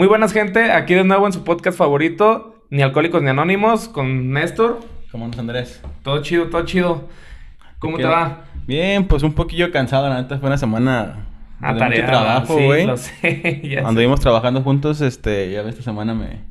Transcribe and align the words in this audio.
Muy 0.00 0.08
buenas 0.08 0.32
gente, 0.32 0.72
aquí 0.72 0.94
de 0.94 1.04
nuevo 1.04 1.26
en 1.26 1.32
su 1.34 1.44
podcast 1.44 1.76
favorito, 1.76 2.64
Ni 2.70 2.80
Alcohólicos 2.80 3.20
ni 3.22 3.28
Anónimos, 3.28 3.86
con 3.86 4.32
Néstor. 4.32 4.80
¿Cómo 5.12 5.26
andas, 5.26 5.40
Andrés? 5.40 5.82
Todo 6.02 6.22
chido, 6.22 6.46
todo 6.46 6.64
chido. 6.64 7.06
¿Cómo 7.78 7.98
te 7.98 8.04
va? 8.04 8.44
Bien, 8.66 9.06
pues 9.06 9.22
un 9.22 9.34
poquillo 9.34 9.70
cansado, 9.70 10.08
la 10.08 10.22
neta, 10.22 10.38
fue 10.38 10.46
una 10.48 10.56
semana 10.56 11.26
A 11.60 11.74
de 11.74 11.84
mucho 11.84 12.06
trabajo, 12.06 12.56
sí, 12.56 12.64
güey. 12.64 12.86
lo 12.86 12.96
sé, 12.96 13.60
ya 13.62 13.82
sé. 13.82 13.86
Anduvimos 13.86 14.20
trabajando 14.20 14.62
juntos, 14.62 15.02
este, 15.02 15.52
ya 15.52 15.60
esta 15.60 15.82
semana 15.82 16.14
me, 16.14 16.46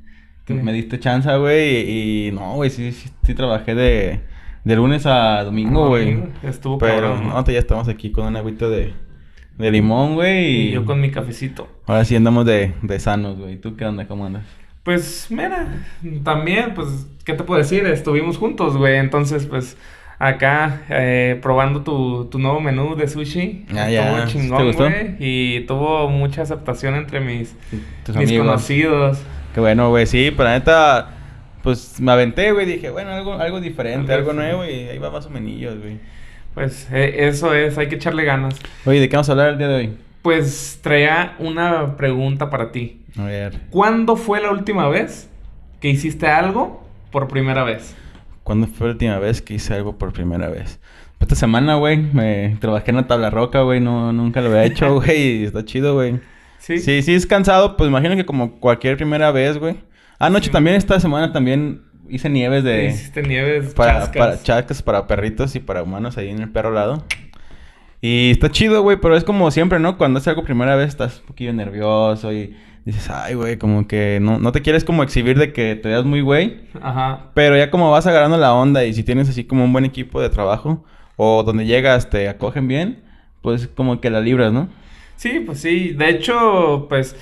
Sí. 0.45 0.53
me 0.53 0.71
diste 0.71 0.99
chance, 0.99 1.35
güey, 1.35 1.89
y, 1.89 2.27
y 2.27 2.31
no, 2.31 2.53
güey, 2.53 2.69
sí, 2.69 2.91
sí, 2.91 3.09
sí 3.23 3.33
trabajé 3.33 3.73
de, 3.73 4.21
de 4.63 4.75
lunes 4.75 5.07
a 5.07 5.43
domingo, 5.43 5.87
güey. 5.87 6.21
Estuvo 6.43 6.77
Pero, 6.77 7.13
cabrón, 7.15 7.29
¿no? 7.29 7.43
ya 7.45 7.57
estamos 7.57 7.87
aquí 7.87 8.11
con 8.11 8.27
un 8.27 8.35
agüito 8.35 8.69
de, 8.69 8.93
de 9.59 9.71
limón, 9.71 10.15
güey, 10.15 10.69
y, 10.69 10.71
yo 10.71 10.85
con 10.85 10.99
mi 11.01 11.11
cafecito. 11.11 11.67
ahora 11.85 12.05
sí 12.05 12.15
andamos 12.15 12.45
de, 12.45 12.73
de 12.81 12.99
sanos, 12.99 13.37
güey. 13.37 13.57
¿Tú 13.57 13.75
qué 13.75 13.85
onda? 13.85 14.07
¿Cómo 14.07 14.25
andas? 14.25 14.43
Pues 14.83 15.27
mira, 15.29 15.67
también, 16.23 16.73
pues, 16.73 16.87
¿qué 17.25 17.33
te 17.33 17.43
puedo 17.43 17.59
decir? 17.59 17.85
Estuvimos 17.85 18.37
juntos, 18.37 18.77
güey. 18.77 18.95
Entonces, 18.95 19.45
pues, 19.45 19.77
acá 20.17 20.81
eh, 20.89 21.37
probando 21.41 21.81
tu, 21.83 22.25
tu 22.31 22.39
nuevo 22.39 22.61
menú 22.61 22.95
de 22.95 23.07
sushi. 23.07 23.65
Ah, 23.71 23.89
ya. 23.89 24.23
Estuvo 24.23 24.27
¿Sí 24.27 24.37
chingón, 24.39 24.57
te 24.57 24.63
gustó? 24.65 24.83
güey. 24.85 25.15
Y 25.19 25.59
tuvo 25.67 26.09
mucha 26.09 26.41
aceptación 26.43 26.95
entre 26.95 27.19
mis, 27.19 27.53
Tus 28.05 28.15
mis 28.15 28.29
amigos. 28.29 28.47
conocidos. 28.47 29.21
Qué 29.53 29.59
bueno, 29.59 29.89
güey, 29.89 30.07
sí, 30.07 30.31
pero 30.31 30.45
la 30.49 30.57
neta, 30.57 31.09
pues 31.63 31.99
me 31.99 32.11
aventé, 32.13 32.53
güey, 32.53 32.65
dije, 32.65 32.89
bueno, 32.91 33.11
algo, 33.11 33.33
algo 33.33 33.59
diferente, 33.59 34.13
Algo 34.13 34.31
algo 34.31 34.41
nuevo, 34.41 34.65
y 34.65 34.87
ahí 34.87 34.97
va 34.99 35.11
más 35.11 35.25
o 35.25 35.29
menos, 35.29 35.79
güey. 35.79 35.99
Pues 36.53 36.87
eh, 36.91 37.27
eso 37.27 37.53
es, 37.53 37.77
hay 37.77 37.87
que 37.87 37.95
echarle 37.95 38.23
ganas. 38.25 38.55
Oye, 38.85 38.99
¿de 38.99 39.09
qué 39.09 39.15
vamos 39.15 39.29
a 39.29 39.33
hablar 39.33 39.49
el 39.49 39.57
día 39.57 39.67
de 39.67 39.75
hoy? 39.75 39.97
Pues 40.21 40.79
traía 40.81 41.35
una 41.39 41.95
pregunta 41.95 42.49
para 42.49 42.71
ti. 42.71 43.01
A 43.17 43.23
ver, 43.23 43.59
¿Cuándo 43.69 44.15
fue 44.15 44.41
la 44.41 44.51
última 44.51 44.87
vez 44.89 45.29
que 45.79 45.89
hiciste 45.89 46.27
algo 46.27 46.85
por 47.11 47.27
primera 47.27 47.63
vez? 47.63 47.95
¿cuándo 48.43 48.65
fue 48.65 48.87
la 48.87 48.93
última 48.93 49.19
vez 49.19 49.41
que 49.43 49.53
hice 49.53 49.75
algo 49.75 49.97
por 49.97 50.11
primera 50.11 50.49
vez? 50.49 50.79
Esta 51.19 51.35
semana, 51.35 51.75
güey, 51.75 51.97
me 51.97 52.57
trabajé 52.59 52.89
en 52.91 52.97
la 52.97 53.05
tabla 53.07 53.29
roca, 53.29 53.61
güey, 53.61 53.79
no, 53.79 54.11
nunca 54.11 54.41
lo 54.41 54.47
había 54.49 54.65
hecho, 54.65 54.95
güey, 55.01 55.41
y 55.41 55.43
está 55.43 55.63
chido, 55.65 55.93
güey. 55.93 56.19
Sí. 56.57 56.79
Sí, 56.79 57.01
sí, 57.03 57.13
es 57.13 57.25
cansado, 57.27 57.77
pues 57.77 57.89
imagino 57.89 58.15
que 58.15 58.25
como 58.25 58.59
cualquier 58.59 58.97
primera 58.97 59.31
vez, 59.31 59.57
güey. 59.57 59.77
Anoche 60.17 60.45
Sí. 60.47 60.51
también, 60.51 60.75
esta 60.77 60.99
semana 60.99 61.31
también 61.31 61.81
hice 62.09 62.29
nieves 62.29 62.63
de... 62.63 62.85
Hiciste 62.85 63.21
nieves 63.23 63.73
para, 63.73 63.99
chascas. 63.99 64.17
para 64.17 64.43
chascas 64.43 64.81
para 64.81 65.07
perritos 65.07 65.55
y 65.55 65.59
para 65.59 65.83
humanos 65.83 66.17
ahí 66.17 66.29
en 66.29 66.41
el 66.41 66.49
perro 66.49 66.71
lado. 66.71 67.03
Y 68.01 68.31
está 68.31 68.49
chido, 68.49 68.81
güey, 68.81 68.97
pero 68.97 69.15
es 69.15 69.23
como 69.23 69.51
siempre, 69.51 69.79
¿no? 69.79 69.97
Cuando 69.97 70.19
haces 70.19 70.29
algo 70.29 70.43
primera 70.43 70.75
vez 70.75 70.89
estás 70.89 71.19
un 71.19 71.27
poquillo 71.27 71.53
nervioso 71.53 72.31
y 72.31 72.55
dices, 72.85 73.09
ay, 73.09 73.35
güey, 73.35 73.57
como 73.57 73.87
que 73.87 74.19
no, 74.21 74.39
no 74.39 74.51
te 74.51 74.61
quieres 74.61 74.85
como 74.85 75.03
exhibir 75.03 75.37
de 75.37 75.51
que 75.51 75.75
te 75.75 75.89
veas 75.89 76.05
muy 76.05 76.21
güey. 76.21 76.61
Ajá. 76.81 77.31
Pero 77.33 77.57
ya 77.57 77.69
como 77.69 77.91
vas 77.91 78.07
agarrando 78.07 78.37
la 78.37 78.53
onda 78.53 78.85
y 78.85 78.93
si 78.93 79.03
tienes 79.03 79.29
así 79.29 79.43
como 79.43 79.65
un 79.65 79.73
buen 79.73 79.85
equipo 79.85 80.21
de 80.21 80.29
trabajo 80.29 80.85
o 81.17 81.43
donde 81.43 81.65
llegas 81.65 82.09
te 82.09 82.29
acogen 82.29 82.67
bien, 82.67 83.03
pues 83.41 83.67
como 83.67 83.99
que 83.99 84.09
la 84.09 84.21
libras, 84.21 84.53
¿no? 84.53 84.69
Sí, 85.17 85.41
pues 85.45 85.59
sí. 85.59 85.89
De 85.89 86.09
hecho, 86.09 86.85
pues 86.87 87.17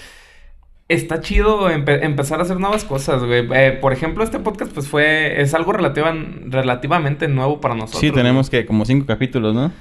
está 0.88 1.20
chido 1.22 1.70
empe- 1.70 2.00
empezar 2.04 2.40
a 2.40 2.44
hacer 2.44 2.60
nuevas 2.60 2.84
cosas, 2.86 3.24
güey. 3.24 3.48
Eh, 3.54 3.78
por 3.82 3.94
ejemplo, 3.94 4.24
este 4.24 4.40
podcast, 4.40 4.72
pues 4.74 4.88
fue, 4.88 5.42
es 5.42 5.54
algo 5.54 5.74
relativa- 5.74 6.16
relativamente 6.46 7.28
nuevo 7.28 7.60
para 7.60 7.76
nosotros. 7.76 8.02
sí, 8.02 8.12
tenemos 8.12 8.50
güey. 8.50 8.62
que 8.62 8.68
como 8.68 8.86
cinco 8.86 9.06
capítulos, 9.06 9.54
¿no? 9.54 9.72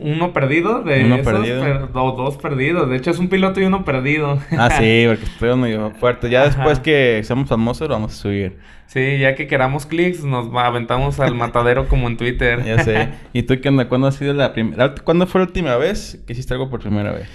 Uno 0.00 0.32
perdido 0.32 0.82
de 0.82 1.04
Uno 1.04 1.14
esos, 1.16 1.32
perdido. 1.32 1.88
o 1.94 2.12
dos 2.12 2.36
perdidos. 2.36 2.90
De 2.90 2.96
hecho, 2.96 3.12
es 3.12 3.18
un 3.20 3.28
piloto 3.28 3.60
y 3.60 3.64
uno 3.64 3.84
perdido. 3.84 4.40
Ah, 4.58 4.70
sí, 4.70 5.04
porque 5.06 5.24
estoy 5.24 5.56
medio 5.56 5.92
fuerte. 5.92 6.28
Ya 6.28 6.40
Ajá. 6.42 6.48
después 6.48 6.80
que 6.80 7.20
seamos 7.22 7.48
famosos 7.48 7.86
lo 7.88 7.94
vamos 7.94 8.12
a 8.12 8.16
subir. 8.16 8.58
Sí, 8.86 9.18
ya 9.18 9.36
que 9.36 9.46
queramos 9.46 9.86
clics, 9.86 10.24
nos 10.24 10.52
aventamos 10.52 11.20
al 11.20 11.36
matadero 11.36 11.86
como 11.86 12.08
en 12.08 12.16
Twitter. 12.16 12.64
Ya 12.64 12.82
sé. 12.82 13.10
¿Y 13.32 13.42
tú 13.44 13.60
qué 13.60 13.68
onda? 13.68 13.88
¿Cuándo 13.88 14.08
ha 14.08 14.12
sido 14.12 14.34
la 14.34 14.52
primera... 14.52 14.94
¿Cuándo 15.04 15.28
fue 15.28 15.42
la 15.42 15.46
última 15.46 15.76
vez 15.76 16.20
que 16.26 16.32
hiciste 16.32 16.54
algo 16.54 16.68
por 16.70 16.80
primera 16.80 17.12
vez? 17.12 17.28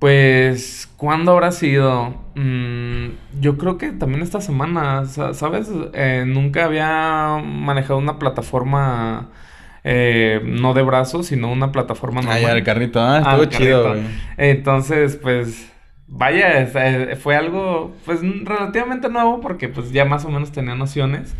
Pues, 0.00 0.88
¿cuándo 0.96 1.32
habrá 1.32 1.52
sido? 1.52 2.14
Mm, 2.34 3.10
yo 3.40 3.58
creo 3.58 3.76
que 3.78 3.92
también 3.92 4.22
esta 4.22 4.40
semana, 4.40 5.04
sa- 5.04 5.34
¿sabes? 5.34 5.70
Eh, 5.92 6.24
nunca 6.26 6.64
había 6.64 7.36
manejado 7.44 7.98
una 7.98 8.18
plataforma 8.18 9.28
eh, 9.84 10.40
no 10.44 10.72
de 10.74 10.82
brazos, 10.82 11.26
sino 11.26 11.52
una 11.52 11.70
plataforma 11.72 12.20
Ah, 12.20 12.24
normal. 12.24 12.42
ya, 12.42 12.52
el 12.52 12.64
carrito. 12.64 13.00
Ah, 13.00 13.16
Ah, 13.24 13.36
estuvo 13.42 13.44
chido, 13.46 13.84
carrito. 13.84 14.08
Entonces, 14.38 15.16
pues, 15.16 15.70
vaya, 16.08 16.62
eh, 16.62 17.16
fue 17.16 17.36
algo, 17.36 17.94
pues, 18.06 18.20
relativamente 18.44 19.08
nuevo 19.10 19.40
porque, 19.40 19.68
pues, 19.68 19.92
ya 19.92 20.04
más 20.06 20.24
o 20.24 20.30
menos 20.30 20.50
tenía 20.52 20.74
nociones. 20.76 21.34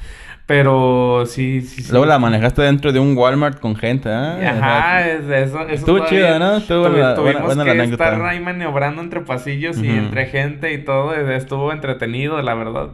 Pero 0.51 1.27
sí, 1.27 1.61
sí, 1.61 1.81
sí. 1.81 1.93
Luego 1.93 2.07
la 2.07 2.19
manejaste 2.19 2.61
dentro 2.63 2.91
de 2.91 2.99
un 2.99 3.17
Walmart 3.17 3.61
con 3.61 3.77
gente, 3.77 4.09
¿ah? 4.09 4.37
Ajá, 4.51 5.09
es- 5.09 5.21
eso, 5.21 5.61
eso 5.61 5.69
Estuvo 5.69 6.05
chido, 6.07 6.41
¿no? 6.41 6.57
Estuvo 6.57 6.87
tuvi- 6.87 6.91
buena- 6.91 7.15
tuvimos 7.15 7.35
buena- 7.45 7.63
buena 7.63 7.65
que 7.65 7.75
la 7.79 7.85
estar 7.85 8.21
ahí 8.25 8.41
maniobrando 8.41 9.01
entre 9.01 9.21
pasillos 9.21 9.79
y 9.79 9.89
Ujú. 9.89 9.97
entre 9.99 10.27
gente 10.27 10.73
y 10.73 10.79
todo. 10.79 11.15
eh, 11.15 11.37
Estuvo 11.37 11.71
entretenido, 11.71 12.43
la 12.43 12.55
verdad. 12.55 12.89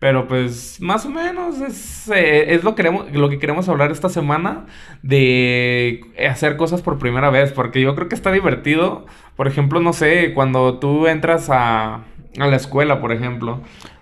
Pero 0.00 0.26
pues, 0.26 0.80
más 0.80 1.06
o 1.06 1.10
menos 1.10 1.60
es, 1.60 2.08
eh, 2.12 2.52
es 2.54 2.64
lo, 2.64 2.74
queremos, 2.74 3.04
lo 3.12 3.28
que 3.28 3.38
queremos 3.38 3.68
hablar 3.68 3.92
esta 3.92 4.08
semana 4.08 4.66
de 5.04 6.00
hacer 6.28 6.56
cosas 6.56 6.82
por 6.82 6.98
primera 6.98 7.30
vez. 7.30 7.52
Porque 7.52 7.80
yo 7.80 7.94
creo 7.94 8.08
que 8.08 8.16
está 8.16 8.32
divertido. 8.32 9.06
Por 9.36 9.46
ejemplo, 9.46 9.78
no 9.78 9.92
sé, 9.92 10.32
cuando 10.34 10.80
tú 10.80 11.06
entras 11.06 11.50
a, 11.50 11.94
a 12.36 12.46
la 12.48 12.56
escuela, 12.56 13.00
por 13.00 13.12
ejemplo. 13.12 13.60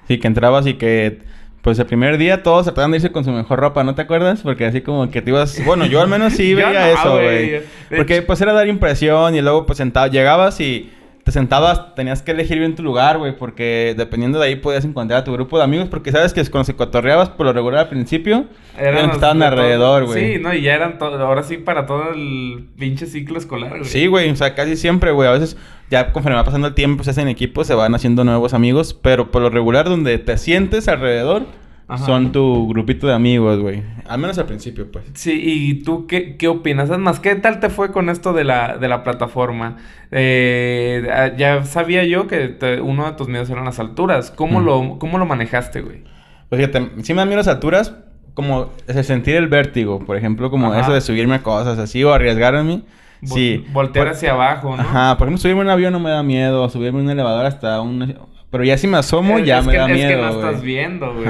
Sí, 0.08 0.18
que 0.18 0.26
entrabas 0.26 0.66
y 0.66 0.72
que... 0.74 1.33
Pues 1.64 1.78
el 1.78 1.86
primer 1.86 2.18
día 2.18 2.42
todos 2.42 2.64
trataban 2.64 2.90
de 2.90 2.98
irse 2.98 3.10
con 3.10 3.24
su 3.24 3.30
mejor 3.30 3.58
ropa, 3.58 3.82
¿no 3.84 3.94
te 3.94 4.02
acuerdas? 4.02 4.42
Porque 4.42 4.66
así 4.66 4.82
como 4.82 5.10
que 5.10 5.22
te 5.22 5.30
ibas... 5.30 5.64
Bueno, 5.64 5.86
yo 5.86 6.02
al 6.02 6.08
menos 6.08 6.34
sí 6.34 6.52
veía 6.54 6.72
no, 6.72 7.00
eso, 7.00 7.12
güey. 7.14 7.62
Porque 7.88 8.20
pues 8.20 8.38
era 8.42 8.52
dar 8.52 8.68
impresión 8.68 9.34
y 9.34 9.40
luego 9.40 9.64
pues 9.64 9.78
sentado... 9.78 10.08
Llegabas 10.08 10.60
y 10.60 10.92
te 11.24 11.32
sentabas, 11.32 11.94
tenías 11.94 12.22
que 12.22 12.32
elegir 12.32 12.58
bien 12.58 12.76
tu 12.76 12.82
lugar, 12.82 13.18
güey. 13.18 13.36
Porque 13.36 13.94
dependiendo 13.96 14.38
de 14.38 14.46
ahí 14.46 14.56
podías 14.56 14.84
encontrar 14.84 15.20
a 15.20 15.24
tu 15.24 15.32
grupo 15.32 15.58
de 15.58 15.64
amigos. 15.64 15.88
Porque 15.88 16.12
sabes 16.12 16.32
que 16.32 16.44
cuando 16.50 16.66
se 16.66 16.76
cotorreabas 16.76 17.30
por 17.30 17.46
lo 17.46 17.52
regular 17.52 17.80
al 17.80 17.88
principio... 17.88 18.44
Eran 18.78 19.06
los 19.06 19.14
estaban 19.16 19.42
alrededor, 19.42 20.04
güey. 20.04 20.34
Sí, 20.34 20.42
no, 20.42 20.52
y 20.52 20.62
ya 20.62 20.74
eran 20.74 20.98
todo, 20.98 21.24
ahora 21.24 21.42
sí 21.42 21.56
para 21.58 21.86
todo 21.86 22.12
el 22.12 22.66
pinche 22.78 23.06
ciclo 23.06 23.38
escolar, 23.38 23.70
güey. 23.70 23.84
Sí, 23.84 24.06
güey, 24.06 24.30
o 24.30 24.36
sea, 24.36 24.54
casi 24.54 24.76
siempre, 24.76 25.12
güey. 25.12 25.28
A 25.28 25.32
veces, 25.32 25.56
ya 25.90 26.12
conforme 26.12 26.36
va 26.36 26.44
pasando 26.44 26.68
el 26.68 26.74
tiempo, 26.74 27.04
se 27.04 27.10
hacen 27.10 27.28
equipos, 27.28 27.66
se 27.66 27.74
van 27.74 27.94
haciendo 27.94 28.24
nuevos 28.24 28.52
amigos, 28.52 28.92
pero 28.92 29.30
por 29.30 29.42
lo 29.42 29.50
regular, 29.50 29.88
donde 29.88 30.18
te 30.18 30.36
sientes 30.36 30.88
alrededor, 30.88 31.46
Ajá. 31.86 32.06
son 32.06 32.32
tu 32.32 32.66
grupito 32.68 33.06
de 33.06 33.12
amigos, 33.14 33.60
güey. 33.60 33.82
Al 34.08 34.18
menos 34.18 34.38
al 34.38 34.46
principio, 34.46 34.90
pues. 34.90 35.04
Sí, 35.14 35.38
¿y 35.42 35.82
tú 35.82 36.06
qué, 36.06 36.36
qué 36.36 36.48
opinas? 36.48 36.88
Es 36.90 36.98
más, 36.98 37.20
¿qué 37.20 37.34
tal 37.34 37.60
te 37.60 37.68
fue 37.70 37.92
con 37.92 38.08
esto 38.08 38.32
de 38.32 38.44
la, 38.44 38.76
de 38.78 38.88
la 38.88 39.02
plataforma? 39.02 39.76
Eh, 40.10 41.06
ah, 41.12 41.30
ya 41.36 41.64
sabía 41.64 42.04
yo 42.04 42.26
que 42.26 42.48
te- 42.48 42.80
uno 42.80 43.06
de 43.06 43.12
tus 43.12 43.28
miedos 43.28 43.50
eran 43.50 43.64
las 43.64 43.78
alturas. 43.78 44.30
¿Cómo, 44.30 44.60
Mm. 44.60 44.64
lo, 44.64 44.98
¿Cómo 44.98 45.18
lo 45.18 45.26
manejaste, 45.26 45.82
güey? 45.82 46.02
Pues 46.48 46.60
fíjate, 46.64 47.02
sí 47.02 47.12
me 47.14 47.18
dan 47.18 47.28
miedo 47.28 47.38
las 47.38 47.48
alturas, 47.48 47.94
como 48.34 48.70
sentir 49.02 49.36
el 49.36 49.48
vértigo, 49.48 49.98
por 50.00 50.16
ejemplo, 50.16 50.50
como 50.50 50.72
Ajá. 50.72 50.80
eso 50.80 50.92
de 50.92 51.00
subirme 51.00 51.34
a 51.36 51.42
cosas 51.42 51.78
así 51.78 52.02
o 52.04 52.12
arriesgarme. 52.14 52.82
Vol- 53.22 53.28
Sí. 53.28 53.64
Voltear 53.72 54.06
Por- 54.06 54.14
hacia 54.14 54.32
abajo, 54.32 54.76
¿no? 54.76 54.82
Ajá, 54.82 55.16
por 55.18 55.26
ejemplo, 55.28 55.40
subirme 55.40 55.62
a 55.62 55.64
un 55.64 55.70
avión 55.70 55.92
no 55.92 56.00
me 56.00 56.10
da 56.10 56.22
miedo, 56.22 56.68
subirme 56.68 57.00
a 57.00 57.02
un 57.02 57.10
elevador 57.10 57.46
hasta 57.46 57.80
un... 57.80 58.16
Pero 58.50 58.64
ya 58.64 58.76
si 58.78 58.86
me 58.86 58.98
asomo, 58.98 59.38
ya 59.40 59.58
es 59.60 59.66
me 59.66 59.72
que, 59.72 59.78
da 59.78 59.86
es 59.88 59.92
miedo, 59.94 60.08
que 60.10 60.16
no 60.16 60.28
estás 60.30 60.62
viendo, 60.62 61.14
güey. 61.14 61.26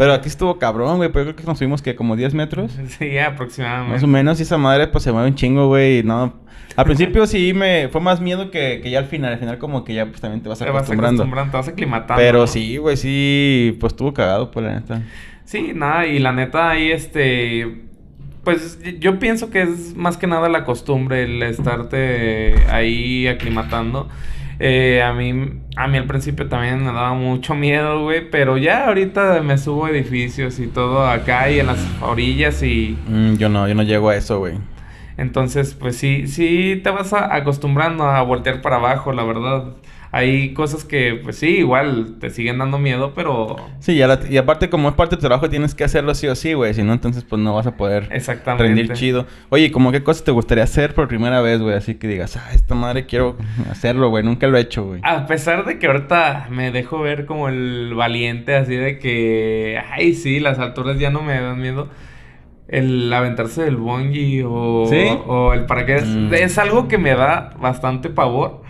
Pero 0.00 0.14
aquí 0.14 0.28
estuvo 0.28 0.58
cabrón, 0.58 0.96
güey, 0.96 1.10
pero 1.12 1.26
yo 1.26 1.34
creo 1.34 1.36
que 1.36 1.42
nos 1.44 1.58
subimos 1.58 1.82
que 1.82 1.94
como 1.94 2.16
10 2.16 2.32
metros. 2.32 2.72
Sí, 2.98 3.18
aproximadamente. 3.18 3.92
Más 3.92 4.02
o 4.02 4.06
menos, 4.06 4.40
y 4.40 4.44
esa 4.44 4.56
madre 4.56 4.86
pues 4.86 5.04
se 5.04 5.12
mueve 5.12 5.28
un 5.28 5.34
chingo, 5.34 5.68
güey, 5.68 6.02
no... 6.02 6.40
Al 6.74 6.86
principio 6.86 7.26
sí 7.26 7.52
me... 7.52 7.88
Fue 7.88 8.00
más 8.00 8.18
miedo 8.18 8.50
que, 8.50 8.80
que 8.82 8.90
ya 8.90 9.00
al 9.00 9.04
final. 9.04 9.34
Al 9.34 9.38
final 9.38 9.58
como 9.58 9.84
que 9.84 9.92
ya 9.92 10.06
pues 10.06 10.22
también 10.22 10.42
te 10.42 10.48
vas 10.48 10.58
Te 10.58 10.64
vas 10.64 10.76
acostumbrando. 10.76 11.24
acostumbrando, 11.24 11.50
te 11.50 11.56
vas 11.58 11.68
aclimatando. 11.68 12.14
Pero 12.16 12.46
sí, 12.46 12.78
güey, 12.78 12.96
sí... 12.96 13.76
Pues 13.78 13.92
estuvo 13.92 14.14
cagado, 14.14 14.50
por 14.50 14.62
la 14.62 14.76
neta. 14.76 15.02
Sí, 15.44 15.72
nada, 15.74 16.06
y 16.06 16.18
la 16.18 16.32
neta 16.32 16.70
ahí 16.70 16.90
este 16.92 17.82
pues 18.42 18.78
yo 19.00 19.18
pienso 19.18 19.50
que 19.50 19.60
es 19.60 19.94
más 19.94 20.16
que 20.16 20.26
nada 20.26 20.48
la 20.48 20.64
costumbre 20.64 21.24
el 21.24 21.42
estarte 21.42 22.54
ahí 22.70 23.26
aclimatando. 23.26 24.08
Eh, 24.62 25.02
a 25.02 25.14
mí 25.14 25.32
a 25.76 25.88
mí 25.88 25.96
al 25.96 26.04
principio 26.06 26.46
también 26.46 26.80
me 26.84 26.92
daba 26.92 27.14
mucho 27.14 27.54
miedo, 27.54 28.02
güey, 28.02 28.28
pero 28.30 28.58
ya 28.58 28.86
ahorita 28.88 29.40
me 29.42 29.56
subo 29.56 29.86
a 29.86 29.90
edificios 29.90 30.58
y 30.60 30.66
todo 30.66 31.06
acá 31.08 31.50
y 31.50 31.60
en 31.60 31.66
las 31.68 31.78
orillas 32.02 32.62
y 32.62 32.98
Mm, 33.08 33.36
yo 33.36 33.48
no, 33.48 33.66
yo 33.66 33.74
no 33.74 33.82
llego 33.82 34.10
a 34.10 34.16
eso, 34.16 34.38
güey. 34.38 34.54
entonces 35.16 35.74
pues 35.74 35.96
sí 35.96 36.26
sí 36.28 36.80
te 36.84 36.90
vas 36.90 37.12
a- 37.14 37.34
acostumbrando 37.34 38.04
a 38.04 38.20
voltear 38.22 38.60
para 38.60 38.76
abajo, 38.76 39.12
la 39.12 39.24
verdad. 39.24 39.64
Hay 40.12 40.54
cosas 40.54 40.84
que, 40.84 41.20
pues 41.22 41.36
sí, 41.36 41.58
igual 41.58 42.16
te 42.18 42.30
siguen 42.30 42.58
dando 42.58 42.78
miedo, 42.78 43.12
pero... 43.14 43.56
Sí, 43.78 43.92
y, 43.92 44.32
y 44.32 44.36
aparte 44.38 44.68
como 44.68 44.88
es 44.88 44.94
parte 44.96 45.14
de 45.14 45.20
tu 45.20 45.26
trabajo 45.28 45.48
tienes 45.48 45.74
que 45.74 45.84
hacerlo 45.84 46.14
sí 46.16 46.26
o 46.26 46.34
sí, 46.34 46.52
güey. 46.54 46.74
Si 46.74 46.82
no, 46.82 46.92
entonces 46.92 47.22
pues 47.24 47.40
no 47.40 47.54
vas 47.54 47.66
a 47.68 47.76
poder 47.76 48.08
Exactamente. 48.10 48.64
rendir 48.64 48.92
chido. 48.94 49.26
Oye, 49.50 49.70
¿cómo 49.70 49.92
qué 49.92 50.02
cosas 50.02 50.24
te 50.24 50.32
gustaría 50.32 50.64
hacer 50.64 50.94
por 50.94 51.06
primera 51.06 51.40
vez, 51.40 51.60
güey? 51.60 51.76
Así 51.76 51.94
que 51.94 52.08
digas, 52.08 52.36
ah, 52.36 52.50
esta 52.52 52.74
madre 52.74 53.06
quiero 53.06 53.36
hacerlo, 53.70 54.08
güey. 54.10 54.24
Nunca 54.24 54.48
lo 54.48 54.58
he 54.58 54.62
hecho, 54.62 54.84
güey. 54.84 55.00
A 55.04 55.26
pesar 55.26 55.64
de 55.64 55.78
que 55.78 55.86
ahorita 55.86 56.48
me 56.50 56.72
dejo 56.72 57.00
ver 57.00 57.24
como 57.24 57.48
el 57.48 57.94
valiente, 57.94 58.56
así 58.56 58.74
de 58.74 58.98
que, 58.98 59.80
ay, 59.92 60.14
sí, 60.14 60.40
las 60.40 60.58
alturas 60.58 60.98
ya 60.98 61.10
no 61.10 61.22
me 61.22 61.40
dan 61.40 61.60
miedo. 61.60 61.88
El 62.68 63.12
aventarse 63.12 63.64
del 63.64 63.76
bungee 63.76 64.44
o, 64.46 64.86
¿Sí? 64.88 65.04
o 65.26 65.52
el 65.54 65.66
paracaídas 65.66 66.06
Mm. 66.06 66.34
es 66.34 66.56
algo 66.58 66.86
que 66.86 66.98
me 66.98 67.14
da 67.14 67.50
bastante 67.60 68.10
pavor. 68.10 68.62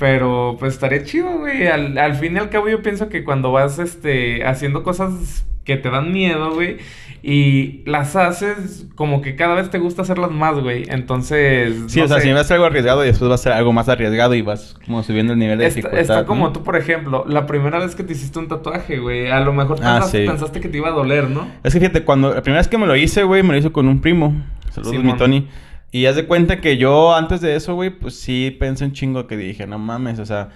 Pero 0.00 0.56
pues 0.58 0.72
estaría 0.74 1.04
chido, 1.04 1.30
güey. 1.38 1.68
Al, 1.68 1.96
al 1.98 2.14
fin 2.16 2.34
y 2.34 2.38
al 2.38 2.48
cabo 2.50 2.68
yo 2.68 2.82
pienso 2.82 3.08
que 3.08 3.22
cuando 3.22 3.52
vas 3.52 3.78
este, 3.78 4.44
haciendo 4.44 4.82
cosas 4.82 5.46
que 5.64 5.76
te 5.76 5.90
dan 5.90 6.10
miedo, 6.12 6.54
güey, 6.54 6.78
y 7.22 7.82
las 7.84 8.16
haces, 8.16 8.86
como 8.94 9.20
que 9.20 9.36
cada 9.36 9.54
vez 9.54 9.68
te 9.70 9.76
gusta 9.78 10.00
hacerlas 10.02 10.30
más, 10.30 10.58
güey. 10.58 10.84
Entonces... 10.88 11.74
Sí, 11.88 11.98
no 12.00 12.06
o 12.06 12.08
sea, 12.08 12.16
sé. 12.16 12.22
si 12.24 12.30
vas 12.30 12.38
a 12.38 12.40
hacer 12.40 12.54
algo 12.54 12.66
arriesgado 12.66 13.04
y 13.04 13.08
después 13.08 13.28
vas 13.28 13.40
a 13.40 13.42
hacer 13.42 13.52
algo 13.52 13.72
más 13.74 13.90
arriesgado 13.90 14.34
y 14.34 14.40
vas 14.40 14.74
como 14.86 15.02
subiendo 15.02 15.34
el 15.34 15.38
nivel 15.38 15.58
de 15.58 15.66
Está, 15.66 15.76
dificultad. 15.76 16.00
está 16.00 16.24
como 16.26 16.50
tú, 16.52 16.62
por 16.64 16.76
ejemplo, 16.76 17.24
la 17.28 17.46
primera 17.46 17.78
vez 17.78 17.94
que 17.94 18.02
te 18.02 18.14
hiciste 18.14 18.38
un 18.38 18.48
tatuaje, 18.48 18.98
güey. 18.98 19.30
A 19.30 19.40
lo 19.40 19.52
mejor 19.52 19.76
Ah, 19.82 19.96
pensaste, 19.96 20.22
sí. 20.22 20.26
pensaste 20.26 20.60
que 20.60 20.68
te 20.70 20.78
iba 20.78 20.88
a 20.88 20.92
doler, 20.92 21.28
¿no? 21.28 21.46
Es 21.62 21.74
que 21.74 21.78
fíjate, 21.80 22.04
cuando 22.04 22.34
la 22.34 22.42
primera 22.42 22.60
vez 22.60 22.68
que 22.68 22.78
me 22.78 22.86
lo 22.86 22.96
hice, 22.96 23.22
güey, 23.22 23.42
me 23.42 23.50
lo 23.52 23.58
hizo 23.58 23.70
con 23.70 23.86
un 23.86 24.00
primo. 24.00 24.34
Saludos, 24.70 25.04
mi 25.04 25.14
Tony. 25.16 25.46
Y 25.92 26.06
haz 26.06 26.16
de 26.16 26.26
cuenta 26.26 26.60
que 26.60 26.76
yo 26.76 27.14
antes 27.14 27.40
de 27.40 27.56
eso, 27.56 27.74
güey, 27.74 27.90
pues 27.90 28.14
sí 28.18 28.56
pensé 28.58 28.84
un 28.84 28.92
chingo 28.92 29.26
que 29.26 29.36
dije, 29.36 29.66
no 29.66 29.78
mames, 29.78 30.18
o 30.18 30.26
sea. 30.26 30.48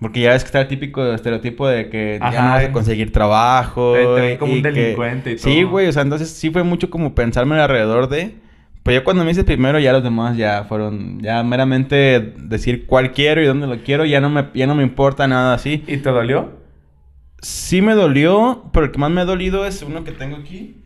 Porque 0.00 0.20
ya 0.20 0.30
ves 0.30 0.42
que 0.42 0.46
está 0.48 0.60
el 0.62 0.68
típico 0.68 1.12
estereotipo 1.12 1.66
de 1.68 1.88
que 1.88 2.18
ya 2.20 2.26
Ajá. 2.28 2.42
no 2.42 2.48
vas 2.50 2.64
a 2.64 2.72
conseguir 2.72 3.12
trabajo. 3.12 3.92
Te- 3.94 4.30
te 4.32 4.38
como 4.38 4.52
un 4.52 4.62
que- 4.62 4.70
delincuente 4.72 5.32
y 5.32 5.38
Sí, 5.38 5.60
todo. 5.62 5.70
güey, 5.70 5.86
o 5.86 5.92
sea, 5.92 6.02
entonces 6.02 6.28
sí 6.30 6.50
fue 6.50 6.64
mucho 6.64 6.90
como 6.90 7.14
pensarme 7.14 7.54
alrededor 7.60 8.08
de. 8.08 8.34
Pues 8.82 8.96
yo 8.96 9.04
cuando 9.04 9.24
me 9.24 9.30
hice 9.30 9.44
primero, 9.44 9.78
ya 9.78 9.92
los 9.92 10.02
demás 10.02 10.36
ya 10.36 10.64
fueron, 10.64 11.20
ya 11.20 11.40
meramente 11.44 12.34
decir 12.36 12.84
cuál 12.86 13.12
quiero 13.12 13.40
y 13.40 13.46
dónde 13.46 13.68
lo 13.68 13.78
quiero, 13.84 14.04
ya 14.04 14.20
no 14.20 14.28
me, 14.28 14.46
ya 14.54 14.66
no 14.66 14.74
me 14.74 14.82
importa 14.82 15.28
nada 15.28 15.54
así. 15.54 15.84
¿Y 15.86 15.98
te 15.98 16.10
dolió? 16.10 16.50
Sí 17.40 17.80
me 17.80 17.94
dolió, 17.94 18.70
pero 18.72 18.86
el 18.86 18.92
que 18.92 18.98
más 18.98 19.10
me 19.12 19.20
ha 19.20 19.24
dolido 19.24 19.64
es 19.66 19.82
uno 19.82 20.02
que 20.02 20.10
tengo 20.10 20.36
aquí. 20.36 20.81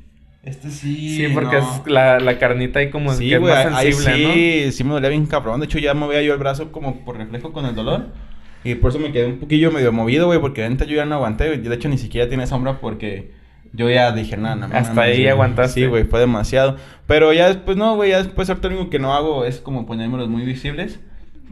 Este 0.47 0.71
sí. 0.71 1.17
Sí, 1.17 1.29
porque 1.35 1.57
no. 1.57 1.59
es 1.59 1.87
la, 1.87 2.21
la 2.21 2.39
carnita 2.39 2.79
ahí 2.79 2.89
como 2.89 3.13
Sí, 3.13 3.29
que 3.29 3.35
es 3.35 3.41
güey, 3.41 3.53
más 3.53 3.67
ahí 3.75 3.93
sensible, 3.93 4.33
sí, 4.67 4.73
sí 4.73 4.85
me 4.85 4.91
dolía 4.91 5.11
bien 5.11 5.27
cabrón. 5.27 5.59
De 5.61 5.67
hecho, 5.67 5.79
ya 5.81 5.93
movía 5.93 6.23
yo 6.23 6.33
el 6.33 6.39
brazo 6.39 6.71
como 6.71 7.05
por 7.05 7.19
reflejo 7.19 7.53
con 7.53 7.67
el 7.67 7.75
dolor. 7.75 8.07
Y 8.63 8.77
por 8.77 8.91
eso 8.91 9.01
me 9.01 9.13
quedé 9.13 9.27
un 9.27 9.39
poquillo 9.39 9.71
medio 9.73 9.93
movido, 9.93 10.27
güey, 10.27 10.41
porque 10.41 10.63
ahorita 10.63 10.85
yo 10.85 10.97
ya 10.97 11.05
no 11.05 11.17
aguanté. 11.17 11.57
De 11.59 11.75
hecho, 11.75 11.89
ni 11.89 11.99
siquiera 11.99 12.29
tiene 12.29 12.47
sombra 12.47 12.81
porque 12.81 13.33
yo 13.73 13.91
ya 13.91 14.13
dije, 14.13 14.37
nada, 14.37 14.57
nada. 14.57 14.79
Hasta 14.79 15.03
ahí 15.03 15.27
aguantaste. 15.27 15.81
Sí, 15.81 15.87
güey, 15.87 16.05
fue 16.05 16.21
demasiado. 16.21 16.77
Pero 17.07 17.33
ya 17.33 17.49
después, 17.49 17.77
no, 17.77 17.97
güey, 17.97 18.11
ya 18.11 18.23
después 18.23 18.49
ahorita 18.49 18.69
lo 18.69 18.77
único 18.77 18.91
que 18.91 18.99
no 19.01 19.15
hago 19.15 19.45
es 19.45 19.61
como 19.61 19.85
ponérmelos 19.85 20.29
muy 20.29 20.45
visibles. 20.45 21.01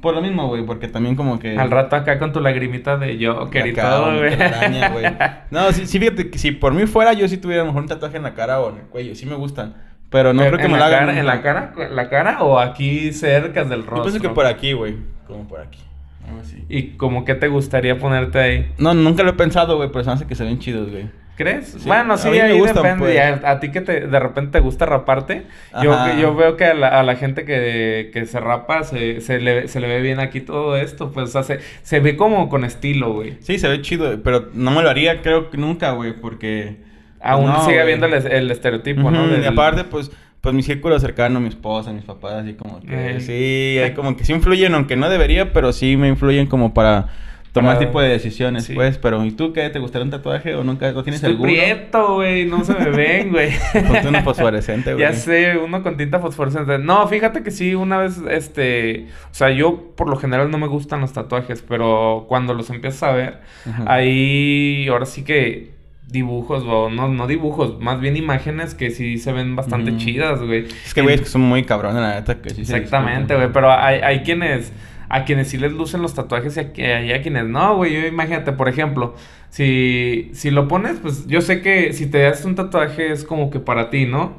Por 0.04 0.14
lo 0.14 0.20
mismo, 0.20 0.46
güey, 0.48 0.64
porque 0.66 0.86
también 0.86 1.16
como 1.16 1.38
que... 1.38 1.56
Al 1.56 1.70
rato 1.70 1.96
acá 1.96 2.18
con 2.18 2.30
tu 2.30 2.40
lagrimita 2.40 2.98
de 2.98 3.18
Joker 3.26 3.66
y 3.66 3.70
Acá, 3.70 3.90
todo, 3.90 4.10
una 4.10 4.88
güey. 4.90 5.06
No, 5.50 5.72
sí, 5.72 5.86
sí, 5.86 5.98
fíjate 5.98 6.28
que 6.30 6.38
si 6.38 6.52
por 6.52 6.74
mí 6.74 6.84
fuera, 6.86 7.14
yo 7.14 7.26
sí 7.26 7.38
tuviera 7.38 7.62
a 7.62 7.64
lo 7.64 7.70
mejor 7.72 7.84
un 7.84 7.88
tatuaje 7.88 8.18
en 8.18 8.22
la 8.22 8.34
cara 8.34 8.60
o 8.60 8.68
en 8.70 8.76
el 8.80 8.82
cuello. 8.82 9.14
Sí 9.14 9.24
me 9.24 9.34
gustan. 9.34 9.74
Pero 10.10 10.34
no 10.34 10.42
creo 10.42 10.58
que 10.58 10.66
¿en 10.66 10.72
me 10.72 10.78
lo 10.78 10.84
hagan. 10.84 11.06
cara, 11.06 11.18
¿En 11.18 11.26
la 11.26 11.40
cara? 11.40 11.72
¿La 11.90 12.08
cara 12.10 12.42
o 12.42 12.58
aquí 12.58 13.12
cerca 13.12 13.64
del 13.64 13.80
Yo 13.80 13.90
rostro? 13.90 14.02
pienso 14.02 14.20
que 14.20 14.28
por 14.28 14.44
aquí, 14.46 14.74
güey. 14.74 14.96
Como 15.26 15.48
por 15.48 15.60
aquí. 15.60 15.80
Algo 16.28 16.40
así. 16.40 16.62
¿Y 16.68 16.90
como 16.96 17.24
que 17.24 17.34
te 17.34 17.48
gustaría 17.48 17.98
ponerte 17.98 18.38
ahí? 18.38 18.72
No, 18.78 18.92
nunca 18.92 19.22
lo 19.22 19.30
he 19.30 19.34
pensado, 19.34 19.76
güey, 19.76 19.88
pero 19.90 20.04
se 20.04 20.10
me 20.10 20.14
hace 20.14 20.26
que 20.26 20.34
se 20.34 20.44
ven 20.44 20.58
chidos, 20.58 20.90
güey. 20.90 21.08
¿Crees? 21.36 21.66
Sí, 21.66 21.88
Bueno, 21.88 22.16
sí, 22.16 22.28
ahí 22.28 22.56
gustan, 22.58 22.82
depende. 22.82 22.98
pues. 22.98 23.44
A, 23.44 23.50
a 23.50 23.60
ti 23.60 23.70
que 23.72 23.80
te, 23.80 24.06
de 24.06 24.20
repente 24.20 24.52
te 24.52 24.60
gusta 24.60 24.86
raparte. 24.86 25.46
Yo, 25.82 25.92
yo 26.20 26.34
veo 26.36 26.56
que 26.56 26.66
a 26.66 26.74
la, 26.74 26.88
a 27.00 27.02
la 27.02 27.16
gente 27.16 27.44
que, 27.44 28.10
que 28.12 28.26
se 28.26 28.38
rapa 28.38 28.84
se, 28.84 29.20
se, 29.20 29.40
le, 29.40 29.66
se 29.66 29.80
le 29.80 29.88
ve 29.88 30.00
bien 30.00 30.20
aquí 30.20 30.40
todo 30.40 30.76
esto. 30.76 31.10
Pues, 31.10 31.30
o 31.30 31.32
sea, 31.32 31.42
se, 31.42 31.58
se 31.82 31.98
ve 32.00 32.16
como 32.16 32.48
con 32.48 32.64
estilo, 32.64 33.12
güey. 33.14 33.36
Sí, 33.40 33.58
se 33.58 33.68
ve 33.68 33.82
chido, 33.82 34.22
pero 34.22 34.50
no 34.54 34.70
me 34.70 34.82
lo 34.82 34.90
haría, 34.90 35.22
creo 35.22 35.50
que 35.50 35.56
nunca, 35.58 35.90
güey, 35.92 36.12
porque. 36.12 36.76
Aún 37.20 37.46
no, 37.46 37.64
sigue 37.64 37.80
habiendo 37.80 38.06
el, 38.06 38.12
el 38.14 38.50
estereotipo, 38.50 39.10
¿no? 39.10 39.26
Del- 39.26 39.42
Y 39.42 39.46
aparte, 39.46 39.82
pues, 39.84 40.10
pues 40.42 40.54
mi 40.54 40.62
círculo 40.62 41.00
cercano, 41.00 41.40
mi 41.40 41.48
esposa, 41.48 41.90
mis 41.92 42.04
papás, 42.04 42.34
así 42.34 42.52
como 42.54 42.80
que. 42.80 43.18
Sí, 43.20 43.78
hay 43.82 43.92
como 43.94 44.14
que 44.16 44.24
sí 44.24 44.32
influyen, 44.34 44.74
aunque 44.74 44.94
no 44.94 45.08
debería, 45.08 45.52
pero 45.52 45.72
sí 45.72 45.96
me 45.96 46.06
influyen 46.08 46.46
como 46.46 46.74
para 46.74 47.08
tomar 47.54 47.78
tipo 47.78 48.00
de 48.00 48.08
decisiones, 48.08 48.64
sí. 48.64 48.74
pues. 48.74 48.98
Pero, 48.98 49.24
¿y 49.24 49.30
tú 49.30 49.52
qué? 49.52 49.70
¿Te 49.70 49.78
gustaría 49.78 50.04
un 50.04 50.10
tatuaje 50.10 50.54
o 50.54 50.64
nunca 50.64 50.90
lo 50.90 51.02
tienes 51.04 51.22
Estoy 51.22 51.32
alguno? 51.32 51.50
prieto, 51.50 52.14
güey. 52.16 52.44
No 52.46 52.64
se 52.64 52.74
me 52.74 52.90
ven, 52.90 53.30
güey. 53.30 53.52
Ponte 53.72 54.08
uno 54.08 54.22
fosforescente, 54.22 54.92
güey. 54.92 55.00
Ya 55.00 55.12
sé, 55.14 55.56
uno 55.56 55.82
con 55.82 55.96
tinta 55.96 56.18
fosforescente. 56.18 56.78
No, 56.78 57.06
fíjate 57.06 57.42
que 57.42 57.50
sí, 57.50 57.74
una 57.74 57.98
vez, 57.98 58.20
este... 58.28 59.06
O 59.30 59.34
sea, 59.34 59.50
yo 59.50 59.92
por 59.96 60.08
lo 60.08 60.16
general 60.16 60.50
no 60.50 60.58
me 60.58 60.66
gustan 60.66 61.00
los 61.00 61.12
tatuajes, 61.12 61.64
pero 61.66 62.26
cuando 62.28 62.54
los 62.54 62.68
empiezas 62.70 63.04
a 63.04 63.12
ver, 63.12 63.40
Ajá. 63.66 63.84
ahí 63.86 64.88
ahora 64.88 65.06
sí 65.06 65.22
que 65.22 65.72
dibujos, 66.08 66.64
o 66.66 66.90
no, 66.90 67.08
no 67.08 67.26
dibujos, 67.26 67.80
más 67.80 68.00
bien 68.00 68.16
imágenes 68.16 68.74
que 68.74 68.90
sí 68.90 69.18
se 69.18 69.32
ven 69.32 69.56
bastante 69.56 69.96
chidas, 69.96 70.40
güey. 70.40 70.66
Es 70.84 70.92
que, 70.92 71.02
güey, 71.02 71.14
es 71.14 71.22
que 71.22 71.28
son 71.28 71.42
muy 71.42 71.64
cabrones, 71.64 72.00
la 72.00 72.14
neta, 72.14 72.40
que 72.40 72.50
sí 72.50 72.60
Exactamente, 72.60 73.34
güey, 73.34 73.52
pero 73.52 73.72
hay, 73.72 74.00
hay 74.00 74.20
quienes... 74.20 74.72
A 75.08 75.24
quienes 75.24 75.48
sí 75.48 75.58
les 75.58 75.72
lucen 75.72 76.02
los 76.02 76.14
tatuajes 76.14 76.56
y 76.56 76.82
a, 76.82 77.02
y 77.02 77.12
a 77.12 77.22
quienes 77.22 77.46
no, 77.46 77.76
güey. 77.76 77.92
Yo 77.92 78.06
imagínate, 78.06 78.52
por 78.52 78.68
ejemplo, 78.68 79.14
si, 79.50 80.30
si 80.32 80.50
lo 80.50 80.68
pones, 80.68 80.98
pues 81.00 81.26
yo 81.26 81.40
sé 81.40 81.60
que 81.62 81.92
si 81.92 82.06
te 82.06 82.18
das 82.18 82.44
un 82.44 82.54
tatuaje 82.54 83.12
es 83.12 83.24
como 83.24 83.50
que 83.50 83.60
para 83.60 83.90
ti, 83.90 84.06
¿no? 84.06 84.36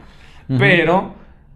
Pero 0.59 1.15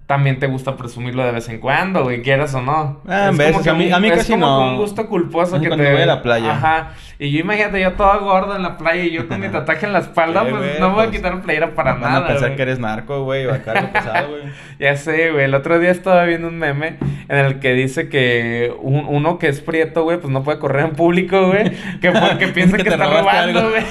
también 0.10 0.40
te 0.40 0.48
gusta 0.48 0.76
presumirlo 0.76 1.24
de 1.24 1.32
vez 1.32 1.48
en 1.50 1.60
cuando, 1.60 2.02
güey, 2.02 2.24
quieras 2.24 2.56
o 2.56 2.62
no. 2.64 3.00
Ah, 3.08 3.26
en 3.28 3.34
es 3.34 3.38
veces, 3.38 3.52
como 3.54 3.64
que 3.64 3.70
a 3.70 3.74
mí- 3.76 3.92
a 3.92 4.00
mí 4.00 4.08
es 4.08 4.18
casi 4.18 4.32
como 4.32 4.46
no. 4.48 4.72
un 4.72 4.78
gusto 4.78 5.06
culposo 5.06 5.58
Es 5.58 5.62
que 5.62 5.68
cuando 5.68 5.86
te 5.86 5.92
voy 5.94 6.02
a 6.02 6.06
la 6.08 6.24
playa. 6.24 6.52
Ajá. 6.52 6.92
Y 7.20 7.30
yo 7.32 7.42
imagínate 7.42 7.80
yo 7.80 7.92
todo 7.94 8.20
gordo 8.22 8.56
en 8.56 8.64
la 8.64 8.76
playa 8.76 9.04
y 9.04 9.12
yo 9.12 9.28
con 9.28 9.40
mi 9.40 9.50
tatuaje 9.50 9.86
en 9.86 9.94
la 9.94 10.00
espalda, 10.00 10.42
pues 10.50 10.80
no 10.80 10.90
me 10.90 10.96
voy 10.96 11.04
a 11.04 11.08
pues, 11.10 11.18
quitar 11.18 11.36
la 11.36 11.42
playera 11.44 11.76
para 11.76 11.92
Van 11.94 12.02
nada. 12.02 12.18
a 12.18 12.28
pensar 12.28 12.48
güey. 12.48 12.56
que 12.56 12.62
eres 12.64 12.80
narco, 12.80 13.24
güey, 13.24 13.46
o 13.46 13.54
acá 13.54 13.92
pesado, 13.94 14.30
güey. 14.30 14.42
Ya 14.80 14.96
sé, 14.98 15.30
güey. 15.32 15.46
El 15.46 15.54
otro 15.54 15.78
día 15.78 15.92
estaba 15.92 16.24
viendo 16.24 16.48
un 16.48 16.58
meme 16.58 16.98
en 17.28 17.38
el 17.38 17.60
que 17.60 17.74
dice 17.74 18.10
que 18.10 18.74
un- 18.82 19.06
uno 19.08 19.38
que 19.38 19.48
es 19.48 19.62
prieto, 19.62 20.02
güey, 20.06 20.18
pues 20.18 20.34
no 20.34 20.42
puede 20.44 20.58
correr 20.58 20.86
en 20.86 20.96
público, 20.96 21.50
güey. 21.50 21.72
Que 22.02 22.12
porque 22.12 22.48
piensa 22.56 22.78
Que 22.78 22.84
que, 22.84 22.90
está 22.90 23.06
robando, 23.06 23.70
güey. 23.70 23.84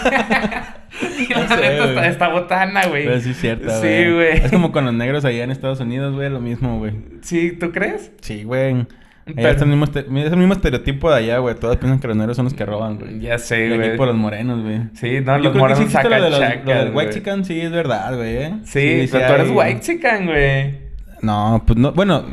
y 1.18 1.32
la 1.32 1.48
sé, 1.48 1.56
neta 1.56 1.84
está, 1.88 2.08
está 2.08 2.28
botana, 2.28 2.86
güey. 2.86 3.04
Pero 3.04 3.20
sí 3.20 3.30
es 3.30 3.40
cierto, 3.40 3.70
Sí, 3.80 4.12
güey. 4.12 4.38
Es 4.44 4.50
como 4.50 4.72
con 4.72 4.84
los 4.84 4.94
negros 4.94 5.24
allá 5.24 5.44
en 5.44 5.50
Estados 5.50 5.80
Unidos, 5.80 6.14
güey, 6.14 6.30
lo 6.30 6.40
mismo, 6.40 6.78
güey. 6.78 6.92
Sí, 7.22 7.52
¿tú 7.52 7.72
crees? 7.72 8.12
Sí, 8.20 8.44
güey. 8.44 8.86
Pero- 9.34 9.48
está 9.50 9.64
el 9.64 9.70
mismo, 9.70 9.84
este- 9.84 10.00
es 10.00 10.32
el 10.32 10.36
mismo 10.38 10.54
estereotipo 10.54 11.10
de 11.10 11.16
allá, 11.18 11.38
güey. 11.38 11.54
Todos 11.54 11.76
piensan 11.76 12.00
que 12.00 12.08
los 12.08 12.16
negros 12.16 12.36
son 12.36 12.44
los 12.46 12.54
que 12.54 12.64
roban, 12.64 12.98
güey. 12.98 13.20
Ya 13.20 13.38
sé, 13.38 13.76
güey. 13.76 13.96
por 13.96 14.06
los 14.06 14.16
morenos, 14.16 14.62
güey. 14.62 14.80
Sí, 14.94 15.20
no, 15.20 15.36
Yo 15.36 15.42
los 15.44 15.52
creo 15.52 15.52
que 15.52 15.52
sí 15.52 15.58
morenos 15.58 15.80
existe 15.80 16.02
sacan 16.02 16.18
lo, 16.18 16.24
de 16.24 16.30
los, 16.30 16.40
chacas, 16.40 16.64
lo 16.64 16.74
del 16.84 16.94
white 16.94 17.10
chicken, 17.12 17.44
sí 17.44 17.60
es 17.60 17.70
verdad, 17.70 18.16
güey. 18.16 18.36
¿eh? 18.36 18.54
Sí, 18.64 19.08
pero 19.12 19.26
tú 19.26 19.32
eres 19.34 19.50
white 19.50 19.80
chican, 19.80 20.26
güey. 20.26 20.88
No, 21.20 21.64
pues 21.66 21.76
no, 21.78 21.92
bueno, 21.92 22.24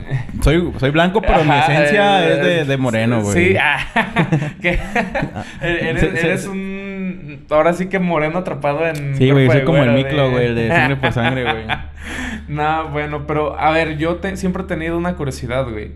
soy, 0.41 0.71
soy 0.77 0.91
blanco, 0.91 1.19
pero 1.21 1.43
mi 1.43 1.49
Ajá, 1.49 1.73
esencia 1.73 2.27
eh, 2.27 2.33
es 2.33 2.45
de, 2.45 2.65
de 2.65 2.77
moreno, 2.77 3.23
güey. 3.23 3.33
Sí, 3.33 3.57
ah, 3.59 3.79
que 4.61 4.79
eres, 5.61 6.03
eres 6.03 6.45
un... 6.45 6.84
Ahora 7.49 7.73
sí 7.73 7.87
que 7.87 7.99
moreno 7.99 8.39
atrapado 8.39 8.85
en... 8.87 9.15
Sí, 9.15 9.29
güey, 9.31 9.47
soy 9.47 9.57
de 9.59 9.65
como 9.65 9.83
el 9.83 9.91
miclo, 9.91 10.23
de- 10.23 10.29
güey, 10.31 10.45
el 10.47 10.55
de 10.55 10.67
sangre 10.75 10.95
por 10.97 11.11
sangre, 11.13 11.43
güey. 11.43 11.65
No, 12.47 12.89
bueno, 12.89 13.25
pero 13.25 13.59
a 13.59 13.71
ver, 13.71 13.97
yo 13.97 14.17
te- 14.17 14.37
siempre 14.37 14.63
he 14.63 14.65
tenido 14.67 14.97
una 14.97 15.15
curiosidad, 15.15 15.67
güey. 15.69 15.93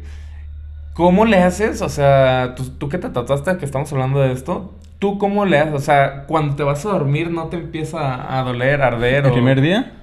¿Cómo 0.94 1.26
le 1.26 1.38
haces? 1.38 1.82
O 1.82 1.90
sea, 1.90 2.54
tú, 2.56 2.66
tú 2.78 2.90
que 2.90 2.98
te 2.98 3.10
tatuaste, 3.10 3.58
que 3.58 3.66
estamos 3.66 3.92
hablando 3.94 4.20
de 4.20 4.32
esto, 4.34 4.74
¿tú 5.00 5.18
cómo 5.18 5.46
le 5.46 5.60
haces? 5.60 5.74
O 5.76 5.80
sea, 5.80 6.26
cuando 6.26 6.56
te 6.56 6.64
vas 6.64 6.86
a 6.86 6.90
dormir, 6.90 7.30
¿no 7.32 7.46
te 7.46 7.58
empieza 7.58 8.38
a 8.38 8.44
doler, 8.44 8.82
a 8.82 8.88
arder? 8.88 9.26
¿El 9.26 9.32
o- 9.32 9.34
primer 9.34 9.62
día? 9.62 9.94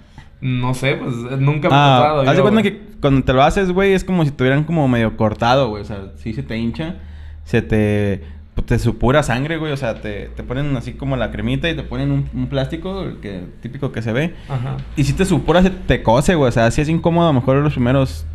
No 0.41 0.75
sé, 0.75 0.95
pues 0.95 1.15
nunca 1.41 1.69
me 1.69 1.75
he 1.75 1.79
Ah, 1.79 1.99
tatuado. 2.01 2.31
haz 2.31 2.37
de 2.37 2.43
cuenta 2.43 2.63
que 2.63 2.81
cuando 3.01 3.25
te 3.25 3.33
lo 3.33 3.43
haces, 3.43 3.73
güey, 3.73 3.93
es 3.95 4.05
como 4.05 4.25
si 4.25 4.31
tuvieran 4.31 4.65
como 4.65 4.87
medio 4.87 5.17
cortado, 5.17 5.69
güey. 5.71 5.83
O 5.83 5.85
sea, 5.85 6.13
sí 6.17 6.33
se 6.33 6.43
te 6.43 6.57
hincha, 6.57 6.97
se 7.45 7.63
te... 7.63 8.23
te 8.65 8.79
supura 8.79 9.23
sangre, 9.23 9.59
güey. 9.59 9.73
O 9.73 9.77
sea, 9.77 10.01
te, 10.01 10.29
te 10.29 10.43
ponen 10.43 10.77
así 10.77 10.95
como 10.95 11.17
la 11.17 11.31
cremita 11.31 11.69
y 11.69 11.77
te 11.77 11.83
ponen 11.83 12.11
un, 12.11 12.29
un 12.35 12.49
plástico, 12.49 13.03
el 13.03 13.19
que, 13.19 13.45
típico 13.61 13.93
que 13.93 14.03
se 14.03 14.13
ve. 14.13 14.35
Ajá. 14.49 14.77
Y 14.97 15.05
si 15.05 15.13
te 15.13 15.25
supura, 15.25 15.63
se 15.63 15.71
te 15.71 16.03
cose, 16.03 16.35
güey. 16.35 16.49
O 16.49 16.53
sea, 16.53 16.71
sí 16.71 16.81
es 16.81 16.89
incómodo 16.89 17.29
a 17.29 17.33
lo 17.33 17.41
mejor 17.41 17.57
los 17.57 17.75
primeros... 17.75 18.27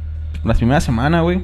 Las 0.44 0.58
primeras 0.58 0.84
semanas, 0.84 1.22
güey. 1.22 1.42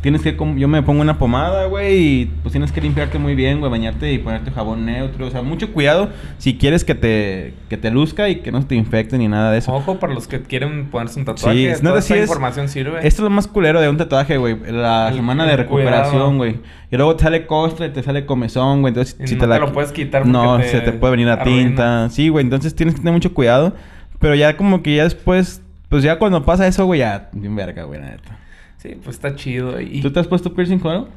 Tienes 0.00 0.22
que, 0.22 0.36
yo 0.56 0.68
me 0.68 0.82
pongo 0.82 1.00
una 1.00 1.18
pomada, 1.18 1.66
güey, 1.66 1.96
y 1.98 2.24
pues 2.42 2.52
tienes 2.52 2.70
que 2.72 2.80
limpiarte 2.80 3.18
muy 3.18 3.34
bien, 3.34 3.58
güey, 3.58 3.70
bañarte 3.70 4.12
y 4.12 4.18
ponerte 4.18 4.50
jabón 4.50 4.86
neutro, 4.86 5.26
o 5.26 5.30
sea, 5.30 5.42
mucho 5.42 5.72
cuidado 5.72 6.10
si 6.38 6.56
quieres 6.56 6.84
que 6.84 6.94
te, 6.94 7.54
que 7.68 7.76
te 7.76 7.90
luzca 7.90 8.28
y 8.28 8.36
que 8.36 8.52
no 8.52 8.64
te 8.64 8.74
infecte 8.76 9.18
ni 9.18 9.26
nada 9.28 9.50
de 9.50 9.58
eso. 9.58 9.72
Ojo 9.74 9.98
para 9.98 10.14
los 10.14 10.28
que 10.28 10.40
quieren 10.42 10.86
ponerse 10.86 11.18
un 11.18 11.24
tatuaje. 11.24 11.56
Sí, 11.74 11.80
toda 11.82 11.94
neta, 11.94 11.98
esta 11.98 12.14
es- 12.16 12.22
información 12.22 12.68
sirve. 12.68 12.98
Esto 12.98 13.06
es 13.06 13.20
lo 13.20 13.30
más 13.30 13.48
culero 13.48 13.80
de 13.80 13.88
un 13.88 13.96
tatuaje, 13.96 14.36
güey. 14.36 14.56
La 14.70 15.08
El- 15.08 15.16
semana 15.16 15.46
de 15.46 15.56
recuperación, 15.56 16.36
güey. 16.38 16.56
Y 16.90 16.96
luego 16.96 17.16
te 17.16 17.24
sale 17.24 17.46
costra 17.46 17.86
y 17.86 17.90
te 17.90 18.02
sale 18.02 18.24
comezón, 18.24 18.80
güey. 18.80 18.92
Entonces, 18.92 19.16
Y 19.20 19.26
si 19.26 19.34
no 19.34 19.48
te 19.48 19.58
lo 19.58 19.72
puedes 19.72 19.92
quitar 19.92 20.26
No, 20.26 20.58
te 20.58 20.68
se 20.68 20.80
te 20.80 20.92
puede 20.92 21.10
venir 21.12 21.26
la 21.26 21.42
tinta. 21.42 22.08
Sí, 22.10 22.28
güey. 22.28 22.44
Entonces 22.44 22.74
tienes 22.74 22.94
que 22.94 23.00
tener 23.00 23.12
mucho 23.12 23.34
cuidado. 23.34 23.74
Pero 24.20 24.34
ya 24.34 24.56
como 24.56 24.82
que 24.82 24.96
ya 24.96 25.04
después... 25.04 25.62
Pues 25.88 26.02
ya 26.02 26.18
cuando 26.18 26.44
pasa 26.44 26.66
eso, 26.66 26.84
güey, 26.86 27.00
ya... 27.00 27.30
Bien 27.32 27.54
verga, 27.56 27.84
güey, 27.84 28.00
la 28.00 28.10
neta. 28.10 28.38
Sí, 28.78 28.96
pues 29.02 29.16
está 29.16 29.34
chido. 29.34 29.80
Y... 29.80 30.00
¿Tú 30.00 30.12
te 30.12 30.20
has 30.20 30.26
puesto 30.26 30.54
piercing 30.54 30.80
algo? 30.86 31.08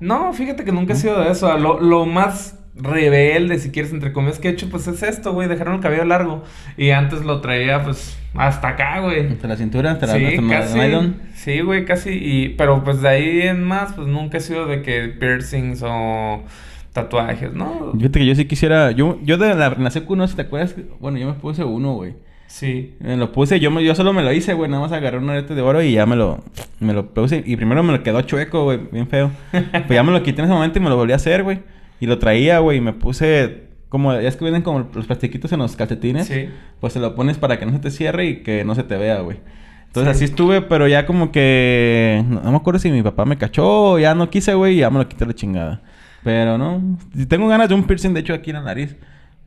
No, 0.00 0.32
fíjate 0.32 0.64
que 0.64 0.72
nunca 0.72 0.92
he 0.92 0.96
sido 0.96 1.20
de 1.20 1.30
eso. 1.30 1.56
Lo, 1.58 1.80
lo 1.80 2.06
más 2.06 2.58
rebelde, 2.76 3.58
si 3.58 3.70
quieres, 3.70 3.92
entre 3.92 4.12
comillas, 4.12 4.38
que 4.38 4.48
he 4.48 4.50
hecho, 4.52 4.70
pues 4.70 4.86
es 4.86 5.02
esto, 5.02 5.32
güey, 5.32 5.48
dejaron 5.48 5.74
el 5.74 5.80
cabello 5.80 6.04
largo. 6.04 6.44
Y 6.76 6.90
antes 6.90 7.24
lo 7.24 7.40
traía, 7.40 7.82
pues, 7.82 8.16
hasta 8.34 8.68
acá, 8.68 9.00
güey. 9.00 9.26
¿Hasta 9.26 9.48
la 9.48 9.56
cintura? 9.56 9.92
¿Hasta 9.92 10.06
la, 10.06 10.12
Sí, 10.14 10.36
la 10.36 10.60
casi. 10.60 10.78
nylon? 10.78 11.16
Sí, 11.34 11.60
güey, 11.60 11.84
casi. 11.84 12.10
Y, 12.10 12.48
pero 12.50 12.84
pues 12.84 13.02
de 13.02 13.08
ahí 13.08 13.40
en 13.42 13.64
más, 13.64 13.92
pues 13.94 14.06
nunca 14.06 14.38
he 14.38 14.40
sido 14.40 14.66
de 14.66 14.82
que 14.82 15.08
piercings 15.08 15.82
o 15.84 16.44
tatuajes, 16.92 17.52
¿no? 17.52 17.92
Fíjate 17.96 18.20
que 18.20 18.26
yo 18.26 18.34
sí 18.36 18.44
quisiera... 18.44 18.92
Yo, 18.92 19.18
yo 19.22 19.36
de 19.38 19.54
la, 19.56 19.66
en 19.68 19.82
la 19.82 19.90
secu, 19.90 20.14
no 20.14 20.26
sé 20.26 20.32
si 20.32 20.36
te 20.36 20.42
acuerdas... 20.42 20.76
Bueno, 21.00 21.18
yo 21.18 21.26
me 21.26 21.34
puse 21.34 21.64
uno, 21.64 21.94
güey. 21.94 22.14
Sí. 22.48 22.96
Me 23.00 23.16
lo 23.16 23.30
puse, 23.30 23.60
yo, 23.60 23.70
me- 23.70 23.84
yo 23.84 23.94
solo 23.94 24.12
me 24.12 24.22
lo 24.22 24.32
hice, 24.32 24.54
güey. 24.54 24.68
Nada 24.70 24.82
más 24.82 24.90
agarré 24.92 25.18
un 25.18 25.28
arete 25.30 25.54
de 25.54 25.62
oro 25.62 25.80
y 25.82 25.92
ya 25.92 26.06
me 26.06 26.16
lo, 26.16 26.42
me 26.80 26.92
lo 26.94 27.12
puse. 27.14 27.42
Y 27.46 27.56
primero 27.56 27.82
me 27.82 27.92
lo 27.92 28.02
quedó 28.02 28.20
chueco, 28.22 28.64
güey, 28.64 28.80
bien 28.90 29.06
feo. 29.06 29.30
pues 29.52 29.88
ya 29.90 30.02
me 30.02 30.10
lo 30.12 30.22
quité 30.22 30.40
en 30.40 30.46
ese 30.46 30.54
momento 30.54 30.78
y 30.78 30.82
me 30.82 30.88
lo 30.88 30.96
volví 30.96 31.12
a 31.12 31.16
hacer, 31.16 31.44
güey. 31.44 31.60
Y 32.00 32.06
lo 32.06 32.18
traía, 32.18 32.58
güey, 32.60 32.78
y 32.78 32.80
me 32.80 32.92
puse 32.94 33.68
como, 33.90 34.12
ya 34.12 34.28
es 34.28 34.36
que 34.36 34.44
vienen 34.44 34.62
como 34.62 34.88
los 34.94 35.06
plastiquitos 35.06 35.52
en 35.52 35.58
los 35.60 35.76
calcetines. 35.76 36.26
Sí. 36.26 36.48
Pues 36.80 36.92
se 36.94 37.00
lo 37.00 37.14
pones 37.14 37.38
para 37.38 37.58
que 37.58 37.66
no 37.66 37.72
se 37.72 37.78
te 37.78 37.90
cierre 37.90 38.26
y 38.26 38.42
que 38.42 38.64
no 38.64 38.74
se 38.74 38.82
te 38.82 38.96
vea, 38.96 39.20
güey. 39.20 39.38
Entonces 39.86 40.16
Sí. 40.18 40.24
así 40.24 40.30
estuve, 40.32 40.60
pero 40.62 40.86
ya 40.88 41.06
como 41.06 41.32
que... 41.32 42.22
No, 42.28 42.40
no 42.42 42.50
me 42.50 42.56
acuerdo 42.58 42.78
si 42.78 42.90
mi 42.90 43.02
papá 43.02 43.24
me 43.24 43.38
cachó 43.38 43.92
o 43.92 43.98
ya 43.98 44.14
no 44.14 44.28
quise, 44.30 44.54
güey, 44.54 44.74
y 44.76 44.78
ya 44.80 44.90
me 44.90 44.98
lo 44.98 45.08
quité 45.08 45.24
la 45.26 45.32
chingada. 45.34 45.80
Pero 46.24 46.58
no. 46.58 46.98
Si 47.16 47.24
tengo 47.26 47.48
ganas 47.48 47.68
de 47.68 47.74
un 47.74 47.84
piercing, 47.84 48.12
de 48.12 48.20
hecho, 48.20 48.34
aquí 48.34 48.50
en 48.50 48.56
la 48.56 48.62
nariz. 48.62 48.96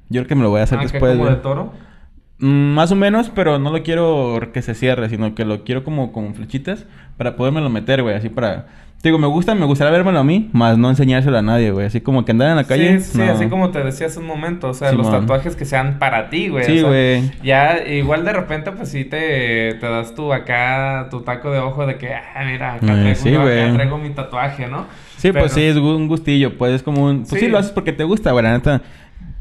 Yo 0.09 0.21
creo 0.21 0.27
que 0.27 0.35
me 0.35 0.41
lo 0.43 0.49
voy 0.49 0.59
a 0.61 0.63
hacer 0.63 0.79
Ah, 0.79 0.83
después, 0.83 1.15
como 1.17 1.29
de 1.29 1.35
toro. 1.37 1.73
Mm, 2.41 2.73
Más 2.73 2.91
o 2.91 2.95
menos, 2.95 3.31
pero 3.33 3.59
no 3.59 3.71
lo 3.71 3.83
quiero 3.83 4.39
que 4.53 4.61
se 4.61 4.73
cierre, 4.75 5.07
sino 5.09 5.33
que 5.35 5.45
lo 5.45 5.63
quiero 5.63 5.83
como 5.83 6.11
con 6.11 6.33
flechitas 6.35 6.85
para 7.17 7.35
podérmelo 7.35 7.69
meter, 7.69 8.01
güey, 8.03 8.15
así 8.15 8.29
para... 8.29 8.65
Te 9.01 9.09
Digo, 9.09 9.17
me 9.17 9.25
gusta, 9.25 9.55
me 9.55 9.65
gustaría 9.65 9.91
vérmelo 9.91 10.19
a 10.19 10.23
mí, 10.23 10.51
más 10.53 10.77
no 10.77 10.87
enseñárselo 10.87 11.35
a 11.35 11.41
nadie, 11.41 11.71
güey. 11.71 11.87
Así 11.87 12.01
como 12.01 12.23
que 12.23 12.33
andar 12.33 12.49
en 12.51 12.55
la 12.57 12.65
calle. 12.65 12.99
Sí, 12.99 13.13
sí, 13.13 13.17
no. 13.17 13.31
así 13.31 13.47
como 13.47 13.71
te 13.71 13.83
decía 13.83 14.05
hace 14.05 14.19
un 14.19 14.27
momento. 14.27 14.69
O 14.69 14.73
sea, 14.75 14.91
los 14.91 15.09
tatuajes 15.09 15.55
que 15.55 15.65
sean 15.65 15.97
para 15.97 16.29
ti, 16.29 16.49
güey. 16.49 16.65
Sí, 16.65 16.73
o 16.77 16.81
sea, 16.81 16.87
güey. 16.89 17.31
Ya, 17.43 17.79
igual 17.87 18.23
de 18.25 18.31
repente, 18.33 18.71
pues 18.73 18.89
sí 18.89 19.03
te, 19.05 19.73
te 19.79 19.87
das 19.87 20.13
tu 20.13 20.31
acá, 20.31 21.07
tu 21.09 21.21
taco 21.21 21.49
de 21.49 21.57
ojo 21.57 21.87
de 21.87 21.97
que, 21.97 22.13
ah, 22.13 22.43
mira, 22.45 22.75
acá, 22.75 22.85
Eh, 22.93 22.99
traigo, 23.01 23.15
sí, 23.15 23.31
yo 23.31 23.41
acá 23.41 23.49
güey. 23.49 23.73
traigo 23.73 23.97
mi 23.97 24.09
tatuaje, 24.11 24.67
¿no? 24.67 24.85
Sí, 25.17 25.31
pues 25.31 25.51
sí, 25.53 25.63
es 25.63 25.77
un 25.77 26.07
gustillo, 26.07 26.55
pues 26.59 26.73
es 26.73 26.83
como 26.83 27.03
un... 27.05 27.19
Pues 27.21 27.29
sí, 27.31 27.39
Sí. 27.39 27.47
lo 27.47 27.57
haces 27.57 27.71
porque 27.71 27.93
te 27.93 28.03
gusta, 28.03 28.31
güey, 28.33 28.43
la 28.43 28.51
neta. 28.53 28.83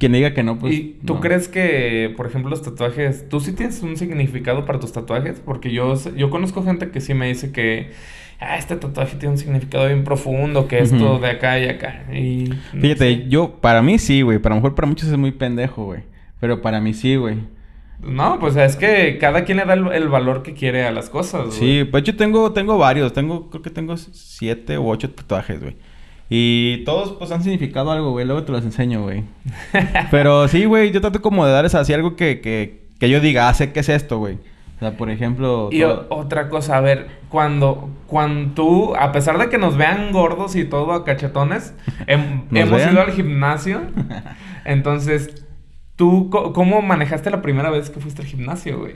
Quien 0.01 0.13
diga 0.13 0.33
que 0.33 0.43
no, 0.43 0.59
pues... 0.59 0.75
¿Y 0.75 0.99
tú 1.05 1.15
no. 1.15 1.21
crees 1.21 1.47
que, 1.47 2.15
por 2.17 2.27
ejemplo, 2.27 2.49
los 2.49 2.63
tatuajes, 2.63 3.29
tú 3.29 3.39
sí 3.39 3.53
tienes 3.53 3.83
un 3.83 3.99
significado 3.99 4.65
para 4.65 4.81
tus 4.81 4.93
tatuajes? 4.93 5.41
Porque 5.45 5.71
yo, 5.71 5.95
yo 6.17 6.31
conozco 6.31 6.65
gente 6.65 6.91
que 6.91 7.03
sí 7.03 7.13
me 7.13 7.29
dice 7.29 7.53
que, 7.53 7.91
ah, 8.41 8.57
este 8.57 8.77
tatuaje 8.77 9.17
tiene 9.19 9.35
un 9.35 9.39
significado 9.39 9.87
bien 9.89 10.03
profundo, 10.03 10.67
que 10.69 10.79
esto 10.79 11.19
de 11.19 11.29
acá 11.29 11.59
y 11.59 11.69
acá. 11.69 12.07
Y, 12.15 12.55
no 12.73 12.81
Fíjate, 12.81 13.15
sé. 13.15 13.29
yo... 13.29 13.61
Para 13.61 13.83
mí 13.83 13.99
sí, 13.99 14.23
güey. 14.23 14.39
Para 14.39 14.55
lo 14.55 14.63
mejor 14.63 14.75
para 14.75 14.89
muchos 14.89 15.07
es 15.11 15.19
muy 15.19 15.33
pendejo, 15.33 15.85
güey. 15.85 16.01
Pero 16.41 16.63
para 16.63 16.81
mí 16.81 16.95
sí, 16.95 17.17
güey. 17.17 17.37
No, 18.03 18.39
pues 18.41 18.57
es 18.57 18.77
que 18.77 19.19
cada 19.19 19.45
quien 19.45 19.59
le 19.59 19.67
da 19.67 19.75
el, 19.75 19.87
el 19.93 20.09
valor 20.09 20.43
que 20.43 20.55
quiere 20.55 20.87
a 20.87 20.93
las 20.93 21.11
cosas, 21.11 21.49
güey. 21.49 21.59
Sí, 21.59 21.85
pues 21.85 22.05
yo 22.05 22.17
tengo, 22.17 22.55
tengo 22.55 22.79
varios. 22.79 23.13
Tengo, 23.13 23.51
creo 23.51 23.61
que 23.61 23.69
tengo 23.69 23.95
siete 23.99 24.79
u 24.79 24.89
ocho 24.89 25.11
tatuajes, 25.11 25.61
güey. 25.61 25.77
Y 26.33 26.85
todos, 26.85 27.13
pues, 27.19 27.31
han 27.33 27.43
significado 27.43 27.91
algo, 27.91 28.13
güey. 28.13 28.25
Luego 28.25 28.45
te 28.45 28.53
los 28.53 28.65
enseño, 28.65 29.03
güey. 29.03 29.25
Pero 30.13 30.47
sí, 30.49 30.65
güey, 30.65 30.93
yo 30.93 31.01
trato 31.01 31.21
como 31.21 31.45
de 31.45 31.53
darles 31.53 31.75
así 31.75 31.93
algo 31.93 32.15
que, 32.15 32.41
que, 32.41 32.85
que 33.01 33.11
yo 33.11 33.21
diga, 33.21 33.49
ah, 33.49 33.55
sé 33.55 33.73
qué 33.73 33.81
es 33.81 33.89
esto, 33.89 34.19
güey. 34.19 34.37
O 34.77 34.79
sea, 34.79 34.97
por 34.97 35.11
ejemplo... 35.11 35.69
Y 35.73 35.81
todo- 35.81 36.07
otra 36.09 36.49
cosa, 36.49 36.77
a 36.77 36.81
ver, 36.81 37.09
cuando, 37.29 37.91
cuando 38.07 38.55
tú, 38.55 38.95
a 38.97 39.11
pesar 39.13 39.39
de 39.39 39.49
que 39.49 39.59
nos 39.59 39.77
vean 39.77 40.13
gordos 40.13 40.55
y 40.57 40.65
todo 40.65 40.93
a 40.93 41.05
cachetones, 41.05 41.75
hem- 42.07 42.45
¿Nos 42.49 42.61
hemos 42.63 42.77
vean? 42.79 42.93
ido 42.93 43.03
al 43.03 43.11
gimnasio. 43.11 43.81
Entonces, 44.65 45.45
¿tú 45.97 46.31
cómo 46.31 46.81
manejaste 46.81 47.31
la 47.31 47.43
primera 47.43 47.71
vez 47.71 47.91
que 47.91 48.01
fuiste 48.01 48.23
al 48.23 48.29
gimnasio, 48.29 48.79
güey? 48.79 48.95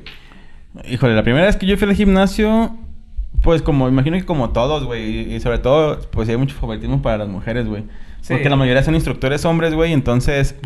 Híjole, 0.89 1.15
la 1.15 1.23
primera 1.23 1.47
vez 1.47 1.57
que 1.57 1.67
yo 1.67 1.77
fui 1.77 1.89
al 1.89 1.95
gimnasio, 1.95 2.77
pues 3.45 3.63
como, 3.63 3.89
imagino 3.89 4.17
que 4.17 4.25
como 4.25 4.51
todos, 4.51 4.85
güey. 4.85 5.05
Y, 5.05 5.35
y 5.35 5.41
sobre 5.41 5.59
todo, 5.59 6.01
pues 6.11 6.29
hay 6.29 6.37
mucho 6.37 6.57
favoritismo 6.57 7.01
para 7.03 7.19
las 7.19 7.29
mujeres, 7.29 7.67
güey. 7.67 7.85
Sí. 8.23 8.33
Porque 8.33 8.49
la 8.49 8.57
mayoría 8.57 8.83
son 8.83 8.95
instructores 8.95 9.45
hombres, 9.45 9.75
güey. 9.75 9.93
Entonces, 9.93 10.57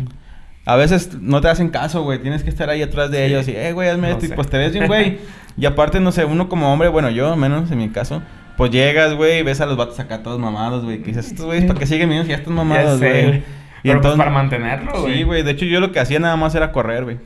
a 0.65 0.75
veces 0.77 1.17
no 1.19 1.41
te 1.41 1.49
hacen 1.49 1.69
caso, 1.69 2.03
güey. 2.03 2.19
Tienes 2.19 2.41
que 2.41 2.49
estar 2.49 2.69
ahí 2.69 2.81
atrás 2.81 3.11
de 3.11 3.17
Sí. 3.17 3.23
ellos 3.25 3.47
y, 3.49 3.51
eh, 3.51 3.73
güey, 3.73 3.89
hazme 3.89 4.07
No 4.09 4.13
esto. 4.13 4.25
Y 4.25 4.29
pues 4.29 4.49
te 4.49 4.57
ves 4.57 4.71
bien, 4.73 4.87
güey. 4.87 5.19
y 5.57 5.65
aparte, 5.65 5.99
no 5.99 6.11
sé, 6.13 6.23
uno 6.25 6.47
como 6.47 6.71
hombre, 6.71 6.87
bueno, 6.87 7.09
yo, 7.09 7.35
menos 7.35 7.69
en 7.69 7.77
mi 7.77 7.89
caso. 7.89 8.21
Pues 8.55 8.71
llegas, 8.71 9.13
güey, 9.13 9.39
y 9.39 9.43
ves 9.43 9.61
a 9.61 9.65
los 9.65 9.77
vatos 9.77 9.99
acá 9.99 10.23
todos 10.23 10.39
mamados, 10.39 10.83
güey. 10.85 10.99
Que 10.99 11.07
dices, 11.07 11.27
estos 11.27 11.45
güeyes, 11.45 11.65
¿para 11.65 11.79
qué 11.79 11.85
siguen 11.85 12.09
viendo 12.09 12.23
si 12.25 12.31
ya 12.31 12.37
están 12.37 12.53
mamados, 12.53 12.99
güey? 12.99 13.25
güey. 13.25 13.37
Y 13.37 13.41
Pero 13.83 13.95
entonces... 13.95 14.17
pues 14.17 14.17
para 14.17 14.31
mantenerlo, 14.31 15.01
güey. 15.01 15.13
Sí, 15.17 15.23
güey. 15.23 15.43
De 15.43 15.51
hecho, 15.51 15.65
yo 15.65 15.79
lo 15.79 15.91
que 15.91 15.99
hacía 15.99 16.19
nada 16.19 16.35
más 16.35 16.55
era 16.55 16.71
correr, 16.71 17.03
güey. 17.03 17.17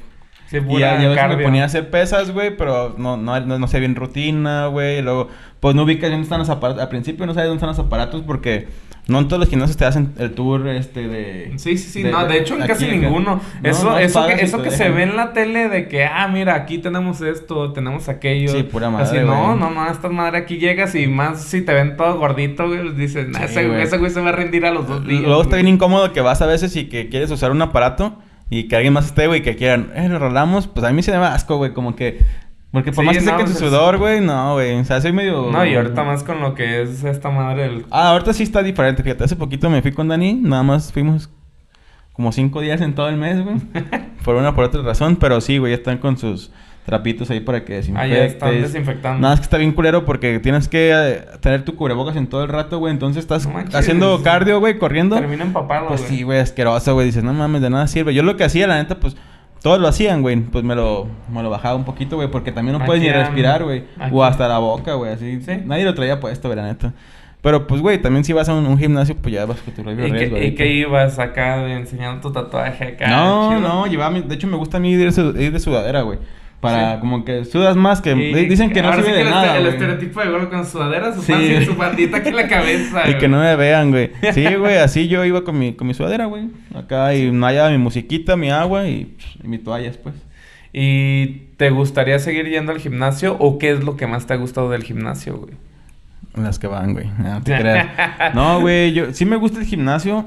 Sí, 0.53 0.57
Y 0.57 0.62
pura 0.62 1.01
ya, 1.01 1.15
ya 1.15 1.27
me 1.27 1.43
ponía 1.43 1.63
a 1.63 1.65
hacer 1.65 1.89
pesas, 1.89 2.29
güey, 2.29 2.55
pero 2.55 2.93
no, 2.95 3.17
no, 3.17 3.39
no, 3.39 3.57
no 3.57 3.67
sé 3.67 3.79
bien 3.79 3.95
rutina, 3.95 4.67
güey. 4.67 5.01
Luego, 5.01 5.29
pues 5.60 5.74
no 5.74 5.81
ubicas 5.81 6.12
dónde 6.12 6.25
están 6.25 6.38
los 6.38 6.50
aparatos. 6.50 6.83
Al 6.83 6.89
principio 6.89 7.25
no 7.25 7.33
sabes 7.33 7.48
dónde 7.48 7.57
están 7.57 7.69
los 7.69 7.79
aparatos 7.79 8.22
porque 8.22 8.67
no 9.07 9.17
en 9.17 9.27
todos 9.27 9.39
los 9.39 9.50
gimnasios 9.50 9.77
te 9.77 9.86
hacen 9.86 10.13
el 10.19 10.36
tour, 10.36 10.67
este, 10.67 11.07
de... 11.07 11.53
Sí, 11.57 11.75
sí, 11.79 11.89
sí. 11.89 12.03
no, 12.03 12.27
de 12.27 12.38
hecho 12.38 12.55
en 12.55 12.67
casi 12.67 12.86
ninguno. 12.86 13.41
No, 13.62 13.69
eso 13.69 13.83
no, 13.86 13.98
eso 13.98 14.27
que, 14.27 14.36
y 14.36 14.39
eso 14.41 14.62
que 14.62 14.69
se 14.69 14.89
ve 14.89 15.03
en 15.03 15.15
la 15.15 15.33
tele 15.33 15.69
de 15.69 15.88
que, 15.88 16.05
ah, 16.05 16.27
mira, 16.27 16.53
aquí 16.53 16.77
tenemos 16.77 17.19
esto, 17.22 17.74
tenemos 17.74 18.07
aquello. 18.10 18.50
Sí, 18.50 18.62
pura 18.62 18.91
madre, 18.91 19.05
Así, 19.22 19.27
no, 19.27 19.55
no, 19.55 19.72
no, 19.72 19.89
esta 19.89 20.07
madre 20.10 20.38
aquí 20.38 20.57
llegas 20.57 20.93
y 20.93 21.07
más 21.07 21.41
si 21.41 21.63
te 21.63 21.74
ven 21.74 21.98
todo 21.98 22.19
gordito, 22.19 22.67
güey, 22.67 22.83
pues 22.83 22.95
dices, 22.95 23.27
nah, 23.27 23.39
Sí, 23.39 23.45
ese, 23.45 23.62
güey, 23.63 23.69
güey. 23.69 23.81
ese 23.81 23.98
güey 23.98 24.12
se 24.12 24.22
va 24.22 24.29
a 24.29 24.33
rendir 24.33 24.67
a 24.67 24.72
los 24.72 24.88
dos 24.88 25.03
días. 25.05 25.24
Luego 25.24 25.41
está 25.41 25.55
güey. 25.55 25.63
bien 25.63 25.75
incómodo 25.75 26.13
que 26.13 26.22
vas 26.22 26.43
a 26.43 26.45
veces 26.45 26.75
y 26.75 26.86
que 26.86 27.10
quieres 27.10 27.31
usar 27.31 27.50
un 27.50 27.63
aparato 27.63 28.19
y 28.50 28.68
que 28.68 28.76
alguien 28.76 28.94
más 28.94 29.06
esté, 29.06 29.28
güey, 29.28 29.42
que 29.42 29.56
quieran, 29.56 29.92
eh, 29.96 30.08
lo 30.10 30.20
rolamos. 30.20 30.68
Pues 30.68 30.86
a 30.86 30.92
mí 30.92 31.02
se 31.02 31.12
me 31.12 31.18
da 31.18 31.34
asco, 31.34 31.58
güey, 31.58 31.74
como 31.74 31.96
que... 31.96 32.20
Porque 32.72 32.92
por 32.92 33.04
Sí, 33.04 33.08
más 33.08 33.18
que 33.18 33.24
no, 33.24 33.32
seque 33.32 33.44
tu 33.44 33.52
pues, 33.52 33.60
sudor, 33.60 33.98
güey, 33.98 34.20
no, 34.20 34.54
güey. 34.54 34.80
O 34.80 34.86
sea, 34.86 35.00
soy 35.00 35.14
medio... 35.14 35.52
No, 35.52 35.66
y 35.66 35.76
ahorita 35.76 36.04
más 36.04 36.24
con 36.24 36.42
lo 36.42 36.56
que 36.56 36.82
es 36.82 37.04
esta 37.04 37.30
madre 37.30 37.64
del... 37.64 37.86
Ah, 37.92 38.10
ahorita 38.10 38.34
sí 38.34 38.44
está 38.44 38.64
diferente, 38.64 39.04
fíjate. 39.04 39.24
Hace 39.24 39.36
poquito 39.36 39.70
me 39.70 39.82
fui 39.82 39.92
con 39.92 40.08
Dani, 40.08 40.34
nada 40.34 40.64
más 40.64 40.92
fuimos 40.92 41.30
como 42.14 42.32
cinco 42.32 42.62
días 42.62 42.82
en 42.82 42.96
todo 42.96 43.10
el 43.10 43.18
mes, 43.18 43.44
güey. 43.44 43.58
por 44.24 44.36
una 44.36 44.56
por 44.56 44.66
otra 44.66 44.82
razón, 44.82 45.18
pero 45.18 45.42
sí, 45.42 45.58
güey, 45.58 45.72
ya 45.72 45.78
están 45.78 45.98
con 45.98 46.18
sus 46.18 46.52
trapitos 46.86 47.30
ahí 47.30 47.40
para 47.40 47.63
que 47.63 47.75
desinfectes. 47.75 48.12
ya 48.18 48.25
están 48.25 48.62
desinfectando. 48.62 49.20
Nada, 49.22 49.34
es 49.36 49.40
que 49.40 49.44
está 49.46 49.58
bien 49.58 49.72
culero 49.72 50.06
porque 50.06 50.40
tienes 50.40 50.68
que 50.68 50.92
eh, 50.94 51.25
tener 51.40 51.63
tu 51.63 51.75
cubrebocas 51.75 52.16
en 52.16 52.28
todo 52.28 52.44
el 52.44 52.50
rato, 52.50 52.80
güey. 52.80 52.92
Entonces 52.94 53.22
estás 53.24 53.46
No 53.48 53.54
manches. 53.54 53.75
haciendo 53.75 54.22
cardio, 54.24 54.60
güey, 54.60 54.78
corriendo. 54.78 55.16
Termina 55.16 55.44
empapado, 55.44 55.88
Pues 55.88 56.02
güey. 56.02 56.18
sí, 56.18 56.24
güey, 56.24 56.40
asqueroso, 56.40 56.94
güey. 56.94 57.06
Dices, 57.08 57.24
no 57.24 57.34
mames, 57.34 57.62
de 57.62 57.70
nada 57.70 57.88
sirve. 57.88 58.13
Yo 58.13 58.24
lo 58.24 58.36
que 58.38 58.44
hacía, 58.44 58.68
la 58.68 58.75
neta, 58.78 59.00
pues... 59.00 59.16
Todos 59.62 59.80
lo 59.80 59.88
hacían, 59.88 60.22
güey. 60.22 60.36
Pues 60.42 60.62
me 60.66 60.75
lo, 60.75 61.08
me 61.32 61.42
lo 61.42 61.50
bajaba 61.50 61.75
un 61.75 61.86
poquito, 61.86 62.18
güey. 62.18 62.30
Porque 62.30 62.52
también 62.52 62.78
no 62.78 62.84
puedes 62.86 63.02
ni 63.02 63.10
respirar, 63.10 63.63
güey. 63.63 63.86
O 64.12 64.22
hasta 64.22 64.46
la 64.50 64.58
boca, 64.58 64.96
güey. 64.96 65.13
Así. 65.13 65.40
Sí. 65.42 65.54
Nadie 65.63 65.86
lo 65.86 65.94
traía 65.96 66.20
puesto, 66.20 66.50
güey, 66.50 66.58
la 66.58 66.66
neta. 66.68 66.92
Pero 67.42 67.66
pues, 67.66 67.80
güey, 67.80 68.02
también 68.02 68.25
si 68.25 68.34
vas 68.34 68.50
a 68.50 68.56
un, 68.56 68.66
un 68.66 68.78
gimnasio, 68.78 69.16
pues 69.16 69.34
ya 69.34 69.46
vas 69.46 69.62
con 69.62 69.74
tu 69.74 69.82
propio 69.84 70.06
¿Y, 70.06 70.12
riesgo. 70.12 70.36
qué, 70.36 70.46
y 70.48 70.56
qué 70.56 70.68
ibas 70.68 71.18
acá 71.18 71.66
enseñando 71.72 72.20
tu 72.20 72.34
tatuaje 72.34 72.84
acá? 72.96 73.08
No, 73.08 73.50
chido? 73.56 73.62
no, 73.62 73.88
llevaba 73.88 74.12
mi- 74.12 74.22
De 74.22 74.36
hecho, 74.36 74.48
me 74.48 74.58
gusta 74.58 74.75
a 74.75 74.80
mí 74.82 74.92
ir 74.92 75.12
de 75.13 75.60
sudadera, 75.62 76.02
güey. 76.02 76.20
Para 76.63 76.96
Sí. 76.96 77.00
como 77.01 77.24
que 77.25 77.46
sudas 77.46 77.75
más 77.75 78.01
que... 78.01 78.15
Dicen 78.15 78.72
que 78.72 78.82
no 78.82 78.88
ahora 78.88 79.03
sirve 79.03 79.10
sí 79.10 79.12
que 79.12 79.17
de 79.17 79.22
el, 79.24 79.29
nada, 79.29 79.46
este- 79.46 79.58
el 79.58 79.63
güey. 79.63 79.74
estereotipo 79.75 80.20
de 80.22 80.29
gordo 80.32 80.50
con 80.50 80.65
sudadera, 80.65 81.13
su 81.13 81.32
y 81.32 81.65
su 81.65 81.75
bandita 81.75 82.17
aquí 82.17 82.29
en 82.29 82.36
la 82.38 82.48
cabeza, 82.48 83.01
Y 83.10 83.15
que 83.20 83.27
no 83.27 83.39
me 83.39 83.55
vean, 83.55 83.91
güey. 83.91 84.12
Sí, 84.34 84.46
güey, 84.55 84.77
así 84.77 85.08
yo 85.08 85.24
iba 85.25 85.43
con 85.43 85.60
mi, 85.60 85.74
con 85.74 85.86
mi 85.88 85.93
sudadera, 85.93 86.25
güey. 86.25 86.46
Acá 86.74 87.13
y 87.13 87.29
hallaba 87.32 87.70
mi 87.70 87.77
musiquita, 87.77 88.36
mi 88.38 88.50
agua 88.50 88.88
y, 88.88 89.15
y 89.43 89.48
mi 89.48 89.58
toalla 89.60 89.88
después. 89.88 90.15
¿Y 90.72 91.27
te 91.58 91.70
gustaría 91.70 92.17
seguir 92.20 92.48
yendo 92.50 92.72
al 92.72 92.79
gimnasio 92.79 93.36
o 93.39 93.60
qué 93.60 93.72
es 93.72 93.84
lo 93.84 93.96
que 93.96 94.08
más 94.08 94.25
te 94.25 94.34
ha 94.34 94.38
gustado 94.38 94.70
del 94.72 94.84
gimnasio, 94.84 95.38
güey? 95.38 95.53
Las 96.36 96.58
que 96.58 96.65
van, 96.67 96.93
güey. 96.93 97.08
No, 97.20 97.36
no 97.36 97.43
te 97.43 97.55
creas. 97.60 97.88
No, 98.34 98.60
güey, 98.62 98.91
yo 98.93 99.13
sí 99.13 99.25
me 99.25 99.36
gusta 99.36 99.60
el 99.60 99.65
gimnasio, 99.65 100.25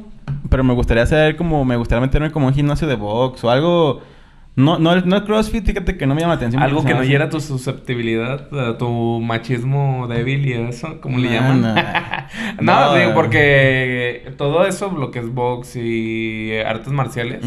pero 0.49 0.63
me 0.63 0.73
gustaría 0.75 1.03
hacer 1.03 1.35
como, 1.37 1.65
me 1.65 1.77
gustaría 1.77 2.01
meterme 2.01 2.31
como 2.31 2.47
un 2.47 2.55
gimnasio 2.55 2.87
de 2.87 2.95
box 2.95 3.43
o 3.43 3.51
algo, 3.51 4.03
No, 4.57 4.79
no, 4.79 4.97
no 4.97 5.17
el 5.17 5.25
CrossFit, 5.25 5.67
fíjate 5.67 5.99
que 5.99 6.07
no 6.07 6.15
me 6.15 6.23
llama 6.23 6.33
la 6.33 6.39
atención. 6.39 6.63
Algo 6.63 6.83
que 6.83 6.95
no 6.95 7.05
hiera 7.05 7.29
tu 7.29 7.41
susceptibilidad, 7.41 8.49
a 8.59 8.79
tu 8.79 9.21
machismo 9.21 10.07
débil 10.09 10.47
y 10.47 10.55
eso, 10.55 10.99
como 11.03 11.19
le 11.19 11.35
llaman. 11.35 11.63
no. 12.61 12.95
digo, 12.95 13.13
porque 13.13 14.33
todo 14.39 14.67
eso, 14.67 14.91
lo 14.91 15.11
que 15.11 15.19
es 15.19 15.29
box 15.33 15.77
y 15.77 16.53
artes 16.67 16.91
marciales, 16.91 17.45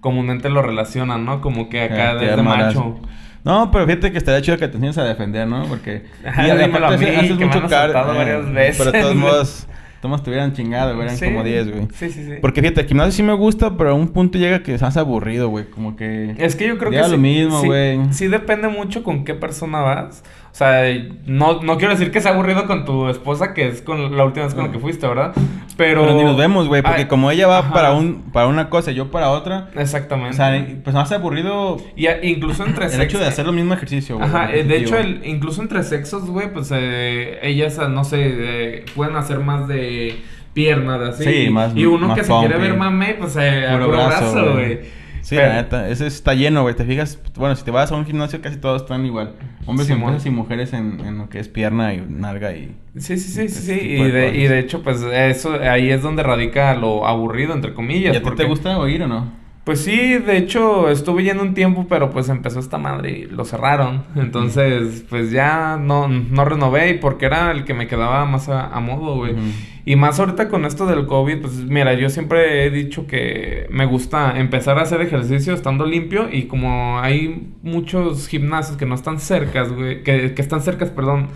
comúnmente 0.00 0.50
lo 0.50 0.60
relacionan, 0.60 1.24
¿no? 1.24 1.40
Como 1.40 1.70
que 1.70 1.82
acá 1.84 2.16
desde 2.16 2.34
armarás. 2.34 2.74
macho. 2.74 3.00
No, 3.44 3.70
pero 3.72 3.86
fíjate 3.86 4.12
que 4.12 4.18
estaría 4.18 4.40
chido 4.42 4.56
que 4.58 4.68
te 4.68 4.76
enseñes 4.76 4.98
a 4.98 5.04
defender, 5.04 5.48
¿no? 5.48 5.64
Porque... 5.64 6.04
Ajá, 6.24 6.46
y 6.48 6.50
dímelo 6.50 6.86
a 6.86 6.88
aparte 6.90 7.04
mí, 7.10 7.16
haces 7.16 7.38
que 7.38 7.46
me 7.46 7.52
han 7.52 7.60
car- 7.62 7.64
asaltado 7.90 8.12
eh, 8.12 8.16
varias 8.18 8.52
veces. 8.52 8.76
Pero 8.78 8.92
de 8.92 9.00
todos 9.00 9.14
modos, 9.16 9.68
todos 10.02 10.16
estuvieran 10.20 10.52
chingados, 10.52 10.94
güey. 10.96 11.06
Eran 11.06 11.16
Sí. 11.16 11.24
como 11.24 11.42
10, 11.44 11.70
güey. 11.70 11.88
Sí, 11.94 12.10
sí, 12.10 12.24
sí. 12.26 12.32
Porque 12.42 12.60
fíjate, 12.60 12.82
el 12.82 12.86
gimnasio 12.88 13.12
sí 13.12 13.22
me 13.22 13.32
gusta, 13.32 13.76
pero 13.78 13.90
a 13.90 13.94
un 13.94 14.08
punto 14.08 14.36
llega 14.36 14.62
que 14.62 14.74
hace 14.74 14.98
aburrido, 14.98 15.48
güey. 15.48 15.70
Como 15.70 15.96
que... 15.96 16.34
Es 16.38 16.56
que 16.56 16.66
yo 16.66 16.76
creo 16.76 16.90
que 16.90 16.98
lo 16.98 17.08
sí, 17.08 17.16
mismo, 17.16 17.60
sí- 17.62 17.66
güey. 17.68 18.00
Sí, 18.12 18.26
depende 18.28 18.68
mucho 18.68 19.02
con 19.04 19.24
qué 19.24 19.32
persona 19.34 19.80
vas. 19.80 20.22
O 20.52 20.54
sea, 20.54 20.84
no, 21.24 21.62
no 21.62 21.78
quiero 21.78 21.94
decir 21.94 22.10
que 22.10 22.20
sea 22.20 22.32
aburrido 22.32 22.66
con 22.66 22.84
tu 22.84 23.08
esposa, 23.08 23.54
que 23.54 23.68
es 23.68 23.80
con 23.80 24.14
la 24.16 24.24
última 24.26 24.44
vez 24.44 24.54
con 24.54 24.64
la 24.66 24.70
que 24.70 24.78
fuiste, 24.78 25.06
¿verdad? 25.06 25.32
Pero... 25.78 26.02
Pero 26.02 26.14
ni 26.14 26.24
nos 26.24 26.36
vemos, 26.36 26.68
güey. 26.68 26.82
Porque 26.82 27.02
Ay, 27.02 27.08
como 27.08 27.30
ella 27.30 27.46
va 27.46 27.60
ajá. 27.60 27.72
para 27.72 27.92
un 27.92 28.30
para 28.32 28.46
una 28.48 28.68
cosa 28.68 28.90
y 28.90 28.94
yo 28.94 29.10
para 29.10 29.30
otra... 29.30 29.70
Exactamente. 29.74 30.34
O 30.34 30.36
sea, 30.36 30.66
pues 30.84 30.94
hace 30.94 31.14
aburrido 31.14 31.78
y 31.96 32.06
a- 32.08 32.22
incluso 32.22 32.66
entre 32.66 32.84
el 32.84 33.00
hecho 33.00 33.18
de 33.18 33.24
sexos- 33.24 33.28
hacer 33.28 33.46
el 33.46 33.52
mismo 33.54 33.72
ejercicio, 33.72 34.16
güey. 34.18 34.28
Ajá, 34.28 34.52
eh, 34.54 34.64
de 34.64 34.76
hecho, 34.76 34.98
el, 34.98 35.22
incluso 35.24 35.62
entre 35.62 35.82
sexos, 35.84 36.28
güey, 36.28 36.52
pues 36.52 36.70
eh, 36.74 37.38
ellas, 37.42 37.78
ah, 37.78 37.88
no 37.88 38.04
sé, 38.04 38.18
eh, 38.22 38.84
pueden 38.94 39.16
hacer 39.16 39.38
más 39.38 39.66
de 39.68 40.20
piernas, 40.52 41.00
así. 41.00 41.24
Sí, 41.24 41.50
más- 41.50 41.74
Y 41.74 41.86
uno 41.86 42.08
más 42.08 42.18
que 42.18 42.24
se 42.24 42.32
quiere 42.40 42.58
ver 42.58 42.76
mame, 42.76 43.14
pues 43.18 43.36
eh, 43.36 43.66
a 43.66 43.72
Puro 43.78 43.88
brazo, 43.92 44.52
güey. 44.52 44.80
Sí, 45.22 45.36
Pero- 45.36 45.48
la 45.48 45.54
neta, 45.62 45.88
ese 45.88 46.06
está 46.06 46.34
lleno, 46.34 46.62
güey. 46.62 46.74
Te 46.74 46.84
fijas, 46.84 47.18
bueno, 47.36 47.56
si 47.56 47.64
te 47.64 47.70
vas 47.70 47.90
a 47.90 47.96
un 47.96 48.04
gimnasio 48.04 48.40
casi 48.42 48.56
todos 48.56 48.82
están 48.82 49.06
igual. 49.06 49.34
Hombres 49.66 49.88
y 49.88 49.94
mujeres 49.94 50.26
y 50.26 50.30
mujeres 50.30 50.72
en, 50.72 51.00
en 51.00 51.16
lo 51.18 51.28
que 51.28 51.38
es 51.38 51.48
pierna 51.48 51.94
y 51.94 52.04
nalga 52.08 52.52
y... 52.54 52.76
Sí, 52.98 53.16
sí, 53.16 53.48
sí, 53.48 53.48
sí, 53.48 53.72
Y 53.80 54.02
de 54.10 54.36
y 54.36 54.48
de 54.48 54.58
hecho, 54.58 54.82
pues 54.82 55.00
eso, 55.00 55.54
ahí 55.62 55.90
es 55.90 56.02
donde 56.02 56.22
radica 56.22 56.74
lo 56.74 57.06
aburrido, 57.06 57.54
entre 57.54 57.70
¿Y 57.70 57.74
comillas. 57.74 58.16
a 58.16 58.18
ti 58.18 58.24
porque- 58.24 58.42
te 58.42 58.48
gusta 58.48 58.76
oír 58.78 59.02
o 59.04 59.08
no? 59.08 59.41
Pues 59.64 59.80
sí, 59.80 60.18
de 60.18 60.38
hecho, 60.38 60.90
estuve 60.90 61.22
yendo 61.22 61.44
un 61.44 61.54
tiempo, 61.54 61.86
pero 61.88 62.10
pues 62.10 62.28
empezó 62.28 62.58
esta 62.58 62.78
madre 62.78 63.10
y 63.12 63.26
lo 63.26 63.44
cerraron. 63.44 64.02
Entonces, 64.16 65.04
pues 65.08 65.30
ya 65.30 65.76
no, 65.76 66.08
no 66.08 66.44
renové 66.44 66.90
y 66.90 66.98
porque 66.98 67.26
era 67.26 67.52
el 67.52 67.64
que 67.64 67.72
me 67.72 67.86
quedaba 67.86 68.24
más 68.24 68.48
a, 68.48 68.66
a 68.66 68.80
modo, 68.80 69.16
güey. 69.16 69.36
Y 69.84 69.94
más 69.94 70.18
ahorita 70.18 70.48
con 70.48 70.64
esto 70.64 70.86
del 70.86 71.06
COVID, 71.06 71.42
pues 71.42 71.54
mira, 71.64 71.94
yo 71.94 72.08
siempre 72.08 72.66
he 72.66 72.70
dicho 72.70 73.06
que 73.06 73.68
me 73.70 73.86
gusta 73.86 74.38
empezar 74.38 74.78
a 74.78 74.82
hacer 74.82 75.00
ejercicio 75.00 75.54
estando 75.54 75.86
limpio 75.86 76.28
y 76.30 76.44
como 76.44 76.98
hay 76.98 77.52
muchos 77.62 78.26
gimnasios 78.26 78.76
que 78.76 78.86
no 78.86 78.96
están 78.96 79.20
cercas, 79.20 79.72
güey, 79.72 80.02
que, 80.02 80.34
que 80.34 80.42
están 80.42 80.62
cercas, 80.62 80.90
perdón, 80.90 81.28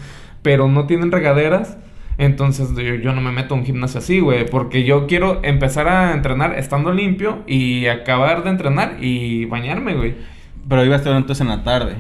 pero 0.43 0.69
no 0.69 0.87
tienen 0.87 1.13
regaderas, 1.13 1.79
entonces 2.19 2.71
yo, 2.77 2.95
yo 2.95 3.13
no 3.13 3.21
me 3.21 3.31
meto 3.33 3.55
a 3.55 3.59
un 3.59 3.65
gimnasio 3.65 3.99
así, 3.99 4.21
güey, 4.21 4.47
porque 4.49 4.85
yo 4.85 5.07
quiero 5.07 5.41
empezar 5.45 5.89
a 5.89 6.13
entrenar 6.13 6.59
estando 6.59 6.93
limpio 6.93 7.43
y 7.47 7.87
acabar 7.87 8.43
de 8.45 8.51
entrenar 8.51 8.97
y 9.01 9.45
bañarme, 9.45 9.95
güey. 9.95 10.15
Pero 10.69 10.85
ibas 10.85 11.03
todo 11.03 11.17
entonces 11.17 11.43
en 11.43 11.49
la 11.49 11.63
tarde. 11.63 11.95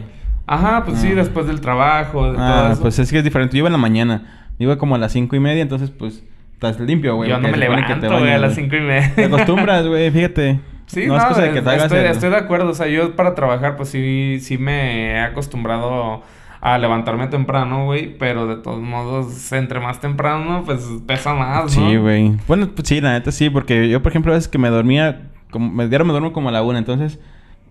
Ajá, 0.46 0.84
pues 0.84 0.98
sí, 1.00 1.08
Ah. 1.12 1.16
después 1.16 1.46
del 1.46 1.60
trabajo, 1.60 2.26
de 2.30 2.36
todo 2.36 2.44
Ah, 2.44 2.70
eso. 2.72 2.82
pues 2.82 2.98
es 2.98 3.10
que 3.10 3.18
es 3.18 3.24
diferente. 3.24 3.54
Yo 3.56 3.58
iba 3.60 3.68
en 3.68 3.72
la 3.72 3.78
mañana. 3.78 4.48
Iba 4.58 4.78
como 4.78 4.94
a 4.94 4.98
las 4.98 5.12
cinco 5.12 5.36
y 5.36 5.40
media, 5.40 5.60
entonces 5.62 5.90
pues 5.90 6.24
estás 6.54 6.80
limpio, 6.80 7.16
güey. 7.16 7.28
yo 7.28 7.38
no 7.38 7.48
me 7.48 7.56
levanto, 7.56 8.08
güey, 8.18 8.30
a 8.32 8.38
las 8.38 8.54
cinco 8.54 8.74
y 8.76 8.80
media. 8.80 9.12
Te 9.14 9.24
acostumbras, 9.24 9.86
güey, 9.86 10.10
fíjate. 10.10 10.60
Sí, 10.86 11.04
no, 11.08 11.14
no, 11.14 11.18
es 11.18 11.24
cosa 11.24 11.42
de 11.42 11.50
que 11.52 11.62
te 11.62 11.68
hagas 11.68 11.82
estoy, 11.86 11.98
el- 11.98 12.06
estoy 12.06 12.30
de 12.30 12.36
acuerdo. 12.36 12.70
O 12.70 12.74
sea, 12.74 12.86
yo 12.86 13.16
para 13.16 13.34
trabajar, 13.34 13.74
pues 13.76 13.88
sí, 13.88 14.38
sí 14.40 14.56
me 14.56 15.10
he 15.14 15.18
acostumbrado 15.18 16.22
a 16.60 16.78
levantarme 16.78 17.26
temprano, 17.28 17.84
güey. 17.84 18.16
Pero 18.18 18.46
de 18.46 18.56
todos 18.62 18.80
modos, 18.80 19.52
entre 19.52 19.80
más 19.80 20.00
temprano, 20.00 20.62
pues 20.64 20.86
pesa 21.06 21.34
más, 21.34 21.64
¿no? 21.76 21.90
Sí, 21.90 21.96
güey. 21.96 22.32
Bueno, 22.48 22.68
pues 22.74 22.88
sí, 22.88 23.00
la 23.00 23.12
neta 23.12 23.32
sí, 23.32 23.50
porque 23.50 23.88
yo, 23.88 24.02
por 24.02 24.12
ejemplo, 24.12 24.32
a 24.32 24.36
veces 24.36 24.48
que 24.48 24.58
me 24.58 24.68
dormía, 24.68 25.30
como, 25.50 25.70
me 25.72 25.88
dieron, 25.88 26.06
me 26.06 26.12
duermo 26.12 26.32
como 26.32 26.48
a 26.48 26.52
la 26.52 26.62
una, 26.62 26.78
entonces 26.78 27.18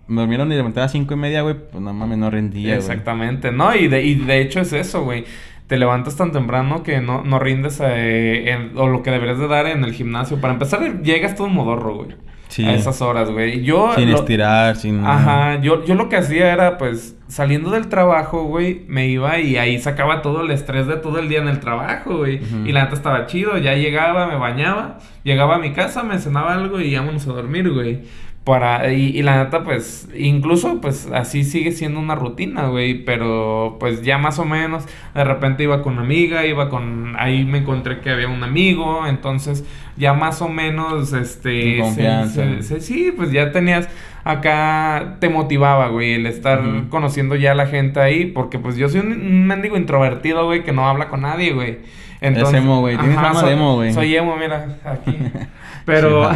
me 0.08 0.20
durmieron 0.20 0.52
y 0.52 0.54
levanté 0.56 0.80
a 0.80 0.84
las 0.84 0.92
cinco 0.92 1.14
y 1.14 1.16
media, 1.16 1.42
güey, 1.42 1.56
pues 1.70 1.82
no 1.82 1.92
mames, 1.92 2.18
no 2.18 2.30
rendía. 2.30 2.76
Exactamente, 2.76 3.50
¿no? 3.52 3.74
Y 3.74 3.88
de, 3.88 4.02
y 4.04 4.14
de 4.14 4.40
hecho 4.40 4.60
es 4.60 4.72
eso, 4.72 5.02
güey. 5.04 5.24
Te 5.66 5.78
levantas 5.78 6.14
tan 6.16 6.30
temprano 6.30 6.84
que 6.84 7.00
no, 7.00 7.24
no 7.24 7.40
rindes 7.40 7.80
eh, 7.84 8.50
en- 8.52 8.78
o 8.78 8.86
lo 8.86 9.02
que 9.02 9.10
deberías 9.10 9.38
de 9.40 9.48
dar 9.48 9.66
en 9.66 9.82
el 9.82 9.92
gimnasio. 9.94 10.40
Para 10.40 10.52
empezar, 10.52 11.02
llegas 11.02 11.34
todo 11.34 11.48
modorro, 11.48 11.96
güey. 11.96 12.10
Sí. 12.56 12.64
A 12.64 12.72
esas 12.72 13.02
horas, 13.02 13.30
güey. 13.30 13.62
Yo... 13.62 13.92
Sin 13.94 14.10
lo- 14.10 14.16
estirar, 14.16 14.76
sin... 14.76 15.04
Ajá, 15.04 15.60
yo, 15.60 15.84
yo 15.84 15.94
lo 15.94 16.08
que 16.08 16.16
hacía 16.16 16.50
era, 16.54 16.78
pues, 16.78 17.14
saliendo 17.28 17.70
del 17.70 17.88
trabajo, 17.88 18.44
güey, 18.44 18.86
me 18.88 19.08
iba 19.08 19.38
y 19.38 19.58
ahí 19.58 19.78
sacaba 19.78 20.22
todo 20.22 20.40
el 20.40 20.50
estrés 20.50 20.86
de 20.86 20.96
todo 20.96 21.18
el 21.18 21.28
día 21.28 21.40
en 21.40 21.48
el 21.48 21.60
trabajo, 21.60 22.16
güey. 22.16 22.40
Y 22.64 22.72
la 22.72 22.84
neta 22.84 22.94
estaba 22.94 23.26
chido, 23.26 23.58
ya 23.58 23.74
llegaba, 23.74 24.26
me 24.26 24.36
bañaba, 24.36 24.96
llegaba 25.22 25.56
a 25.56 25.58
mi 25.58 25.74
casa, 25.74 26.02
me 26.02 26.18
cenaba 26.18 26.54
algo 26.54 26.80
y 26.80 26.96
vámonos 26.96 27.26
a 27.28 27.32
dormir, 27.34 27.70
güey. 27.70 28.00
Para, 28.46 28.92
y, 28.92 29.06
y 29.08 29.22
la 29.24 29.42
neta, 29.42 29.64
pues, 29.64 30.08
incluso, 30.16 30.80
pues, 30.80 31.08
así 31.12 31.42
sigue 31.42 31.72
siendo 31.72 31.98
una 31.98 32.14
rutina, 32.14 32.68
güey. 32.68 33.04
Pero, 33.04 33.76
pues, 33.80 34.02
ya 34.02 34.18
más 34.18 34.38
o 34.38 34.44
menos, 34.44 34.84
de 35.16 35.24
repente 35.24 35.64
iba 35.64 35.82
con 35.82 35.94
una 35.94 36.02
amiga, 36.02 36.46
iba 36.46 36.68
con, 36.70 37.16
ahí 37.18 37.44
me 37.44 37.58
encontré 37.58 37.98
que 38.00 38.10
había 38.10 38.28
un 38.28 38.44
amigo, 38.44 39.04
entonces, 39.08 39.64
ya 39.96 40.12
más 40.14 40.42
o 40.42 40.48
menos, 40.48 41.12
este... 41.12 41.78
Confianza. 41.80 42.44
se- 42.44 42.62
se- 42.62 42.80
sí, 42.80 43.12
pues 43.16 43.32
ya 43.32 43.50
tenías 43.50 43.88
acá 44.22 45.16
te 45.20 45.28
motivaba, 45.28 45.88
güey, 45.88 46.14
el 46.14 46.26
estar 46.26 46.60
conociendo 46.88 47.34
ya 47.36 47.52
a 47.52 47.54
la 47.56 47.66
gente 47.66 48.00
ahí, 48.00 48.26
porque 48.26 48.58
pues 48.60 48.76
yo 48.76 48.88
soy 48.88 49.00
un, 49.00 49.12
un 49.12 49.46
mendigo 49.46 49.76
introvertido, 49.76 50.46
güey, 50.46 50.62
que 50.64 50.72
no 50.72 50.88
habla 50.88 51.08
con 51.08 51.22
nadie, 51.22 51.52
güey. 51.52 51.78
emo, 52.20 52.80
güey, 52.80 52.96
tienes 52.96 53.16
Ajá, 53.16 53.28
fama 53.28 53.40
soy- 53.40 53.48
de 53.50 53.54
emo, 53.54 53.74
güey. 53.74 53.92
Soy 53.92 54.16
emo, 54.16 54.36
mira, 54.36 54.78
aquí. 54.84 55.16
Pero, 55.86 56.28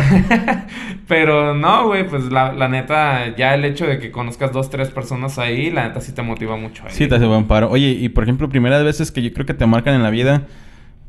pero 1.08 1.54
no, 1.54 1.88
güey, 1.88 2.06
pues 2.06 2.30
la, 2.30 2.52
la 2.52 2.68
neta, 2.68 3.36
ya 3.36 3.54
el 3.54 3.64
hecho 3.64 3.84
de 3.84 3.98
que 3.98 4.12
conozcas 4.12 4.52
dos, 4.52 4.70
tres 4.70 4.90
personas 4.90 5.38
ahí, 5.40 5.70
la 5.70 5.88
neta 5.88 6.00
sí 6.00 6.12
te 6.12 6.22
motiva 6.22 6.56
mucho 6.56 6.84
ahí. 6.84 6.92
Sí, 6.92 7.08
te 7.08 7.16
hace 7.16 7.26
buen 7.26 7.46
paro. 7.46 7.68
Oye, 7.68 7.88
y 7.88 8.08
por 8.10 8.22
ejemplo, 8.22 8.48
primeras 8.48 8.84
veces 8.84 9.10
que 9.10 9.20
yo 9.20 9.32
creo 9.32 9.44
que 9.44 9.54
te 9.54 9.66
marcan 9.66 9.94
en 9.94 10.04
la 10.04 10.10
vida, 10.10 10.44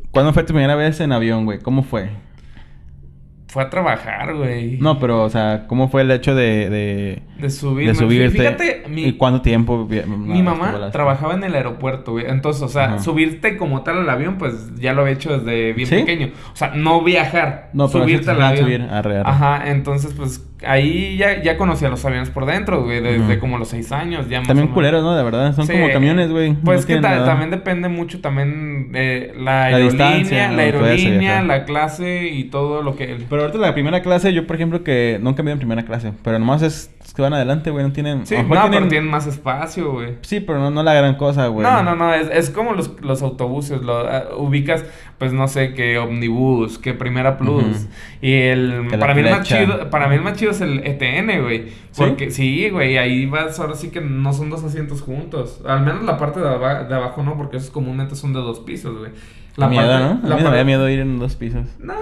¿cuándo 0.10 0.34
fue 0.34 0.44
tu 0.44 0.54
primera 0.54 0.76
vez 0.76 1.00
en 1.00 1.12
avión, 1.12 1.46
güey? 1.46 1.60
¿Cómo 1.60 1.84
fue? 1.84 2.10
Fue 3.52 3.64
a 3.64 3.70
trabajar, 3.70 4.34
güey. 4.34 4.78
No, 4.78 4.98
pero, 4.98 5.24
o 5.24 5.30
sea, 5.30 5.66
¿cómo 5.68 5.90
fue 5.90 6.04
el 6.04 6.12
hecho 6.12 6.34
de... 6.34 6.70
de... 6.70 7.22
De 7.38 7.50
subirme. 7.50 7.92
De 7.92 7.96
subirte. 7.96 8.38
Fíjate, 8.38 8.84
mi, 8.88 9.04
¿Y 9.04 9.18
cuánto 9.18 9.42
tiempo? 9.42 9.90
Mi 10.08 10.42
mamá 10.42 10.90
trabajaba 10.94 11.34
en 11.34 11.44
el 11.44 11.54
aeropuerto, 11.56 12.14
güey. 12.14 12.28
Entonces, 12.30 12.62
o 12.64 12.70
sea, 12.70 13.00
subirte 13.00 13.58
como 13.58 13.82
tal 13.82 13.98
al 13.98 14.10
avión, 14.10 14.38
pues 14.38 14.74
ya 14.80 14.94
lo 14.94 15.06
he 15.06 15.12
hecho 15.12 15.38
desde 15.38 15.74
bien 15.74 15.86
¿Sí? 15.90 15.96
pequeño. 15.96 16.30
O 16.54 16.56
sea, 16.56 16.70
no 16.76 17.04
viajar, 17.04 17.72
No, 17.74 17.90
pero 17.90 18.06
subirte 18.06 18.32
al 18.32 18.42
avión. 18.42 18.64
subir, 18.64 18.82
arre, 18.84 19.18
arre. 19.18 19.30
Ajá, 19.30 19.70
entonces, 19.70 20.14
pues 20.14 20.48
ahí 20.66 21.18
ya, 21.18 21.42
ya 21.42 21.58
conocía 21.58 21.90
los 21.90 22.04
aviones 22.06 22.30
por 22.30 22.46
dentro, 22.46 22.84
güey, 22.84 23.02
desde 23.02 23.40
como 23.40 23.58
los 23.58 23.70
seis 23.70 23.92
años. 23.92 24.30
Ya 24.30 24.42
También 24.44 24.70
culeros, 24.70 25.04
¿no? 25.04 25.16
De 25.16 25.24
verdad, 25.24 25.56
son 25.56 25.66
Sí. 25.66 25.74
como 25.74 25.90
camiones, 25.92 26.32
güey. 26.32 26.54
Pues 26.54 26.82
No 26.82 26.88
que 26.88 26.94
tienen 26.94 27.02
ta- 27.04 27.10
nada. 27.12 27.26
también 27.26 27.52
depende 27.52 27.90
mucho 27.90 28.22
también 28.22 28.92
eh, 28.94 29.34
la 29.38 29.66
aerolínea, 29.66 29.90
distancia, 29.90 30.52
la 30.52 30.62
aerolínea, 30.64 31.42
la 31.44 31.66
clase 31.66 32.28
y 32.28 32.46
todo 32.46 32.82
lo 32.84 32.96
que... 32.96 33.18
Pero 33.30 33.42
ahorita 33.44 33.58
la 33.60 33.74
primera 33.74 34.02
clase, 34.02 34.34
yo 34.34 34.46
por 34.48 34.56
ejemplo 34.56 34.84
que 34.84 35.20
nunca 35.22 35.44
me 35.44 35.52
en 35.52 35.58
primera 35.58 35.84
clase, 35.84 36.14
pero 36.24 36.40
nomás 36.40 36.62
es, 36.62 36.92
es 37.04 37.14
que 37.14 37.22
van 37.22 37.34
adelante, 37.34 37.72
güey, 37.72 37.84
no 37.86 37.92
tienen... 37.92 38.26
Sí, 38.26 38.36
no, 38.38 38.48
pero 38.70 38.88
tienen 38.88 39.10
más 39.10 39.28
espacio, 39.28 39.92
güey. 39.92 40.14
Sí, 40.22 40.40
pero 40.40 40.60
no, 40.60 40.72
no 40.72 40.84
la 40.84 40.94
gran 40.94 41.16
cosa, 41.16 41.48
güey. 41.48 41.66
No, 41.66 41.84
no, 41.84 41.96
no, 41.96 42.14
es, 42.14 42.30
es 42.32 42.50
como 42.50 42.74
los, 42.74 43.02
los 43.02 43.22
autobuses, 43.22 43.82
lo, 43.82 43.98
ah, 44.08 44.26
ubicas, 44.38 44.86
pues 45.18 45.34
no 45.34 45.48
sé, 45.48 45.74
que 45.74 45.98
Omnibus, 45.98 46.78
que 46.80 46.94
Primera 46.94 47.38
Plus, 47.38 47.88
y 48.22 48.34
el, 48.34 48.88
para 49.00 49.14
mí 49.14 49.22
el 49.22 49.30
más 49.30 49.48
chido, 49.48 49.90
para 49.90 50.08
mí 50.08 50.16
el 50.16 50.22
más 50.22 50.38
chido 50.38 50.51
es 50.52 50.62
el 50.62 50.80
ETN, 50.86 51.42
güey, 51.42 51.66
porque 51.98 52.32
sí, 52.32 52.70
güey, 52.70 52.98
ahí 52.98 53.26
vas, 53.26 53.60
ahora 53.60 53.76
sí 53.76 53.90
que 53.90 54.00
no 54.02 54.32
son 54.34 54.50
dos 54.50 54.64
asientos 54.64 55.02
juntos, 55.02 55.62
al 55.66 55.82
menos 55.82 56.04
la 56.04 56.18
parte 56.18 56.40
de, 56.40 56.48
aba- 56.48 56.84
de 56.84 56.94
abajo 56.96 57.24
no, 57.24 57.36
porque 57.38 57.58
esos 57.58 57.72
comúnmente 57.72 58.16
son 58.16 58.34
de 58.34 58.40
dos 58.40 58.60
pisos, 58.60 58.98
güey. 58.98 59.12
La 59.58 59.68
miedo, 59.68 59.86
parte- 59.86 60.04
¿no? 60.06 60.26
A 60.26 60.30
la 60.30 60.36
mí 60.38 60.44
me 60.50 60.56
da 60.58 60.64
miedo 60.64 60.90
ir 60.90 61.00
en 61.02 61.20
dos 61.20 61.36
pisos. 61.36 61.66
no, 61.80 61.94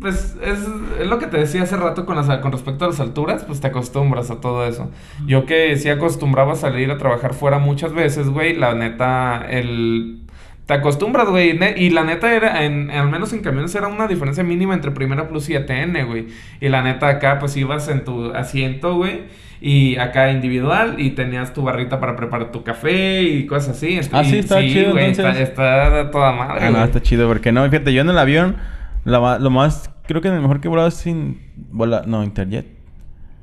pues 0.00 0.34
es, 0.42 0.58
es 1.00 1.06
lo 1.06 1.18
que 1.18 1.26
te 1.26 1.36
decía 1.36 1.62
hace 1.64 1.76
rato 1.76 2.06
con, 2.06 2.16
las, 2.16 2.26
con 2.38 2.52
respecto 2.52 2.86
a 2.86 2.88
las 2.88 3.00
alturas, 3.00 3.44
pues 3.44 3.60
te 3.60 3.66
acostumbras 3.66 4.30
a 4.30 4.40
todo 4.40 4.64
eso. 4.66 4.90
Yo 5.26 5.44
que 5.44 5.76
sí 5.76 5.90
acostumbraba 5.90 6.52
a 6.54 6.56
salir 6.56 6.90
a 6.90 6.96
trabajar 6.96 7.34
fuera 7.34 7.58
muchas 7.58 7.92
veces, 7.92 8.28
güey, 8.30 8.54
la 8.56 8.74
neta, 8.74 9.44
el... 9.48 10.20
Te 10.66 10.74
acostumbras, 10.74 11.28
güey, 11.28 11.56
y 11.76 11.90
la 11.90 12.02
neta 12.02 12.34
era, 12.34 12.64
en, 12.64 12.90
al 12.90 13.08
menos 13.08 13.32
en 13.32 13.40
camiones 13.40 13.72
era 13.76 13.86
una 13.86 14.08
diferencia 14.08 14.42
mínima 14.42 14.74
entre 14.74 14.90
Primera 14.90 15.28
Plus 15.28 15.48
y 15.48 15.54
ATN, 15.54 16.06
güey. 16.06 16.26
Y 16.60 16.68
la 16.68 16.82
neta 16.82 17.06
acá, 17.08 17.38
pues 17.38 17.56
ibas 17.56 17.86
en 17.88 18.04
tu 18.04 18.32
asiento, 18.32 18.96
güey, 18.96 19.22
y 19.60 19.96
acá 19.96 20.32
individual, 20.32 20.96
y 20.98 21.10
tenías 21.10 21.52
tu 21.54 21.62
barrita 21.62 22.00
para 22.00 22.16
preparar 22.16 22.50
tu 22.50 22.64
café 22.64 23.22
y 23.22 23.46
cosas 23.46 23.76
así. 23.76 24.00
Ah, 24.12 24.24
sí, 24.24 24.38
está 24.38 24.60
chido, 24.60 24.90
güey. 24.92 25.10
Está, 25.10 25.38
está 25.40 26.10
toda 26.10 26.32
madre, 26.32 26.66
Ah, 26.66 26.70
no, 26.70 26.84
está 26.84 27.00
chido, 27.00 27.28
porque 27.28 27.52
no, 27.52 27.64
fíjate, 27.70 27.92
yo 27.94 28.00
en 28.02 28.10
el 28.10 28.18
avión, 28.18 28.56
lo, 29.04 29.22
ma- 29.22 29.38
lo 29.38 29.50
más, 29.50 29.88
creo 30.08 30.20
que 30.20 30.26
el 30.28 30.40
mejor 30.40 30.60
que 30.60 30.68
es 30.88 30.94
sin 30.94 31.40
volar, 31.70 32.08
no, 32.08 32.24
Interjet. 32.24 32.75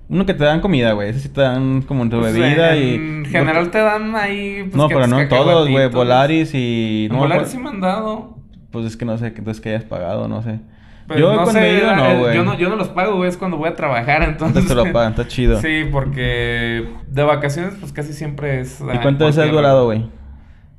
Uno 0.09 0.25
que 0.25 0.33
te 0.33 0.43
dan 0.43 0.61
comida, 0.61 0.91
güey. 0.93 1.09
Ese 1.09 1.19
sí 1.19 1.29
te 1.29 1.41
dan 1.41 1.81
como 1.81 2.07
tu 2.09 2.19
Pues, 2.19 2.33
bebida 2.33 2.75
y... 2.75 2.95
En 2.95 3.25
general 3.25 3.71
te 3.71 3.79
dan 3.79 4.15
ahí. 4.15 4.63
pues, 4.63 4.75
no, 4.75 4.87
que 4.87 4.95
pero 4.95 5.07
no 5.07 5.19
en 5.19 5.29
todos, 5.29 5.69
güey. 5.69 5.89
Volaris 5.89 6.53
y... 6.53 7.05
En 7.09 7.13
no, 7.13 7.19
Volaris 7.19 7.47
sí 7.49 7.57
me 7.57 7.69
han 7.69 7.79
dado. 7.81 8.37
Pues 8.71 8.85
es 8.85 8.97
que 8.97 9.05
no 9.05 9.17
sé, 9.17 9.27
entonces 9.27 9.61
que 9.61 9.69
hayas 9.69 9.83
pagado, 9.83 10.27
no 10.27 10.41
sé. 10.41 10.59
Pues, 11.07 11.19
yo 11.19 11.29
no 11.31 11.43
cuando 11.43 11.51
sé, 11.53 11.69
he 11.69 11.77
ido, 11.79 11.95
no, 11.95 12.19
güey. 12.19 12.35
Yo 12.35 12.43
no, 12.43 12.57
yo 12.57 12.69
no 12.69 12.75
los 12.75 12.87
pago, 12.89 13.17
güey. 13.17 13.29
Es 13.29 13.37
cuando 13.37 13.57
voy 13.57 13.69
a 13.69 13.75
trabajar, 13.75 14.23
entonces. 14.23 14.57
Entonces 14.63 14.69
te 14.69 14.75
lo 14.75 14.93
pagan, 14.93 15.11
está 15.11 15.27
chido. 15.27 15.59
Sí, 15.59 15.85
porque 15.91 16.87
de 17.07 17.23
vacaciones, 17.23 17.75
pues 17.79 17.91
casi 17.91 18.13
siempre 18.13 18.61
es. 18.61 18.79
¿Y 18.79 18.85
ah, 18.89 18.99
cuánto 19.01 19.25
por 19.25 19.29
has 19.29 19.35
tierra. 19.35 19.51
volado, 19.51 19.85
güey? 19.85 20.05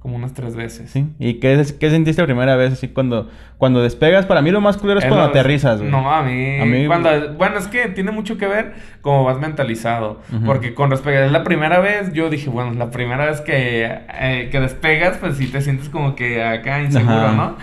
Como 0.04 0.16
unas 0.16 0.34
tres 0.34 0.54
veces. 0.54 0.90
¿Sí? 0.90 1.06
¿Y 1.18 1.40
qué, 1.40 1.54
es- 1.58 1.72
qué 1.72 1.88
sentiste 1.88 2.20
la 2.20 2.26
primera 2.26 2.56
vez 2.56 2.74
así 2.74 2.88
cuando, 2.88 3.30
cuando 3.56 3.80
despegas? 3.82 4.26
Para 4.26 4.42
mí 4.42 4.50
lo 4.50 4.60
más 4.60 4.76
culero 4.76 4.98
es 4.98 5.04
Es 5.06 5.08
cuando 5.10 5.26
aterrizas, 5.30 5.78
güey. 5.80 5.90
No, 5.90 6.10
a 6.12 6.22
mí, 6.22 6.60
A 6.60 6.66
mí- 6.66 6.86
cuando, 6.86 7.08
bueno, 7.38 7.56
es 7.58 7.68
que 7.68 7.88
tiene 7.88 8.10
mucho 8.10 8.36
que 8.36 8.46
ver 8.46 8.74
cómo 9.00 9.24
vas 9.24 9.38
mentalizado. 9.38 10.20
Porque 10.44 10.74
con 10.74 10.90
respecto 10.90 11.22
a 11.24 11.28
la 11.28 11.42
primera 11.42 11.78
vez, 11.78 12.12
yo 12.12 12.28
dije, 12.28 12.50
bueno, 12.50 12.74
la 12.74 12.90
primera 12.90 13.24
vez 13.24 13.40
que, 13.40 13.88
eh, 14.20 14.50
que 14.52 14.60
despegas, 14.60 15.16
pues 15.16 15.38
sí 15.38 15.46
te 15.46 15.62
sientes 15.62 15.88
como 15.88 16.14
que 16.14 16.44
acá 16.44 16.82
inseguro, 16.82 17.16
Ajá. 17.16 17.32
¿no? 17.34 17.56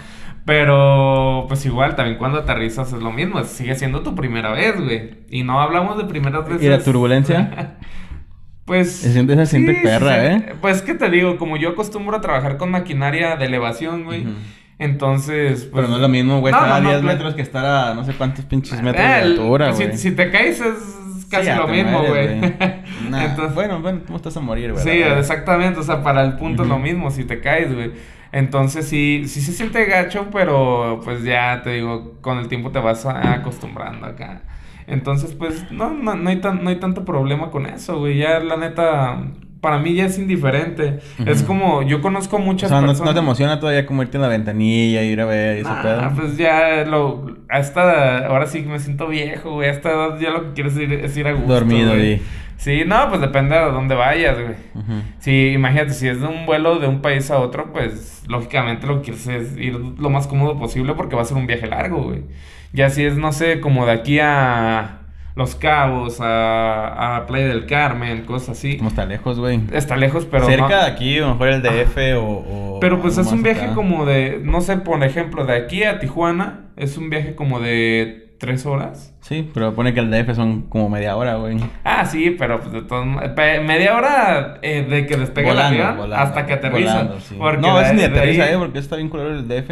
Pero, 0.44 1.46
pues 1.48 1.64
igual, 1.68 1.96
también 1.96 2.18
cuando 2.18 2.40
aterrizas 2.40 2.92
es 2.92 3.04
lo 3.04 3.12
mismo, 3.12 3.44
sigue 3.44 3.76
siendo 3.76 4.02
tu 4.02 4.16
primera 4.16 4.50
vez, 4.52 4.82
güey. 4.84 5.12
Y 5.30 5.44
no 5.44 5.62
hablamos 5.62 5.96
de 6.00 6.06
primeras 6.06 6.44
veces. 6.46 6.64
¿Y 6.64 6.70
la 6.70 6.80
turbulencia? 6.84 7.76
Pues. 8.65 8.91
Se 8.91 9.12
siente- 9.12 9.36
se 9.36 9.45
siente 9.45 9.80
perra, 9.84 10.15
se- 10.15 10.28
¿eh? 10.34 10.56
Pues, 10.62 10.82
¿qué 10.82 10.93
te 10.93 11.10
digo? 11.10 11.38
Como 11.38 11.58
yo 11.58 11.69
acostumbro 11.69 12.17
a 12.17 12.21
trabajar 12.21 12.58
con 12.58 12.71
maquinaria 12.71 13.36
de 13.36 13.45
elevación, 13.45 14.04
güey. 14.06 14.26
Entonces. 14.80 15.62
Pero 15.63 15.71
pues, 15.74 15.89
no 15.89 15.95
es 15.95 16.02
lo 16.02 16.10
mismo, 16.10 16.39
güey, 16.39 16.52
no, 16.52 16.58
estar 16.60 16.71
a 16.71 16.78
no, 16.80 16.84
no, 16.84 16.89
10 16.89 17.02
claro. 17.02 17.15
metros 17.17 17.34
que 17.36 17.41
estar 17.41 17.65
a 17.65 17.93
no 17.93 18.04
sé 18.04 18.13
cuántos 18.13 18.45
pinches 18.45 18.82
metros 18.82 19.04
Eh, 19.06 19.08
de 19.10 19.21
el- 19.21 19.32
altura, 19.34 19.74
si, 19.74 19.86
güey. 19.86 19.97
si 19.97 20.12
te 20.12 20.32
caes 20.32 20.60
es 20.62 21.26
casi 21.30 21.50
Sí, 21.52 21.56
lo 21.58 21.67
mismo, 21.67 22.04
güey. 22.04 22.39
Nah, 23.10 23.26
Entonces- 23.26 23.54
bueno, 23.56 23.80
bueno, 23.82 24.02
¿cómo 24.06 24.17
estás 24.17 24.36
a 24.38 24.39
morir, 24.39 24.71
güey? 24.74 24.84
Sí, 24.84 24.89
exactamente. 24.89 25.80
O 25.80 25.84
sea, 25.84 26.02
para 26.04 26.24
el 26.24 26.34
punto 26.34 26.63
es 26.63 26.69
lo 26.69 26.80
mismo 26.80 27.12
si 27.12 27.24
te 27.26 27.39
caes, 27.41 27.74
güey. 27.74 27.91
Entonces 28.32 28.88
sí, 28.88 29.24
sí 29.28 29.41
se 29.41 29.52
siente 29.52 29.84
gacho, 29.86 30.28
pero 30.32 31.02
pues 31.04 31.24
ya 31.24 31.62
te 31.63 31.71
digo, 31.71 32.15
con 32.21 32.38
el 32.38 32.47
tiempo 32.47 32.71
te 32.71 32.80
vas 32.80 33.06
acostumbrando 33.06 34.06
acá. 34.08 34.41
Entonces, 34.92 35.34
pues, 35.34 35.72
no, 35.72 35.90
no, 35.92 36.16
no 36.16 36.30
hay 36.30 36.38
tan, 36.42 36.64
no 36.64 36.70
hay 36.70 36.76
tanto 36.80 37.06
problema 37.06 37.50
con 37.50 37.66
eso, 37.66 38.00
güey. 38.00 38.18
Ya 38.18 38.40
la 38.40 38.58
neta, 38.58 39.22
para 39.62 39.80
mí 39.80 39.94
ya 39.94 40.06
es 40.06 40.18
indiferente. 40.20 41.00
Es 41.26 41.44
como, 41.44 41.82
yo 41.84 42.02
conozco 42.02 42.36
O 42.38 42.40
muchas 42.40 42.70
sea, 42.70 42.82
no, 42.82 42.88
personas. 42.88 43.10
no 43.10 43.14
te 43.14 43.20
emociona 43.20 43.60
todavía 43.60 43.86
como 43.86 44.02
irte 44.04 44.18
en 44.18 44.22
la 44.24 44.28
ventanilla, 44.28 45.04
ir 45.04 45.22
a 45.22 45.26
ver 45.26 45.58
y 45.58 45.62
ese 45.62 45.70
Nah, 45.70 45.82
pedo. 45.82 46.12
pues 46.16 46.38
ya 46.38 46.84
lo, 46.86 47.38
hasta 47.50 48.28
ahora 48.28 48.48
sí 48.48 48.62
me 48.64 48.80
siento 48.80 49.08
viejo, 49.08 49.52
güey. 49.54 49.70
Hasta 49.70 49.90
edad 49.92 50.20
ya 50.20 50.30
lo 50.32 50.44
que 50.48 50.54
quiero 50.54 50.70
es 50.70 50.78
ir, 50.78 50.92
es 50.94 51.16
ir 51.18 51.28
a 51.28 51.34
gusto. 51.34 51.54
Dormido, 51.54 51.92
güey. 51.92 52.14
y... 52.16 52.22
Sí, 52.62 52.84
no, 52.86 53.10
pues 53.10 53.21
depende 53.21 53.56
de 53.56 53.71
dónde 53.71 53.95
vayas, 53.95 54.38
güey. 54.39 54.56
Sí, 55.17 55.50
imagínate, 55.56 55.93
si 55.93 56.08
es 56.08 56.21
de 56.21 56.28
un 56.28 56.45
vuelo 56.45 56.78
de 56.78 56.88
un 56.88 57.02
país 57.02 57.32
a 57.32 57.39
otro, 57.39 57.74
pues 57.74 58.24
lógicamente 58.28 58.86
lo 58.86 58.97
que 58.97 59.06
quieres 59.12 59.28
es 59.28 59.58
ir 59.58 59.74
lo 59.76 60.10
más 60.12 60.28
cómodo 60.28 60.60
posible 60.60 60.93
porque 60.93 61.15
va 61.15 61.24
a 61.24 61.26
ser 61.26 61.38
un 61.38 61.47
viaje 61.47 61.65
largo, 61.65 62.04
güey. 62.04 62.21
Ya 62.71 62.91
si 62.91 63.04
es, 63.04 63.17
no 63.17 63.32
sé, 63.32 63.60
como 63.62 63.88
de 63.88 63.93
aquí 63.93 64.19
a 64.21 65.00
Los 65.36 65.56
Cabos, 65.56 66.19
a, 66.21 67.17
a 67.17 67.26
Playa 67.26 67.47
del 67.47 67.65
Carmen, 67.65 68.26
cosas 68.26 68.50
así. 68.60 68.78
Como 68.78 68.89
está 68.89 69.06
lejos, 69.08 69.39
güey. 69.39 69.60
Está 69.74 69.97
lejos, 69.97 70.26
pero 70.30 70.45
Cerca 70.45 70.62
no- 70.69 70.69
de 70.69 70.82
aquí, 70.91 71.19
o 71.19 71.30
mejor 71.30 71.47
el 71.47 71.62
DF 71.63 71.97
o, 72.17 72.24
o- 72.76 72.80
Pero 72.80 73.02
pues 73.02 73.17
es 73.17 73.26
un 73.32 73.41
viaje 73.41 73.65
acá. 73.65 73.74
como 73.74 74.06
de, 74.06 74.39
no 74.43 74.62
sé, 74.62 74.78
por 74.78 75.04
ejemplo, 75.04 75.45
de 75.45 75.56
aquí 75.56 75.84
a 75.84 76.00
Tijuana, 76.00 76.65
es 76.78 76.95
un 76.97 77.10
viaje 77.10 77.34
como 77.34 77.60
de 77.60 78.21
tres 78.42 78.66
horas. 78.66 79.16
Sí, 79.22 79.50
pero 79.54 79.74
pone 79.76 79.94
que 79.94 80.00
el 80.02 80.10
DF 80.12 80.34
son 80.36 80.64
como 80.64 80.90
media 80.90 81.16
hora, 81.16 81.36
güey. 81.36 81.58
Ah, 81.84 82.06
sí, 82.06 82.36
pero 82.38 82.60
pues 82.60 82.74
de 82.74 82.82
todos 82.82 83.06
media 83.06 83.96
hora 83.96 84.58
eh, 84.64 84.82
de 84.90 85.06
que 85.06 85.16
despegue 85.16 85.52
el 85.52 85.60
avión 85.60 86.12
hasta 86.14 86.46
que 86.48 86.54
aterriza. 86.54 87.08
sí. 87.20 87.38
No, 87.38 87.80
es 87.80 87.94
ni 87.94 88.02
aterriza, 88.04 88.44
ahí- 88.46 88.54
eh, 88.56 88.58
porque 88.58 88.80
está 88.80 88.96
bien 88.98 89.10
culero 89.10 89.30
el 89.30 89.48
DF. 89.48 89.70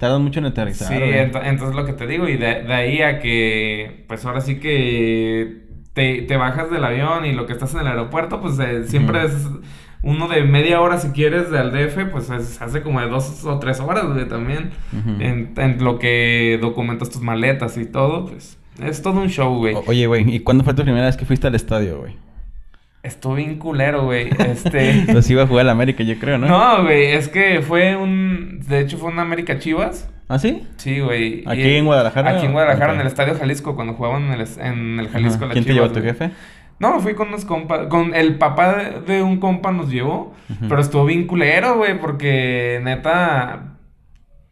Tardan 0.00 0.22
mucho 0.22 0.40
en 0.40 0.46
aterrizar, 0.46 0.88
Sí, 0.88 0.94
ento- 0.94 1.40
entonces 1.44 1.74
lo 1.76 1.84
que 1.86 1.92
te 1.94 2.06
digo, 2.06 2.28
y 2.28 2.36
de, 2.36 2.62
de 2.62 2.74
ahí 2.74 3.00
a 3.02 3.20
que, 3.20 4.04
pues 4.08 4.24
ahora 4.26 4.40
sí 4.42 4.58
que 4.60 5.62
te, 5.94 6.22
te 6.22 6.36
bajas 6.36 6.70
del 6.70 6.84
avión 6.84 7.24
y 7.26 7.32
lo 7.32 7.46
que 7.46 7.52
estás 7.54 7.72
en 7.74 7.80
el 7.80 7.86
aeropuerto, 7.88 8.40
pues 8.40 8.58
eh, 8.58 8.84
siempre 8.84 9.24
es 9.24 9.32
uno 10.02 10.28
de 10.28 10.42
media 10.44 10.80
hora 10.80 10.98
si 10.98 11.08
quieres 11.10 11.50
del 11.50 11.70
DF, 11.72 12.06
pues 12.12 12.30
es- 12.30 12.60
hace 12.62 12.82
como 12.82 13.00
de 13.00 13.08
dos 13.08 13.44
o 13.44 13.58
tres 13.58 13.80
horas, 13.80 14.06
güey, 14.12 14.28
también. 14.28 14.70
En, 15.20 15.52
en 15.56 15.82
lo 15.84 15.98
que 15.98 16.58
documentas 16.60 17.10
tus 17.10 17.20
maletas 17.22 17.76
y 17.76 17.84
todo, 17.86 18.26
pues 18.26 18.58
es 18.82 19.02
todo 19.02 19.20
un 19.20 19.28
show, 19.28 19.56
güey. 19.56 19.74
O- 19.74 19.84
Oye, 19.86 20.06
güey, 20.06 20.34
¿y 20.34 20.40
cuándo 20.40 20.62
fue 20.64 20.74
tu 20.74 20.82
primera 20.82 21.06
vez 21.06 21.16
que 21.16 21.24
fuiste 21.24 21.46
al 21.46 21.54
estadio, 21.54 21.98
güey? 22.00 22.14
Estuve 23.02 23.36
bien 23.36 23.58
culero, 23.58 24.04
güey. 24.04 24.28
Este... 24.38 25.04
Pues 25.10 25.28
iba 25.30 25.42
a 25.44 25.46
jugar 25.46 25.66
al 25.66 25.70
América, 25.70 26.02
yo 26.02 26.18
creo, 26.18 26.36
¿no? 26.38 26.46
No, 26.48 26.82
güey, 26.84 27.06
es 27.12 27.28
que 27.28 27.60
fue 27.62 27.96
un... 27.96 28.60
De 28.68 28.80
hecho, 28.80 28.98
fue 28.98 29.10
un 29.10 29.18
América 29.18 29.58
Chivas. 29.58 30.10
¿Ah, 30.28 30.38
sí? 30.38 30.62
Sí, 30.76 31.00
güey. 31.00 31.42
¿Aquí 31.46 31.62
Y- 31.62 31.76
en 31.76 31.86
Guadalajara? 31.86 32.30
Aquí 32.36 32.46
en 32.46 32.52
Guadalajara, 32.52 32.94
en 32.94 33.00
el 33.00 33.06
Estadio 33.06 33.34
Jalisco, 33.38 33.74
cuando 33.74 33.94
jugaban 33.94 34.24
en 34.24 34.32
el, 34.40 34.46
en 34.60 35.00
el 35.00 35.08
Jalisco. 35.08 35.36
Ajá. 35.44 35.46
las 35.46 35.52
¿Quién 35.54 35.64
te 35.64 35.72
Chivas, 35.72 35.88
llevó, 35.90 36.00
tu 36.00 36.02
jefe? 36.02 36.30
No, 36.80 37.00
fui 37.00 37.14
con 37.14 37.28
unos 37.28 37.44
compas. 37.44 37.86
Con 37.88 38.14
el 38.14 38.36
papá 38.38 38.76
de, 39.06 39.22
un 39.22 39.38
compa 39.40 39.72
nos 39.72 39.90
llevó. 39.90 40.34
Pero 40.68 40.80
estuvo 40.80 41.04
bien 41.04 41.26
culero, 41.26 41.76
güey, 41.76 41.98
porque 42.00 42.80
neta. 42.82 43.74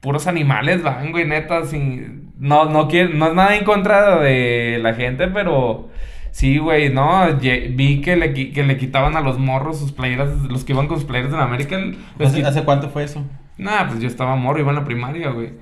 Puros 0.01 0.27
animales 0.27 0.83
van, 0.83 1.11
güey, 1.13 1.25
neta, 1.27 1.65
sin. 1.65 2.33
No, 2.39 2.67
no 2.67 2.87
quiero, 2.89 3.15
no 3.15 3.29
es 3.29 3.35
nada 3.35 3.57
en 3.57 3.65
contra 3.65 4.19
de 4.21 4.79
la 4.83 4.95
gente, 4.95 5.29
pero. 5.29 5.89
Sí, 6.33 6.59
güey, 6.59 6.93
no, 6.93 7.25
vi 7.39 8.03
que 8.03 8.15
le, 8.15 8.35
que 8.35 8.63
le 8.63 8.77
quitaban 8.77 9.17
a 9.17 9.23
los 9.23 9.39
morros 9.39 9.79
sus 9.79 9.93
playeras, 9.93 10.29
los 10.51 10.65
que 10.65 10.75
iban 10.75 10.87
con 10.87 10.99
sus 10.99 11.07
playeras 11.07 11.33
la 11.33 11.45
América. 11.45 11.79
les 11.79 12.29
¿Hace, 12.29 12.43
quit- 12.43 12.47
hace 12.47 12.63
cuánto 12.63 12.91
fue 12.91 13.05
eso? 13.05 13.25
Nah, 13.57 13.87
pues 13.89 14.01
yo 14.01 14.07
estaba 14.07 14.37
morro, 14.37 14.59
iba 14.61 14.69
en 14.69 14.77
la 14.77 14.85
primaria, 14.85 15.31
güey. 15.31 15.53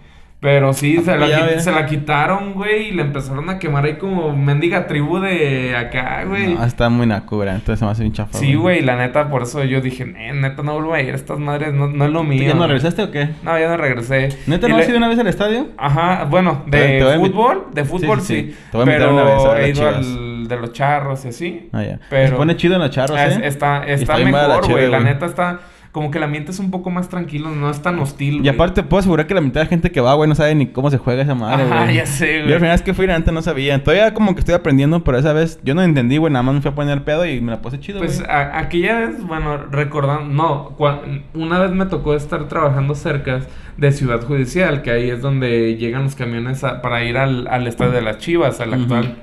Pero 0.44 0.74
sí, 0.74 0.98
se 1.02 1.16
la, 1.16 1.26
Ya, 1.26 1.58
se 1.58 1.72
la 1.72 1.86
quitaron, 1.86 2.52
güey, 2.52 2.88
y 2.88 2.90
le 2.90 3.00
empezaron 3.00 3.48
a 3.48 3.58
quemar 3.58 3.86
ahí 3.86 3.94
como 3.94 4.36
mendiga 4.36 4.86
tribu 4.86 5.18
de 5.18 5.74
acá, 5.74 6.22
güey. 6.28 6.52
No, 6.52 6.64
está 6.66 6.90
muy 6.90 7.06
nacubra, 7.06 7.52
entonces 7.54 7.78
se 7.78 7.84
me 7.86 7.90
hace 7.92 8.02
bien 8.02 8.12
chafa. 8.12 8.36
Sí, 8.36 8.54
güey, 8.54 8.82
la 8.82 8.94
neta, 8.96 9.30
por 9.30 9.44
eso 9.44 9.64
yo 9.64 9.80
dije, 9.80 10.02
"Eh, 10.04 10.34
neta, 10.34 10.62
no 10.62 10.74
vuelvo 10.74 10.92
a 10.92 11.00
ir 11.00 11.14
estas 11.14 11.38
madres, 11.38 11.72
no, 11.72 11.86
no 11.86 12.04
es 12.04 12.10
lo 12.10 12.18
¿Tú 12.18 12.24
mío. 12.26 12.42
¿Ya 12.42 12.48
no 12.50 12.56
güey". 12.58 12.68
regresaste 12.68 13.02
o 13.04 13.10
qué? 13.10 13.30
No, 13.42 13.58
ya 13.58 13.68
no 13.70 13.78
regresé. 13.78 14.28
¿Neta 14.46 14.66
Y 14.66 14.70
no 14.70 14.76
le- 14.76 14.82
has 14.82 14.88
ido 14.90 14.98
una 14.98 15.08
vez 15.08 15.18
al 15.18 15.28
estadio? 15.28 15.68
Ajá, 15.78 16.24
bueno, 16.28 16.62
de 16.66 17.00
a 17.00 17.18
fútbol, 17.18 17.68
de 17.72 17.84
fútbol 17.86 18.20
sí, 18.20 18.26
sí. 18.26 18.52
sí. 18.52 18.56
Te 18.70 18.76
voy 18.76 18.82
a 18.82 18.86
pero 18.86 19.14
una 19.14 19.24
vez 19.24 19.44
a 19.46 19.48
ver 19.54 19.62
he 19.64 19.68
ido 19.70 19.88
al 19.88 20.46
de 20.46 20.56
los 20.58 20.72
charros 20.74 21.24
y 21.24 21.28
así. 21.28 21.70
Ah, 21.72 21.82
ya. 21.84 21.98
Pero- 22.10 22.28
Se 22.28 22.34
pone 22.34 22.54
chido 22.56 22.74
en 22.74 22.82
los 22.82 22.90
charros, 22.90 23.18
Es- 23.18 23.38
¿eh? 23.38 23.40
Está, 23.44 23.82
está 23.86 24.18
mejor, 24.18 24.70
güey. 24.70 24.90
La 24.90 25.00
neta 25.00 25.24
está. 25.24 25.60
Como 25.94 26.10
que 26.10 26.18
el 26.18 26.24
ambiente 26.24 26.50
es 26.50 26.58
un 26.58 26.72
poco 26.72 26.90
más 26.90 27.08
tranquilo, 27.08 27.50
no 27.50 27.70
es 27.70 27.80
tan 27.80 28.00
hostil. 28.00 28.34
Y 28.34 28.38
güey. 28.40 28.48
aparte 28.48 28.82
puedo 28.82 28.98
asegurar 28.98 29.28
que 29.28 29.34
la 29.34 29.40
mitad 29.40 29.60
de 29.60 29.66
la 29.66 29.70
gente 29.70 29.92
que 29.92 30.00
va, 30.00 30.12
güey, 30.14 30.28
no 30.28 30.34
sabe 30.34 30.52
ni 30.56 30.66
cómo 30.66 30.90
se 30.90 30.98
juega 30.98 31.22
esa 31.22 31.36
madre, 31.36 31.62
Ajá, 31.62 31.84
güey. 31.84 31.94
ya 31.94 32.04
sé, 32.06 32.26
Yo 32.26 32.32
la 32.38 32.42
güey. 32.46 32.54
primera 32.56 32.72
vez 32.74 32.82
que 32.82 32.94
fui, 32.94 33.08
antes 33.08 33.32
no 33.32 33.42
sabía. 33.42 33.80
Todavía 33.84 34.12
como 34.12 34.34
que 34.34 34.40
estoy 34.40 34.56
aprendiendo, 34.56 35.04
pero 35.04 35.18
esa 35.18 35.32
vez 35.32 35.60
yo 35.62 35.76
no 35.76 35.82
entendí, 35.82 36.16
güey. 36.16 36.32
Nada 36.32 36.42
más 36.42 36.56
me 36.56 36.60
fui 36.62 36.72
a 36.72 36.74
poner 36.74 37.04
pedo 37.04 37.24
y 37.24 37.40
me 37.40 37.52
la 37.52 37.62
puse 37.62 37.78
chido, 37.78 38.00
Pues 38.00 38.18
güey. 38.18 38.28
a- 38.28 38.58
aquella 38.58 38.98
vez, 38.98 39.24
bueno, 39.24 39.56
recordando, 39.70 40.24
no, 40.34 40.76
cua- 40.76 41.22
una 41.32 41.60
vez 41.60 41.70
me 41.70 41.86
tocó 41.86 42.16
estar 42.16 42.48
trabajando 42.48 42.96
cerca 42.96 43.42
de 43.76 43.92
Ciudad 43.92 44.20
Judicial, 44.24 44.82
que 44.82 44.90
ahí 44.90 45.10
es 45.10 45.22
donde 45.22 45.76
llegan 45.76 46.02
los 46.02 46.16
camiones 46.16 46.64
a- 46.64 46.82
para 46.82 47.04
ir 47.04 47.16
al, 47.18 47.46
al 47.46 47.68
estadio 47.68 47.92
de 47.92 48.02
las 48.02 48.18
Chivas, 48.18 48.60
al 48.60 48.74
actual. 48.74 49.18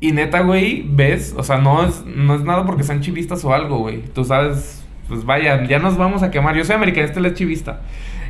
Y 0.00 0.12
neta, 0.12 0.40
güey, 0.40 0.82
ves, 0.90 1.34
o 1.36 1.42
sea, 1.42 1.58
no 1.58 1.84
es, 1.84 2.02
no 2.06 2.34
es 2.34 2.42
nada 2.42 2.64
porque 2.64 2.84
sean 2.84 3.02
chivistas 3.02 3.44
o 3.44 3.52
algo, 3.52 3.80
güey. 3.80 4.00
Tú 4.14 4.24
sabes, 4.24 4.79
pues 5.10 5.24
vaya, 5.24 5.64
ya 5.64 5.80
nos 5.80 5.98
vamos 5.98 6.22
a 6.22 6.30
quemar. 6.30 6.54
Yo 6.54 6.64
soy 6.64 6.76
americanista, 6.76 7.18
él 7.18 7.26
es 7.26 7.34
chivista. 7.34 7.80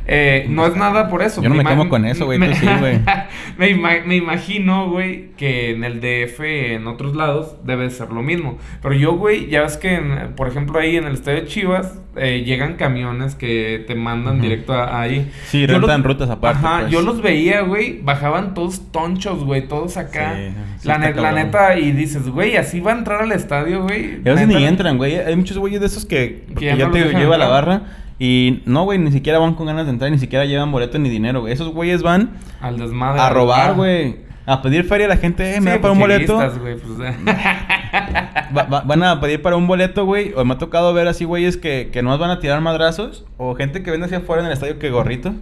Eh, 0.07 0.45
no 0.49 0.65
es 0.65 0.75
nada 0.75 1.07
por 1.09 1.21
eso. 1.21 1.41
Yo 1.41 1.49
no 1.49 1.55
me 1.55 1.63
quemo 1.63 1.87
con 1.87 2.05
eso, 2.05 2.25
güey, 2.25 2.39
me- 2.39 2.49
tú 2.49 2.55
sí, 2.55 2.67
güey. 2.79 2.99
me, 3.57 3.69
ima- 3.69 4.03
me 4.05 4.15
imagino, 4.15 4.89
güey, 4.89 5.29
que 5.37 5.71
en 5.71 5.83
el 5.83 6.01
DF, 6.01 6.39
en 6.73 6.87
otros 6.87 7.15
lados, 7.15 7.55
debe 7.63 7.89
ser 7.91 8.09
lo 8.11 8.21
mismo. 8.23 8.57
Pero 8.81 8.95
yo, 8.95 9.13
güey, 9.13 9.47
ya 9.49 9.61
ves 9.61 9.77
que, 9.77 9.93
en- 9.95 10.33
por 10.35 10.47
ejemplo, 10.47 10.79
ahí 10.79 10.97
en 10.97 11.05
el 11.05 11.13
estadio 11.13 11.41
de 11.41 11.47
Chivas, 11.47 11.99
eh, 12.17 12.43
llegan 12.45 12.75
camiones 12.75 13.35
que 13.35 13.85
te 13.87 13.95
mandan 13.95 14.33
Ujú. 14.35 14.43
directo 14.43 14.73
a, 14.73 15.01
ahí. 15.01 15.31
Sí, 15.45 15.61
Yo 15.61 15.67
rentan 15.67 16.01
los- 16.01 16.07
rutas 16.07 16.29
aparte, 16.29 16.65
Ajá, 16.65 16.79
pues. 16.81 16.91
yo 16.91 17.01
los 17.01 17.21
veía, 17.21 17.61
güey, 17.61 17.99
bajaban 18.01 18.53
todos 18.53 18.91
tonchos, 18.91 19.43
güey, 19.45 19.67
todos 19.67 19.95
acá. 19.97 20.33
Sí, 20.35 20.53
sí 20.79 20.87
la, 20.87 20.97
ne- 20.97 21.13
la 21.13 21.31
neta, 21.31 21.77
y 21.77 21.91
dices, 21.91 22.27
güey, 22.27 22.57
así 22.57 22.79
va 22.81 22.91
a 22.91 22.97
entrar 22.97 23.21
al 23.21 23.31
estadio, 23.31 23.83
güey. 23.83 24.15
A 24.25 24.31
veces 24.33 24.47
ni 24.47 24.65
entran, 24.65 24.97
güey. 24.97 25.15
Hay 25.17 25.35
muchos 25.35 25.57
güeyes 25.57 25.79
de 25.79 25.85
esos 25.87 26.05
que, 26.05 26.43
ya 26.59 26.75
ya, 26.75 26.87
no 26.87 26.91
te 26.91 27.05
lleva 27.13 27.37
la 27.37 27.47
barra 27.47 27.81
y 28.23 28.61
no, 28.65 28.83
güey, 28.83 28.99
ni 28.99 29.11
siquiera 29.11 29.39
van 29.39 29.55
con 29.55 29.65
ganas 29.65 29.85
de 29.85 29.91
entrar, 29.93 30.11
ni 30.11 30.19
siquiera 30.19 30.45
llevan 30.45 30.71
boleto 30.71 30.99
ni 30.99 31.09
dinero, 31.09 31.41
güey. 31.41 31.53
Esos 31.53 31.69
güeyes 31.73 32.03
van 32.03 32.31
Al 32.61 32.77
desmadre. 32.77 33.19
a 33.19 33.29
robar, 33.29 33.67
bar. 33.69 33.75
güey. 33.75 34.17
A 34.45 34.61
pedir 34.61 34.83
feria 34.85 35.05
a 35.05 35.09
la 35.09 35.17
gente, 35.17 35.55
eh, 35.55 35.61
me 35.61 35.71
Sí, 35.71 35.75
da 35.77 35.81
para 35.81 35.93
un 35.93 35.99
pues, 35.99 36.11
boleto. 36.11 36.33
chivistas, 36.39 36.59
güey, 36.59 36.75
pues, 36.77 37.15
Va- 38.57 38.63
va- 38.63 38.81
van 38.81 39.03
a 39.03 39.19
pedir 39.21 39.41
para 39.41 39.55
un 39.55 39.67
boleto, 39.67 40.05
güey. 40.05 40.33
O 40.35 40.43
me 40.45 40.53
ha 40.53 40.57
tocado 40.57 40.93
ver 40.93 41.07
así, 41.07 41.25
güeyes, 41.25 41.57
que, 41.57 41.89
que 41.91 42.01
no 42.01 42.17
van 42.17 42.31
a 42.31 42.39
tirar 42.39 42.59
madrazos. 42.61 43.25
O 43.37 43.55
gente 43.55 43.83
que 43.83 43.91
vende 43.91 44.05
hacia 44.07 44.19
afuera 44.19 44.41
en 44.41 44.47
el 44.47 44.53
estadio 44.53 44.77
que 44.79 44.89
gorrito. 44.89 45.33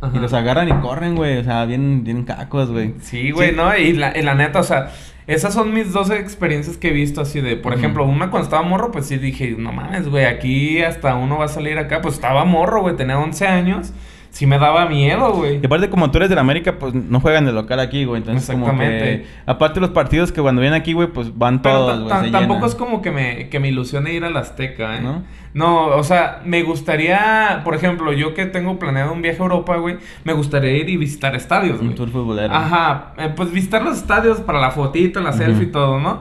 Ajá. 0.00 0.12
Y 0.16 0.18
los 0.20 0.32
agarran 0.32 0.68
y 0.68 0.72
corren, 0.80 1.14
güey. 1.16 1.38
O 1.38 1.44
sea, 1.44 1.64
bien, 1.64 2.04
bien 2.04 2.24
cacos, 2.24 2.70
güey. 2.70 2.94
Sí, 3.00 3.30
güey, 3.30 3.54
¿no? 3.54 3.76
Y 3.76 3.92
la, 3.94 4.16
y 4.16 4.22
la 4.22 4.34
neta, 4.34 4.60
o 4.60 4.64
sea, 4.64 4.90
Esas 5.28 5.52
son 5.52 5.74
mis 5.74 5.92
dos 5.92 6.08
experiencias 6.10 6.78
que 6.78 6.88
he 6.88 6.92
visto 6.92 7.20
así 7.20 7.42
de, 7.42 7.56
por 7.56 7.74
ejemplo, 7.74 8.06
una 8.06 8.30
cuando 8.30 8.46
estaba 8.46 8.62
morro, 8.62 8.90
pues 8.90 9.04
sí 9.04 9.18
dije, 9.18 9.54
no 9.58 9.72
mames, 9.72 10.08
güey, 10.08 10.24
aquí 10.24 10.80
hasta 10.80 11.16
uno 11.16 11.36
va 11.36 11.44
a 11.44 11.48
salir 11.48 11.76
acá. 11.76 12.00
Pues 12.00 12.14
estaba 12.14 12.46
morro, 12.46 12.80
güey, 12.80 12.96
tenía 12.96 13.18
11 13.18 13.46
años. 13.46 13.92
Sí 14.30 14.46
me 14.46 14.58
daba 14.58 14.86
miedo, 14.86 15.32
güey. 15.32 15.58
Y 15.62 15.66
aparte, 15.66 15.88
como 15.90 16.10
tú 16.10 16.18
eres 16.18 16.28
de 16.28 16.34
la 16.36 16.42
América, 16.42 16.78
pues 16.78 16.94
no 16.94 17.18
juegan 17.20 17.44
de 17.46 17.52
local 17.52 17.80
aquí, 17.80 18.04
güey. 18.04 18.20
Entonces, 18.20 18.48
como 18.50 18.66
que... 18.66 18.70
Exactamente. 18.72 19.26
Aparte, 19.46 19.80
los 19.80 19.90
partidos 19.90 20.30
que 20.32 20.40
cuando 20.40 20.60
vienen 20.60 20.80
aquí, 20.80 20.92
güey, 20.92 21.08
pues 21.08 21.36
van 21.36 21.60
Pero 21.62 21.76
todos, 21.78 22.12
güey. 22.12 22.30
tampoco 22.30 22.66
es 22.66 22.74
como 22.74 23.02
que 23.02 23.10
me, 23.10 23.48
que 23.48 23.58
me 23.58 23.68
ilusione 23.68 24.12
ir 24.12 24.24
al 24.24 24.36
Azteca, 24.36 24.96
¿eh? 24.96 25.00
¿No? 25.00 25.22
¿No? 25.54 25.86
o 25.86 26.04
sea, 26.04 26.42
me 26.44 26.62
gustaría, 26.62 27.62
por 27.64 27.74
ejemplo, 27.74 28.12
yo 28.12 28.34
que 28.34 28.46
tengo 28.46 28.78
planeado 28.78 29.12
un 29.12 29.22
viaje 29.22 29.38
a 29.40 29.42
Europa, 29.44 29.76
güey, 29.78 29.96
me 30.22 30.34
gustaría 30.34 30.72
ir 30.76 30.88
y 30.90 30.96
visitar 30.96 31.34
estadios, 31.34 31.80
Un 31.80 31.86
güey. 31.86 31.96
tour 31.96 32.10
futbolero. 32.10 32.54
Ajá, 32.54 33.14
eh, 33.16 33.32
pues 33.34 33.50
visitar 33.50 33.82
los 33.82 33.96
estadios 33.96 34.40
para 34.40 34.60
la 34.60 34.70
fotito, 34.70 35.20
la 35.20 35.32
selfie 35.32 35.64
y 35.64 35.72
todo, 35.72 35.98
¿no? 35.98 36.20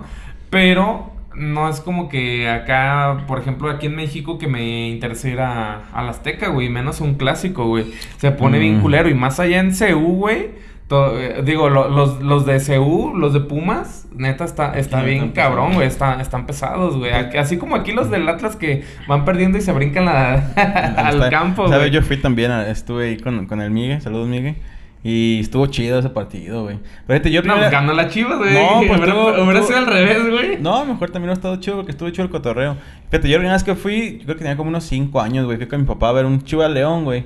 Pero 0.50 1.12
no 1.38 1.69
es 1.69 1.80
como 1.82 2.10
que 2.10 2.50
acá, 2.50 3.23
por 3.28 3.39
ejemplo, 3.39 3.69
aquí 3.69 3.86
en 3.86 3.95
México 3.95 4.38
que 4.38 4.47
me 4.47 4.89
interese 4.89 5.30
ir 5.32 5.39
a, 5.39 5.84
al 5.93 6.10
Azteca, 6.10 6.50
güey, 6.50 6.69
menos 6.69 7.00
un 7.00 7.15
clásico, 7.15 7.65
güey. 7.67 7.86
Se 8.17 8.32
pone 8.32 8.60
bien 8.60 8.80
Mm. 8.80 8.82
culero 8.82 9.08
y 9.10 9.13
más 9.13 9.39
allá 9.39 9.60
en 9.60 9.71
CU, 9.71 10.15
güey. 10.17 10.50
eh, 10.89 11.41
digo, 11.45 11.69
lo- 11.69 11.89
los, 11.89 12.21
los 12.21 12.45
de 12.45 12.60
CU, 12.62 13.13
los 13.15 13.34
de 13.34 13.41
Pumas, 13.41 14.08
neta, 14.15 14.45
está, 14.45 14.78
está 14.80 15.00
Sí, 15.02 15.06
bien 15.06 15.17
están 15.26 15.32
cabrón, 15.34 15.73
güey. 15.73 15.86
Está, 15.86 16.19
están 16.21 16.45
pesados, 16.45 16.95
güey. 16.97 17.12
Así 17.12 17.58
como 17.58 17.76
aquí 17.76 17.91
los 17.91 18.10
del 18.10 18.28
Atlas 18.30 18.56
que 18.56 18.84
van 19.08 19.26
perdiendo 19.26 19.58
y 19.58 19.62
se 19.62 19.73
brincan 19.73 20.06
la, 20.06 20.36
al 20.97 21.30
campo, 21.30 21.67
¿Sabes? 21.67 21.80
güey. 21.80 21.91
Yo 21.91 22.02
fui 22.02 22.17
también, 22.17 22.52
a- 22.52 22.69
estuve 22.69 23.10
ahí 23.10 23.17
con, 23.17 23.47
con 23.47 23.62
el 23.62 23.69
Migue. 23.69 24.00
Saludos, 24.02 24.28
Migue. 24.30 24.56
Y 25.04 25.40
estuvo 25.42 25.68
chido 25.68 26.00
ese 26.00 26.10
partido, 26.10 26.64
güey. 26.64 26.80
Pero 27.06 27.20
fíjate, 27.20 27.32
yo 27.32 27.42
No, 27.44 27.54
primera- 27.54 27.70
ganó 27.70 27.94
la 27.94 28.10
Chivas, 28.10 28.38
güey. 28.40 28.54
No, 28.54 28.82
pues 28.88 29.00
hubiera, 29.00 29.64
sido 29.64 29.78
al 29.78 29.86
revés, 29.86 30.30
güey. 30.30 30.58
No, 30.60 30.84
mejor 30.86 31.12
también 31.12 31.28
no 31.28 31.32
ha 31.32 31.36
estado 31.36 31.56
chido 31.58 31.78
porque 31.78 31.92
estuvo 31.92 32.10
chido 32.10 32.24
el 32.26 32.30
cotorreo. 32.30 32.76
Fíjate, 33.10 33.30
yo 33.30 33.38
la 33.38 33.40
primera 33.40 33.54
vez 33.54 33.64
que 33.64 33.76
fui, 33.76 34.18
yo 34.20 34.26
creo 34.26 34.36
que 34.36 34.44
tenía 34.44 34.58
como 34.58 34.70
unos 34.70 34.84
5 34.84 35.22
años, 35.22 35.46
güey. 35.46 35.58
Fui 35.58 35.68
con 35.68 35.80
mi 35.82 35.86
papá 35.88 36.10
a 36.10 36.14
ver 36.14 36.26
un 36.26 36.44
Chivas 36.44 36.72
León, 36.72 37.04
güey. 37.06 37.26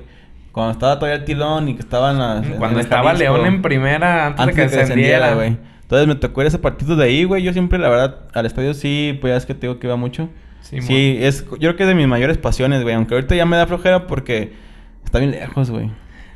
Cuando 0.52 0.72
estaba 0.72 0.98
todavía 0.98 1.16
el 1.20 1.24
tilón 1.24 1.68
y 1.70 1.74
que 1.74 1.80
estaban 1.80 2.18
las. 2.18 2.46
Cuando 2.58 2.78
estaba 2.78 3.10
Jalisco. 3.12 3.36
León 3.36 3.46
en 3.46 3.62
primera, 3.62 4.26
antes, 4.26 4.40
Antes 4.42 4.56
de 4.56 4.62
que 4.70 4.76
descendiera, 4.76 5.34
güey. 5.34 5.56
Entonces 5.82 6.06
me 6.06 6.14
tocó 6.14 6.42
ir 6.42 6.46
a 6.46 6.48
ese 6.48 6.58
partido 6.58 6.94
de 6.94 7.04
ahí, 7.06 7.24
güey. 7.24 7.42
Yo 7.42 7.52
siempre, 7.52 7.78
la 7.78 7.88
verdad, 7.88 8.16
al 8.34 8.46
estadio 8.46 8.74
sí, 8.74 9.18
pues 9.20 9.32
ya 9.32 9.36
es 9.38 9.46
que 9.46 9.54
te 9.54 9.66
digo 9.66 9.78
que 9.78 9.86
iba 9.86 9.96
mucho. 9.96 10.28
Sí, 10.60 10.80
Sí, 10.80 11.16
es, 11.20 11.44
yo 11.50 11.58
creo 11.58 11.76
que 11.76 11.82
es 11.82 11.88
de 11.88 11.94
mis 11.94 12.06
mayores 12.06 12.38
pasiones, 12.38 12.82
güey. 12.82 12.94
Aunque 12.94 13.14
ahorita 13.14 13.34
ya 13.34 13.44
me 13.46 13.56
da 13.56 13.66
flojera 13.66 14.06
porque 14.06 14.52
está 15.04 15.18
bien 15.18 15.32
lejos, 15.32 15.70
güey. 15.70 15.90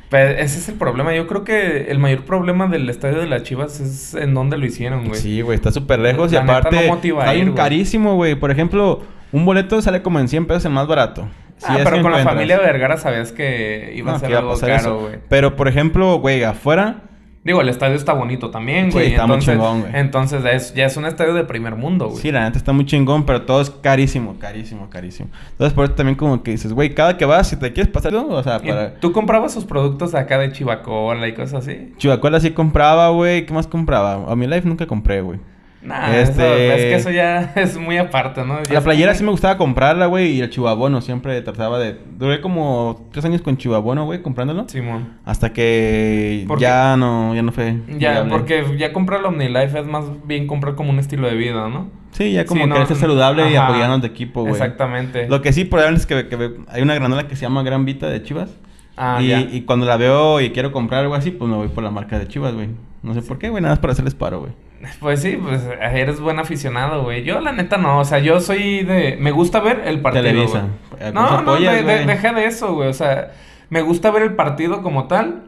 Pero 0.09 0.31
ese 0.39 0.59
es 0.59 0.69
el 0.69 0.75
problema. 0.75 1.13
Yo 1.13 1.27
creo 1.27 1.43
que 1.43 1.91
el 1.91 1.99
mayor 1.99 2.23
problema 2.23 2.67
del 2.67 2.89
estadio 2.89 3.19
de 3.19 3.27
las 3.27 3.43
Chivas 3.43 3.79
es 3.79 4.13
en 4.13 4.33
dónde 4.33 4.57
lo 4.57 4.65
hicieron, 4.65 5.05
güey. 5.05 5.19
Sí, 5.19 5.41
güey, 5.41 5.55
está 5.55 5.71
súper 5.71 5.99
lejos 5.99 6.31
y 6.31 6.35
La 6.35 6.43
aparte 6.43 6.75
no 6.75 6.95
motiva 6.95 7.23
está 7.23 7.33
bien 7.33 7.53
carísimo, 7.53 8.15
güey. 8.15 8.35
Por 8.35 8.51
ejemplo, 8.51 9.01
un 9.31 9.45
boleto 9.45 9.81
sale 9.81 10.01
como 10.01 10.19
en 10.19 10.27
100 10.29 10.45
pesos 10.45 10.65
el 10.65 10.71
más 10.71 10.87
barato. 10.87 11.27
Si 11.57 11.65
ah, 11.67 11.79
pero 11.83 12.01
con 12.01 12.11
la 12.11 12.19
familia 12.19 12.59
Vergara 12.59 12.97
sabías 12.97 13.31
que 13.31 13.91
iba 13.95 14.11
No, 14.11 14.17
a 14.17 14.19
ser 14.19 14.35
algo 14.35 14.59
caro, 14.59 14.99
güey. 15.01 15.15
Pero, 15.27 15.55
por 15.55 15.67
ejemplo, 15.67 16.19
güey, 16.19 16.43
afuera... 16.43 17.01
Digo, 17.47 17.61
el 17.61 17.69
estadio 17.69 17.95
está 17.95 18.11
bonito 18.11 18.51
también, 18.51 18.91
Sí, 18.91 18.97
güey. 18.97 19.07
está 19.13 19.25
muy 19.25 19.35
entonces, 19.37 19.53
chingón, 19.55 19.79
güey. 19.81 19.91
entonces 19.95 20.43
es- 20.45 20.73
ya 20.75 20.85
es 20.85 20.97
un 20.97 21.05
estadio 21.05 21.33
de 21.33 21.45
primer 21.45 21.75
mundo, 21.77 22.09
güey. 22.09 22.21
Sí, 22.21 22.31
la 22.31 22.43
neta 22.43 22.57
está 22.57 22.73
muy 22.73 22.85
chingón, 22.85 23.25
pero 23.25 23.43
todo 23.43 23.61
es 23.61 23.69
carísimo, 23.69 24.35
carísimo, 24.37 24.89
carísimo. 24.89 25.29
Entonces, 25.53 25.73
por 25.73 25.85
eso 25.85 25.93
también 25.93 26.15
como 26.17 26.43
que 26.43 26.51
dices, 26.51 26.73
güey, 26.73 26.93
cada 26.93 27.15
que 27.17 27.23
vas, 27.25 27.47
si 27.47 27.55
te 27.55 27.71
quieres 27.71 27.91
pasar, 27.91 28.11
¿no? 28.11 28.27
o 28.27 28.43
sea, 28.43 28.59
¿Y 28.61 28.67
para... 28.67 28.95
¿Tú 28.95 29.13
comprabas 29.13 29.53
sus 29.53 29.63
productos 29.63 30.13
acá 30.13 30.37
de 30.37 30.51
Chivacola 30.51 31.25
y 31.27 31.33
cosas 31.33 31.65
así? 31.65 31.93
Chivacola 31.97 32.39
sí 32.41 32.51
compraba, 32.51 33.07
güey. 33.09 33.45
¿Qué 33.45 33.53
más 33.53 33.65
compraba? 33.65 34.29
A 34.31 34.35
mi 34.35 34.45
life 34.45 34.67
nunca 34.67 34.85
compré, 34.85 35.21
güey. 35.21 35.39
Nah, 35.87 36.13
Este- 36.17 36.75
es 36.75 36.81
que 36.81 36.95
eso 36.95 37.11
ya 37.11 37.53
es 37.55 37.77
muy 37.77 37.97
aparte, 37.97 38.43
¿no? 38.43 38.61
Ya 38.63 38.73
La 38.73 38.81
playera 38.81 39.15
sí 39.15 39.23
me 39.23 39.31
gustaba 39.31 39.57
comprarla, 39.57 40.07
güey. 40.07 40.33
Y 40.33 40.41
el 40.41 40.49
chivabono 40.49 40.99
siempre 40.99 41.41
trataba 41.41 41.79
de... 41.79 41.97
Duré 42.17 42.41
como 42.41 43.07
tres 43.13 43.23
años 43.23 43.41
con 43.41 43.55
chivabono, 43.55 44.03
güey, 44.03 44.21
comprándolo. 44.21 44.67
Simón. 44.67 45.13
Hasta 45.23 45.53
que 45.53 46.43
¿Por 46.45 46.59
ya 46.59 46.97
no, 46.97 47.33
ya 47.33 47.41
no 47.41 47.53
fue. 47.53 47.77
Ya, 47.97 48.11
viable. 48.11 48.31
porque 48.31 48.65
ya 48.77 48.91
comprar 48.91 49.21
el 49.21 49.27
OmniLife 49.27 49.79
es 49.79 49.85
más 49.87 50.03
bien 50.25 50.45
comprar 50.45 50.75
como 50.75 50.89
un 50.89 50.99
estilo 50.99 51.27
de 51.27 51.35
vida, 51.35 51.69
¿no? 51.69 51.89
Sí, 52.11 52.33
ya 52.33 52.45
como 52.45 52.63
Sí, 52.63 52.69
no, 52.69 52.85
ser 52.85 52.97
saludable 52.97 53.49
y 53.49 53.55
apoyarnos 53.55 54.01
de 54.01 54.07
equipo, 54.07 54.41
güey. 54.41 54.53
Exactamente. 54.53 55.29
Lo 55.29 55.41
que 55.41 55.53
sí, 55.53 55.63
probablemente 55.63 56.01
es 56.01 56.25
que, 56.25 56.27
que 56.27 56.51
hay 56.67 56.81
una 56.81 56.95
granola 56.95 57.27
que 57.29 57.37
se 57.37 57.43
llama 57.43 57.63
Gran 57.63 57.85
Vita 57.85 58.09
de 58.09 58.21
Chivas. 58.23 58.49
Ah, 58.97 59.19
y, 59.21 59.27
ya. 59.27 59.39
y 59.39 59.61
cuando 59.61 59.85
la 59.85 59.95
veo 59.95 60.41
y 60.41 60.49
quiero 60.49 60.73
comprar 60.73 61.03
algo 61.03 61.15
así, 61.15 61.31
pues 61.31 61.49
me 61.49 61.55
voy 61.55 61.67
por 61.69 61.83
la 61.83 61.91
marca 61.91 62.19
de 62.19 62.27
Chivas, 62.27 62.53
güey. 62.55 62.69
No 63.03 63.13
sé 63.13 63.21
por 63.21 63.37
qué, 63.37 63.49
güey, 63.49 63.61
nada 63.61 63.73
más 63.75 63.79
para 63.79 63.93
hacerles 63.93 64.15
paro, 64.15 64.39
güey. 64.41 64.51
Pues 64.99 65.21
sí, 65.21 65.37
pues 65.41 65.61
eres 65.79 66.19
buen 66.19 66.39
aficionado, 66.39 67.03
güey. 67.03 67.23
Yo 67.23 67.39
la 67.39 67.51
neta 67.51 67.77
no, 67.77 67.99
o 67.99 68.05
sea, 68.05 68.19
yo 68.19 68.39
soy 68.39 68.83
de... 68.83 69.17
Me 69.19 69.31
gusta 69.31 69.59
ver 69.59 69.83
el 69.85 70.01
partido, 70.01 70.23
Televisa. 70.23 70.67
güey. 70.91 71.09
¿A 71.09 71.11
No, 71.11 71.21
no, 71.29 71.37
apoyas, 71.39 71.85
de 71.85 72.45
eso, 72.45 72.73
güey. 72.73 72.89
O 72.89 72.93
sea, 72.93 73.31
me 73.69 73.81
gusta 73.81 74.11
ver 74.11 74.23
el 74.23 74.35
partido 74.35 74.81
como 74.81 75.07
tal. 75.07 75.43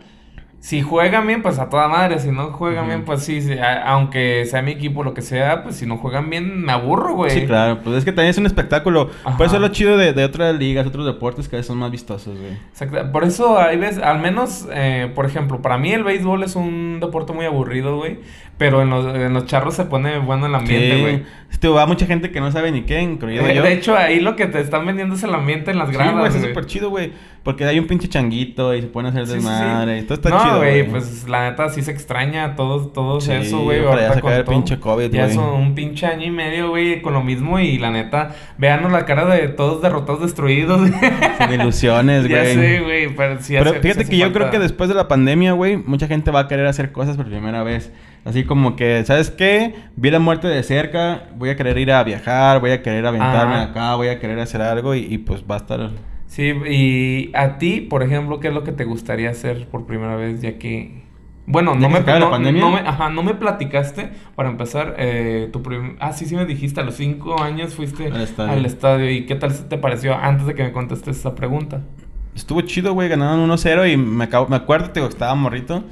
Si 0.62 0.82
juegan 0.82 1.26
bien, 1.26 1.41
pues 1.41 1.58
a 1.58 1.69
toda 1.69 1.88
madre. 1.88 2.19
Si 2.19 2.32
no 2.32 2.48
juegan 2.52 2.86
bien, 2.88 3.06
pues 3.06 3.24
sí, 3.24 3.41
sí, 3.41 3.54
a- 3.54 3.82
aunque 3.93 4.43
sea 4.45 4.62
mi 4.62 4.72
equipo, 4.72 5.04
lo 5.06 5.13
que 5.13 5.22
sea, 5.22 5.63
pues 5.63 5.78
si 5.78 5.86
no 5.86 5.95
juegan 5.98 6.30
bien, 6.30 6.63
me 6.63 6.74
aburro, 6.74 7.13
güey. 7.15 7.32
Sí, 7.32 7.45
claro, 7.45 7.80
pues 7.82 7.95
es 7.98 8.04
que 8.06 8.12
también 8.12 8.32
es 8.32 8.38
un 8.38 8.45
espectáculo. 8.45 9.10
Ajá. 9.24 9.38
Por 9.38 9.45
eso 9.45 9.56
es 9.56 9.62
lo 9.62 9.69
chido 9.69 9.95
de, 9.98 10.12
de 10.12 10.26
otras 10.26 10.54
ligas, 10.56 10.86
otros 10.86 11.06
deportes 11.06 11.48
que 11.48 11.56
a 11.56 11.60
veces 11.60 11.67
son 11.67 11.78
más 11.78 11.91
vistosos, 11.91 12.38
güey. 12.38 12.52
Exacto. 12.72 13.10
Por 13.13 13.24
eso 13.24 13.58
hay 13.58 13.78
veces, 13.78 14.04
al 14.04 14.19
menos, 14.19 14.67
eh, 14.74 15.10
por 15.15 15.26
ejemplo, 15.26 15.62
para 15.62 15.78
mí 15.78 15.93
el 15.93 16.04
béisbol 16.04 16.43
es 16.43 16.58
un 16.58 17.00
deporte 17.00 17.32
muy 17.32 17.45
aburrido, 17.45 17.95
güey. 17.95 18.19
Pero 18.58 18.82
en 18.82 18.89
los, 18.89 19.15
en 19.15 19.34
los 19.34 19.45
charros 19.45 19.76
se 19.76 19.86
pone 19.86 20.19
bueno 20.19 20.45
el 20.48 20.54
ambiente, 20.56 20.95
Sí. 20.95 21.02
güey. 21.02 21.24
Este, 21.50 21.69
va 21.69 21.86
mucha 21.86 22.06
gente 22.06 22.32
que 22.32 22.41
no 22.41 22.52
sabe 22.52 22.74
ni 22.74 22.82
qué, 22.82 23.02
incluido 23.02 23.45
De, 23.45 23.56
yo. 23.56 23.63
de 23.63 23.72
hecho, 23.72 23.95
ahí 23.98 24.19
lo 24.19 24.36
que 24.36 24.48
te 24.48 24.60
están 24.60 24.86
vendiendo 24.86 25.15
es 25.15 25.24
el 25.24 25.34
ambiente 25.34 25.72
en 25.72 25.78
las 25.78 25.88
Sí, 25.88 25.95
gradas, 25.95 26.13
güey, 26.15 26.28
está 26.28 26.39
güey. 26.39 26.50
súper 26.52 26.65
chido, 26.65 26.89
güey. 26.89 27.13
Porque 27.43 27.63
hay 27.65 27.80
un 27.80 27.88
pinche 27.88 28.08
changuito 28.10 28.75
y 28.75 28.82
se 28.82 28.88
pueden 28.88 29.10
hacer 29.10 29.25
Sí, 29.25 29.34
sí, 29.34 29.39
sí. 29.39 29.45
desmadre 29.47 29.99
y 29.99 30.02
todo 30.04 30.13
está 30.15 30.30
no, 30.30 30.43
chido, 30.43 30.58
güey, 30.58 30.80
güey. 30.82 30.89
pues 30.91 31.28
la 31.30 31.49
neta 31.49 31.69
sí 31.69 31.82
se 31.82 31.91
extraña 31.91 32.56
todo, 32.56 32.88
todo 32.88 33.21
Sí, 33.21 33.32
eso, 33.32 33.60
güey. 33.62 33.82
ya 33.82 33.88
ahorita 33.88 34.06
acabe 34.08 34.21
con 34.21 34.34
el 34.34 34.43
todo. 34.43 34.56
pinche 34.56 34.80
COVID, 34.80 35.10
Ya 35.12 35.23
güey. 35.23 35.36
son 35.36 35.45
un 35.62 35.73
pinche 35.73 36.06
año 36.06 36.25
y 36.25 36.32
medio, 36.32 36.69
güey, 36.69 37.02
con 37.02 37.13
lo 37.13 37.23
mismo. 37.23 37.60
Y 37.60 37.78
la 37.80 37.91
neta, 37.91 38.36
veanos 38.58 38.91
la 38.91 39.06
cara 39.06 39.25
de 39.25 39.47
todos 39.47 39.82
derrotados, 39.82 40.21
destruidos. 40.21 40.82
Sin 41.39 41.52
ilusiones, 41.62 42.28
güey. 42.28 42.34
ya 42.36 42.43
sé, 42.62 42.82
güey, 42.82 43.15
pero 43.15 43.38
sí 43.41 43.56
Pero 43.58 43.71
hace- 43.71 43.80
fíjate 43.80 44.02
hace 44.02 44.10
que 44.12 44.17
yo 44.17 44.34
creo 44.34 44.52
que 44.52 44.60
después 44.60 44.89
de 44.89 44.95
la 44.95 45.08
pandemia, 45.08 45.54
güey, 45.54 45.78
mucha 45.78 46.08
gente 46.08 46.32
va 46.32 46.41
a 46.41 46.47
querer 46.47 46.67
hacer 46.67 46.91
cosas 46.91 47.15
por 47.17 47.25
primera 47.28 47.63
vez. 47.63 47.91
Así 48.25 48.43
como 48.43 48.75
que, 48.75 49.06
¿sabes 49.06 49.32
qué? 49.32 49.75
Vi 49.95 50.12
la 50.12 50.19
muerte 50.19 50.49
de 50.49 50.62
cerca, 50.62 51.23
voy 51.38 51.49
a 51.52 51.56
querer 51.56 51.78
ir 51.78 51.91
a 51.93 52.04
viajar, 52.04 52.60
voy 52.60 52.71
a 52.71 52.82
querer 52.82 53.06
aventarme 53.06 53.56
Ajá. 53.56 53.63
acá, 53.63 53.95
voy 53.95 54.10
a 54.10 54.19
querer 54.19 54.38
hacer 54.39 54.62
algo 54.62 54.93
y, 54.93 54.99
y, 55.10 55.17
pues 55.19 55.41
va 55.49 55.56
a 55.56 55.58
estar... 55.60 55.89
Sí, 56.39 56.54
y 56.69 57.32
a 57.36 57.58
ti, 57.58 57.82
por 57.82 58.02
ejemplo, 58.02 58.39
¿qué 58.39 58.47
es 58.47 58.54
lo 58.54 58.63
que 58.63 58.71
te 58.71 58.86
gustaría 58.86 59.30
hacer 59.30 59.67
por 59.67 59.86
primera 59.86 60.15
vez? 60.15 60.41
Ya 60.41 60.58
que. 60.58 61.04
Bueno, 61.45 61.73
¿Ya 61.73 61.80
no 61.89 61.93
que 61.93 62.02
me, 62.02 62.12
la 62.13 62.19
no, 62.19 62.30
pandemia? 62.30 62.62
no 62.62 62.71
me, 62.71 62.80
ajá, 62.80 63.10
no 63.10 63.23
me 63.23 63.34
platicaste, 63.34 64.12
para 64.36 64.49
empezar, 64.49 64.95
eh, 64.99 65.49
tu 65.52 65.62
prim- 65.63 65.97
Ah, 65.99 66.13
sí, 66.13 66.25
sí 66.25 66.36
me 66.38 66.45
dijiste, 66.45 66.80
a 66.80 66.84
los 66.84 66.95
cinco 66.95 67.41
años 67.41 67.73
fuiste 67.73 68.08
Al 68.08 68.21
estadio. 68.21 68.52
al 68.54 68.65
estadio. 68.65 69.12
¿Y 69.12 69.25
qué 69.25 69.36
tal 69.36 69.54
te 69.67 69.78
pareció 69.78 70.15
antes 70.15 70.45
de 70.47 70.56
que 70.56 70.63
me 70.63 70.71
contestes 70.71 71.17
esa 71.17 71.36
pregunta? 71.36 71.82
Estuvo 72.36 72.62
chido, 72.62 72.93
güey, 72.93 73.10
ganaron 73.10 73.39
1-0 73.49 73.86
y 73.91 73.97
me, 73.97 74.23
acabo, 74.23 74.47
me 74.47 74.56
acuerdo, 74.56 74.91
te 74.91 74.99
digo, 75.02 75.10
que 75.10 75.13
estaba 75.15 75.36
morrito, 75.36 75.84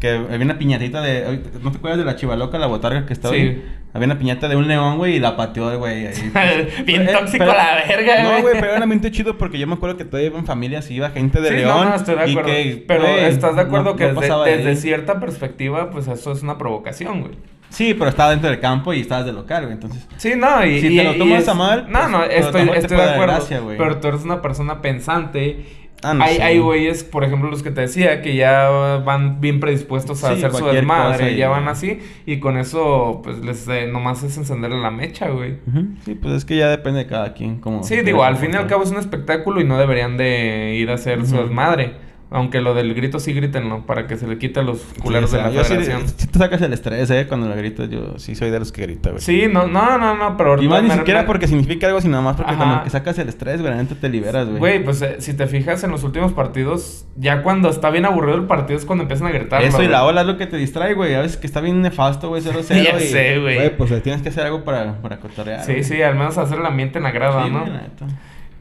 que 0.00 0.10
había 0.10 0.44
una 0.44 0.58
piñatita 0.58 1.00
de... 1.02 1.40
¿No 1.62 1.70
te 1.70 1.78
acuerdas 1.78 1.98
de 1.98 2.04
la 2.04 2.16
chivaloca, 2.16 2.58
la 2.58 2.66
botarga 2.66 3.06
que 3.06 3.12
estaba 3.12 3.34
Sí. 3.34 3.40
ahí? 3.40 3.64
Había 3.94 4.06
una 4.06 4.18
piñata 4.18 4.46
de 4.48 4.56
un 4.56 4.68
león, 4.68 4.98
güey, 4.98 5.16
y 5.16 5.18
la 5.20 5.36
pateó, 5.36 5.78
güey. 5.78 6.06
Bien 6.84 7.02
Eh, 7.08 7.12
tóxico 7.12 7.44
pero- 7.46 7.56
la 7.56 7.82
verga, 7.88 8.22
No, 8.22 8.28
güey. 8.30 8.42
güey, 8.42 8.54
pero 8.56 8.66
era 8.66 8.76
un 8.76 8.82
ambiente 8.82 9.10
chido 9.10 9.38
porque 9.38 9.58
yo 9.58 9.66
me 9.66 9.74
acuerdo 9.74 9.96
que 9.96 10.04
todavía 10.04 10.28
iban 10.28 10.44
familias 10.44 10.90
y 10.90 10.94
iba 10.96 11.08
gente 11.10 11.40
de 11.40 11.48
Sí, 11.48 11.54
León. 11.56 11.70
no, 11.84 11.84
no, 11.90 11.94
estoy 11.94 12.14
de 12.14 12.20
acuerdo. 12.30 12.50
que, 12.50 12.84
pero 12.86 13.00
güey, 13.02 13.24
estás 13.24 13.56
de 13.56 13.62
acuerdo 13.62 13.90
no- 13.92 13.96
que 13.96 14.12
no 14.12 14.42
desde, 14.44 14.76
cierta 14.76 15.18
perspectiva, 15.18 15.90
pues 15.90 16.08
eso 16.08 16.32
es 16.32 16.42
una 16.42 16.58
provocación, 16.58 17.22
güey. 17.22 17.32
Sí, 17.70 17.94
pero 17.94 18.10
estaba 18.10 18.30
dentro 18.30 18.48
del 18.50 18.60
campo 18.60 18.92
y 18.92 19.00
estabas 19.00 19.24
de 19.26 19.32
local, 19.32 19.62
güey, 19.62 19.74
entonces... 19.74 20.06
Sí, 20.18 20.34
no, 20.36 20.64
y... 20.64 20.80
Si 20.80 20.86
y- 20.88 20.96
te 20.98 21.04
lo 21.04 21.14
y 21.14 21.18
tomas 21.18 21.42
es- 21.42 21.48
a 21.48 21.54
mal, 21.54 21.86
No, 21.88 21.98
pues, 22.00 22.10
no, 22.10 22.24
estoy, 22.24 22.68
estoy 22.74 22.96
de 22.98 23.02
acuerdo. 23.02 23.22
gracia, 23.34 23.58
güey. 23.60 23.78
pero 23.78 23.98
tú 23.98 24.08
eres 24.08 24.22
una 24.24 24.40
persona 24.42 24.82
pensante. 24.82 25.85
Ah, 26.02 26.12
no 26.14 26.22
hay, 26.24 26.36
sé. 26.36 26.42
hay 26.42 26.58
güeyes, 26.58 27.04
por 27.04 27.24
ejemplo, 27.24 27.50
los 27.50 27.62
que 27.62 27.70
te 27.70 27.80
decía, 27.80 28.20
que 28.22 28.36
ya 28.36 28.68
van 29.04 29.40
bien 29.40 29.60
predispuestos 29.60 30.22
a 30.24 30.28
Sí, 30.28 30.34
hacer 30.44 30.52
su 30.52 30.66
desmadre. 30.66 31.32
y- 31.32 31.36
ya 31.36 31.48
van 31.48 31.68
así. 31.68 32.00
Y 32.26 32.38
con 32.38 32.58
eso, 32.58 33.22
pues, 33.24 33.38
les 33.38 33.66
eh, 33.68 33.86
nomás 33.90 34.22
es 34.22 34.36
encenderle 34.36 34.80
la 34.80 34.90
mecha, 34.90 35.28
güey. 35.30 35.54
Ujú, 35.66 35.86
Sí, 36.04 36.14
pues 36.14 36.34
es 36.34 36.44
que 36.44 36.56
ya 36.56 36.68
depende 36.68 37.00
de 37.00 37.06
cada 37.06 37.32
quien. 37.32 37.60
Cómo 37.60 37.82
Sí, 37.82 37.96
digo, 38.02 38.22
al 38.24 38.36
fin 38.36 38.50
y 38.52 38.56
al 38.56 38.66
cabo 38.66 38.82
es 38.84 38.90
un 38.90 38.98
espectáculo 38.98 39.60
y 39.60 39.64
no 39.64 39.78
deberían 39.78 40.16
de 40.16 40.74
ir 40.76 40.90
a 40.90 40.94
hacer 40.94 41.26
su 41.26 41.36
desmadre. 41.38 41.94
Aunque 42.28 42.60
lo 42.60 42.74
del 42.74 42.92
grito 42.94 43.20
sí 43.20 43.32
grítenlo, 43.32 43.86
para 43.86 44.08
que 44.08 44.16
se 44.16 44.26
le 44.26 44.36
quite 44.36 44.58
a 44.58 44.64
los 44.64 44.80
culeros 45.00 45.30
Sí, 45.30 45.36
de 45.36 45.42
o 45.42 45.44
sea, 45.44 45.50
la 45.52 45.56
yo 45.56 45.64
federación. 45.64 46.08
sí 46.08 46.26
te 46.26 46.38
sacas 46.40 46.60
el 46.60 46.72
estrés, 46.72 47.08
eh, 47.10 47.26
cuando 47.28 47.46
lo 47.48 47.54
gritas. 47.54 47.88
Yo 47.88 48.18
sí 48.18 48.34
soy 48.34 48.50
de 48.50 48.58
los 48.58 48.72
que 48.72 48.82
grita, 48.82 49.10
güey. 49.10 49.22
Sí, 49.22 49.44
no, 49.48 49.68
no, 49.68 49.96
no, 49.96 50.16
no, 50.16 50.36
pero 50.36 50.60
Y 50.60 50.66
más 50.68 50.82
ni 50.82 50.90
siquiera 50.90 51.20
me- 51.20 51.26
porque 51.28 51.46
significa 51.46 51.86
algo, 51.86 52.00
sino 52.00 52.20
más 52.22 52.34
porque 52.34 52.50
Ajá. 52.52 52.64
como 52.64 52.82
que 52.82 52.90
sacas 52.90 53.16
el 53.20 53.28
estrés, 53.28 53.60
neta 53.60 53.94
te 53.94 54.08
liberas, 54.08 54.46
güey. 54.48 54.58
Güey, 54.58 54.84
pues 54.84 55.00
eh, 55.02 55.16
si 55.20 55.34
te 55.34 55.46
fijas 55.46 55.84
en 55.84 55.92
los 55.92 56.02
últimos 56.02 56.32
partidos, 56.32 57.06
ya 57.14 57.42
cuando 57.44 57.68
está 57.70 57.90
bien 57.90 58.04
aburrido 58.06 58.36
el 58.38 58.46
partido 58.46 58.76
es 58.76 58.84
cuando 58.84 59.02
empiezan 59.02 59.28
a 59.28 59.30
gritar. 59.30 59.62
Eso 59.62 59.80
y 59.84 59.86
la 59.86 60.02
ola 60.04 60.22
es 60.22 60.26
lo 60.26 60.36
que 60.36 60.46
te 60.48 60.56
distrae, 60.56 60.94
güey. 60.94 61.14
A 61.14 61.20
veces 61.20 61.36
que 61.36 61.46
está 61.46 61.60
bien 61.60 61.80
nefasto, 61.80 62.28
güey, 62.28 62.42
0-0. 62.42 62.82
Ya 62.82 62.96
y, 62.98 63.06
sé, 63.06 63.38
güey. 63.38 63.54
Güey, 63.54 63.76
pues 63.76 64.02
tienes 64.02 64.20
que 64.22 64.30
hacer 64.30 64.46
algo 64.46 64.64
para, 64.64 65.00
para 65.00 65.18
cotorrear. 65.18 65.62
Sí, 65.64 65.84
sí, 65.84 66.02
al 66.02 66.16
menos 66.16 66.36
hacer 66.38 66.58
el 66.58 66.66
ambiente 66.66 66.98
en 66.98 67.04
la 67.04 67.12
grada, 67.12 67.44
Sí, 67.44 67.50
¿no? 67.50 67.64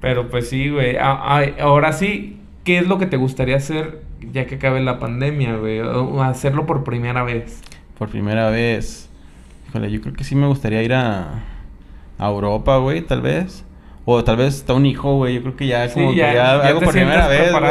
Pero 0.01 0.29
pues 0.29 0.49
sí, 0.49 0.69
güey. 0.69 0.97
Ah, 0.97 1.19
ah, 1.39 1.43
ahora 1.61 1.91
sí, 1.91 2.37
¿qué 2.65 2.79
es 2.79 2.87
lo 2.87 2.97
que 2.97 3.05
te 3.05 3.15
gustaría 3.15 3.55
hacer 3.55 4.01
ya 4.33 4.45
que 4.45 4.55
acabe 4.55 4.81
la 4.81 4.99
pandemia, 4.99 5.55
güey? 5.55 5.79
O 5.79 6.21
hacerlo 6.21 6.65
por 6.65 6.83
primera 6.83 7.23
vez. 7.23 7.61
Por 7.97 8.09
primera 8.09 8.49
vez. 8.49 9.09
Híjole, 9.69 9.89
yo 9.91 10.01
creo 10.01 10.13
que 10.13 10.23
sí 10.25 10.35
me 10.35 10.47
gustaría 10.47 10.83
ir 10.83 10.93
a, 10.93 11.43
a 12.17 12.27
Europa, 12.27 12.77
güey, 12.77 13.01
tal 13.01 13.21
vez. 13.21 13.63
O 14.03 14.23
tal 14.23 14.37
vez 14.37 14.55
está 14.55 14.73
un 14.73 14.85
hijo, 14.85 15.15
güey. 15.15 15.35
Yo 15.35 15.41
creo 15.41 15.55
que 15.55 15.67
ya 15.67 15.87
Sí, 15.87 15.95
como 15.95 16.11
que 16.11 16.17
ya- 16.17 16.33
ya, 16.33 16.61
te 16.67 16.73
por 16.85 16.91
primera 16.93 17.27
vez, 17.27 17.51
güey. 17.51 17.63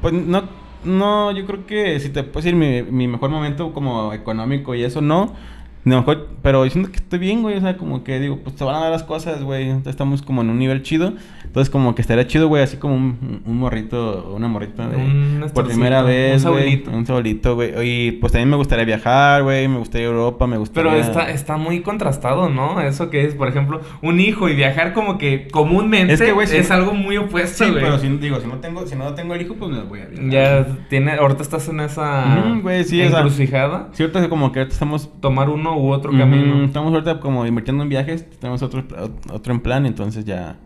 Pues 0.00 0.14
no, 0.14 0.42
no, 0.84 1.30
yo 1.32 1.46
creo 1.46 1.66
que 1.66 2.00
si 2.00 2.08
te 2.08 2.22
puedo 2.24 2.44
decir 2.44 2.56
mi, 2.56 2.82
mi 2.82 3.06
mejor 3.08 3.30
momento 3.30 3.72
como 3.72 4.12
económico 4.12 4.74
y 4.74 4.82
eso, 4.82 5.00
no. 5.00 5.34
No, 5.84 6.04
pero 6.42 6.62
diciendo 6.62 6.90
que 6.90 6.96
estoy 6.98 7.18
bien, 7.18 7.42
güey. 7.42 7.56
O 7.56 7.60
sea, 7.60 7.76
como 7.76 8.04
que 8.04 8.20
digo, 8.20 8.38
pues 8.44 8.54
se 8.56 8.62
van 8.64 8.76
a 8.76 8.80
dar 8.80 8.90
las 8.92 9.02
cosas, 9.02 9.42
güey. 9.42 9.64
Entonces, 9.64 9.90
Estamos 9.90 10.22
como 10.22 10.42
en 10.42 10.50
un 10.50 10.58
nivel 10.58 10.82
chido. 10.82 11.12
Entonces, 11.44 11.70
como 11.70 11.94
que 11.94 12.02
estaría 12.02 12.26
chido, 12.26 12.46
güey. 12.48 12.62
Así 12.62 12.76
como 12.76 12.94
un, 12.94 13.42
un 13.44 13.56
morrito 13.58 14.32
una 14.34 14.46
morrita 14.48 14.88
de, 14.88 14.96
Un 14.96 15.44
por 15.52 15.66
primera 15.66 16.00
un 16.00 16.06
vez, 16.06 16.44
güey. 16.46 16.60
saulito. 16.62 16.90
Un 16.92 17.04
saulito, 17.06 17.54
güey. 17.56 17.72
Y 17.82 18.12
pues 18.12 18.32
también 18.32 18.48
me 18.48 18.56
gustaría 18.56 18.84
viajar, 18.84 19.42
güey. 19.42 19.66
Me 19.68 19.78
gustaría 19.78 20.06
Europa, 20.06 20.46
me 20.46 20.56
gustaría. 20.56 20.90
Pero 20.92 21.02
está, 21.02 21.30
está 21.30 21.56
muy 21.56 21.80
contrastado, 21.82 22.48
¿no? 22.48 22.80
Eso 22.80 23.10
que 23.10 23.24
es, 23.24 23.34
por 23.34 23.48
ejemplo, 23.48 23.80
un 24.02 24.20
hijo 24.20 24.48
y 24.48 24.54
viajar 24.54 24.92
como 24.94 25.18
que 25.18 25.48
comúnmente 25.48 26.14
Es 26.14 26.22
que, 26.22 26.32
güey, 26.32 26.46
si- 26.46 26.56
es 26.58 26.70
algo 26.70 26.94
muy 26.94 27.16
opuesto, 27.16 27.64
Sí, 27.64 27.70
güey. 27.70 27.82
pero 27.82 27.98
si, 27.98 28.08
digo, 28.18 28.40
si 28.40 28.46
no 28.46 28.58
tengo, 28.58 28.86
si 28.86 28.94
no 28.96 29.12
tengo 29.14 29.34
el 29.34 29.42
hijo, 29.42 29.54
pues 29.54 29.70
me 29.72 29.82
voy 29.82 30.00
a 30.00 30.06
viajar. 30.06 30.30
Ya 30.30 30.66
tiene, 30.88 31.12
ahorita 31.12 31.42
estás 31.42 31.68
en 31.68 31.80
esa 31.80 32.44
Ujú, 32.46 32.60
güey, 32.62 32.84
sí, 32.84 33.02
o 33.02 33.08
sea, 33.10 33.18
encrucijada. 33.18 33.88
Sí, 33.92 34.04
ahorita 34.04 34.28
como 34.28 34.52
que 34.52 34.60
ahorita 34.60 34.72
estamos 34.74 35.10
Tomar 35.20 35.50
uno 35.50 35.71
u 35.76 35.90
otro 35.90 36.10
camino. 36.12 36.64
Estamos 36.64 36.92
ahorita 36.92 37.20
como 37.20 37.46
invirtiendo 37.46 37.82
en 37.82 37.88
viajes, 37.88 38.28
tenemos 38.38 38.62
otro, 38.62 38.84
otro 39.30 39.52
en 39.54 39.60
plan, 39.60 39.86
entonces 39.86 40.24
ya, 40.24 40.56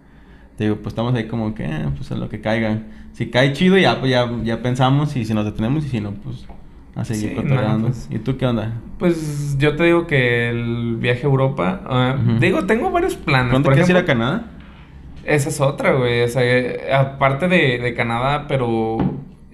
te 0.57 0.65
digo, 0.65 0.77
pues 0.77 0.89
estamos 0.89 1.15
ahí 1.15 1.27
como 1.27 1.55
que, 1.55 1.65
eh, 1.65 1.89
pues 1.97 2.11
a 2.13 2.17
lo 2.17 2.29
que 2.29 2.41
caigan. 2.41 2.87
Si 3.13 3.31
cae 3.31 3.53
chido, 3.53 3.79
ya, 3.79 3.99
pues 3.99 4.11
ya, 4.11 4.31
ya 4.45 4.63
pensamos 4.63 5.17
y 5.17 5.25
si 5.25 5.35
nos 5.35 5.45
detenemos 5.45 5.85
y 5.87 5.89
si 5.89 6.01
no, 6.01 6.13
pues 6.13 6.47
a 6.97 7.05
seguir 7.05 7.31
Sí, 7.31 7.45
no, 7.45 7.79
pues. 7.83 8.09
¿Y 8.11 8.19
tú 8.19 8.37
qué 8.39 8.47
onda? 8.47 8.73
Pues 8.99 9.57
yo 9.59 9.77
te 9.77 9.85
digo 9.85 10.07
que 10.07 10.49
el 10.49 10.97
viaje 10.97 11.23
a 11.23 11.27
Europa, 11.27 12.15
Ujú. 12.19 12.39
digo, 12.41 12.65
tengo 12.65 12.91
varios 12.91 13.17
planes. 13.17 13.51
¿Cuándo 13.51 13.67
Por 13.67 13.75
quieres 13.75 13.91
ir 13.91 13.97
a 13.97 14.01
ejemplo, 14.01 14.25
Canadá? 14.25 14.47
Esa 15.25 15.49
es 15.51 15.61
otra, 15.61 15.93
güey. 15.93 16.23
O 16.23 16.29
sea, 16.29 16.43
aparte 17.01 17.49
de, 17.49 17.79
de 17.79 17.95
Canadá, 17.95 18.47
pero 18.49 18.97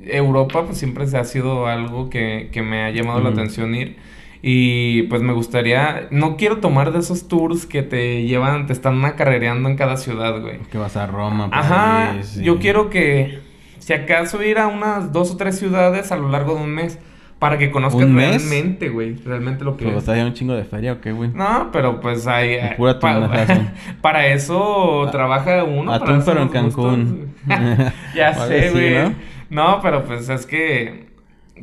Europa, 0.04 0.64
pues 0.66 0.78
siempre 0.78 1.06
se 1.06 1.18
ha 1.18 1.24
sido 1.24 1.66
algo 1.66 2.10
que, 2.10 2.50
que 2.52 2.62
me 2.62 2.84
ha 2.84 2.90
llamado 2.90 3.20
la 3.20 3.30
atención 3.30 3.74
ir. 3.74 3.96
Y 4.44 5.04
pues 5.04 5.22
me 5.22 5.32
gustaría, 5.32 6.08
no 6.10 6.36
quiero 6.36 6.58
tomar 6.58 6.92
de 6.92 6.98
esos 6.98 7.28
tours 7.28 7.64
que 7.64 7.82
te 7.84 8.24
llevan, 8.24 8.66
te 8.66 8.72
están 8.72 9.04
acarrereando 9.04 9.68
en 9.68 9.76
cada 9.76 9.96
ciudad, 9.96 10.40
güey. 10.40 10.58
Que 10.70 10.78
vas 10.78 10.96
a 10.96 11.06
Roma, 11.06 11.48
Ajá, 11.52 12.08
París, 12.10 12.36
y- 12.38 12.42
yo 12.42 12.58
quiero 12.58 12.90
que, 12.90 13.38
si 13.78 13.92
acaso 13.92 14.42
ir 14.42 14.58
a 14.58 14.66
unas 14.66 15.12
dos 15.12 15.30
o 15.30 15.36
tres 15.36 15.56
ciudades 15.58 16.10
a 16.10 16.16
lo 16.16 16.28
largo 16.28 16.56
de 16.56 16.62
un 16.62 16.70
mes, 16.70 16.98
para 17.38 17.58
que 17.58 17.70
conozcas 17.72 18.08
realmente, 18.08 18.88
güey, 18.88 19.14
realmente 19.16 19.64
lo 19.64 19.76
que 19.76 19.84
¿Pero 19.84 19.96
vas 19.96 20.08
a 20.08 20.20
a 20.20 20.26
un 20.26 20.32
chingo 20.32 20.54
de 20.54 20.62
feria 20.62 20.92
o 20.92 21.00
qué, 21.00 21.10
güey? 21.10 21.30
No, 21.30 21.70
pero 21.72 22.00
pues 22.00 22.26
hay... 22.28 22.56
Pura 22.76 23.00
tundajazo. 23.00 23.62
para 24.00 24.28
eso 24.28 25.08
trabaja 25.10 25.64
uno. 25.64 25.92
Atún, 25.92 26.06
para 26.06 26.18
eso 26.18 26.26
pero 26.26 26.42
en 26.42 26.48
Cancún. 26.48 27.34
ya 28.14 28.34
sé, 28.46 28.70
güey. 28.70 28.94
¿no? 28.94 29.14
¿no? 29.50 29.80
pero 29.82 30.04
pues 30.04 30.28
es 30.28 30.46
que... 30.46 31.06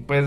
Pues... 0.05 0.25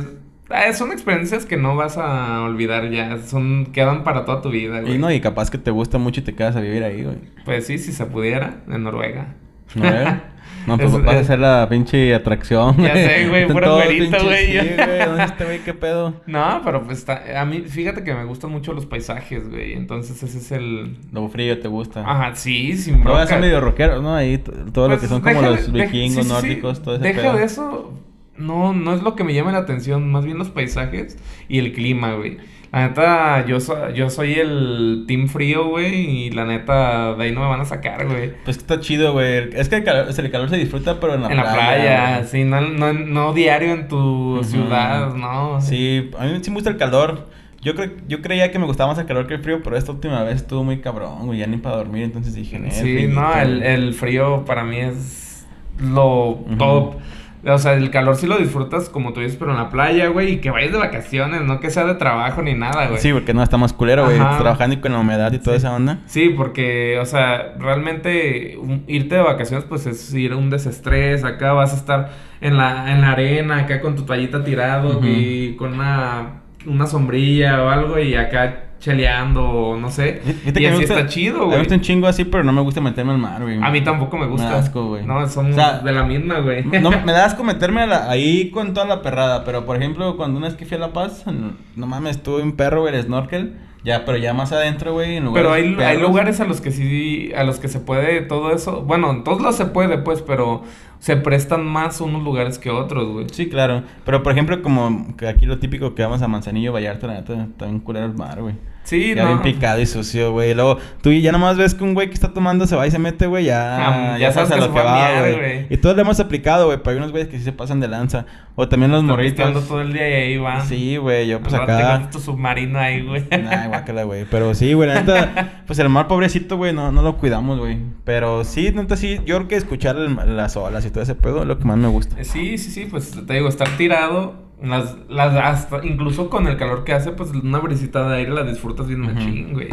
ah, 0.55 0.73
Son 0.73 0.93
experiencias 0.93 1.47
que 1.47 1.57
no 1.57 1.77
vas 1.77 1.97
a 1.99 2.43
olvidar 2.43 2.91
ya. 2.91 3.19
Son... 3.19 3.67
Quedan 3.67 4.05
para 4.05 4.25
toda 4.25 4.41
tu 4.43 4.51
vida, 4.51 4.81
güey. 4.81 4.95
Y 4.95 4.99
no, 4.99 5.11
y 5.11 5.21
capaz 5.21 5.51
que 5.51 5.59
te 5.59 5.71
gusta 5.71 5.99
mucho 5.99 6.21
y 6.21 6.25
te 6.25 6.35
quedas 6.35 6.57
a 6.57 6.61
vivir 6.61 6.83
ahí, 6.85 7.03
güey. 7.03 7.17
Pues 7.45 7.67
sí, 7.67 7.79
si 7.79 7.93
se 7.93 8.07
pudiera, 8.07 8.57
en 8.69 8.83
Noruega. 8.85 9.35
¿No, 9.75 9.83
güey? 9.83 10.05
No, 10.67 10.79
pues 10.79 10.95
Es- 10.95 11.03
vas 11.05 11.17
a 11.17 11.25
ser 11.25 11.39
la 11.41 11.67
pinche 11.69 12.15
atracción. 12.15 12.77
Ya 12.81 12.95
sé, 12.95 13.29
güey, 13.29 13.49
puro 13.49 13.75
güerito, 13.75 14.17
güey. 14.23 14.47
Sí, 14.47 14.59
güey, 14.77 14.99
¿dónde 15.07 15.25
está 15.25 15.45
güey? 15.45 15.59
¿Qué 15.59 15.75
pedo? 15.75 16.15
No, 16.27 16.61
pero 16.65 16.85
pues 16.85 16.99
está... 16.99 17.41
A 17.41 17.45
mí, 17.45 17.63
fíjate 17.63 18.05
que 18.05 18.15
me 18.15 18.25
gustan 18.27 18.51
mucho 18.53 18.73
los 18.73 18.87
paisajes, 18.87 19.49
güey. 19.51 19.73
Entonces 19.73 20.23
ese 20.23 20.39
es 20.39 20.53
el... 20.53 20.99
Lo 21.11 21.29
frío 21.29 21.59
te 21.59 21.67
gusta. 21.67 22.03
Ajá, 22.09 22.37
sí, 22.37 22.77
sin 22.77 22.99
No, 22.99 23.05
bronca. 23.07 23.27
son 23.27 23.41
medio 23.41 23.61
rockeros, 23.61 24.01
¿no? 24.05 24.15
Ahí 24.15 24.39
todo 24.39 24.87
lo 24.87 24.91
Pues, 24.95 25.01
que 25.01 25.09
son 25.09 25.21
como 25.21 25.43
los 25.43 25.73
vikingos 25.73 25.93
sí, 26.15 26.23
sí, 26.23 26.23
sí. 26.23 26.29
nórdicos, 26.33 26.81
todo 26.81 26.95
ese 26.95 27.05
Deja 27.05 27.23
pedo. 27.23 27.37
de 27.39 27.45
eso. 27.45 27.93
No, 28.37 28.73
no 28.73 28.95
es 28.95 29.03
lo 29.03 29.15
que 29.15 29.25
me 29.25 29.35
llama 29.35 29.53
la 29.53 29.59
atención, 29.59 30.11
más 30.11 30.25
bien 30.25 30.39
los 30.39 30.49
paisajes 30.51 31.19
y 31.49 31.59
el 31.59 31.73
clima, 31.73 32.15
güey. 32.15 32.39
La 32.73 32.89
neta, 32.89 33.45
yo, 33.47 33.61
so- 33.61 33.91
yo 33.91 34.09
soy 34.09 34.33
el 34.33 35.05
team 35.07 35.29
frío, 35.29 35.67
güey, 35.69 35.95
y 36.27 36.31
la 36.31 36.47
neta, 36.47 37.15
de 37.15 37.25
ahí 37.25 37.33
no 37.33 37.43
me 37.43 37.47
van 37.49 37.61
a 37.61 37.67
sacar, 37.67 38.07
güey. 38.07 38.33
Pues 38.45 38.57
que 38.57 38.63
está 38.63 38.81
chido, 38.81 39.13
güey. 39.13 39.51
Es 39.53 39.69
que 39.69 39.77
el 39.77 39.85
calor, 39.85 40.07
el 40.17 40.31
calor 40.31 40.49
se 40.49 40.57
disfruta, 40.57 40.99
pero 40.99 41.15
en 41.15 41.21
la 41.23 41.29
En 41.31 41.37
la 41.37 41.43
playa. 41.43 41.57
playa, 41.57 42.17
güey. 42.21 42.29
sí, 42.31 42.45
no, 42.45 42.63
no, 42.63 42.95
no 42.95 43.35
diario 43.35 43.73
en 43.73 43.89
tu 43.89 44.41
ciudad, 44.43 45.13
¿no? 45.15 45.61
Sí, 45.61 46.11
a 46.19 46.25
mí 46.25 46.39
sí 46.41 46.51
me 46.51 46.55
gusta 46.55 46.71
el 46.71 46.79
calor. 46.79 47.29
Yo 47.61 47.75
creo, 47.75 47.91
yo 48.09 48.23
creía 48.23 48.51
que 48.51 48.59
me 48.59 48.65
gustaba 48.65 48.89
más 48.91 48.99
el 48.99 49.05
calor 49.07 49.27
que 49.27 49.35
el 49.35 49.41
frío, 49.43 49.61
pero 49.63 49.77
esta 49.77 49.93
última 49.93 50.23
vez 50.25 50.37
estuvo 50.37 50.65
muy 50.65 50.81
cabrón, 50.81 51.27
güey. 51.27 51.39
Ya 51.41 51.47
ni 51.47 51.59
para 51.59 51.77
dormir, 51.77 52.05
entonces 52.05 52.35
dije, 52.35 52.57
"Eh, 52.57 52.71
Sí, 52.71 53.07
no, 53.07 53.37
el, 53.39 53.59
güey". 53.59 53.71
el 53.75 53.93
frío 53.95 54.45
para 54.47 54.65
mí 54.65 54.79
es 54.79 55.47
lo 55.79 56.41
top. 56.59 56.95
O 57.45 57.59
sea, 57.59 57.73
el 57.75 57.91
calor 57.91 58.15
sí 58.15 58.29
lo 58.29 58.39
disfrutas 58.39 58.89
como 58.89 59.13
tú 59.13 59.21
dices, 59.21 59.37
pero 59.37 59.51
en 59.51 59.57
la 59.57 59.69
playa, 59.69 60.07
güey, 60.09 60.35
y 60.35 60.37
que 60.39 60.51
vayas 60.51 60.71
de 60.71 60.79
vacaciones, 60.79 61.41
no 61.43 61.59
que 61.59 61.71
sea 61.71 61.85
de 61.85 61.95
trabajo 61.97 62.41
ni 62.41 62.55
nada, 62.55 62.87
güey. 62.87 63.01
Sí, 63.01 63.13
porque 63.13 63.35
no 63.35 63.43
está 63.43 63.57
más 63.57 63.73
culero, 63.73 64.05
güey. 64.05 64.17
Trabajando 64.17 64.77
y 64.77 64.79
con 64.81 64.93
la 64.93 65.01
humedad 65.01 65.33
y 65.33 65.39
toda 65.41 65.57
esa 65.57 65.73
onda. 65.75 65.99
Sí, 66.07 66.29
porque, 66.37 66.99
o 67.01 67.05
sea, 67.05 67.55
realmente 67.59 68.57
un- 68.59 68.85
irte 68.87 69.17
de 69.17 69.23
vacaciones, 69.23 69.65
pues 69.69 69.87
es 69.87 70.15
ir 70.15 70.33
a 70.33 70.37
un 70.37 70.51
desestrés. 70.51 71.25
Acá 71.25 71.53
vas 71.53 71.73
a 71.73 71.77
estar 71.77 72.11
en 72.41 72.57
la, 72.57 72.93
en 72.93 73.01
la 73.01 73.11
arena, 73.13 73.59
acá 73.59 73.81
con 73.81 73.97
tu 73.97 74.03
toallita 74.05 74.45
tirado 74.45 75.01
y 75.05 75.57
con 75.57 75.75
una, 75.75 76.43
una 76.67 76.87
sombrilla 76.87 77.63
o 77.65 77.69
algo, 77.71 77.99
y 77.99 78.15
acá 78.15 78.67
cheleando, 78.83 79.45
o 79.49 79.77
no 79.77 79.89
sé. 79.91 80.21
Fíjate 80.25 80.51
y 80.51 80.53
que 80.53 80.61
me 80.61 80.67
así 80.69 80.77
gusta- 80.83 80.95
está 80.99 81.07
chido, 81.09 81.39
Me 81.39 81.45
güey. 81.47 81.59
gusta 81.61 81.75
un 81.77 81.81
chingo 81.81 82.07
así, 82.09 82.25
pero 82.25 82.43
no 82.43 82.53
me 82.53 82.61
gusta 82.63 82.81
meterme 82.81 83.13
al 83.13 83.19
mar, 83.19 83.41
güey. 83.43 83.59
A 83.63 83.71
mí 83.71 83.81
tampoco 83.83 84.19
me 84.19 84.27
gusta. 84.27 84.49
Me 84.49 84.53
da 84.55 84.59
asco, 84.59 84.87
güey. 84.89 85.07
No, 85.07 85.17
O 85.19 85.27
sea, 85.29 85.79
de 85.79 85.93
la 85.93 86.03
misma, 86.03 86.41
güey. 86.41 86.65
No, 86.65 86.91
me 87.07 87.13
da 87.13 87.25
asco 87.25 87.45
meterme 87.45 87.83
a 87.83 87.87
la- 87.87 88.11
ahí 88.11 88.51
con 88.51 88.75
toda 88.75 88.85
la 88.87 89.01
perrada, 89.01 89.45
pero 89.45 89.65
por 89.65 89.77
ejemplo, 89.77 90.17
cuando 90.17 90.39
una 90.39 90.49
vez 90.49 90.57
que 90.57 90.67
fui 90.67 90.77
a 90.77 90.81
La 90.81 90.93
Paz, 90.93 91.25
no, 91.27 91.53
no 91.77 91.87
mames, 91.87 92.17
estuve 92.17 92.43
un 92.43 92.53
perro, 92.53 92.83
güey, 92.83 92.95
el 92.95 93.03
snorkel, 93.03 93.57
ya, 93.85 94.05
pero 94.05 94.19
ya 94.19 94.35
más 94.35 94.53
adentro, 94.53 94.93
güey, 94.93 95.17
en 95.17 95.25
lugares 95.25 95.51
Pero 95.77 95.85
hay, 95.89 95.99
lugares 95.99 96.41
a 96.41 96.45
los 96.45 96.61
que 96.61 96.71
sí, 96.73 97.33
a 97.37 97.45
los 97.45 97.59
que 97.61 97.69
se 97.69 97.81
puede 97.81 98.21
todo 98.23 98.53
eso. 98.53 98.83
Bueno, 98.83 99.11
en 99.11 99.25
todos 99.25 99.41
los 99.41 99.57
se 99.57 99.67
puede, 99.67 99.99
pues, 99.99 100.23
pero 100.23 100.63
se 101.03 101.17
prestan 101.17 101.67
más 101.67 102.01
unos 102.01 102.23
lugares 102.23 102.61
que 102.61 102.71
otros, 102.71 103.09
güey. 103.09 103.27
Sí, 103.33 103.49
claro, 103.49 103.83
pero 104.05 104.23
por 104.23 104.31
ejemplo, 104.31 104.63
como 104.63 105.17
que 105.17 105.27
aquí 105.27 105.47
lo 105.47 105.59
típico 105.59 105.97
que 105.97 106.03
vamos 106.05 106.23
a 106.23 106.29
Manzanillo, 106.29 106.73
Vallarta, 106.73 107.09
la 107.09 107.15
neta, 107.15 107.49
bien 107.59 107.81
culero 107.81 108.07
el 108.07 108.15
mar, 108.15 108.41
güey. 108.41 108.55
Sí, 108.85 109.15
ya 109.15 109.23
no. 109.25 109.29
bien 109.41 109.43
picado 109.43 109.81
y 109.81 109.87
sucio, 109.87 110.33
güey. 110.33 110.55
Luego, 110.55 110.79
tú 111.03 111.13
ya 111.13 111.31
nomás 111.33 111.57
ves 111.57 111.75
que 111.75 111.85
un 111.85 111.95
güey 111.95 112.09
que 112.09 112.15
está 112.15 112.33
tomando 112.35 112.67
se 112.67 112.75
va 112.77 112.87
y 112.87 112.91
se 112.91 112.99
mete, 112.99 113.27
güey, 113.27 113.45
ya, 113.45 114.15
Ah, 114.15 114.19
ya 114.19 114.33
sabes 114.33 114.51
que 114.51 114.61
se 114.61 114.69
va 114.69 114.81
a 114.81 114.97
mear, 115.23 115.39
güey. 115.39 115.67
Y 115.71 115.77
todos 115.77 115.95
lo 115.97 116.03
hemos 116.03 116.19
aplicado, 116.21 116.67
güey, 116.67 116.79
pero 116.79 116.91
hay 116.91 116.97
unos 116.97 117.11
güeyes 117.13 117.29
que 117.29 117.39
sí 117.39 117.45
se 117.45 117.53
pasan 117.53 117.81
de 117.81 117.89
lanza. 117.89 118.27
O 118.55 118.69
también 118.69 118.91
los 118.93 119.01
Está 119.03 119.13
morritos. 119.13 119.67
todo 119.69 119.81
el 119.81 119.93
día 119.95 120.09
y 120.11 120.13
ahí 120.13 120.37
va. 120.37 120.61
Sí, 120.67 120.97
güey, 120.99 121.27
yo 121.27 121.41
pues 121.41 121.55
acá... 121.55 121.81
encuentras 121.81 122.11
tu 122.11 122.19
submarino 122.21 122.79
ahí, 122.79 123.01
güey. 123.07 123.25
Nah, 123.31 123.69
guácala, 123.69 124.03
güey. 124.03 124.27
Pero 124.31 124.55
sí, 124.55 124.73
güey, 124.75 124.89
la 124.89 124.97
neta, 125.01 125.63
pues 125.67 125.79
el 125.79 125.89
mar 125.89 126.07
pobrecito, 126.09 126.57
güey, 126.59 126.73
no, 126.75 126.93
no 126.93 127.01
lo 127.03 127.17
cuidamos, 127.17 127.59
güey. 127.59 127.79
Pero 128.05 128.45
sí, 128.45 128.71
neta, 128.75 128.97
sí, 128.97 129.21
yo 129.25 129.37
creo 129.37 129.49
que 129.49 129.57
escuchar 129.57 129.97
el- 129.97 130.37
las 130.37 130.57
olas 130.57 130.85
y 130.85 130.91
todo 130.91 131.03
ese 131.03 131.15
pedo 131.15 131.43
es 131.43 131.47
lo 131.49 131.59
que 131.59 131.65
más 131.65 131.79
me 131.79 131.89
gusta. 131.89 132.17
Sí, 132.25 132.59
sí, 132.59 132.71
sí, 132.71 132.87
pues 132.91 133.13
te 133.27 133.33
digo, 133.35 133.49
estar 133.49 133.69
tirado, 133.79 134.35
las, 134.63 134.97
las, 135.09 135.35
hasta, 135.37 135.85
incluso 135.85 136.31
con 136.31 136.47
el 136.47 136.57
calor 136.57 136.85
que 136.85 136.93
hace, 136.93 137.11
pues 137.13 137.31
una 137.33 137.59
brisita 137.59 138.09
de 138.09 138.17
aire 138.19 138.31
la 138.33 138.45
disfrutas 138.45 138.87
bien 138.87 139.01
machín, 139.01 139.53
güey. 139.53 139.69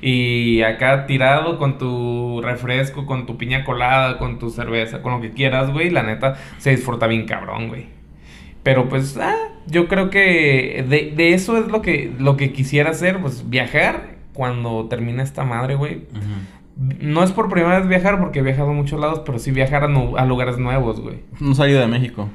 Y 0.00 0.62
acá 0.62 1.06
tirado 1.06 1.58
con 1.58 1.78
tu 1.78 2.40
refresco, 2.42 3.04
con 3.06 3.26
tu 3.26 3.36
piña 3.36 3.64
colada, 3.64 4.18
con 4.18 4.38
tu 4.38 4.50
cerveza, 4.50 5.02
con 5.02 5.12
lo 5.12 5.20
que 5.20 5.30
quieras, 5.32 5.72
güey, 5.72 5.90
la 5.90 6.02
neta, 6.02 6.36
se 6.58 6.70
disfruta 6.70 7.06
bien 7.06 7.26
cabrón, 7.26 7.68
güey. 7.68 7.86
Pero 8.62 8.88
pues, 8.88 9.16
ah, 9.16 9.34
yo 9.66 9.88
creo 9.88 10.10
que 10.10 10.84
de, 10.88 11.12
de 11.16 11.34
eso 11.34 11.56
es 11.58 11.68
lo 11.68 11.80
que, 11.82 12.12
lo 12.18 12.36
que 12.36 12.52
quisiera 12.52 12.90
hacer, 12.90 13.20
pues 13.20 13.48
viajar 13.48 14.16
cuando 14.34 14.86
termine 14.88 15.22
esta 15.22 15.44
madre, 15.44 15.74
güey. 15.74 16.02
No 17.00 17.24
es 17.24 17.32
por 17.32 17.48
primera 17.48 17.78
vez 17.80 17.88
viajar 17.88 18.20
porque 18.20 18.38
he 18.38 18.42
viajado 18.42 18.70
a 18.70 18.72
muchos 18.72 19.00
lados, 19.00 19.22
pero 19.26 19.40
sí 19.40 19.50
viajar 19.50 19.82
a, 19.84 19.88
nu- 19.88 20.16
a 20.16 20.24
lugares 20.24 20.58
nuevos, 20.58 21.00
güey. 21.00 21.16
No 21.40 21.54
salido 21.54 21.80
de 21.80 21.88
México. 21.88 22.28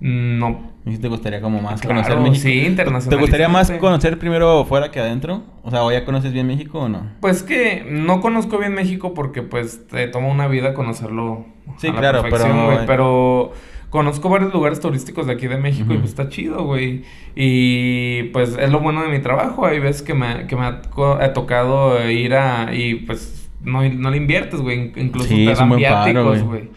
no. 0.00 0.73
¿Y 0.86 0.92
si 0.92 0.98
te 0.98 1.08
gustaría 1.08 1.40
como 1.40 1.62
más 1.62 1.80
Claro, 1.80 2.02
conocer 2.02 2.18
México? 2.18 2.42
sí, 2.42 3.08
¿Te 3.08 3.16
gustaría 3.16 3.48
más 3.48 3.70
conocer 3.70 4.18
primero 4.18 4.64
fuera 4.66 4.90
que 4.90 5.00
adentro? 5.00 5.42
O 5.62 5.70
sea, 5.70 5.82
¿o 5.82 5.90
ya 5.90 6.04
conoces 6.04 6.32
bien 6.32 6.46
México 6.46 6.80
o 6.80 6.88
no? 6.90 7.06
Pues 7.20 7.42
que 7.42 7.86
no 7.88 8.20
conozco 8.20 8.58
bien 8.58 8.74
México 8.74 9.14
porque 9.14 9.40
pues 9.42 9.86
te 9.86 10.06
toma 10.08 10.28
una 10.28 10.46
vida 10.46 10.74
conocerlo. 10.74 11.46
Sí, 11.78 11.88
a 11.88 11.92
la 11.94 12.00
claro, 12.00 12.22
perfección, 12.22 12.52
pero- 12.52 12.64
güey, 12.66 12.86
pero 12.86 13.52
conozco 13.88 14.28
varios 14.28 14.52
lugares 14.52 14.80
turísticos 14.80 15.26
de 15.26 15.32
aquí 15.34 15.46
de 15.46 15.56
México 15.56 15.94
y 15.94 15.98
pues 15.98 16.10
está 16.10 16.28
chido, 16.28 16.64
güey. 16.64 17.04
Y 17.34 18.24
pues 18.24 18.56
es 18.58 18.70
lo 18.70 18.80
bueno 18.80 19.02
de 19.02 19.08
mi 19.08 19.20
trabajo. 19.20 19.64
Hay 19.64 19.78
veces 19.78 20.02
que 20.02 20.12
me, 20.14 20.46
que 20.48 20.56
me 20.56 20.66
ha, 20.66 21.32
tocado 21.32 22.10
ir 22.10 22.34
a... 22.34 22.74
Y 22.74 22.96
pues 22.96 23.48
no, 23.62 23.88
no 23.88 24.10
le 24.10 24.16
inviertes, 24.18 24.60
güey. 24.60 24.92
Incluso 24.96 25.28
Sí, 25.28 25.46
te 25.46 25.54
dan 25.54 25.76
viáticos, 25.76 26.42
güey. 26.42 26.68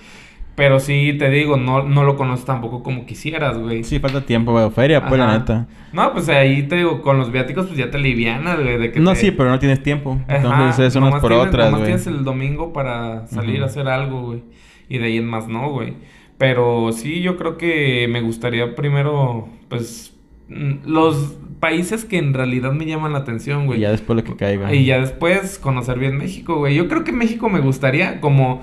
Pero 0.58 0.80
sí, 0.80 1.16
te 1.20 1.30
digo, 1.30 1.55
no, 1.55 1.84
no 1.84 2.03
lo 2.03 2.18
conozco 2.18 2.47
tampoco 2.47 2.82
como 2.82 3.05
quisieras, 3.05 3.60
güey. 3.60 3.84
Sí, 3.84 3.99
falta 3.99 4.26
tiempo, 4.26 4.51
güey. 4.53 4.68
Feria, 4.72 5.05
pues, 5.08 5.20
la 5.20 5.38
neta. 5.38 5.68
No, 5.93 6.12
pues 6.14 6.28
ahí 6.30 6.64
te 6.64 6.78
digo, 6.78 7.03
con 7.03 7.20
los 7.20 7.32
viáticos 7.32 7.68
pues 7.68 7.78
ya 7.78 7.91
te 7.91 7.99
livianas, 7.99 8.60
güey. 8.60 8.80
De 8.80 8.91
que 8.91 8.99
No, 8.99 9.12
te- 9.12 9.18
sí, 9.18 9.30
pero 9.32 9.51
no 9.51 9.60
tienes 9.60 9.84
tiempo. 9.84 10.20
Ajá, 10.28 10.38
Entonces 10.38 10.88
es 10.88 10.95
unas 10.95 11.10
nomás 11.10 11.22
por 11.22 11.32
tienes- 11.32 11.47
otras, 11.49 11.70
güey. 11.72 11.84
tienes 11.84 12.08
el 12.08 12.24
domingo 12.24 12.74
para 12.74 13.28
salir 13.28 13.62
a 13.62 13.68
hacer 13.68 13.88
algo, 13.88 14.24
güey. 14.24 14.41
Y 14.89 14.97
de 14.97 15.05
ahí 15.05 15.18
en 15.18 15.28
más 15.28 15.47
no, 15.47 15.70
güey. 15.70 15.93
Pero 16.39 16.91
sí, 16.91 17.22
yo 17.22 17.38
creo 17.38 17.58
que 17.60 18.08
me 18.10 18.22
gustaría 18.22 18.74
primero, 18.76 19.47
pues, 19.70 20.16
mm, 20.49 20.88
los 20.88 21.38
países 21.60 22.03
que 22.03 22.18
en 22.18 22.34
realidad 22.34 22.72
me 22.72 22.86
llaman 22.88 23.14
la 23.14 23.20
atención, 23.20 23.68
güey. 23.68 23.78
Y 23.78 23.82
ya 23.84 23.91
después 23.91 24.16
lo 24.18 24.24
que 24.24 24.36
caiga. 24.36 24.74
Y 24.74 24.86
ya 24.86 24.99
después 24.99 25.60
conocer 25.60 25.99
bien 25.99 26.18
México, 26.18 26.55
güey. 26.58 26.74
Yo 26.74 26.88
creo 26.88 27.03
que 27.03 27.12
México 27.12 27.47
me 27.47 27.60
gustaría, 27.60 28.20
como 28.22 28.62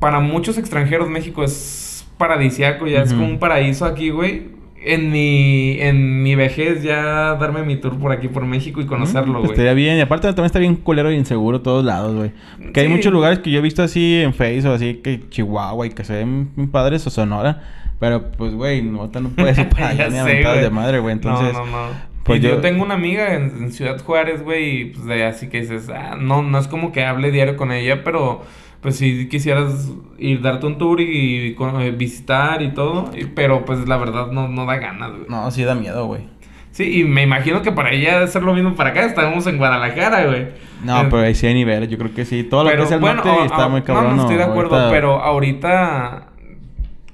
para 0.00 0.20
muchos 0.20 0.58
extranjeros, 0.58 1.08
México 1.08 1.42
es 1.44 2.06
paradisiaco, 2.18 2.86
ya 2.86 3.02
es 3.02 3.12
como 3.12 3.26
un 3.26 3.38
paraíso 3.38 3.84
aquí, 3.84 4.10
güey. 4.10 4.56
En 4.80 5.10
mi, 5.10 5.76
en 5.80 6.22
mi 6.22 6.36
vejez 6.36 6.84
ya 6.84 7.34
darme 7.34 7.62
mi 7.64 7.76
tour 7.76 7.98
por 7.98 8.12
aquí, 8.12 8.28
por 8.28 8.46
México 8.46 8.80
y 8.80 8.86
conocerlo, 8.86 9.32
pues 9.34 9.40
güey. 9.46 9.50
estaría 9.52 9.74
bien. 9.74 9.98
Y 9.98 10.00
aparte 10.00 10.28
también 10.28 10.46
está 10.46 10.60
bien 10.60 10.76
culero 10.76 11.10
y 11.10 11.16
inseguro 11.16 11.60
todos 11.62 11.84
lados, 11.84 12.14
güey. 12.14 12.30
Que 12.72 12.80
hay 12.80 12.88
muchos 12.88 13.12
lugares 13.12 13.40
que 13.40 13.50
yo 13.50 13.58
he 13.58 13.62
visto 13.62 13.82
así 13.82 14.20
en 14.22 14.32
Facebook, 14.34 14.74
así 14.74 14.94
que 15.02 15.28
Chihuahua 15.30 15.86
y 15.86 15.90
que 15.90 16.04
se 16.04 16.14
ven 16.14 16.48
padres 16.70 17.04
o 17.08 17.10
Sonora. 17.10 17.60
Pero 17.98 18.30
pues, 18.30 18.54
güey, 18.54 18.80
no, 18.82 19.08
no 19.12 19.28
puedes 19.30 19.58
ir 19.58 19.68
para 19.70 19.88
allá 19.88 20.08
ni 20.10 20.18
a 20.18 20.24
sé, 20.24 20.34
mentadas 20.34 20.58
güey. 20.58 20.64
de 20.64 20.70
madre, 20.70 20.98
güey. 21.00 21.12
Entonces, 21.12 21.52
no, 21.52 21.66
no, 21.66 21.88
no. 21.88 21.92
pues 22.22 22.40
yo- 22.40 22.58
tengo 22.58 22.84
una 22.84 22.94
amiga 22.94 23.34
en, 23.34 23.42
en 23.64 23.72
Ciudad 23.72 24.00
Juárez, 24.00 24.44
güey, 24.44 24.80
y 24.82 24.84
pues 24.86 25.06
de 25.06 25.24
así 25.24 25.48
que 25.48 25.60
dices, 25.62 25.88
ah, 25.90 26.16
no, 26.16 26.42
no 26.44 26.56
es 26.56 26.68
como 26.68 26.92
que 26.92 27.04
hable 27.04 27.32
diario 27.32 27.56
con 27.56 27.72
ella, 27.72 28.04
pero 28.04 28.42
pues 28.80 28.96
si 28.96 29.28
quisieras 29.28 29.90
ir 30.18 30.40
darte 30.40 30.66
un 30.66 30.78
tour 30.78 31.00
y, 31.00 31.54
con- 31.54 31.80
eh, 31.80 31.90
visitar 31.90 32.62
y 32.62 32.72
todo, 32.72 33.10
y- 33.16 33.24
pero 33.26 33.64
pues 33.64 33.86
la 33.88 33.96
verdad 33.96 34.30
no, 34.30 34.48
no 34.48 34.66
da 34.66 34.76
ganas, 34.76 35.10
güey. 35.10 35.24
no, 35.28 35.50
sí 35.50 35.64
da 35.64 35.74
miedo, 35.74 36.06
güey. 36.06 36.22
Sí, 36.70 37.00
y 37.00 37.04
me 37.04 37.22
imagino 37.24 37.60
que 37.62 37.72
para 37.72 37.90
ella 37.90 38.14
debe 38.20 38.28
ser 38.28 38.42
lo 38.44 38.54
mismo 38.54 38.74
para 38.76 38.90
acá, 38.90 39.04
estamos 39.04 39.46
en 39.48 39.58
Guadalajara, 39.58 40.26
güey. 40.26 40.48
No, 40.84 41.00
Eh, 41.02 41.06
pero 41.10 41.22
ahí 41.22 41.34
sí 41.34 41.46
hay 41.48 41.54
niveles. 41.54 41.88
Yo 41.88 41.98
creo 41.98 42.14
que 42.14 42.24
sí. 42.24 42.44
Todo 42.44 42.62
lo 42.64 42.70
que 42.70 42.82
es 42.82 42.90
el 42.92 43.00
norte 43.00 43.28
a- 43.28 43.44
está 43.46 43.64
a- 43.64 43.68
muy 43.68 43.82
cabrón. 43.82 44.10
No, 44.10 44.14
no 44.16 44.22
estoy 44.22 44.36
de 44.36 44.44
acuerdo, 44.44 44.76
Ahorita- 44.76 44.90
pero 44.94 45.20
ahorita, 45.20 46.28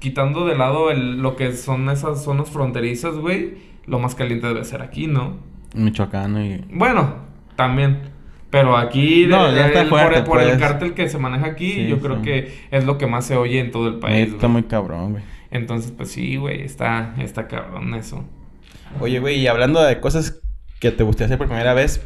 quitando 0.01 0.45
de 0.45 0.57
lado 0.57 0.91
el, 0.91 1.23
lo 1.23 1.37
que 1.37 1.53
son 1.53 1.89
esas 1.89 2.23
zonas 2.23 2.51
fronterizas, 2.51 3.17
güey, 3.17 3.55
lo 3.87 3.99
más 3.99 4.15
caliente 4.15 4.47
debe 4.49 4.65
ser 4.65 4.83
aquí, 4.83 5.07
¿no? 5.07 5.37
Michoacán 5.75 6.37
y... 6.45 6.61
Bueno, 6.71 7.15
también. 7.57 8.01
Pero 8.55 8.77
aquí, 8.77 9.27
No, 9.27 9.49
el- 9.49 9.57
ya 9.57 9.67
está 9.67 9.81
el- 9.83 9.89
fuerte, 9.89 10.21
por, 10.21 10.25
por 10.35 10.41
el 10.43 10.51
pues. 10.51 10.59
cártel 10.61 10.95
que 10.95 11.09
se 11.09 11.19
maneja 11.19 11.47
aquí, 11.47 11.73
Sí, 11.73 11.89
yo 11.89 11.99
creo 11.99 12.17
sí. 12.19 12.23
que 12.23 12.55
es 12.71 12.85
lo 12.85 12.99
que 12.99 13.09
más 13.09 13.27
se 13.27 13.37
oye 13.37 13.59
en 13.59 13.73
todo 13.73 13.89
el 13.89 13.99
país. 13.99 14.29
está 14.29 14.47
muy 14.47 14.63
cabrón, 14.63 15.11
güey. 15.11 15.25
Entonces, 15.51 15.91
pues 15.91 16.11
sí, 16.13 16.37
güey, 16.37 16.63
está, 16.63 17.15
está 17.19 17.49
cabrón 17.49 17.95
eso. 17.95 18.25
Oye, 19.01 19.19
güey, 19.19 19.41
y 19.41 19.49
hablando 19.49 19.83
de 19.83 19.99
cosas 19.99 20.41
que 20.79 20.93
te 20.93 21.03
gustaría 21.03 21.27
hacer 21.27 21.39
por 21.39 21.49
primera 21.49 21.75
vez, 21.75 22.01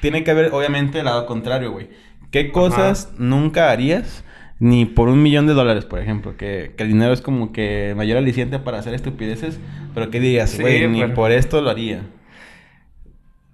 tiene 0.00 0.24
que 0.24 0.30
haber, 0.30 0.50
obviamente, 0.54 1.00
el 1.00 1.04
lado 1.04 1.26
contrario, 1.26 1.72
güey. 1.72 1.90
¿Qué 2.30 2.50
cosas 2.52 3.12
nunca 3.18 3.70
harías 3.70 4.24
ni 4.60 4.86
por 4.86 5.10
un 5.10 5.22
millón 5.22 5.46
de 5.46 5.52
dólares, 5.52 5.84
por 5.84 5.98
ejemplo? 5.98 6.38
Que, 6.38 6.72
que 6.74 6.84
el 6.84 6.88
dinero 6.88 7.12
es 7.12 7.20
como 7.20 7.52
que 7.52 7.92
mayor 7.98 8.16
aliciente 8.16 8.58
para 8.58 8.78
hacer 8.78 8.94
estupideces, 8.94 9.60
pero 9.92 10.08
que 10.08 10.20
digas, 10.20 10.48
Sí, 10.52 10.62
güey, 10.62 10.88
ni 10.88 11.00
pero- 11.02 11.12
por 11.12 11.32
esto 11.32 11.60
lo 11.60 11.68
haría. 11.68 12.00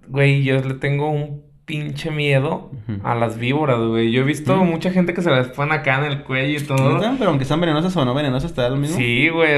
Güey, 0.07 0.43
yo 0.43 0.61
le 0.61 0.75
tengo 0.75 1.09
un 1.09 1.48
pinche 1.69 2.09
miedo 2.09 2.71
a 3.03 3.13
las 3.13 3.37
víboras, 3.37 3.77
güey. 3.77 4.11
Yo 4.11 4.21
he 4.21 4.23
visto 4.23 4.55
mucha 4.65 4.89
gente 4.89 5.13
que 5.13 5.21
se 5.21 5.29
las 5.29 5.49
pone 5.49 5.75
acá 5.75 5.99
en 5.99 6.05
el 6.11 6.23
cuello 6.23 6.57
y 6.59 6.63
todo. 6.63 6.99
Pero 7.19 7.29
aunque 7.29 7.45
sean 7.45 7.61
venenosas 7.61 7.95
o 7.95 8.03
no 8.05 8.15
venenosas, 8.15 8.55
¿te 8.55 8.61
da 8.61 8.69
lo 8.69 8.75
mismo? 8.77 8.97
Sí, 8.97 9.29
güey. 9.29 9.51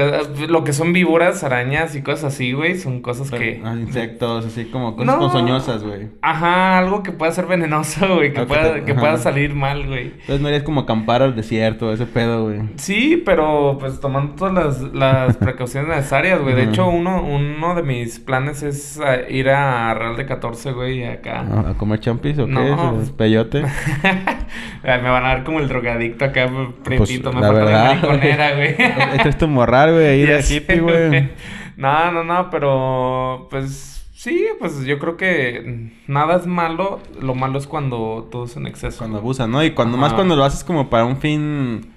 Lo 0.46 0.62
que 0.62 0.74
son 0.74 0.92
víboras, 0.92 1.42
arañas 1.42 1.96
y 1.96 2.02
cosas 2.02 2.34
así, 2.34 2.52
güey, 2.52 2.76
son 2.76 3.00
cosas 3.00 3.28
Pero- 3.30 3.42
que... 3.42 3.62
ah, 3.64 3.74
insectos, 3.74 4.44
así 4.44 4.66
como 4.66 4.94
cosas 4.94 5.06
No. 5.14 5.20
ponzoñosas, 5.20 5.82
güey. 5.82 6.08
Ajá, 6.20 6.76
algo 6.76 7.02
que 7.02 7.12
pueda 7.12 7.32
ser 7.32 7.46
venenoso, 7.46 8.16
güey. 8.16 8.34
Que, 8.34 8.40
Ah, 8.40 8.46
pueda, 8.46 8.74
te- 8.74 8.84
que 8.84 8.94
pueda 8.94 9.16
salir 9.16 9.54
mal, 9.54 9.86
güey. 9.86 10.08
Entonces 10.08 10.40
no 10.42 10.48
harías 10.48 10.64
como 10.64 10.82
acampar 10.82 11.22
al 11.22 11.34
desierto, 11.34 11.94
ese 11.94 12.04
pedo, 12.04 12.44
güey. 12.44 12.60
Sí, 12.76 13.22
pero 13.24 13.78
pues 13.80 14.00
tomando 14.00 14.34
todas 14.34 14.52
las, 14.52 14.82
las 14.92 15.36
precauciones 15.38 15.88
necesarias, 15.88 16.42
güey. 16.42 16.54
De 16.54 16.64
hecho, 16.64 16.86
uno, 16.88 17.22
uno 17.24 17.74
de 17.74 17.82
mis 17.82 18.18
planes 18.18 18.62
es 18.62 19.00
ah, 19.02 19.16
ir 19.30 19.48
a 19.48 19.94
Real 19.94 20.16
de 20.16 20.26
14, 20.26 20.72
güey, 20.72 21.04
acá. 21.06 21.40
¿A, 21.50 21.70
a 21.70 21.74
comer 21.78 22.01
champis 22.02 22.38
o 22.38 22.46
qué? 22.46 22.52
No. 22.52 23.00
¿Es 23.00 23.10
peyote? 23.10 23.62
Me 24.84 24.98
van 24.98 25.24
a 25.24 25.34
ver 25.34 25.44
como 25.44 25.60
el 25.60 25.68
drogadicto 25.68 26.26
acá, 26.26 26.50
prietito. 26.84 27.32
me 27.32 27.40
Pues, 27.40 27.42
la 27.42 27.52
falta 27.52 27.52
la 27.52 27.52
verdad, 27.52 27.84
mariconera, 27.86 28.54
güey. 28.54 28.76
Esto 29.16 29.28
es 29.28 29.38
tu 29.38 29.48
morral, 29.48 29.92
güey, 29.92 30.06
ahí 30.06 30.22
de 30.26 30.40
hippie, 30.40 30.80
güey. 30.80 31.30
No, 31.76 32.12
no, 32.12 32.24
no, 32.24 32.50
pero 32.50 33.46
pues 33.50 34.04
sí, 34.12 34.46
pues 34.58 34.84
yo 34.84 34.98
creo 34.98 35.16
que 35.16 35.90
nada 36.06 36.36
es 36.36 36.46
malo. 36.46 37.00
Lo 37.20 37.34
malo 37.34 37.58
es 37.58 37.66
cuando 37.66 38.28
todo 38.30 38.44
es 38.44 38.56
en 38.56 38.66
exceso. 38.66 38.98
Cuando 38.98 39.18
abusan, 39.18 39.50
¿no? 39.50 39.64
Y 39.64 39.70
cuando 39.70 39.96
más 39.96 40.12
cuando 40.12 40.36
lo 40.36 40.44
haces 40.44 40.64
como 40.64 40.90
para 40.90 41.04
un 41.04 41.16
fin... 41.16 41.91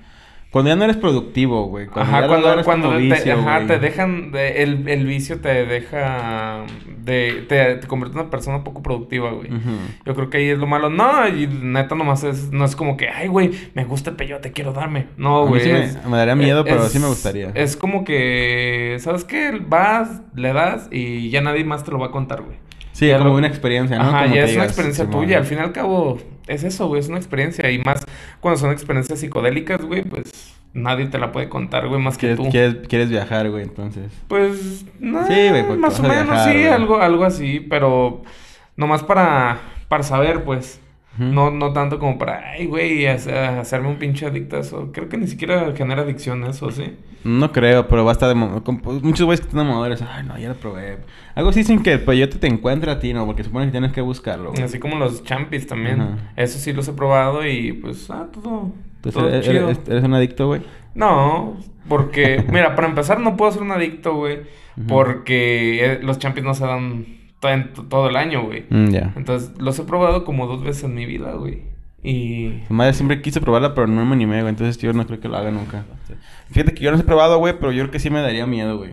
Cuando 0.56 0.70
ya 0.70 0.78
no 0.78 0.86
eres 0.86 0.95
productivo, 0.95 1.66
güey. 1.68 1.88
Cuando 1.88 2.16
Ajá, 2.16 2.28
cuando, 2.30 2.64
cuando 2.64 2.89
te, 2.91 2.97
vicio, 2.99 3.34
ajá, 3.34 3.56
güey. 3.58 3.68
te 3.68 3.80
dejan, 3.80 4.32
de- 4.32 4.64
el, 4.64 4.88
el 4.88 5.06
vicio 5.06 5.41
te 5.41 5.66
deja, 5.66 6.64
de, 7.03 7.43
te, 7.49 7.76
te 7.76 7.88
convierte 7.88 8.16
en 8.18 8.22
una 8.22 8.30
persona 8.32 8.64
poco 8.64 8.82
productiva, 8.82 9.32
güey. 9.32 9.49
Yo 10.06 10.16
creo 10.16 10.30
que 10.30 10.38
ahí 10.38 10.47
es 10.47 10.58
lo 10.58 10.66
malo. 10.66 10.89
No, 10.89 11.28
y 11.28 11.45
neta 11.47 11.95
nomás 11.95 12.24
es, 12.24 12.53
no 12.53 12.64
es 12.64 12.78
como 12.78 12.95
que, 12.95 13.10
ay, 13.10 13.28
güey, 13.28 13.51
me 13.74 13.84
gusta 13.84 14.12
el 14.12 14.16
peyote, 14.16 14.53
quiero 14.53 14.72
darme. 14.72 15.08
No, 15.18 15.39
A 15.41 15.43
mí 15.43 15.49
güey. 15.49 15.62
sí 15.62 15.70
me- 15.74 15.84
es- 15.84 16.06
me 16.06 16.16
daría 16.16 16.36
miedo, 16.38 16.64
pero 16.64 16.86
es- 16.86 16.91
sí 16.93 16.99
me 16.99 17.08
gustaría. 17.08 17.51
Es 17.53 17.76
como 17.76 18.06
que, 18.06 18.95
¿sabes 19.01 19.26
qué? 19.26 19.60
Vas, 19.68 20.22
le 20.36 20.53
das 20.53 20.88
y 20.89 21.30
ya 21.32 21.41
nadie 21.41 21.66
más 21.66 21.84
te 21.84 21.91
lo 21.91 21.99
va 21.99 22.06
a 22.08 22.12
contar, 22.12 22.41
güey. 22.43 22.58
Sí, 22.93 23.08
Ya 23.08 23.18
como 23.18 23.32
lo- 23.32 23.36
una 23.39 23.47
experiencia, 23.47 23.97
¿no? 23.97 24.03
Ajá, 24.06 24.24
Como 24.24 24.36
ya 24.36 24.45
es 24.45 24.56
una 24.56 24.64
experiencia 24.64 25.10
tuya. 25.10 25.38
Al 25.39 25.43
fin 25.43 25.58
y 25.58 25.62
al 25.62 25.74
cabo, 25.74 26.18
es 26.48 26.64
eso, 26.64 26.88
güey, 26.88 27.00
es 27.02 27.08
una 27.10 27.18
experiencia. 27.18 27.70
Y 27.72 27.80
más 27.80 28.06
cuando 28.39 28.60
son 28.60 28.72
experiencias 28.72 29.20
psicodélicas, 29.20 29.82
güey, 29.82 30.04
pues 30.04 30.54
nadie 30.74 31.06
te 31.08 31.18
la 31.20 31.32
puede 31.32 31.48
contar, 31.50 31.88
güey, 31.88 32.02
más 32.02 32.16
que 32.18 32.28
¿Quieres, 32.28 32.38
tú. 32.38 32.50
quieres, 32.50 32.76
quieres 32.88 33.10
viajar, 33.10 33.50
güey, 33.50 33.64
entonces. 33.64 34.12
Pues, 34.28 34.86
no, 35.00 35.26
Sí, 35.28 35.50
güey, 35.50 35.64
más 35.78 36.00
o 36.00 36.06
a 36.06 36.08
menos, 36.10 36.26
viajar, 36.26 36.52
sí, 36.52 36.58
güey. 36.60 36.68
algo, 36.68 36.98
algo 37.02 37.24
así, 37.24 37.60
pero 37.62 38.24
nomás 38.76 39.04
para, 39.04 39.60
para 39.88 40.04
saber, 40.04 40.43
pues. 40.43 40.80
No, 41.18 41.50
no 41.50 41.72
tanto 41.72 41.98
como 41.98 42.18
para, 42.18 42.52
ay, 42.52 42.66
güey, 42.66 43.08
hace- 43.08 43.34
hacerme 43.38 43.88
un 43.88 43.96
pinche 43.96 44.26
adicto 44.26 44.58
a 44.58 44.60
eso. 44.60 44.91
Creo 44.91 45.08
que 45.08 45.16
ni 45.16 45.28
siquiera 45.28 45.72
genera 45.74 46.02
adicción 46.02 46.43
eso, 46.43 46.70
¿sí? 46.72 46.93
No 47.26 47.52
creo, 47.52 47.88
pero 47.88 48.06
basta 48.06 48.28
de... 48.28 48.36
pues, 48.84 49.02
muchos 49.04 49.26
güeyes 49.26 49.42
que 49.42 49.48
están 49.48 49.66
mamadores. 49.68 50.02
Ay, 50.02 50.24
no, 50.26 50.38
ya 50.38 50.50
lo 50.50 50.56
probé. 50.56 51.00
Algo 51.34 51.50
así 51.50 51.60
dicen 51.62 51.82
que 51.82 51.94
el 51.94 52.02
peyote 52.02 52.38
te 52.38 52.48
encuentra 52.48 52.94
a 52.94 53.00
ti, 53.00 53.14
¿no? 53.14 53.26
Porque 53.26 53.44
supone 53.44 53.66
que 53.66 53.72
tienes 53.72 53.92
que 53.94 54.02
buscarlo, 54.02 54.52
güey. 54.52 54.62
Así 54.64 54.80
como 54.80 54.96
los 54.98 55.24
champis 55.24 55.66
también. 55.68 56.02
Ajá. 56.02 56.18
Eso 56.36 56.60
sí 56.60 56.72
los 56.72 56.88
he 56.88 56.94
probado 56.94 57.46
y 57.46 57.74
pues, 57.74 58.10
ah, 58.12 58.28
todo, 58.32 58.72
Entonces, 58.98 59.14
todo 59.22 59.30
¿eres, 59.30 59.46
chido. 59.46 59.70
eres- 59.70 59.82
eres 59.90 60.04
un 60.04 60.14
adicto, 60.14 60.48
güey? 60.48 60.62
No, 60.94 61.58
porque, 61.90 62.46
mira, 62.52 62.76
para 62.76 62.88
empezar 62.88 63.20
no 63.20 63.36
puedo 63.36 63.52
ser 63.52 63.64
un 63.64 63.72
adicto, 63.72 64.16
güey, 64.16 64.42
porque 64.88 65.84
eh, 65.94 66.00
los 66.04 66.20
champis 66.20 66.44
no 66.44 66.54
se 66.54 66.66
dan 66.66 67.06
todo 67.90 68.10
el 68.10 68.16
año, 68.16 68.44
güey. 68.44 68.66
Mm, 68.70 68.88
ya. 68.90 69.14
Entonces, 69.16 69.52
los 69.60 69.78
he 69.80 69.84
probado 69.84 70.24
como 70.26 70.48
dos 70.48 70.64
veces 70.64 70.84
en 70.86 70.96
mi 70.96 71.06
vida, 71.06 71.34
güey. 71.34 71.62
Y... 72.06 72.64
Su 72.68 72.74
madre 72.74 72.93
siempre 72.93 73.22
quise 73.22 73.41
probarla, 73.41 73.74
pero 73.74 73.88
no 73.88 74.06
me 74.06 74.14
animé, 74.14 74.41
güey. 74.41 74.49
Entonces 74.49 74.78
yo 74.78 74.93
no 74.93 75.06
creo 75.08 75.20
que 75.20 75.28
lo 75.28 75.38
haga 75.38 75.49
nunca. 75.51 75.84
Fíjate 76.51 76.74
que 76.74 76.84
yo 76.84 76.91
no 76.91 76.97
he 76.99 77.03
probado, 77.03 77.39
güey, 77.39 77.56
pero 77.60 77.72
yo 77.72 77.84
creo 77.84 77.91
que 77.91 77.99
sí 77.99 78.10
me 78.10 78.22
daría 78.22 78.45
miedo, 78.45 78.78
güey. 78.78 78.91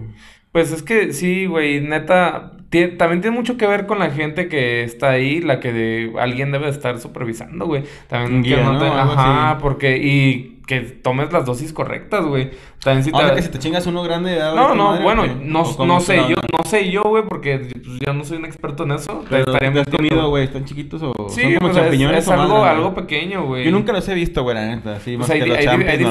Pues 0.52 0.70
es 0.72 0.82
que 0.82 1.12
sí, 1.12 1.46
güey, 1.46 1.80
neta, 1.80 2.52
también 2.98 3.20
tiene 3.22 3.30
mucho 3.30 3.56
que 3.56 3.66
ver 3.66 3.86
con 3.86 3.98
la 3.98 4.10
gente 4.10 4.48
que 4.48 4.82
está 4.82 5.10
ahí, 5.10 5.40
la 5.40 5.60
que 5.60 5.72
de- 5.72 6.12
alguien 6.18 6.52
debe 6.52 6.66
de 6.66 6.72
estar 6.72 6.98
supervisando, 7.00 7.66
güey. 7.66 7.84
También 8.08 8.42
que 8.42 8.48
guía, 8.50 8.64
no 8.64 8.74
¿no? 8.74 8.78
te- 8.78 8.86
Algo 8.86 9.12
Ajá, 9.12 9.58
porque, 9.60 9.96
y 9.98 10.51
que 10.66 10.80
tomes 10.80 11.32
las 11.32 11.44
dosis 11.44 11.72
correctas, 11.72 12.24
güey. 12.24 12.50
También 12.82 13.04
si 13.04 13.10
O 13.12 13.18
te... 13.18 13.34
que 13.34 13.42
si 13.42 13.48
te 13.50 13.58
chingas 13.58 13.86
uno 13.86 14.02
grande... 14.02 14.36
ya, 14.36 14.54
No, 14.54 14.74
no, 14.74 14.90
madre, 14.90 15.02
bueno, 15.02 15.22
¿o 15.22 15.26
no, 15.26 15.62
¿O 15.62 15.86
no 15.86 15.98
es 15.98 16.04
sé 16.04 16.16
yo, 16.28 16.36
no 16.56 16.64
sé 16.64 16.90
yo, 16.90 17.02
güey, 17.02 17.24
porque 17.28 17.58
pues, 17.58 17.98
yo 18.04 18.12
no 18.12 18.24
soy 18.24 18.38
un 18.38 18.44
experto 18.44 18.84
en 18.84 18.92
eso. 18.92 19.24
Pero, 19.28 19.40
estaría 19.52 19.72
¿qué 19.72 19.80
has 19.80 19.86
mintiendo. 19.88 19.96
comido, 20.16 20.28
güey? 20.30 20.44
¿Están 20.44 20.64
chiquitos 20.64 21.02
o 21.02 21.12
Sí, 21.28 21.42
son 21.42 21.54
como 21.54 21.60
pues, 21.68 21.76
es- 21.76 21.82
champiñones 21.82 22.18
es, 22.18 22.28
o 22.28 22.30
más 22.32 22.40
algo, 22.40 22.64
algo 22.64 22.94
pequeño, 22.94 23.44
güey. 23.46 23.64
Yo 23.64 23.70
nunca 23.72 23.92
los 23.92 24.08
he 24.08 24.14
visto, 24.14 24.42
güey, 24.44 24.54
la 24.56 24.66
neta. 24.66 25.00
Sí, 25.00 25.16
Pues 25.16 25.28
más 25.28 25.30
hay, 25.30 25.40
que 25.40 25.46
los 25.46 25.58
hay, 25.58 25.66
hay 25.66 25.76
diferente- 25.98 26.02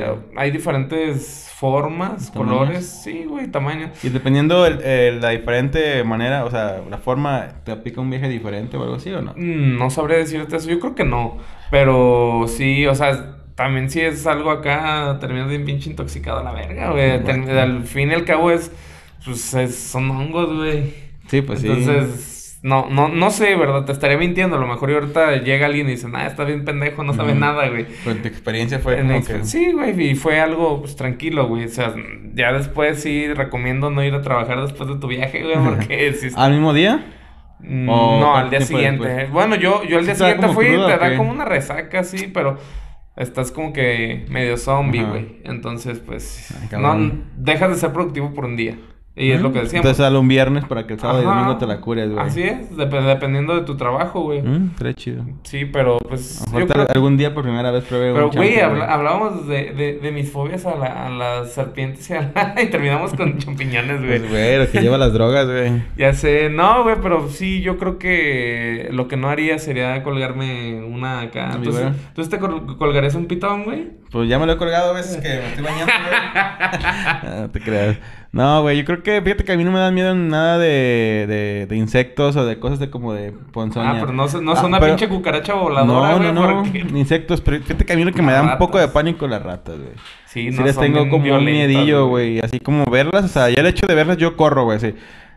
normales, 0.00 0.04
hay 0.36 0.50
diferentes 0.50 1.50
formas, 1.56 2.30
¿Tamaños? 2.32 2.56
colores, 2.58 3.00
sí, 3.04 3.24
güey, 3.26 3.46
tamaños. 3.50 3.90
Y 4.04 4.10
dependiendo 4.10 4.66
el, 4.66 4.82
el- 4.82 5.20
la 5.20 5.30
diferente 5.30 6.04
manera, 6.04 6.44
o 6.44 6.50
sea, 6.50 6.82
la 6.90 6.98
forma, 6.98 7.46
¿te 7.64 7.72
aplica 7.72 8.00
un 8.00 8.10
viaje 8.10 8.28
diferente 8.28 8.76
o 8.76 8.82
algo 8.82 8.96
así 8.96 9.10
o 9.12 9.22
no? 9.22 9.32
Mm, 9.36 9.78
No 9.78 9.88
sabré 9.90 10.18
decirte 10.18 10.56
eso, 10.56 10.68
yo 10.68 10.78
creo 10.78 10.94
que 10.94 11.04
no. 11.04 11.38
Pero 11.70 12.44
sí, 12.48 12.86
o 12.86 12.94
sea, 12.94 13.36
también 13.54 13.90
si 13.90 14.00
es 14.00 14.26
algo 14.26 14.50
acá, 14.50 15.18
terminas 15.20 15.48
bien 15.48 15.64
pinche 15.64 15.90
intoxicado 15.90 16.40
a 16.40 16.42
la 16.44 16.52
verga, 16.52 16.90
güey. 16.90 17.22
Ten- 17.24 17.48
Al 17.50 17.84
fin 17.84 18.10
y 18.10 18.14
al 18.14 18.24
cabo 18.24 18.50
es, 18.50 18.72
pues 19.24 19.54
es- 19.54 19.76
son 19.78 20.10
hongos, 20.10 20.54
güey. 20.54 20.92
Sí, 21.28 21.40
pues 21.42 21.60
sí. 21.60 21.68
Entonces, 21.68 22.58
no, 22.62 22.88
no, 22.90 23.08
no 23.08 23.30
sé, 23.30 23.54
¿verdad? 23.56 23.84
Te 23.84 23.92
estaría 23.92 24.16
mintiendo. 24.18 24.56
A 24.56 24.60
lo 24.60 24.66
mejor 24.66 24.90
y 24.90 24.94
ahorita 24.94 25.36
llega 25.36 25.66
alguien 25.66 25.86
y 25.88 25.92
dice, 25.92 26.08
nah, 26.08 26.26
está 26.26 26.44
bien 26.44 26.64
pendejo, 26.64 27.04
no 27.04 27.12
sabe 27.14 27.34
nada, 27.34 27.68
güey. 27.68 27.86
Pero 28.04 28.16
tu 28.16 28.28
experiencia 28.28 28.78
fue 28.78 29.00
como 29.00 29.24
que... 29.24 29.44
Sí, 29.44 29.72
güey, 29.72 30.10
y 30.10 30.14
fue 30.14 30.40
algo 30.40 30.80
pues, 30.80 30.96
tranquilo, 30.96 31.46
güey. 31.46 31.64
O 31.64 31.68
sea, 31.68 31.94
ya 32.34 32.52
después 32.52 33.00
sí 33.02 33.32
recomiendo 33.32 33.90
no 33.90 34.02
ir 34.02 34.14
a 34.14 34.22
trabajar 34.22 34.60
después 34.62 34.88
de 34.88 34.96
tu 34.96 35.06
viaje, 35.08 35.42
güey, 35.42 35.56
porque 35.64 36.12
si 36.18 36.28
¿Al 36.36 36.52
mismo 36.52 36.72
día? 36.72 37.04
Mm, 37.60 37.88
¿O 37.88 38.20
no, 38.20 38.36
al 38.36 38.50
día 38.50 38.60
siguiente. 38.60 39.06
después? 39.06 39.30
Bueno, 39.30 39.56
yo, 39.56 39.84
yo 39.84 39.98
al 39.98 40.04
día 40.04 40.14
¿Sí 40.14 40.18
te 40.22 40.24
da 40.24 40.32
siguiente 40.32 40.54
fui 40.54 40.66
y 40.66 40.70
cruda 40.70 40.98
te 40.98 41.10
da 41.10 41.16
como 41.16 41.30
una 41.30 41.44
resaca, 41.46 42.02
sí, 42.04 42.30
pero 42.32 42.58
estás 43.16 43.50
como 43.50 43.72
que 43.72 44.26
medio 44.28 44.56
zombie, 44.56 45.04
güey. 45.04 45.40
Entonces, 45.44 45.98
pues, 45.98 46.54
Ay, 46.72 46.78
no, 46.80 47.12
dejas 47.36 47.70
de 47.70 47.76
ser 47.76 47.92
productivo 47.92 48.32
por 48.34 48.44
un 48.44 48.56
día. 48.56 48.76
Y 49.16 49.30
es 49.30 49.40
lo 49.40 49.52
que 49.52 49.60
decíamos. 49.60 49.74
Entonces 49.86 49.98
sale 49.98 50.18
un 50.18 50.26
viernes 50.26 50.64
para 50.64 50.88
que 50.88 50.94
el 50.94 50.98
sábado 50.98 51.22
y 51.22 51.24
domingo 51.24 51.56
te 51.56 51.66
la 51.68 51.80
cures, 51.80 52.10
güey. 52.10 52.26
Así 52.26 52.42
es, 52.42 52.72
dep- 52.76 53.04
dependiendo 53.04 53.54
de 53.54 53.60
tu 53.62 53.76
trabajo, 53.76 54.22
güey. 54.22 54.42
Mm, 54.42 54.70
estaría 54.72 54.94
chido. 54.94 55.24
Sí, 55.44 55.66
pero 55.66 55.98
pues. 55.98 56.44
Yo 56.52 56.66
creo- 56.66 56.86
algún 56.92 57.16
día 57.16 57.32
por 57.32 57.44
primera 57.44 57.70
vez 57.70 57.84
probé 57.84 58.12
Pero, 58.12 58.28
un 58.30 58.34
güey, 58.34 58.54
champi, 58.56 58.60
habla- 58.64 58.92
hablábamos 58.92 59.46
de, 59.46 59.72
de, 59.72 59.98
de 60.00 60.10
mis 60.10 60.32
fobias 60.32 60.66
a, 60.66 60.74
la- 60.74 61.06
a 61.06 61.10
las 61.10 61.52
serpientes 61.52 62.10
y, 62.10 62.14
a 62.14 62.32
la- 62.34 62.54
y 62.62 62.66
terminamos 62.66 63.14
con 63.14 63.38
champiñones, 63.38 63.98
güey. 64.04 64.18
Pues, 64.18 64.30
güey, 64.30 64.58
lo 64.58 64.68
que 64.70 64.80
lleva 64.80 64.98
las 64.98 65.12
drogas, 65.12 65.46
güey. 65.46 65.82
Ya 65.96 66.12
sé, 66.12 66.50
no, 66.50 66.82
güey, 66.82 66.96
pero 67.00 67.28
sí, 67.28 67.60
yo 67.60 67.78
creo 67.78 67.98
que 68.00 68.88
lo 68.90 69.06
que 69.06 69.16
no 69.16 69.28
haría 69.30 69.60
sería 69.60 70.02
colgarme 70.02 70.82
una 70.82 71.20
acá. 71.20 71.46
¿Una 71.50 71.54
Entonces? 71.56 71.86
¿tú 72.14 72.26
te 72.28 72.38
col- 72.40 72.76
colgarías 72.78 73.14
un 73.14 73.26
pitón, 73.26 73.62
güey? 73.62 73.90
Pues 74.10 74.28
ya 74.28 74.40
me 74.40 74.46
lo 74.46 74.52
he 74.54 74.56
colgado 74.56 74.90
a 74.90 74.94
veces 74.94 75.16
que 75.22 75.28
me 75.28 75.46
estoy 75.50 75.64
bañando, 75.64 75.92
güey. 77.24 77.40
no 77.42 77.50
te 77.50 77.60
creas. 77.60 77.96
No, 78.34 78.62
güey, 78.62 78.76
yo 78.78 78.84
creo 78.84 79.00
que, 79.04 79.22
fíjate 79.22 79.44
que 79.44 79.52
a 79.52 79.56
mí 79.56 79.62
no 79.62 79.70
me 79.70 79.78
da 79.78 79.92
miedo 79.92 80.12
nada 80.12 80.58
de, 80.58 81.24
de, 81.28 81.66
de 81.68 81.76
insectos 81.76 82.34
o 82.34 82.44
de 82.44 82.58
cosas 82.58 82.80
de 82.80 82.90
como 82.90 83.12
de 83.14 83.30
ponzoña. 83.30 83.92
Ah, 83.92 83.96
pero 84.00 84.12
no, 84.12 84.26
no 84.40 84.52
Ah, 84.52 84.56
son 84.56 84.66
una 84.66 84.80
pero- 84.80 84.96
pinche 84.96 85.08
cucaracha 85.08 85.54
voladora, 85.54 86.10
No, 86.10 86.18
güey. 86.18 86.32
no, 86.32 86.90
no, 86.90 86.98
insectos, 86.98 87.40
pero 87.40 87.58
fíjate 87.62 87.84
que 87.86 87.92
a 87.92 87.96
mí 87.96 88.02
lo 88.04 88.10
que 88.12 88.22
me 88.22 88.32
da 88.32 88.42
un 88.42 88.58
poco 88.58 88.78
de 88.78 88.88
pánico 88.88 89.28
las 89.28 89.40
ratas, 89.40 89.76
güey. 89.78 89.92
Sí, 90.26 90.50
Sí 90.50 90.58
no, 90.58 90.64
les 90.64 90.74
son 90.74 90.82
tengo 90.82 91.08
como 91.08 91.32
un 91.32 91.44
miedillo, 91.44 92.08
güey. 92.08 92.40
Así 92.40 92.58
como 92.58 92.84
verlas, 92.86 93.24
o 93.24 93.28
sea, 93.28 93.50
ya 93.50 93.60
el 93.60 93.66
hecho 93.68 93.86
de 93.86 93.94
verlas 93.94 94.16
yo 94.16 94.36
corro, 94.36 94.64
güey, 94.64 94.80
sí. 94.80 94.94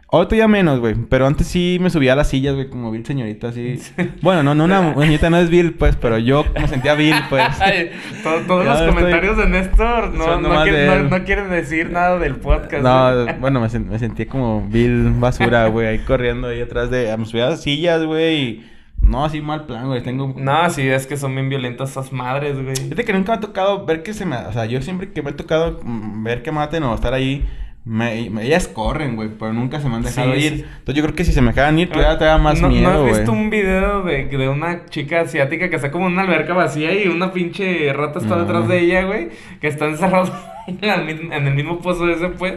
Ahorita 0.09 0.37
ya 0.37 0.47
menos, 0.47 0.79
güey. 0.79 0.95
Pero 1.09 1.27
antes 1.27 1.47
sí 1.47 1.79
me 1.81 1.89
subía 1.89 2.13
a 2.13 2.15
las 2.15 2.29
sillas, 2.29 2.55
güey, 2.55 2.69
como 2.69 2.91
Bill 2.91 3.05
señorita, 3.05 3.49
así. 3.49 3.77
Bueno, 4.21 4.41
no, 4.41 4.55
no, 4.55 4.63
una 4.65 4.93
señorita 4.93 5.29
no 5.29 5.37
es 5.37 5.49
Bill, 5.49 5.73
pues, 5.73 5.97
pero 5.97 6.17
yo 6.17 6.45
me 6.57 6.67
sentía 6.69 6.93
Bill, 6.95 7.15
pues. 7.29 7.43
Ay, 7.61 7.91
to- 8.23 8.41
todos 8.47 8.63
Ya 8.63 8.71
los 8.71 8.79
estoy- 8.81 8.93
comentarios 8.95 9.37
de 9.37 9.47
Néstor 9.49 10.13
no, 10.13 10.39
no, 10.39 10.63
quieren, 10.63 10.73
de 10.79 10.85
no- 10.87 10.93
él. 10.93 11.09
no 11.09 11.23
quieren 11.25 11.49
decir 11.49 11.89
nada 11.91 12.17
del 12.19 12.37
podcast. 12.37 12.83
No, 12.83 13.23
güey. 13.25 13.37
bueno, 13.41 13.59
me, 13.59 13.67
sen- 13.67 13.85
me 13.87 13.99
sentí 13.99 14.25
como 14.25 14.65
Bill 14.69 15.11
basura, 15.19 15.67
güey, 15.67 15.87
ahí 15.87 15.99
corriendo 15.99 16.47
ahí 16.47 16.61
atrás 16.61 16.89
de... 16.89 17.15
Me 17.17 17.25
subía 17.25 17.47
a 17.47 17.49
las 17.51 17.61
sillas, 17.63 18.03
güey, 18.05 18.35
y... 18.41 18.69
No, 19.01 19.25
así 19.25 19.41
mal 19.41 19.65
plan, 19.65 19.87
güey, 19.87 20.01
tengo... 20.03 20.33
No, 20.37 20.69
sí, 20.69 20.81
es 20.87 21.05
que 21.05 21.17
son 21.17 21.33
bien 21.35 21.49
violentas 21.49 21.91
esas 21.91 22.11
madres, 22.13 22.61
güey. 22.61 22.75
Fíjate 22.75 23.03
que 23.05 23.13
nunca 23.13 23.33
me 23.33 23.37
ha 23.37 23.41
tocado 23.41 23.85
ver 23.85 24.03
que 24.03 24.13
se 24.13 24.25
me... 24.25 24.37
O 24.37 24.53
sea, 24.53 24.65
yo 24.65 24.81
siempre 24.81 25.11
que 25.11 25.21
me 25.21 25.29
ha 25.31 25.35
tocado 25.35 25.79
mm, 25.83 26.23
ver 26.23 26.41
que 26.43 26.51
maten 26.53 26.83
o 26.83 26.95
estar 26.95 27.13
ahí... 27.13 27.45
Me, 27.89 28.29
me- 28.29 28.43
ellas 28.45 28.67
corren, 28.67 29.15
güey, 29.15 29.29
pero 29.39 29.53
nunca 29.53 29.79
se 29.79 29.87
me 29.87 29.95
han 29.95 30.01
dejado 30.03 30.33
Sí, 30.33 30.39
ir. 30.39 30.53
sí. 30.57 30.65
Entonces 30.79 30.95
yo 30.95 31.03
creo 31.03 31.15
que 31.15 31.23
si 31.23 31.31
se 31.31 31.41
me 31.41 31.47
dejaran 31.51 31.79
ir, 31.79 31.89
todavía 31.89 32.17
te 32.17 32.25
da 32.25 32.37
más 32.37 32.61
¿No, 32.61 32.67
miedo, 32.67 32.83
¿No 32.83 32.89
has 32.95 32.99
güey. 33.01 33.13
visto 33.13 33.31
un 33.31 33.49
video 33.49 34.01
de, 34.03 34.25
de 34.25 34.49
una 34.49 34.85
chica 34.87 35.21
asiática 35.21 35.69
que 35.69 35.77
está 35.77 35.89
como 35.89 36.07
en 36.07 36.13
una 36.13 36.23
alberca 36.23 36.53
vacía 36.53 36.91
y 36.93 37.07
una 37.07 37.31
pinche 37.31 37.93
rata 37.93 38.19
está 38.19 38.35
No. 38.35 38.41
detrás 38.41 38.67
de 38.67 38.79
ella, 38.81 39.03
güey? 39.05 39.29
Que 39.61 39.67
está 39.67 39.85
encerrada 39.85 40.53
en, 40.67 41.31
en 41.31 41.47
el 41.47 41.53
mismo 41.53 41.79
pozo 41.79 42.09
ese, 42.09 42.27
pues. 42.29 42.55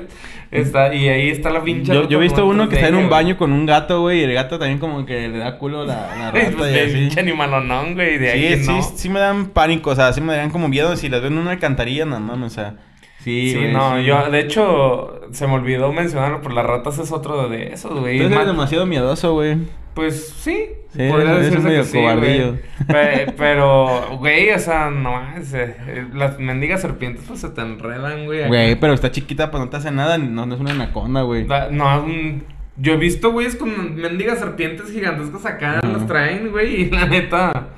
Está, 0.50 0.92
y 0.92 1.06
ahí 1.08 1.28
está 1.30 1.48
la 1.50 1.62
pinche 1.62 1.94
Yo, 1.94 2.08
yo 2.08 2.18
he 2.18 2.22
visto 2.22 2.44
uno 2.44 2.68
que 2.68 2.74
está 2.74 2.86
de 2.86 2.90
en 2.90 2.96
un 2.96 3.02
ella, 3.02 3.10
baño 3.10 3.36
con 3.36 3.52
un 3.52 3.66
gato, 3.66 4.00
güey, 4.00 4.18
y 4.18 4.24
el 4.24 4.34
gato 4.34 4.58
también 4.58 4.80
como 4.80 5.06
que 5.06 5.28
le 5.28 5.38
da 5.38 5.58
culo 5.58 5.84
la, 5.86 6.08
la 6.18 6.30
rata 6.32 6.50
Pues 6.58 6.74
y 6.76 6.80
así. 6.80 6.92
pinche 6.94 7.20
animalonón, 7.20 7.94
güey. 7.94 8.18
De 8.18 8.30
ahí 8.32 8.56
Sí, 8.56 8.66
no. 8.66 8.82
sí, 8.82 8.92
sí 8.96 9.08
me 9.08 9.20
dan 9.20 9.46
pánico, 9.50 9.90
o 9.90 9.94
sea, 9.94 10.12
sí 10.12 10.20
me 10.20 10.32
darían 10.32 10.50
como 10.50 10.66
miedo 10.66 10.96
si 10.96 11.08
las 11.08 11.20
veo 11.20 11.30
en 11.30 11.38
una 11.38 11.52
alcantarilla, 11.52 12.04
nada 12.04 12.18
más, 12.18 12.40
o 12.40 12.50
sea. 12.50 12.74
Sí, 13.22 13.50
Sí, 13.52 13.56
güey, 13.58 13.72
no, 13.72 13.96
sí. 13.98 14.04
yo, 14.04 14.30
de 14.30 14.40
hecho, 14.40 15.20
se 15.30 15.46
me 15.46 15.54
olvidó 15.54 15.92
mencionarlo, 15.92 16.40
pero 16.42 16.54
las 16.54 16.66
ratas 16.66 16.98
es 16.98 17.12
otro 17.12 17.48
de 17.48 17.72
esos, 17.72 17.98
güey. 18.00 18.18
Tú 18.18 18.24
eres 18.26 18.36
Más- 18.38 18.46
demasiado 18.46 18.86
miedoso, 18.86 19.34
güey. 19.34 19.56
Pues 19.94 20.28
sí, 20.38 20.68
Sí, 20.94 21.08
podría 21.10 21.32
eres 21.32 21.46
decirse 21.46 21.64
medio 21.68 21.80
que 21.82 21.86
sí, 21.88 21.98
cobardillo. 21.98 22.46
güey. 22.48 22.60
Pe- 22.86 23.32
Pero, 23.36 24.16
güey, 24.18 24.50
o 24.52 24.58
sea, 24.58 24.88
no, 24.90 25.20
es, 25.36 25.52
eh, 25.52 26.06
las 26.14 26.38
mendigas 26.38 26.80
serpientes 26.80 27.24
pues 27.26 27.40
se 27.40 27.48
te 27.50 27.60
enredan, 27.60 28.24
güey. 28.24 28.40
acá. 28.40 28.48
Güey, 28.48 28.76
pero 28.76 28.94
está 28.94 29.10
chiquita, 29.10 29.50
pues 29.50 29.62
no 29.62 29.68
te 29.68 29.76
hace 29.76 29.90
nada, 29.90 30.16
no, 30.16 30.46
no 30.46 30.54
es 30.54 30.60
una 30.60 30.70
anaconda, 30.70 31.22
güey. 31.22 31.44
Da- 31.44 31.68
No, 31.70 32.02
un- 32.04 32.44
yo 32.76 32.94
he 32.94 32.96
visto, 32.96 33.32
güeyes, 33.32 33.56
con 33.56 33.96
mendigas 33.96 34.38
serpientes 34.38 34.90
gigantescas 34.90 35.44
acá, 35.44 35.78
Ajá. 35.78 35.86
las 35.88 36.06
traen, 36.06 36.50
güey, 36.50 36.82
y 36.82 36.90
la 36.90 37.04
neta, 37.06 37.68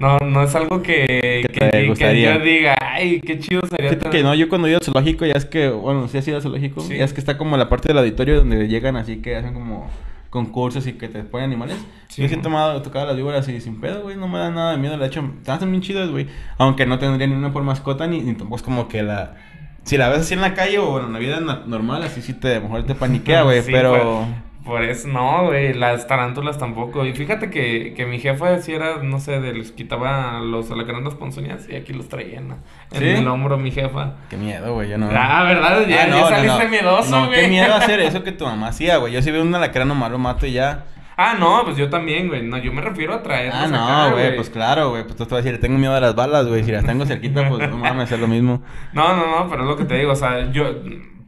no, 0.00 0.18
no 0.18 0.42
es 0.42 0.54
algo 0.54 0.82
que, 0.82 1.44
Que 1.46 1.70
que, 1.70 1.94
que 1.94 2.20
yo 2.22 2.38
diga, 2.40 2.74
ay, 2.80 3.20
qué 3.20 3.38
chido 3.38 3.62
sería. 3.68 3.90
Fíjate 3.90 4.10
que 4.10 4.22
no, 4.22 4.34
yo 4.34 4.48
cuando 4.48 4.66
he 4.66 4.70
ido 4.70 4.78
al 4.78 4.84
zoológico, 4.84 5.24
ya 5.26 5.34
es 5.34 5.44
que, 5.44 5.68
bueno, 5.68 6.08
sí 6.08 6.18
has 6.18 6.26
ido 6.26 6.36
al 6.36 6.42
zoológico, 6.42 6.80
Sí. 6.80 6.96
ya 6.96 7.04
es 7.04 7.12
que 7.12 7.20
está 7.20 7.38
como 7.38 7.56
la 7.56 7.68
parte 7.68 7.88
del 7.88 7.98
auditorio 7.98 8.36
donde 8.38 8.68
llegan 8.68 8.96
así 8.96 9.16
que 9.22 9.36
hacen 9.36 9.54
como 9.54 9.88
concursos 10.30 10.86
y 10.86 10.94
que 10.94 11.08
te 11.08 11.22
ponen 11.24 11.46
animales. 11.46 11.76
Sí. 12.08 12.22
Yo 12.22 12.28
sí 12.28 12.34
he 12.34 12.38
tomado, 12.38 12.80
tocado 12.82 13.06
las 13.06 13.16
víboras 13.16 13.46
y 13.48 13.60
sin 13.60 13.80
pedo, 13.80 14.02
güey, 14.02 14.16
no 14.16 14.28
me 14.28 14.38
da 14.38 14.50
nada 14.50 14.72
de 14.72 14.78
miedo, 14.78 14.96
de 14.96 15.06
hecho, 15.06 15.22
están 15.38 15.70
bien 15.70 15.82
chidas, 15.82 16.08
güey. 16.10 16.26
Aunque 16.58 16.86
no 16.86 16.98
tendría 16.98 17.26
ni 17.26 17.34
una 17.34 17.52
por 17.52 17.62
mascota, 17.62 18.06
ni, 18.06 18.20
ni 18.20 18.32
tampoco 18.34 18.56
es 18.56 18.62
como 18.62 18.88
que 18.88 19.02
la... 19.02 19.36
Si 19.84 19.96
la 19.98 20.08
ves 20.08 20.20
así 20.20 20.34
en 20.34 20.40
la 20.40 20.54
calle 20.54 20.78
o 20.78 21.00
en 21.04 21.12
la 21.12 21.18
vida 21.18 21.40
normal, 21.40 22.02
así 22.04 22.22
sí 22.22 22.34
te, 22.34 22.52
a 22.52 22.54
lo 22.56 22.62
mejor 22.62 22.84
te 22.86 22.94
paniquea, 22.94 23.42
güey, 23.44 23.60
Sí, 23.62 23.70
pero... 23.72 24.26
Por 24.64 24.82
eso 24.84 25.08
no, 25.08 25.46
güey, 25.46 25.74
las 25.74 26.06
tarántulas 26.06 26.56
tampoco. 26.58 27.04
Y 27.04 27.12
fíjate 27.14 27.50
que, 27.50 27.94
que 27.96 28.06
mi 28.06 28.20
jefa 28.20 28.58
si 28.60 28.72
era, 28.72 28.98
no 29.02 29.18
sé, 29.18 29.40
de, 29.40 29.52
les 29.54 29.72
quitaba 29.72 30.38
los 30.40 30.70
alacranes 30.70 31.14
ponzoñas 31.14 31.68
y 31.68 31.74
aquí 31.74 31.92
los 31.92 32.08
traía 32.08 32.40
¿no? 32.40 32.58
en 32.92 32.98
¿Sí? 33.00 33.08
el 33.08 33.26
hombro 33.26 33.58
mi 33.58 33.70
jefa. 33.72 34.14
Qué 34.30 34.36
miedo, 34.36 34.72
güey, 34.74 34.88
yo 34.88 34.98
no... 34.98 35.08
Ah, 35.12 35.42
¿verdad? 35.44 35.86
Ya, 35.88 36.04
Ah, 36.04 36.06
ya 36.08 36.28
saliste 36.28 36.68
miedoso, 36.68 37.10
No, 37.10 37.26
güey. 37.26 37.40
qué 37.40 37.48
miedo 37.48 37.74
hacer 37.74 37.98
eso 38.00 38.22
que 38.22 38.32
tu 38.32 38.44
mamá 38.44 38.68
hacía, 38.68 38.98
güey. 38.98 39.12
Yo 39.12 39.20
si 39.22 39.30
veo 39.30 39.42
un 39.42 39.54
alacrán 39.54 39.88
nomás 39.88 40.10
lo 40.12 40.18
mato 40.18 40.46
y 40.46 40.52
ya. 40.52 40.84
Ah, 41.16 41.34
no, 41.38 41.62
pues 41.64 41.76
yo 41.76 41.90
también, 41.90 42.28
güey. 42.28 42.42
No, 42.42 42.56
yo 42.58 42.72
me 42.72 42.80
refiero 42.80 43.14
a 43.14 43.22
traerlos 43.22 43.54
Ah, 43.54 43.66
no, 44.08 44.12
güey, 44.12 44.34
pues 44.34 44.48
claro, 44.48 44.90
güey. 44.90 45.02
Pues 45.04 45.14
tú 45.16 45.26
te 45.26 45.34
vas 45.34 45.42
a 45.42 45.44
decir, 45.44 45.60
tengo 45.60 45.76
miedo 45.78 45.94
a 45.94 46.00
las 46.00 46.14
balas, 46.14 46.46
güey. 46.46 46.64
Si 46.64 46.72
las 46.72 46.84
tengo 46.86 47.04
cerquita, 47.04 47.48
pues 47.48 47.68
no 47.68 47.76
mames, 47.78 48.10
es 48.10 48.18
lo 48.18 48.26
mismo. 48.28 48.62
No, 48.92 49.14
no, 49.16 49.26
no, 49.40 49.48
pero 49.50 49.62
es 49.64 49.68
lo 49.68 49.76
que 49.76 49.84
te 49.84 49.96
digo, 49.98 50.12
o 50.12 50.16
sea, 50.16 50.50
yo 50.52 50.72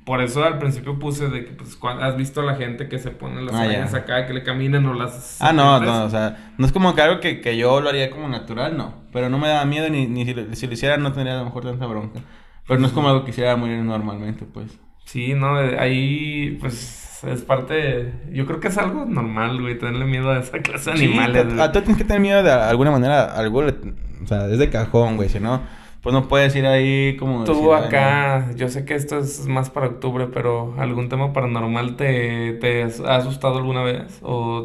por 0.05 0.21
eso 0.21 0.45
al 0.45 0.59
principio 0.59 0.99
puse 0.99 1.29
de 1.29 1.45
que 1.47 1.53
pues 1.53 1.79
has 2.01 2.17
visto 2.17 2.41
a 2.41 2.45
la 2.45 2.57
gente 2.57 2.89
que 2.89 2.99
se 2.99 3.11
pone 3.11 3.41
las 3.43 3.55
Ah, 3.55 3.63
arañas 3.63 3.93
ya. 3.93 3.99
acá, 3.99 4.27
que 4.27 4.35
le 4.35 4.43
caminan 4.43 4.85
o 4.87 4.95
las 4.95 5.41
Ah, 5.41 5.53
no, 5.53 5.81
no, 5.81 6.05
o 6.05 6.11
sea, 6.11 6.53
no 6.59 6.67
es 6.67 6.73
como 6.73 6.95
que 6.95 7.03
algo 7.03 7.21
que, 7.21 7.41
que 7.41 7.57
yo 7.57 7.81
lo 7.81 7.89
haría 7.89 8.11
como 8.11 8.29
natural, 8.29 8.77
no. 8.77 8.95
Pero 9.13 9.29
no 9.31 9.39
me 9.39 9.49
daba 9.49 9.65
miedo 9.65 9.89
ni, 9.89 10.07
ni 10.07 10.25
si, 10.25 10.35
lo, 10.35 10.55
si 10.55 10.67
lo 10.67 10.73
hiciera 10.75 10.97
no 10.99 11.13
tendría 11.13 11.35
a 11.35 11.39
lo 11.39 11.47
mejor 11.47 11.65
tanta 11.65 11.87
bronca. 11.87 12.21
Pero 12.67 12.81
no 12.81 12.87
es 12.87 12.93
como 12.93 13.09
algo 13.09 13.25
que 13.25 13.31
hiciera 13.31 13.57
morir 13.57 13.79
normalmente, 13.79 14.45
pues. 14.45 14.79
Sí, 15.05 15.35
no, 15.35 15.57
ahí 15.57 16.57
pues 16.61 17.23
es 17.25 17.43
parte, 17.43 18.13
yo 18.33 18.45
creo 18.47 18.61
que 18.61 18.69
es 18.69 18.77
algo 18.79 19.05
normal, 19.07 19.61
güey, 19.61 19.79
tenerle 19.79 20.05
miedo 20.05 20.31
a 20.31 20.39
esa 20.41 20.59
clase 20.59 20.91
de 20.93 20.97
Sí, 20.99 21.05
animales. 21.07 21.59
a- 21.59 21.65
a- 21.65 21.73
tú 21.73 21.81
tienes 21.81 21.97
que 21.99 22.05
tener 22.05 22.21
miedo 22.21 22.43
de 22.43 22.53
alguna 22.53 22.91
manera, 22.91 23.25
algo, 23.35 23.61
o 23.61 24.27
sea, 24.27 24.47
es 24.49 24.59
de 24.59 24.69
cajón, 24.71 25.17
güey. 25.17 25.29
Si 25.29 25.41
no, 25.41 25.63
pues 26.05 26.13
no 26.13 26.29
puedes 26.29 26.55
ir 26.55 26.67
ahí 26.67 27.17
como... 27.17 27.43
Tú 27.45 27.53
decir, 27.55 27.67
"Ay, 27.73 27.81
no". 27.81 27.87
acá, 27.87 28.51
yo 28.55 28.69
sé 28.69 28.85
que 28.85 28.95
esto 28.95 29.19
es 29.19 29.47
más 29.49 29.71
para 29.71 29.87
octubre, 29.89 30.29
pero 30.33 30.75
¿algún 30.79 31.09
tema 31.09 31.33
paranormal 31.33 31.97
te, 31.97 32.53
te 32.61 32.85
ha 32.85 33.17
asustado 33.17 33.57
alguna 33.57 33.83
vez? 33.83 34.21
¿O 34.23 34.63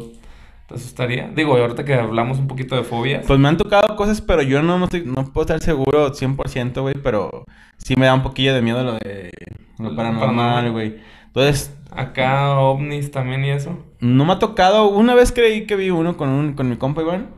te 0.68 0.74
asustaría? 0.74 1.28
Digo, 1.34 1.56
ahorita 1.56 1.84
que 1.84 1.94
hablamos 1.94 2.38
un 2.38 2.46
poquito 2.46 2.76
de 2.76 2.84
fobias. 2.84 3.24
Pues 3.26 3.38
me 3.40 3.48
han 3.48 3.56
tocado 3.56 3.96
cosas, 3.96 4.20
pero 4.20 4.42
yo 4.42 4.62
no, 4.62 4.84
estoy, 4.84 5.02
no 5.04 5.24
puedo 5.32 5.40
estar 5.42 5.60
seguro 5.60 6.12
100%, 6.12 6.80
güey, 6.82 6.94
pero 7.02 7.44
sí 7.78 7.96
me 7.96 8.06
da 8.06 8.14
un 8.14 8.22
poquillo 8.22 8.54
de 8.54 8.62
miedo 8.62 8.84
lo 8.84 8.92
de 8.92 9.32
lo 9.78 9.96
paranormal, 9.96 10.70
güey. 10.70 10.96
Entonces, 11.26 11.74
Acá 11.90 12.58
ovnis 12.60 13.10
también 13.10 13.44
y 13.44 13.50
eso. 13.50 13.76
no 13.98 14.24
me 14.24 14.34
ha 14.34 14.38
tocado. 14.38 14.88
Una 14.88 15.14
vez 15.14 15.32
creí 15.32 15.66
que 15.66 15.74
vi 15.74 15.90
uno 15.90 16.16
con, 16.16 16.28
un, 16.28 16.52
con 16.52 16.68
mi 16.68 16.76
compa 16.76 17.02
Iván. 17.02 17.28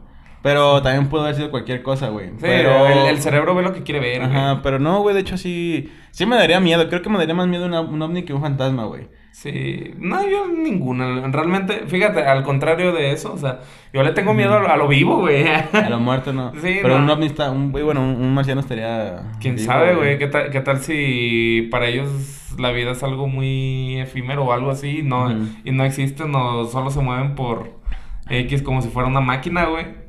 Pero 0.43 0.83
también 0.83 1.09
pudo 1.09 1.23
haber 1.23 1.37
sido 1.37 1.51
cualquier 1.51 1.83
cosa, 1.83 2.09
güey. 2.09 2.31
Sí, 2.31 2.35
pero 2.41 2.87
el, 2.89 2.99
el 3.11 3.19
cerebro 3.21 3.55
ve 3.55 3.63
lo 3.63 3.73
que 3.73 3.83
quiere 3.83 4.01
ver, 4.01 4.19
güey. 4.27 4.31
Ajá, 4.37 4.61
pero 4.63 4.79
no, 4.79 5.01
güey, 5.01 5.15
de 5.15 5.21
hecho 5.21 5.37
sí. 5.37 5.93
Sí 6.11 6.27
me 6.27 6.37
daría 6.37 6.59
miedo. 6.61 6.89
Creo 6.89 7.01
que 7.01 7.09
me 7.09 7.19
daría 7.19 7.35
más 7.35 7.47
miedo 7.47 7.65
una- 7.67 7.81
un 7.81 8.03
ovni 8.03 8.25
que 8.25 8.35
un 8.35 8.41
fantasma, 8.43 8.85
güey. 8.85 9.09
Sí, 9.31 9.95
no, 9.99 10.29
yo 10.29 10.47
ninguna. 10.49 11.27
Realmente, 11.29 11.85
fíjate, 11.87 12.23
al 12.25 12.43
contrario 12.43 12.93
de 12.93 13.13
eso, 13.13 13.33
o 13.33 13.39
sea, 13.39 13.61
yo 13.93 14.03
le 14.03 14.11
tengo 14.13 14.35
miedo 14.35 14.53
a 14.55 14.61
lo, 14.61 14.69
a 14.69 14.77
lo 14.77 14.89
vivo, 14.89 15.21
güey. 15.21 15.47
A 15.49 15.89
lo 15.89 16.01
muerto 16.01 16.33
no. 16.35 16.53
Sí, 16.61 16.81
pero 16.83 16.99
no. 16.99 17.05
un 17.05 17.11
ovni 17.11 17.27
está. 17.27 17.51
Un, 17.51 17.71
güey, 17.73 17.83
bueno, 17.85 18.03
un, 18.03 18.17
un 18.17 18.35
marciano 18.35 18.61
estaría. 18.61 19.33
Quién 19.41 19.55
vivo, 19.57 19.67
sabe, 19.67 19.95
güey, 19.95 20.19
¿Qué 20.19 20.27
tal, 20.27 20.51
qué 20.51 20.61
tal 20.61 20.79
si 20.81 21.69
para 21.71 21.87
ellos 21.87 22.11
la 22.59 22.73
vida 22.73 22.91
es 22.91 23.03
algo 23.03 23.27
muy 23.29 23.99
efímero 24.01 24.45
o 24.45 24.53
algo 24.53 24.71
así 24.71 25.01
no, 25.03 25.35
y 25.65 25.71
no 25.73 25.85
existen 25.85 26.35
o 26.35 26.67
solo 26.67 26.91
se 26.91 27.01
mueven 27.01 27.35
por 27.35 27.81
X 28.29 28.63
como 28.63 28.83
si 28.83 28.89
fuera 28.91 29.09
una 29.09 29.21
máquina, 29.23 29.65
güey? 29.65 30.02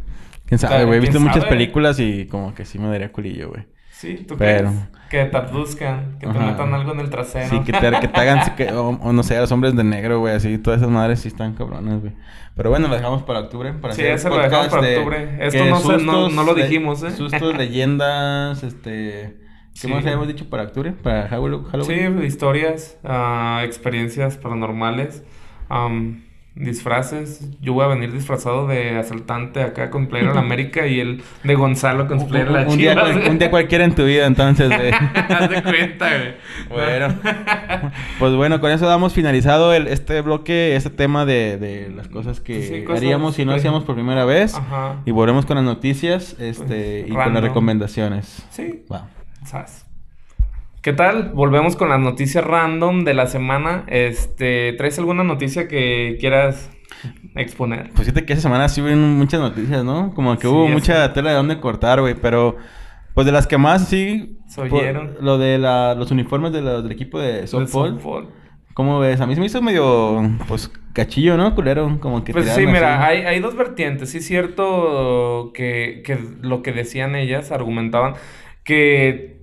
Quién 0.53 0.59
sabe, 0.59 0.75
¿Quién 0.75 0.87
güey. 0.87 0.97
He 0.97 1.01
visto 1.01 1.19
muchas 1.19 1.45
películas 1.45 1.99
y 1.99 2.25
como 2.27 2.53
que 2.53 2.65
sí 2.65 2.77
me 2.79 2.87
daría 2.87 3.11
culillo, 3.11 3.49
güey. 3.49 3.63
Sí, 3.91 4.25
¿tú 4.27 4.35
Pero- 4.37 4.69
crees? 4.69 4.89
Que 5.09 5.25
te 5.25 5.37
abduzcan, 5.37 6.17
que 6.19 6.25
te 6.27 6.39
metan 6.39 6.73
algo 6.73 6.91
en 6.93 6.99
el 6.99 7.09
trasero. 7.09 7.47
Sí, 7.49 7.59
que 7.61 7.71
te, 7.71 7.91
que 8.01 8.07
te 8.07 8.19
hagan, 8.19 8.55
que- 8.55 8.71
o, 8.73 8.89
o 8.89 9.13
no 9.13 9.23
sé, 9.23 9.37
los 9.39 9.51
hombres 9.51 9.75
de 9.75 9.83
negro, 9.83 10.19
güey, 10.19 10.33
así, 10.35 10.57
todas 10.57 10.79
esas 10.81 10.91
madres 10.91 11.19
sí 11.21 11.27
están 11.27 11.53
cabronas, 11.53 12.01
güey. 12.01 12.13
Pero 12.55 12.69
bueno, 12.71 12.87
lo 12.87 12.95
dejamos 12.95 13.23
para 13.23 13.39
octubre. 13.41 13.73
Para 13.73 13.93
Sí, 13.93 14.01
hacer 14.01 14.13
ese 14.15 14.29
lo 14.29 14.37
dejamos 14.37 14.67
para 14.69 14.81
de- 14.83 14.97
octubre. 14.97 15.37
Esto 15.39 15.65
no 15.65 15.79
se- 15.79 15.97
no- 16.03 16.29
no 16.29 16.43
lo 16.43 16.53
dijimos, 16.55 17.01
¿eh? 17.03 17.11
Sustos, 17.11 17.55
leyendas, 17.57 18.61
este... 18.63 19.37
¿Qué 19.73 19.79
Sí. 19.79 19.87
más 19.87 20.03
habíamos 20.05 20.27
dicho 20.27 20.47
para 20.49 20.63
octubre? 20.63 20.91
Para 20.91 21.27
Halloween. 21.29 22.19
Sí, 22.19 22.25
historias, 22.27 22.97
ah, 23.03 23.61
experiencias 23.63 24.37
paranormales, 24.37 25.23
disfraces. 26.55 27.49
Yo 27.61 27.73
voy 27.73 27.85
a 27.85 27.87
venir 27.87 28.11
disfrazado 28.11 28.67
de 28.67 28.97
asaltante 28.97 29.61
acá 29.61 29.89
con 29.89 30.07
player 30.07 30.33
la 30.33 30.41
América 30.41 30.85
y 30.85 30.99
el 30.99 31.23
de 31.43 31.55
Gonzalo 31.55 32.07
con 32.07 32.27
player 32.27 32.51
la 32.51 32.67
un 32.67 32.77
día, 32.77 32.95
un 33.29 33.39
día 33.39 33.49
cualquiera 33.51 33.83
en 33.85 33.95
tu 33.95 34.05
vida, 34.05 34.25
entonces. 34.25 34.71
Haz 35.15 35.49
de 35.49 35.63
cuenta, 35.63 36.09
güey. 36.09 36.35
Bueno, 36.69 37.15
pues 38.19 38.35
bueno, 38.35 38.61
con 38.61 38.71
eso 38.71 38.85
damos 38.85 39.13
finalizado 39.13 39.73
el, 39.73 39.87
este 39.87 40.21
bloque, 40.21 40.75
este 40.75 40.89
tema 40.89 41.25
de, 41.25 41.57
de 41.57 41.89
las 41.89 42.07
cosas 42.07 42.39
que 42.39 42.61
Sí, 42.63 42.83
cosas 42.83 43.01
haríamos 43.01 43.35
si 43.35 43.45
no 43.45 43.53
hacíamos 43.53 43.83
por 43.83 43.95
primera 43.95 44.25
vez. 44.25 44.55
Ajá. 44.55 45.01
Y 45.05 45.11
volvemos 45.11 45.45
con 45.45 45.55
las 45.55 45.65
noticias 45.65 46.35
este, 46.39 47.05
y 47.07 47.11
con 47.11 47.33
las 47.33 47.43
recomendaciones. 47.43 48.45
Sí. 48.51 48.85
Va. 48.91 49.07
¿Sabes? 49.45 49.85
¿Qué 50.83 50.91
tal? 50.91 51.31
Volvemos 51.33 51.77
con 51.77 51.87
las 51.89 51.99
noticias 51.99 52.43
random 52.43 53.05
de 53.05 53.13
la 53.13 53.27
semana. 53.27 53.85
Este, 53.87 54.73
¿traes 54.73 54.99
alguna 54.99 55.23
noticia 55.23 55.69
que 55.69 56.17
quieras 56.19 56.69
exponer? 57.35 57.91
Pues 57.95 58.01
fíjate 58.07 58.25
que 58.25 58.33
esa 58.33 58.41
semana 58.41 58.67
sí 58.67 58.81
hubo 58.81 58.93
muchas 58.93 59.39
noticias, 59.39 59.83
¿no? 59.85 60.13
Como 60.13 60.35
que 60.35 60.41
Sí, 60.41 60.47
hubo 60.47 60.67
mucha 60.67 61.13
tela 61.13 61.29
de 61.29 61.37
dónde 61.37 61.61
cortar, 61.61 62.01
güey. 62.01 62.15
Pero, 62.15 62.57
pues 63.13 63.25
de 63.25 63.31
las 63.31 63.47
que 63.47 63.57
más 63.57 63.87
sí. 63.87 64.37
Por- 64.57 64.73
oyeron. 64.73 65.15
lo 65.21 65.37
de 65.37 65.57
la, 65.57 65.95
los 65.95 66.11
uniformes 66.11 66.51
de 66.51 66.61
del 66.61 66.91
equipo 66.91 67.17
de 67.17 67.47
softball. 67.47 67.91
softball. 67.93 68.29
¿Cómo 68.73 68.99
ves? 68.99 69.21
A 69.21 69.25
mí 69.27 69.35
se 69.35 69.39
me 69.39 69.45
hizo 69.45 69.61
medio, 69.61 70.21
pues, 70.49 70.69
cachillo, 70.93 71.37
¿no? 71.37 71.55
Culero, 71.55 71.97
como 72.01 72.23
que 72.25 72.33
Pues 72.33 72.49
sí, 72.49 72.65
mira, 72.65 73.05
hay, 73.05 73.19
hay 73.21 73.39
dos 73.39 73.55
vertientes. 73.55 74.09
Sí 74.09 74.17
es 74.17 74.25
cierto 74.27 75.51
que, 75.53 76.01
que 76.05 76.17
lo 76.41 76.61
que 76.61 76.73
decían 76.73 77.15
ellas, 77.15 77.51
argumentaban, 77.51 78.15
que 78.65 79.42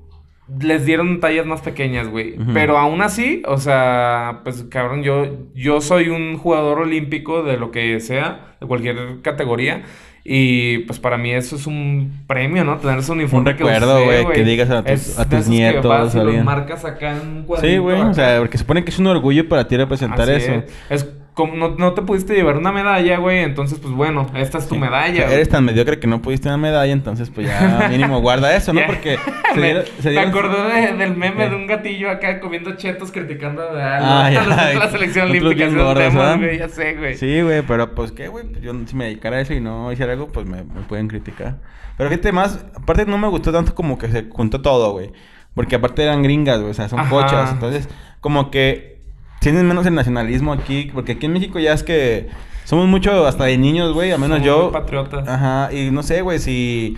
les 0.61 0.85
dieron 0.87 1.21
tallas 1.21 1.47
más 1.47 1.61
pequeñas, 1.61 2.09
güey. 2.09 2.37
Pero 2.55 2.79
aún 2.79 3.03
así, 3.03 3.43
o 3.47 3.59
sea, 3.59 4.41
pues 4.45 4.65
cabrón, 4.71 5.03
yo, 5.03 5.27
yo 5.55 5.81
soy 5.81 6.09
un 6.09 6.37
jugador 6.39 6.81
olímpico 6.81 7.43
de 7.43 7.57
lo 7.57 7.71
que 7.71 8.01
sea, 8.01 8.55
de 8.61 8.67
cualquier 8.67 9.21
categoría. 9.23 9.83
Y 10.23 10.79
pues 10.81 10.99
para 10.99 11.17
mí 11.17 11.33
eso 11.33 11.57
es 11.57 11.67
un 11.67 12.25
premio, 12.27 12.63
¿no? 12.63 12.77
Tener 12.77 12.99
ese 12.99 13.11
uniforme 13.13 13.57
que 13.57 13.65
recuerdo, 13.65 14.05
güey, 14.05 14.27
que 14.33 14.45
digas 14.45 14.69
a 14.71 14.83
tus- 14.83 14.91
Es 14.93 15.19
a 15.19 15.25
tus 15.25 15.39
esos 15.39 15.45
que 15.47 15.51
nietos, 15.51 15.87
vas 15.87 16.15
y 16.15 16.19
los 16.19 16.45
marcas 16.45 16.85
acá 16.85 17.13
en 17.13 17.21
un 17.21 17.39
Sí, 17.41 17.45
cuadrito 17.47 17.83
güey, 17.83 18.01
o 18.03 18.13
sea, 18.15 18.39
porque 18.39 18.59
supone 18.59 18.85
que 18.85 18.91
es 18.91 18.99
un 18.99 19.07
orgullo 19.07 19.49
para 19.49 19.67
ti 19.67 19.79
representar 19.79 20.29
Así 20.31 20.33
eso. 20.45 20.53
Es, 20.91 21.03
Es 21.03 21.09
como 21.35 21.55
no, 21.55 21.71
no 21.77 21.95
te 21.95 22.03
pudiste 22.03 22.35
llevar 22.35 22.57
una 22.59 22.73
medalla, 22.73 23.19
güey. 23.19 23.39
Entonces, 23.41 23.79
pues 23.79 23.95
bueno, 23.95 24.27
esta 24.35 24.59
es 24.59 24.69
tu 24.69 24.75
Sí. 24.75 24.81
medalla. 24.81 25.23
Güey. 25.25 25.35
eres 25.35 25.49
tan 25.49 25.65
mediocre 25.65 25.99
que 25.99 26.07
no 26.07 26.21
pudiste 26.21 26.49
una 26.49 26.57
medalla, 26.59 26.93
entonces 26.93 27.31
pues 27.31 27.47
ya 27.47 27.87
mínimo 27.91 28.21
guarda 28.21 28.55
eso, 28.57 28.73
¿no? 28.73 28.81
Porque 28.87 29.17
se 29.55 29.61
me, 29.61 29.67
dieron- 29.69 29.85
se 30.01 30.09
me 30.11 30.15
dieron- 30.17 30.29
acordé 30.29 30.81
de- 30.81 30.93
del 30.97 31.17
meme 31.17 31.45
¿Qué? 31.45 31.51
de 31.51 31.57
un 31.57 31.67
gatillo 31.67 32.11
acá 32.11 32.41
comiendo 32.41 32.77
chetos 32.77 33.11
criticando 33.13 33.63
a 33.63 34.27
Ah, 34.27 34.31
la, 34.31 34.73
ya. 34.73 34.79
la 34.79 34.91
selección 34.91 35.29
Nosotros 35.29 35.55
olímpica. 35.55 36.37
güey, 36.37 36.59
ya 36.59 36.69
sé, 36.69 36.95
güey. 36.95 37.15
Sí, 37.17 37.41
güey, 37.43 37.63
pero 37.63 37.95
pues 37.95 38.13
qué, 38.13 38.29
güey, 38.29 38.45
yo 38.61 38.73
si 38.87 38.97
me 38.97 39.05
dedicara 39.07 39.37
a 39.37 39.41
eso 39.41 39.55
y 39.55 39.61
no 39.61 39.91
hiciera 39.93 40.13
algo, 40.13 40.29
pues 40.29 40.47
me, 40.47 40.65
me 40.65 40.81
pueden 40.89 41.09
criticar. 41.09 41.59
Pero 41.97 42.11
fíjate 42.11 42.33
más, 42.33 42.65
aparte 42.75 43.07
no 43.07 43.19
me 43.19 43.29
gustó 43.29 43.53
tanto 43.53 43.75
como 43.75 43.99
que 43.99 44.09
se 44.09 44.27
juntó 44.31 44.61
todo, 44.63 44.93
güey. 44.93 45.13
Porque 45.55 45.77
aparte 45.77 46.03
eran 46.03 46.23
gringas, 46.23 46.59
güey, 46.59 46.71
o 46.71 46.75
sea, 46.75 46.89
son 46.89 47.01
Ajá. 47.01 47.11
pochas. 47.11 47.53
Entonces, 47.53 47.89
como 48.21 48.51
que 48.51 49.00
tienen 49.41 49.67
menos 49.67 49.87
el 49.87 49.95
nacionalismo 49.95 50.53
aquí, 50.53 50.91
porque 50.93 51.13
aquí 51.13 51.27
en 51.27 51.33
México 51.33 51.59
ya 51.59 51.73
es 51.73 51.83
que 51.83 52.29
somos 52.65 52.87
mucho 52.87 53.27
hasta 53.27 53.45
de 53.45 53.59
niños, 53.59 53.93
güey, 53.93 54.13
al 54.13 54.21
menos 54.21 54.39
Somos 54.39 54.47
yo. 54.47 54.63
muy 54.65 54.73
patriotas. 54.73 55.27
Ajá, 55.29 55.73
y 55.73 55.91
no 55.91 56.03
sé, 56.03 56.23
güey, 56.23 56.39
si 56.39 56.97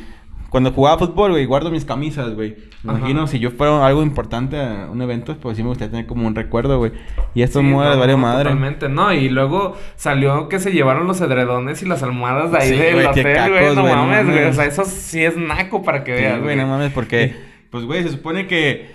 cuando 0.50 0.70
jugaba 0.72 0.98
fútbol, 0.98 1.30
güey, 1.30 1.46
guardo 1.46 1.70
mis 1.70 1.84
camisas, 1.86 2.34
güey. 2.34 2.56
Imagino 2.84 3.26
si 3.28 3.38
yo 3.38 3.52
fuera 3.52 3.86
algo 3.86 4.02
importante 4.02 4.60
a 4.60 4.88
un 4.90 5.00
evento, 5.00 5.34
pues 5.40 5.56
sí 5.56 5.62
me 5.62 5.68
gustaría 5.70 5.92
tener 5.92 6.06
como 6.06 6.26
un 6.26 6.34
recuerdo, 6.34 6.78
güey. 6.78 6.92
Y 7.32 7.42
estos 7.42 7.62
Sí, 7.62 7.68
mueras 7.68 7.94
no, 7.94 8.00
valió 8.00 8.16
no, 8.16 8.22
madre. 8.22 8.42
Totalmente, 8.50 8.88
no. 8.88 9.12
Y 9.14 9.28
luego 9.28 9.76
salió 9.94 10.48
que 10.48 10.58
se 10.58 10.72
llevaron 10.72 11.06
los 11.06 11.20
edredones 11.20 11.80
y 11.82 11.86
las 11.86 12.02
almohadas 12.02 12.50
de 12.50 12.58
ahí 12.58 12.68
Sí, 12.70 12.76
del 12.76 13.06
hotel, 13.06 13.50
güey. 13.50 13.76
No 13.76 13.84
mames, 13.84 14.26
güey. 14.26 14.44
O 14.46 14.52
sea, 14.52 14.66
eso 14.66 14.84
sí 14.84 15.22
es 15.24 15.36
naco 15.36 15.82
para 15.82 16.02
que 16.04 16.16
Sí, 16.16 16.22
veas, 16.22 16.42
güey, 16.42 16.56
no 16.56 16.66
mames, 16.66 16.92
porque, 16.92 17.34
pues, 17.70 17.84
güey, 17.84 18.02
se 18.02 18.10
supone 18.10 18.46
que 18.48 18.90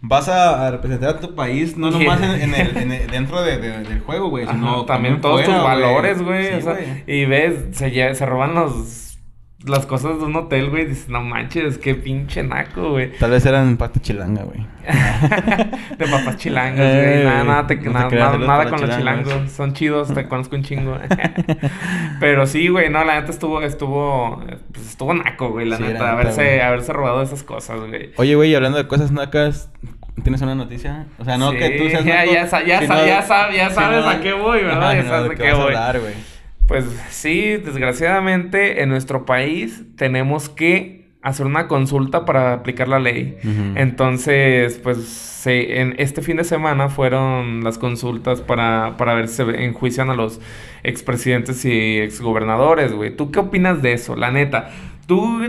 vas 0.00 0.28
a, 0.28 0.70
representar 0.70 1.10
a 1.16 1.20
tu 1.20 1.34
país, 1.34 1.76
no 1.76 1.90
Yeah. 1.98 1.98
nomás 2.16 2.22
en, 2.22 2.40
en 2.42 2.54
el, 2.54 2.76
en 2.76 2.92
el- 2.92 3.10
dentro 3.10 3.42
de- 3.42 3.58
de- 3.58 3.82
del 3.84 4.00
juego, 4.00 4.28
güey, 4.30 4.46
sino 4.46 4.84
también 4.84 5.20
todos 5.20 5.42
fuera, 5.42 5.54
tus 5.58 5.64
valores, 5.64 6.22
güey. 6.22 6.46
Sí, 6.48 6.52
o 6.54 6.60
sea, 6.62 6.72
güey. 6.74 7.04
y 7.06 7.24
ves, 7.26 7.54
se, 7.76 8.14
se 8.14 8.26
roban 8.26 8.54
los 8.54 9.07
las 9.66 9.86
cosas 9.86 10.18
de 10.18 10.24
un 10.24 10.36
hotel, 10.36 10.70
güey. 10.70 10.86
Dices, 10.86 11.08
no 11.08 11.20
manches, 11.22 11.78
qué 11.78 11.94
pinche 11.94 12.42
naco, 12.44 12.90
güey. 12.90 13.12
Tal 13.18 13.30
vez 13.32 13.44
eran 13.44 13.76
parte 13.76 14.00
chilanga, 14.00 14.44
güey. 14.44 14.66
de 15.98 16.06
papás 16.06 16.36
chilangos, 16.36 16.80
Eh, 16.80 17.02
güey. 17.02 17.24
Nada, 17.24 17.34
güey, 17.42 17.46
nada, 17.48 17.66
te- 17.66 17.76
no 17.76 17.90
nada, 17.92 18.08
creas, 18.08 18.32
nada- 18.38 18.46
nada 18.46 18.70
con 18.70 18.80
los 18.80 18.96
chilangos. 18.96 19.24
chilangos. 19.28 19.52
Son 19.52 19.72
chidos, 19.74 20.14
te 20.14 20.24
conozco 20.28 20.56
un 20.56 20.62
chingo. 20.62 20.96
Pero 22.20 22.46
sí, 22.46 22.68
güey, 22.68 22.88
no, 22.90 23.04
la 23.04 23.16
neta 23.20 23.30
estuvo, 23.32 23.60
estuvo, 23.62 24.42
pues 24.72 24.86
estuvo 24.90 25.12
naco, 25.14 25.50
güey, 25.50 25.66
la 25.68 25.76
Sí, 25.76 25.82
neta. 25.82 26.12
haberse, 26.12 26.42
güey. 26.44 26.60
haberse 26.60 26.92
robado 26.92 27.22
esas 27.22 27.42
cosas, 27.42 27.80
güey. 27.80 28.12
Oye, 28.16 28.34
güey, 28.36 28.50
y 28.50 28.54
hablando 28.54 28.78
de 28.78 28.86
cosas 28.86 29.10
nacas, 29.12 29.70
¿tienes 30.22 30.40
una 30.40 30.54
noticia? 30.54 31.06
O 31.18 31.24
sea, 31.24 31.36
no 31.36 31.50
Sí, 31.52 31.58
que 31.58 31.70
tú 31.70 31.88
seas 31.90 32.04
ya, 32.04 32.24
ya, 32.24 32.32
ya, 32.64 32.80
sino- 32.80 33.06
ya, 33.06 33.26
sab- 33.26 33.52
ya 33.52 33.68
sino- 33.70 33.80
sabes 33.80 34.04
a 34.06 34.20
qué 34.20 34.32
voy, 34.32 34.62
¿verdad? 34.62 34.82
Ajá, 34.90 34.94
ya 35.02 35.08
sabes 35.08 35.30
a 35.32 35.34
qué 35.34 35.52
voy. 35.52 35.62
hablar. 35.74 36.00
Pues 36.68 36.84
sí, 37.10 37.56
desgraciadamente 37.56 38.82
en 38.82 38.90
nuestro 38.90 39.24
país 39.24 39.84
tenemos 39.96 40.48
que 40.50 41.08
hacer 41.22 41.46
una 41.46 41.66
consulta 41.66 42.24
para 42.24 42.52
aplicar 42.52 42.88
la 42.88 42.98
ley. 43.00 43.38
Entonces, 43.76 44.78
pues 44.82 44.98
se- 45.08 45.80
en 45.80 45.94
este 45.98 46.20
fin 46.22 46.36
de 46.36 46.44
semana 46.44 46.88
fueron 46.90 47.64
las 47.64 47.78
consultas 47.78 48.40
para, 48.42 48.96
para 48.98 49.14
ver 49.14 49.28
si 49.28 49.36
se 49.36 49.64
enjuician 49.64 50.10
a 50.10 50.14
los 50.14 50.40
expresidentes 50.84 51.64
y 51.64 51.98
exgobernadores, 51.98 52.92
güey. 52.92 53.16
¿Tú 53.16 53.30
qué 53.30 53.40
opinas 53.40 53.82
de 53.82 53.94
eso? 53.94 54.14
La 54.14 54.30
neta, 54.30 54.70
¿tú 55.06 55.40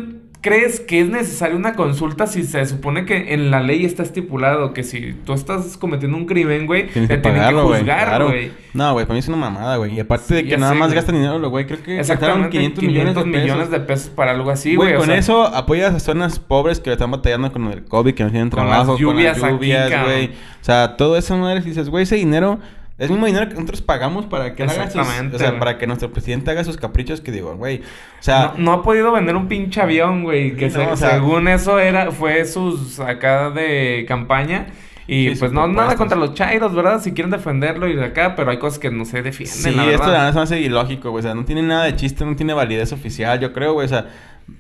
crees 0.42 0.80
que 0.80 1.02
es 1.02 1.10
necesaria 1.10 1.56
una 1.58 1.76
consulta 1.76 2.26
si 2.26 2.44
se 2.44 2.66
supone 2.66 3.06
que 3.06 3.34
en 3.34 3.52
la 3.52 3.60
ley 3.62 3.84
está 3.84 4.04
estipulado 4.04 4.74
que 4.74 4.84
si 4.84 5.14
tú 5.26 5.34
estás 5.34 5.76
cometiendo 5.76 6.16
un 6.16 6.26
crimen, 6.26 6.66
güey, 6.66 6.88
te 6.88 7.18
tienen 7.18 7.20
que 7.48 7.54
güey. 7.54 7.80
juzgar, 7.80 8.08
Claro. 8.08 8.28
güey? 8.30 8.52
No, 8.74 8.94
güey, 8.94 9.06
para 9.06 9.16
mí 9.16 9.20
es 9.20 9.28
una 9.28 9.38
mamada, 9.38 9.76
güey. 9.78 9.96
Y 9.96 10.00
aparte 10.00 10.36
de 10.36 10.46
que 10.46 10.58
nada 10.58 10.74
sé, 10.74 10.80
más 10.80 10.88
güey. 10.90 10.96
gastan 10.96 11.16
dinero, 11.16 11.50
güey. 11.50 11.66
Creo 11.66 11.84
que 11.84 11.98
gastaron 11.98 12.46
Exactamente, 12.46 12.58
500, 12.58 12.80
500 12.80 12.86
millones 12.86 13.16
de 13.16 13.22
pesos. 13.32 13.44
millones 13.44 13.72
de 13.72 13.80
pesos 13.82 14.10
para 14.16 14.32
algo 14.32 14.50
así, 14.52 14.76
Güey, 14.76 14.94
o 14.94 14.98
con 15.00 15.08
sea, 15.08 15.18
eso 15.18 15.44
apoyas 15.44 15.94
a 15.94 16.00
zonas 16.00 16.40
pobres 16.40 16.80
que 16.80 16.92
están 16.92 17.12
batallando 17.12 17.52
con 17.52 17.66
el 17.66 17.84
COVID, 17.84 18.14
que 18.14 18.24
no 18.24 18.30
tienen 18.32 18.50
trabajo, 18.50 18.96
con 18.96 19.16
las 19.16 19.40
lluvias, 19.42 20.04
güey. 20.06 20.28
O 20.28 20.64
sea, 20.64 20.96
todo 20.98 21.18
eso, 21.18 21.36
madre, 21.38 21.62
si 21.64 21.70
dices, 21.70 21.90
güey, 21.90 22.04
ese 22.04 22.16
dinero 22.16 22.60
es 23.00 23.10
mismo 23.10 23.26
dinero 23.26 23.48
que 23.48 23.56
nosotros 23.56 23.82
pagamos 23.82 24.26
para 24.26 24.54
que 24.56 24.64
él 24.64 24.70
haga 24.70 24.90
sus, 24.90 25.02
o 25.34 25.38
sea, 25.38 25.58
para 25.58 25.78
que 25.78 25.88
nuestro 25.88 26.12
presidente 26.12 26.52
haga 26.52 26.64
sus 26.64 26.78
caprichos 26.78 27.22
que 27.22 27.32
digo, 27.32 27.56
güey. 27.56 27.78
O 27.80 28.22
sea, 28.24 28.54
no, 28.58 28.64
no 28.64 28.72
ha 28.74 28.84
podido 28.84 29.12
vender 29.12 29.36
un 29.36 29.48
pinche 29.48 29.82
avión, 29.82 30.24
güey. 30.24 30.56
Que 30.56 30.70
Sí, 30.70 30.76
se- 30.78 30.86
no, 30.86 30.92
o 30.94 30.98
sea- 30.98 31.12
según 31.12 31.48
eso 31.48 31.80
era, 31.80 32.12
fue 32.12 32.46
sus 32.46 33.00
acá 33.00 33.50
de 33.50 34.06
campaña. 34.08 34.68
Y 35.08 35.30
Sí, 35.34 35.40
pues 35.40 35.52
no, 35.52 35.68
nada 35.68 35.96
contra 35.96 36.16
los 36.16 36.36
chairos, 36.36 36.76
¿verdad? 36.76 37.02
Si 37.02 37.14
quieren 37.14 37.32
defenderlo 37.32 37.88
y 37.88 37.96
de 37.96 38.06
acá, 38.06 38.36
pero 38.36 38.52
hay 38.52 38.60
cosas 38.60 38.78
que 38.78 38.92
no 38.92 39.06
se 39.06 39.24
defienden, 39.24 39.58
sí, 39.58 39.72
la 39.72 39.86
esto 39.86 40.04
la 40.06 40.12
verdad. 40.12 40.34
se 40.34 40.40
hace 40.40 40.60
ilógico, 40.62 41.10
güey. 41.10 41.22
O 41.22 41.24
sea, 41.24 41.34
no 41.34 41.46
tiene 41.46 41.64
nada 41.64 41.86
de 41.86 41.96
chiste, 41.96 42.24
no 42.26 42.36
tiene 42.36 42.54
validez 42.54 42.92
oficial, 42.94 43.40
yo 43.40 43.52
creo, 43.52 43.74
güey. 43.74 43.86
O 43.86 43.90
sea, 43.90 44.06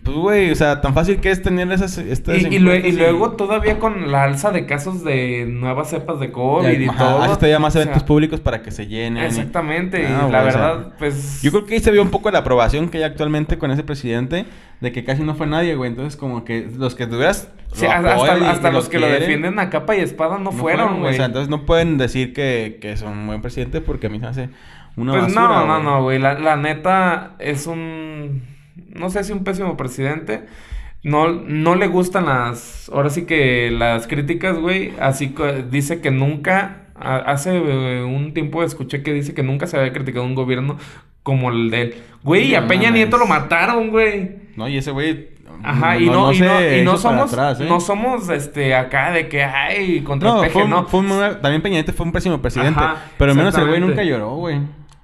Pues, 0.03 0.17
güey, 0.17 0.51
o 0.51 0.55
sea, 0.55 0.81
tan 0.81 0.93
fácil 0.93 1.19
que 1.19 1.31
es 1.31 1.41
tener 1.41 1.71
esas... 1.71 1.97
Estas 1.97 2.37
y, 2.37 2.47
y, 2.47 2.59
lue- 2.59 2.83
y 2.87 2.91
luego 2.93 3.31
todavía 3.31 3.79
con 3.79 4.11
la 4.11 4.23
alza 4.23 4.51
de 4.51 4.65
casos 4.65 5.03
de 5.03 5.45
nuevas 5.47 5.89
cepas 5.89 6.19
de 6.19 6.31
COVID 6.31 6.79
y 6.79 6.87
Ajá, 6.87 6.97
todo. 6.97 7.35
todavía 7.35 7.59
más 7.59 7.75
o 7.75 7.79
eventos 7.79 7.99
sea, 8.01 8.07
públicos 8.07 8.39
para 8.39 8.61
que 8.61 8.71
se 8.71 8.87
llenen. 8.87 9.23
y- 9.23 9.27
Exactamente, 9.27 9.99
y 10.01 10.03
la 10.03 10.09
güey, 10.09 10.25
o 10.25 10.29
sea, 10.31 10.41
verdad, 10.43 10.93
pues... 10.97 11.41
Yo 11.41 11.51
creo 11.51 11.65
que 11.65 11.75
ahí 11.75 11.79
se 11.79 11.91
vio 11.91 12.01
un 12.01 12.09
poco 12.09 12.31
la 12.31 12.39
aprobación 12.39 12.89
que 12.89 12.97
hay 12.99 13.03
actualmente 13.03 13.57
con 13.57 13.71
ese 13.71 13.83
presidente, 13.83 14.45
de 14.81 14.91
que 14.91 15.03
casi 15.03 15.23
no 15.23 15.35
fue 15.35 15.45
nadie, 15.45 15.75
güey. 15.75 15.89
Entonces, 15.89 16.15
como 16.15 16.45
que 16.45 16.69
los 16.77 16.95
que 16.95 17.05
tuvieras. 17.05 17.51
Sí, 17.73 17.85
lo 17.85 17.91
hasta, 17.91 18.49
hasta 18.51 18.71
los 18.71 18.87
que 18.89 18.97
lo 18.97 19.07
defienden 19.07 19.59
a 19.59 19.69
capa 19.69 19.95
y 19.95 19.99
espada 19.99 20.39
no, 20.39 20.51
fueron, 20.53 20.99
güey. 21.01 21.11
O 21.13 21.15
sea, 21.15 21.25
entonces 21.25 21.49
no 21.49 21.65
pueden 21.65 21.97
decir 21.97 22.33
que, 22.33 22.77
que 22.81 22.95
son 22.97 23.17
un 23.17 23.27
buen 23.27 23.41
presidente 23.41 23.81
porque 23.81 24.07
a 24.07 24.09
mí 24.09 24.19
se 24.21 24.25
hace 24.25 24.49
una 24.95 25.11
Pues 25.11 25.23
basura, 25.25 25.41
no, 25.43 25.65
no, 25.67 25.83
no, 25.83 26.03
güey. 26.03 26.17
La, 26.17 26.39
la 26.39 26.55
neta 26.55 27.31
es 27.39 27.67
un. 27.67 28.41
No 28.93 29.09
sé 29.09 29.23
si 29.23 29.31
un 29.31 29.43
pésimo 29.43 29.77
presidente. 29.77 30.41
No, 31.03 31.29
no 31.31 31.75
le 31.75 31.87
gustan 31.87 32.25
las. 32.25 32.89
Ahora 32.93 33.09
sí 33.09 33.25
que 33.25 33.71
las 33.71 34.07
críticas, 34.07 34.57
güey. 34.57 34.93
Así 34.99 35.29
que 35.29 35.63
dice 35.69 36.01
que 36.01 36.11
nunca. 36.11 36.83
Hace 36.95 37.55
eh, 37.55 38.03
un 38.03 38.33
tiempo 38.33 38.61
escuché 38.63 39.01
que 39.03 39.13
dice 39.13 39.33
que 39.33 39.41
nunca 39.43 39.67
se 39.67 39.77
había 39.77 39.93
criticado 39.93 40.25
un 40.25 40.35
gobierno 40.35 40.77
como 41.23 41.49
el 41.49 41.69
de 41.69 41.81
él. 41.81 41.95
Güey, 42.23 42.55
a 42.55 42.67
Peña. 42.67 42.89
Nieto 42.91 43.17
lo 43.17 43.25
mataron, 43.25 43.89
güey. 43.89 44.31
No, 44.57 44.67
y 44.67 44.77
ese 44.77 44.91
güey. 44.91 45.29
Ajá, 45.63 45.97
y 45.97 46.05
no, 46.05 46.31
y 46.33 46.39
no, 46.39 46.75
y 46.77 46.81
no 46.83 46.97
somos, 46.97 47.33
atrás, 47.33 47.59
¿eh? 47.59 47.65
no 47.67 47.81
somos 47.81 48.29
este 48.29 48.73
acá 48.75 49.11
de 49.11 49.27
que 49.27 49.43
ay 49.43 49.99
contra 50.01 50.29
No, 50.29 50.43
el 50.43 50.49
fue, 50.51 50.61
peje, 50.61 50.63
un- 50.63 50.69
no. 50.69 50.87
fue 50.87 50.99
un- 51.01 51.41
también 51.41 51.61
Peña 51.61 51.73
Nieto 51.75 51.91
fue 51.91 52.05
un 52.05 52.13
pésimo 52.13 52.41
presidente. 52.41 52.79
Ajá, 52.79 52.95
pero 53.17 53.31
al 53.31 53.37
menos 53.37 53.57
el 53.57 53.67
güey 53.67 53.79
nunca 53.81 54.01
lloró, 54.03 54.35
güey. 54.35 54.59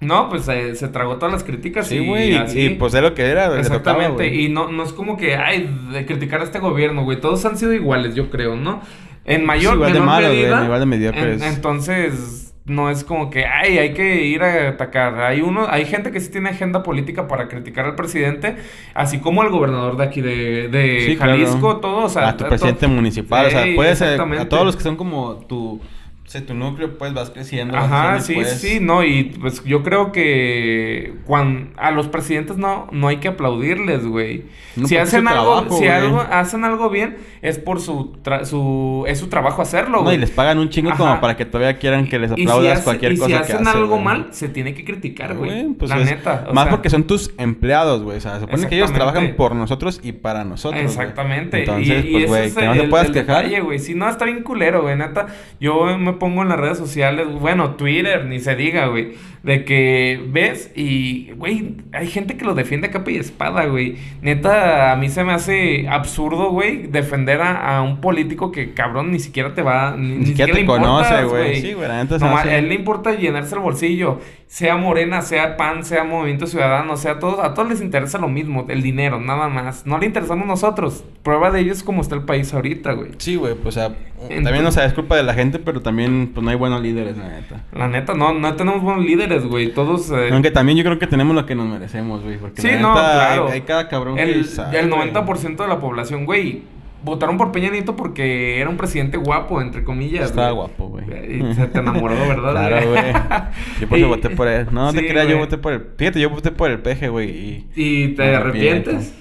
No, 0.06 0.30
pues 0.30 0.47
eh, 0.47 0.76
se 0.76 0.88
tragó 0.88 1.16
todas 1.18 1.32
las 1.34 1.43
críticas 1.43 1.88
Sí, 1.88 1.97
y 1.97 2.08
güey. 2.08 2.36
así. 2.36 2.60
Y, 2.62 2.70
pues 2.72 2.93
es 2.93 3.01
lo 3.01 3.14
que 3.14 3.24
era, 3.24 3.45
tocaba, 3.45 3.60
Exactamente, 3.60 4.28
y 4.34 4.49
no, 4.49 4.72
no 4.72 4.84
es 4.84 4.93
como 4.93 5.18
que, 5.18 5.36
ay, 5.36 5.70
de 5.91 6.06
criticar 6.06 6.41
a 6.41 6.43
este 6.43 6.60
gobierno, 6.60 7.03
güey. 7.03 7.20
Todos 7.20 7.43
han 7.45 7.58
sido 7.58 7.74
iguales, 7.74 8.16
yo 8.16 8.30
creo, 8.30 8.56
¿no? 8.56 8.82
En 9.26 9.45
mayor, 9.45 9.76
igual 9.76 9.93
de 9.93 9.99
menor 9.99 10.06
malos, 10.16 10.30
güey, 10.30 10.41
medida. 10.43 10.64
igual 10.64 10.89
de 10.89 11.08
en- 11.08 11.43
entonces, 11.43 12.53
no 12.66 12.89
es 12.89 13.03
como 13.03 13.30
que, 13.30 13.45
ay, 13.45 13.78
hay 13.78 13.93
que 13.93 14.24
ir 14.26 14.41
a 14.41 14.70
atacar. 14.70 15.20
Hay 15.22 15.41
uno, 15.41 15.68
hay 15.70 15.86
gente 15.86 16.12
que 16.12 16.20
sí 16.20 16.32
tiene 16.32 16.49
agenda 16.49 16.82
política 16.84 17.28
para 17.28 17.47
criticar 17.47 17.86
al 17.86 17.95
presidente, 17.95 18.56
así 18.93 19.20
como 19.20 19.41
al 19.43 19.49
gobernador 19.49 19.97
de 19.97 20.03
aquí 20.03 20.22
de, 20.22 20.68
de 20.70 21.03
Sí, 21.08 21.16
claro. 21.16 21.34
Jalisco, 21.34 21.78
todo, 21.78 22.06
o 22.06 22.10
sea, 22.10 22.30
a 22.30 22.38
tu 22.38 22.45
presidente 22.47 22.88
municipal, 22.88 23.45
o 23.47 23.49
sea, 23.49 23.66
puedes 23.76 24.01
a 24.01 24.06
exactamente. 24.14 24.45
todos 24.45 24.66
los 24.66 24.76
que 24.76 24.84
son 24.84 24.95
como 24.95 25.36
tu, 25.47 25.80
sea, 26.28 26.46
tu 26.46 26.54
núcleo, 26.54 26.98
pues 26.98 27.14
vas 27.14 27.30
creciendo. 27.30 27.74
vas 27.76 27.86
Ajá, 27.86 28.14
creciendo 28.14 28.26
sí, 28.26 28.34
y 28.34 28.36
puedes- 28.36 28.62
sí, 28.62 28.80
no, 28.82 29.04
y 29.04 29.24
pues 29.40 29.64
yo 29.64 29.84
creo 29.84 30.12
que 30.12 31.14
cuando 31.26 31.70
a 31.78 31.92
los 31.92 32.08
presidentes 32.08 32.58
no, 32.58 32.88
no 32.92 33.08
hay 33.08 33.18
que 33.18 33.28
aplaudirles, 33.30 34.06
güey. 34.06 34.46
No, 34.76 34.88
si 34.88 34.98
hacen 34.98 35.28
algo, 35.28 35.44
trabajo, 35.62 35.78
si 35.78 35.86
güey. 35.86 35.90
algo, 35.90 36.20
hacen 36.22 36.64
algo 36.66 36.90
bien, 36.90 37.18
es 37.42 37.60
por 37.60 37.80
su, 37.80 38.18
tra- 38.24 38.44
su, 38.44 39.06
es 39.08 39.20
su 39.20 39.28
trabajo 39.28 39.62
hacerlo, 39.62 39.98
No, 40.00 40.04
güey. 40.04 40.16
y 40.16 40.20
les 40.20 40.32
pagan 40.32 40.58
un 40.60 40.70
chingo 40.70 40.90
Ajá. 40.90 40.98
como 40.98 41.22
para 41.22 41.38
que 41.38 41.46
todavía 41.46 41.78
quieran 41.78 42.08
que 42.08 42.20
les 42.20 42.32
Y 42.32 42.36
si 42.36 42.42
aplaudas 42.44 42.74
hace- 42.74 42.84
cualquier 42.84 43.14
y 43.14 43.18
cosa 43.18 43.28
si 43.28 43.34
que 43.34 43.54
hacen 43.54 43.68
hace, 43.68 43.78
algo 43.78 43.90
güey. 43.94 44.04
mal, 44.04 44.28
se 44.32 44.50
tiene 44.50 44.74
que 44.74 44.84
criticar, 44.84 45.36
güey. 45.36 45.52
Güey, 45.52 45.74
pues 45.76 45.92
la 45.92 46.00
es- 46.00 46.06
neta. 46.10 46.46
o 46.50 46.54
más 46.54 46.66
sea, 46.66 46.72
porque 46.72 46.90
son 46.90 47.04
tus 47.06 47.32
empleados, 47.38 48.02
güey. 48.04 48.18
O 48.18 48.22
sea, 48.22 48.36
se 48.36 48.42
supone 48.42 48.68
que 48.68 48.76
ellos 48.76 48.92
trabajan 48.92 49.36
por 49.38 49.56
nosotros 49.56 50.02
y 50.04 50.12
para 50.12 50.44
nosotros. 50.44 50.82
Exactamente. 50.82 51.60
Entonces, 51.60 52.04
y, 52.04 52.18
y 52.18 52.26
pues, 52.28 52.48
ese 52.48 52.54
güey, 52.54 52.54
que 52.56 52.66
no 52.76 52.82
te 52.84 52.90
puedas 52.90 53.12
quejar. 53.12 53.44
detalle, 53.44 53.62
güey. 53.62 53.80
Si 53.80 53.94
no, 53.96 54.10
está 54.10 54.26
bien 54.26 54.44
culero, 54.44 54.82
güey. 54.82 54.98
Neta, 54.98 55.28
yo 55.60 55.98
me 55.98 56.14
pongo 56.20 56.41
en 56.41 56.49
las 56.49 56.59
redes 56.59 56.78
sociales, 56.78 57.28
bueno, 57.39 57.76
Twitter, 57.76 58.26
ni 58.26 58.39
se 58.39 58.55
diga, 58.55 58.88
güey. 58.88 59.13
De 59.46 59.64
que 59.64 60.20
ves 60.32 60.72
y, 60.76 61.30
güey, 61.34 61.76
hay 61.93 62.08
gente 62.08 62.36
que 62.36 62.46
lo 62.46 62.56
defiende 62.56 62.88
a 62.88 62.91
capa 62.91 63.12
y 63.12 63.18
espada, 63.18 63.66
güey. 63.66 63.96
Neta, 64.24 64.91
a 64.91 64.96
mí 64.96 65.08
se 65.10 65.24
me 65.24 65.34
hace 65.34 65.88
absurdo, 65.88 66.50
güey, 66.50 66.88
defender 66.88 67.41
a, 67.41 67.78
a 67.78 67.82
un 67.84 68.02
político 68.02 68.52
que, 68.52 68.74
cabrón, 68.74 69.12
ni 69.12 69.20
siquiera 69.20 69.54
te 69.54 69.62
va... 69.62 69.96
Ni, 69.96 70.18
Ni 70.18 70.26
siquiera 70.26 70.52
le 70.52 70.62
te 70.62 70.66
conoce, 70.66 71.10
importas, 71.14 71.30
güey. 71.30 71.62
Sí, 71.62 71.74
güey, 71.74 71.88
hace- 71.91 72.26
a 72.50 72.58
él 72.58 72.70
le 72.70 72.76
importa 72.76 73.14
llenarse 73.14 73.54
el 73.54 73.62
bolsillo. 73.62 74.20
Sea 74.48 74.78
Morena, 74.78 75.22
sea 75.22 75.58
PAN, 75.58 75.84
sea 75.84 76.04
Movimiento 76.04 76.46
Ciudadano, 76.48 76.98
sea 76.98 77.20
todos, 77.20 77.39
a 77.39 77.54
todos 77.56 77.68
les 77.68 77.82
interesa 77.82 78.20
lo 78.20 78.28
mismo, 78.30 78.66
el 78.70 78.82
dinero, 78.84 79.20
nada 79.20 79.48
más. 79.50 79.86
No 79.86 79.98
le 79.98 80.06
interesamos 80.06 80.46
nosotros. 80.48 81.04
Prueba 81.24 81.50
de 81.52 81.62
ello 81.62 81.72
es 81.74 81.84
como 81.84 82.02
está 82.02 82.16
el 82.16 82.24
país 82.24 82.54
ahorita, 82.54 82.93
güey. 82.93 83.10
Sí, 83.18 83.36
güey, 83.36 83.56
pues, 83.56 83.76
o 83.76 83.80
sea, 83.80 83.96
Entonces- 84.22 84.43
también, 84.43 84.66
o 84.66 84.72
sea, 84.72 84.86
es 84.86 84.93
culpa 84.93 85.16
de 85.18 85.24
la 85.24 85.34
gente, 85.34 85.58
pero 85.60 85.82
también, 85.82 86.32
pues, 86.34 86.43
no 86.43 86.52
hay 86.52 86.56
buenos 86.58 86.82
líderes, 86.82 87.18
la 87.18 87.28
neta. 87.30 87.64
La 87.74 87.88
neta, 87.88 88.14
no, 88.14 88.34
no 88.34 88.54
tenemos 88.56 88.82
buenos 88.84 89.04
líderes, 89.04 89.35
güey. 89.44 89.74
Todos. 89.74 90.10
eh, 90.12 90.30
Aunque 90.32 90.52
también 90.52 90.78
yo 90.78 90.84
creo 90.86 90.98
que 91.00 91.08
tenemos 91.08 91.36
lo 91.36 91.46
que 91.46 91.56
nos 91.56 91.68
merecemos, 91.68 92.24
güey. 92.24 92.38
Porque 92.38 92.62
Sí, 92.62 92.70
la 92.70 92.80
no, 92.80 92.94
claro. 92.94 93.48
Hay, 93.48 93.54
hay 93.54 93.62
cada 93.62 93.90
cabrón 93.90 94.16
que 94.16 94.24
el, 94.24 94.46
sabe, 94.46 94.80
el 94.80 94.90
güey. 94.90 95.12
90% 95.12 95.58
de 95.58 95.68
la 95.68 95.80
población, 95.80 96.26
güey, 96.26 96.62
votaron 97.04 97.38
por 97.38 97.52
Peña 97.52 97.70
Nieto 97.70 97.96
porque 97.96 98.60
era 98.60 98.70
un 98.70 98.78
presidente 98.78 99.18
guapo, 99.18 99.62
entre 99.62 99.84
comillas. 99.84 100.26
Estaba 100.30 100.52
güey. 100.52 100.68
guapo, 100.68 100.88
güey. 100.90 101.06
Y 101.50 101.54
se 101.54 101.68
te 101.68 101.80
enamoró, 101.80 102.16
¿verdad? 102.28 102.52
Claro, 102.52 102.90
güey. 102.90 103.04
Yo 103.82 103.88
por 103.90 103.98
eso 103.98 104.08
voté 104.08 104.30
por 104.32 104.48
él. 104.48 104.68
No, 104.72 104.86
no 104.86 104.92
Sí, 104.92 104.98
te 105.00 105.08
creas, 105.08 105.28
yo 105.28 105.38
voté 105.38 105.58
por 105.58 105.74
el... 105.74 105.86
Fíjate, 105.98 106.20
yo 106.20 106.30
voté 106.30 106.52
por 106.52 106.72
el 106.72 106.80
peje, 106.80 107.10
güey. 107.10 107.30
Y... 107.30 107.68
¿Y 107.76 108.08
te 108.16 108.34
arrepientes? 108.36 109.14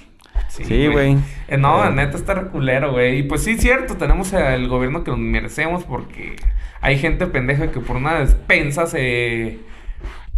Sí, 0.49 0.87
güey. 0.87 1.17
Eh, 1.49 1.57
no, 1.57 1.79
Pero- 1.81 1.91
neta 1.95 2.17
está 2.17 2.33
reculero, 2.33 2.93
güey. 2.93 3.19
Y 3.19 3.23
pues 3.23 3.43
sí, 3.43 3.57
cierto, 3.57 3.95
tenemos 3.97 4.31
el 4.33 4.67
gobierno 4.69 5.03
que 5.03 5.11
nos 5.11 5.19
merecemos 5.19 5.83
porque 5.83 6.37
hay 6.81 6.97
gente 6.97 7.25
pendeja 7.27 7.71
que 7.71 7.79
por 7.81 7.97
una 7.97 8.19
despensa 8.19 8.85
se. 8.87 9.59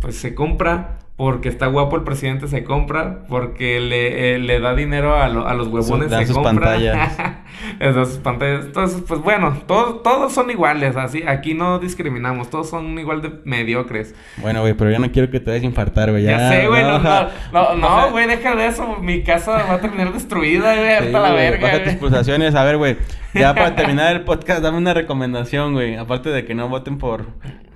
Pues 0.01 0.17
se 0.17 0.33
compra. 0.35 0.99
Porque 1.17 1.49
está 1.49 1.65
guapo 1.65 1.95
el 1.95 2.03
presidente, 2.03 2.47
se 2.47 2.63
compra. 2.63 3.23
Porque 3.27 3.79
le, 3.79 4.35
eh, 4.35 4.37
le 4.37 4.59
da 4.59 4.75
dinero 4.75 5.15
a, 5.19 5.27
lo- 5.29 5.47
a 5.47 5.55
los 5.55 5.67
huevones, 5.67 6.11
se 6.11 6.27
sus 6.27 6.35
compra. 6.35 6.53
pantallas. 6.53 7.17
Da 7.79 8.05
sus 8.05 8.19
pantallas. 8.19 8.65
Entonces, 8.65 9.01
pues 9.07 9.19
bueno, 9.21 9.57
todos, 9.65 10.03
todos 10.03 10.31
son 10.31 10.51
iguales. 10.51 10.95
Así, 10.95 11.23
aquí 11.27 11.55
no 11.55 11.79
discriminamos. 11.79 12.51
Todos 12.51 12.69
son 12.69 12.99
igual 12.99 13.23
de 13.23 13.31
mediocres. 13.45 14.13
Bueno, 14.37 14.61
güey, 14.61 14.75
pero 14.75 14.91
yo 14.91 14.99
no 14.99 15.11
quiero 15.11 15.31
que 15.31 15.39
te 15.39 15.49
vayas 15.49 15.63
a 15.63 15.65
infartar, 15.65 16.11
güey. 16.11 16.23
Ya, 16.23 16.51
sé, 16.51 16.67
güey. 16.67 16.83
No, 16.83 16.99
no, 16.99 17.27
no, 17.51 17.75
no, 17.75 18.11
güey, 18.11 18.27
deja 18.27 18.55
de 18.55 18.67
eso. 18.67 18.97
Mi 19.01 19.23
casa 19.23 19.53
va 19.67 19.73
a 19.73 19.81
terminar 19.81 20.13
destruida, 20.13 20.75
güey. 20.75 20.87
Sí, 20.99 21.05
Hasta 21.07 21.19
la 21.19 21.31
verga. 21.31 21.67
baja 21.71 21.83
tus 21.83 21.93
pulsaciones. 21.95 22.53
A 22.53 22.63
ver, 22.63 22.77
güey. 22.77 22.95
Ya 23.33 23.55
para 23.55 23.75
terminar 23.75 24.15
el 24.15 24.21
podcast, 24.21 24.61
dame 24.61 24.77
una 24.77 24.93
recomendación, 24.93 25.73
güey. 25.73 25.95
Aparte 25.95 26.29
de 26.29 26.45
que 26.45 26.53
no 26.53 26.69
voten 26.69 26.99
por... 26.99 27.25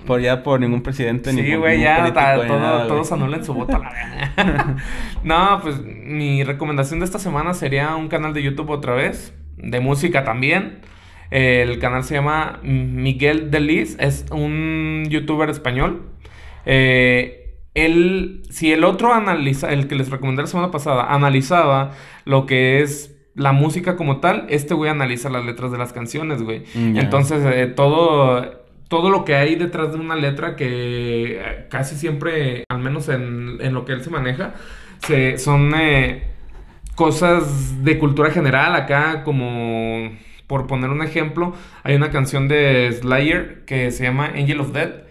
Por 0.06 0.20
ya 0.22 0.42
por 0.44 0.60
ningún 0.60 0.82
presidente 0.82 1.32
ni 1.34 1.44
Sí, 1.44 1.56
por 1.56 1.72
ya 1.76 2.12
ta- 2.14 2.36
ni 2.38 2.48
todo- 2.48 2.60
nada, 2.60 2.76
güey. 2.78 2.88
todos 2.88 3.12
anulen 3.12 3.46
su 3.46 3.54
voto 3.54 3.76
a 3.76 3.80
la 3.80 3.92
no, 5.24 5.60
pues 5.62 5.82
mi 5.84 6.44
recomendación 6.44 7.00
de 7.00 7.06
esta 7.06 7.20
semana 7.20 7.54
sería 7.54 7.96
un 7.96 8.08
canal 8.08 8.34
de 8.34 8.42
YouTube 8.44 8.70
otra 8.72 8.94
vez, 8.94 9.34
de 9.58 9.80
música 9.80 10.24
también. 10.24 10.80
El 11.30 11.80
canal 11.80 12.04
se 12.04 12.16
llama 12.16 12.60
Miguel 12.64 13.52
Delis, 13.52 13.96
es 14.00 14.26
un 14.32 15.06
youtuber 15.10 15.50
español. 15.50 16.02
Eh, 16.66 17.56
él, 17.74 18.42
si 18.50 18.74
el 18.74 18.84
otro 18.84 19.14
analiza, 19.14 19.72
el 19.72 19.88
que 19.88 19.96
les 19.96 20.10
recomendé 20.10 20.42
la 20.42 20.48
semana 20.48 20.72
pasada, 20.72 21.14
analizaba 21.14 21.92
lo 22.26 22.46
que 22.46 22.82
es 22.82 23.16
la 23.34 23.54
música 23.54 23.96
como 23.96 24.20
tal, 24.20 24.46
este 24.50 24.74
güey 24.74 24.90
analiza 24.92 25.30
las 25.30 25.46
letras 25.46 25.72
de 25.72 25.78
las 25.78 25.94
canciones, 25.94 26.42
güey. 26.44 26.64
Mm, 26.76 26.94
ya. 26.96 27.02
Entonces, 27.02 27.42
eh, 27.46 27.68
todo, 27.68 28.61
todo 28.92 29.10
lo 29.10 29.24
que 29.24 29.36
hay 29.36 29.56
detrás 29.56 29.94
de 29.94 29.98
una 30.00 30.18
letra 30.18 30.58
que 30.58 31.38
eh, 31.40 31.66
casi 31.70 31.96
siempre, 31.96 32.66
al 32.70 32.80
menos 32.80 33.08
en, 33.08 33.58
en 33.62 33.74
lo 33.74 33.86
que 33.86 33.94
él 33.94 34.04
se 34.04 34.10
maneja, 34.10 34.54
se, 35.00 35.38
son 35.38 35.72
eh, 35.76 36.26
cosas 36.96 37.84
de 37.86 37.98
cultura 37.98 38.32
general 38.32 38.76
acá, 38.76 39.24
como 39.24 40.12
por 40.46 40.68
poner 40.68 40.90
un 40.90 41.02
ejemplo, 41.02 41.54
hay 41.84 41.96
una 41.96 42.10
canción 42.12 42.50
de 42.50 42.92
Slayer 42.92 43.64
que 43.66 43.92
se 43.92 44.04
llama 44.04 44.26
Angel 44.36 44.60
of 44.60 44.74
Death 44.74 45.06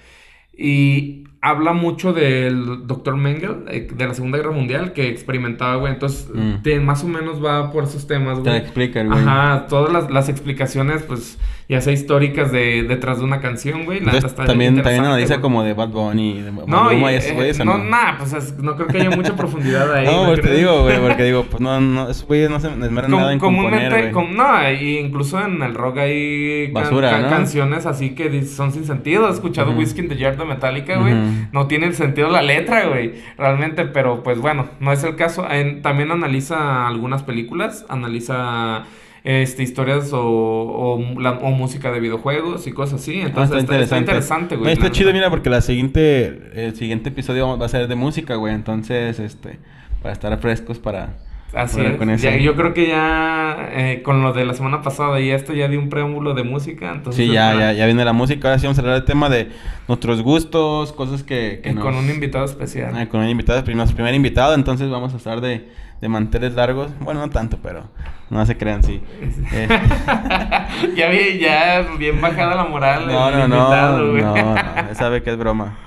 y 0.57 1.24
habla 1.41 1.72
mucho 1.72 2.12
del 2.12 2.87
Dr. 2.87 3.16
Mengele, 3.16 3.55
eh, 3.70 3.89
de 3.91 4.07
la 4.07 4.12
Segunda 4.12 4.37
Guerra 4.37 4.51
Mundial, 4.53 4.93
que 4.93 5.09
experimentaba, 5.09 5.76
güey. 5.76 5.95
Entonces, 5.95 6.28
Mm. 6.35 6.62
te- 6.62 6.81
más 6.81 7.03
o 7.03 7.09
menos 7.09 7.43
va 7.43 7.72
por 7.72 7.85
esos 7.85 8.07
temas, 8.07 8.43
Te 8.43 8.51
güey. 8.51 8.57
explica 8.61 9.01
el 9.01 9.09
güey. 9.09 9.20
Ajá, 9.20 9.66
todas 9.68 9.91
las, 9.91 10.11
las 10.11 10.28
explicaciones, 10.28 11.03
pues, 11.03 11.39
ya 11.70 11.80
sea 11.80 11.92
históricas 11.92 12.50
de 12.52 12.82
detrás 12.82 13.18
de 13.18 13.24
una 13.24 13.40
canción, 13.40 13.84
güey. 13.84 14.00
la 14.00 14.12
Entonces, 14.12 14.34
también, 14.34 14.82
también 14.82 15.04
analiza 15.04 15.34
güey. 15.34 15.40
como 15.40 15.62
de 15.62 15.72
Bad 15.72 15.88
Bunny, 15.90 16.42
de 16.42 16.50
No, 16.52 16.92
y, 16.92 16.96
y 16.96 17.14
esos 17.14 17.30
eh, 17.30 17.34
güeyes, 17.34 17.60
¿o 17.60 17.64
no, 17.64 17.78
no? 17.78 17.84
nah, 17.84 18.18
pues 18.18 18.32
es- 18.32 18.58
no 18.58 18.74
creo 18.74 18.88
que 18.88 18.98
haya 18.98 19.10
mucha 19.10 19.36
profundidad 19.36 19.94
ahí. 19.94 20.04
No, 20.06 20.26
pues 20.26 20.40
te 20.40 20.52
digo, 20.52 20.82
güey, 20.82 20.98
porque 20.98 21.22
digo, 21.22 21.44
pues 21.44 21.60
no, 21.60 21.80
no, 21.80 22.10
esos 22.10 22.26
güeyes 22.26 22.50
no 22.50 22.58
se 22.60 22.66
esmeran 22.68 23.10
nada 23.10 23.32
en 23.32 23.38
comúnmente, 23.38 23.78
componer, 23.88 24.02
güey. 24.02 24.12
com- 24.12 24.36
no, 24.36 24.70
y 24.72 24.98
incluso 24.98 25.40
en 25.40 25.62
el 25.62 25.74
rock 25.74 25.98
hay 25.98 26.70
Basura, 26.72 27.10
can- 27.10 27.22
¿no? 27.22 27.28
canciones 27.30 27.86
así 27.86 28.10
que 28.10 28.42
son 28.44 28.72
sin 28.72 28.84
sentido. 28.84 29.28
He 29.28 29.32
escuchado 29.32 29.70
Ujú. 29.70 29.78
Whiskey 29.80 30.02
in 30.02 30.08
the 30.08 30.16
Jar 30.16 30.36
de 30.36 30.44
Metallica, 30.44 30.98
güey. 30.98 31.14
No 31.52 31.66
tiene 31.68 31.86
el 31.86 31.94
sentido 31.94 32.28
la 32.30 32.42
letra, 32.42 32.86
güey. 32.88 33.12
Realmente, 33.38 33.84
pero 33.84 34.22
pues 34.24 34.38
bueno, 34.40 34.66
no 34.80 34.92
es 34.92 35.04
el 35.04 35.14
caso. 35.14 35.48
En- 35.48 35.82
también 35.82 36.10
analiza 36.10 36.88
algunas 36.88 37.22
películas, 37.22 37.86
analiza 37.88 38.84
este, 39.24 39.62
historias 39.62 40.12
o, 40.12 40.20
o, 40.22 41.20
la- 41.20 41.32
o 41.38 41.50
música 41.50 41.90
de 41.92 42.00
videojuegos 42.00 42.66
y 42.66 42.72
cosas 42.72 43.00
así. 43.02 43.20
Ah, 43.20 43.26
Entonces 43.26 43.58
está, 43.58 43.78
está 43.78 43.98
interesante, 43.98 44.56
güey. 44.56 44.66
No, 44.66 44.70
está 44.72 44.90
chido, 44.90 45.12
mira, 45.12 45.28
porque 45.30 45.50
la 45.50 45.60
siguiente, 45.60 46.50
el 46.54 46.74
siguiente 46.76 47.10
episodio 47.10 47.58
va 47.58 47.66
a 47.66 47.68
ser 47.68 47.86
de 47.88 47.94
música, 47.96 48.36
güey. 48.36 48.54
Entonces, 48.54 49.18
este, 49.18 49.58
para 50.02 50.12
estar 50.12 50.38
frescos 50.38 50.78
para, 50.78 51.18
Así 51.52 51.80
es. 51.80 51.96
con 51.96 52.16
Ya- 52.16 52.36
yo 52.36 52.54
creo 52.54 52.72
que 52.72 52.86
ya 52.88 53.68
eh, 53.72 54.02
con 54.02 54.22
lo 54.22 54.32
de 54.32 54.44
la 54.44 54.54
semana 54.54 54.82
pasada 54.82 55.18
y 55.20 55.30
esto 55.30 55.52
ya 55.52 55.66
di 55.68 55.76
un 55.76 55.88
preámbulo 55.88 56.32
de 56.32 56.44
música. 56.44 56.92
Entonces, 56.92 57.26
Sí, 57.26 57.32
ya, 57.32 57.50
ah, 57.50 57.54
ya, 57.58 57.72
ya 57.72 57.86
viene 57.86 58.04
la 58.04 58.12
música. 58.12 58.48
Ahora 58.48 58.58
sí 58.60 58.66
vamos 58.66 58.78
a 58.78 58.82
hablar 58.82 58.94
del 58.96 59.04
tema 59.04 59.28
de 59.28 59.50
nuestros 59.88 60.22
gustos, 60.22 60.92
cosas 60.92 61.24
que, 61.24 61.60
que 61.62 61.70
y 61.70 61.74
nos- 61.74 61.84
Con 61.84 61.96
un 61.96 62.08
invitado 62.08 62.44
especial. 62.44 62.92
Ah, 62.96 63.08
con 63.08 63.20
un 63.20 63.28
invitado, 63.28 63.62
nuestro 63.74 63.96
primer 63.96 64.14
invitado, 64.14 64.54
entonces 64.54 64.88
vamos 64.88 65.12
a 65.12 65.16
estar 65.16 65.40
de, 65.40 65.68
de 66.00 66.08
manteles 66.08 66.54
largos. 66.54 66.92
Bueno, 67.00 67.20
no 67.20 67.30
tanto, 67.30 67.58
pero 67.62 67.82
no 68.31 68.47
se 68.47 68.57
crean, 68.57 68.83
sí. 68.83 69.03
Eh, 69.53 69.68
ya 70.97 71.09
vi, 71.09 71.39
ya 71.39 71.83
bien 71.99 72.20
bajada 72.20 72.55
la 72.55 72.64
moral. 72.64 73.07
no, 73.09 73.31
no, 73.31 73.49
no, 73.49 74.16
no, 74.16 74.55
no, 74.55 74.95
sabe 74.95 75.22
que 75.22 75.31
es 75.31 75.37
broma. 75.37 75.78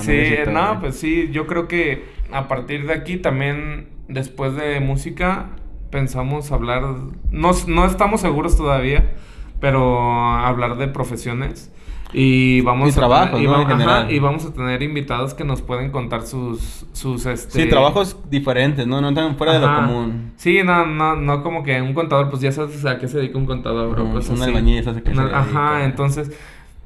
Sí, 0.00 0.34
no, 0.50 0.80
pues 0.80 0.96
sí, 0.96 1.30
yo 1.32 1.46
creo 1.46 1.68
que 1.68 2.04
a 2.32 2.48
partir 2.48 2.86
de 2.86 2.94
aquí 2.94 3.16
también, 3.16 3.88
después 4.08 4.54
de 4.54 4.80
música, 4.80 5.50
pensamos 5.90 6.50
hablar, 6.52 6.82
no, 7.30 7.50
no 7.66 7.86
estamos 7.86 8.20
seguros 8.20 8.56
todavía, 8.56 9.12
pero 9.60 10.02
hablar 10.02 10.76
de 10.76 10.88
profesiones. 10.88 11.72
Y 12.14 12.60
vamos 12.60 12.88
Y 12.88 12.92
a 12.92 12.94
trabajos, 12.94 13.30
tener, 13.30 13.42
y, 13.42 13.46
¿no? 13.46 13.52
va- 13.52 13.58
En 13.62 13.66
ajá, 13.66 13.72
general. 13.78 14.12
y 14.12 14.18
vamos 14.18 14.44
a 14.44 14.52
tener 14.52 14.82
invitados 14.82 15.32
que 15.34 15.44
nos 15.44 15.62
pueden 15.62 15.90
contar 15.90 16.22
sus, 16.26 16.84
sus 16.92 17.24
este, 17.26 17.62
Sí, 17.62 17.68
trabajos 17.68 18.16
diferentes, 18.30 18.86
¿no? 18.86 19.00
No 19.00 19.14
tan 19.14 19.36
fuera 19.36 19.54
de 19.54 19.60
lo 19.60 19.74
común. 19.74 20.32
Sí, 20.36 20.60
no, 20.62 20.84
no, 20.84 21.16
no 21.16 21.42
como 21.42 21.62
que 21.62 21.80
un 21.80 21.94
contador, 21.94 22.28
pues 22.28 22.42
ya 22.42 22.52
sabes 22.52 22.84
a 22.84 22.98
qué 22.98 23.08
se 23.08 23.18
dedica 23.18 23.38
un 23.38 23.46
contador, 23.46 23.96
Pues 24.12 24.28
un 24.28 24.42
albañil, 24.42 24.84
¿sabes 24.84 25.00
a 25.00 25.02
qué 25.02 25.14
se 25.14 25.20
Una- 25.20 25.38
Ajá, 25.38 25.84
entonces, 25.84 26.30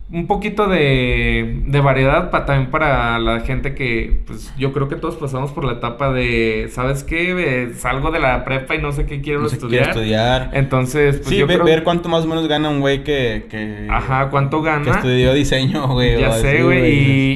un 0.09 0.29
poquito 0.29 0.69
de, 0.69 1.63
de 1.67 1.81
variedad 1.81 2.31
para 2.31 2.47
también 2.47 2.71
para 2.71 3.19
la 3.19 3.41
gente 3.41 3.75
que, 3.75 4.21
pues 4.25 4.55
yo 4.57 4.73
creo 4.73 4.87
que 4.89 4.95
todos 4.95 5.17
pasamos 5.17 5.51
por 5.51 5.65
la 5.65 5.73
etapa 5.73 6.13
de, 6.13 6.69
¿sabes 6.71 7.03
qué? 7.03 7.35
Eh, 7.37 7.73
salgo 7.75 8.13
de 8.13 8.21
la 8.21 8.45
prepa 8.45 8.77
y 8.77 8.79
no 8.81 8.93
sé 8.93 9.05
qué 9.05 9.21
quiero 9.21 9.41
No 9.41 9.49
sé 9.49 9.57
estudiar. 9.57 9.89
estudiar. 9.89 10.51
Entonces, 10.53 11.17
pues 11.17 11.29
sí, 11.31 11.39
yo 11.39 11.49
ve- 11.49 11.55
creo... 11.55 11.67
ver 11.67 11.83
cuánto 11.83 12.09
más 12.09 12.25
o 12.25 12.29
menos 12.29 12.47
gana 12.47 12.69
un 12.71 12.79
güey 12.81 13.03
que, 13.03 13.47
que... 13.51 13.89
Ajá, 13.91 14.29
cuánto 14.31 14.63
Que 14.63 14.69
gana. 14.71 14.91
estudió 14.93 15.35
diseño, 15.35 15.89
güey. 15.89 16.21
Ya 16.21 16.31
sé, 16.35 16.63
güey, 16.63 16.89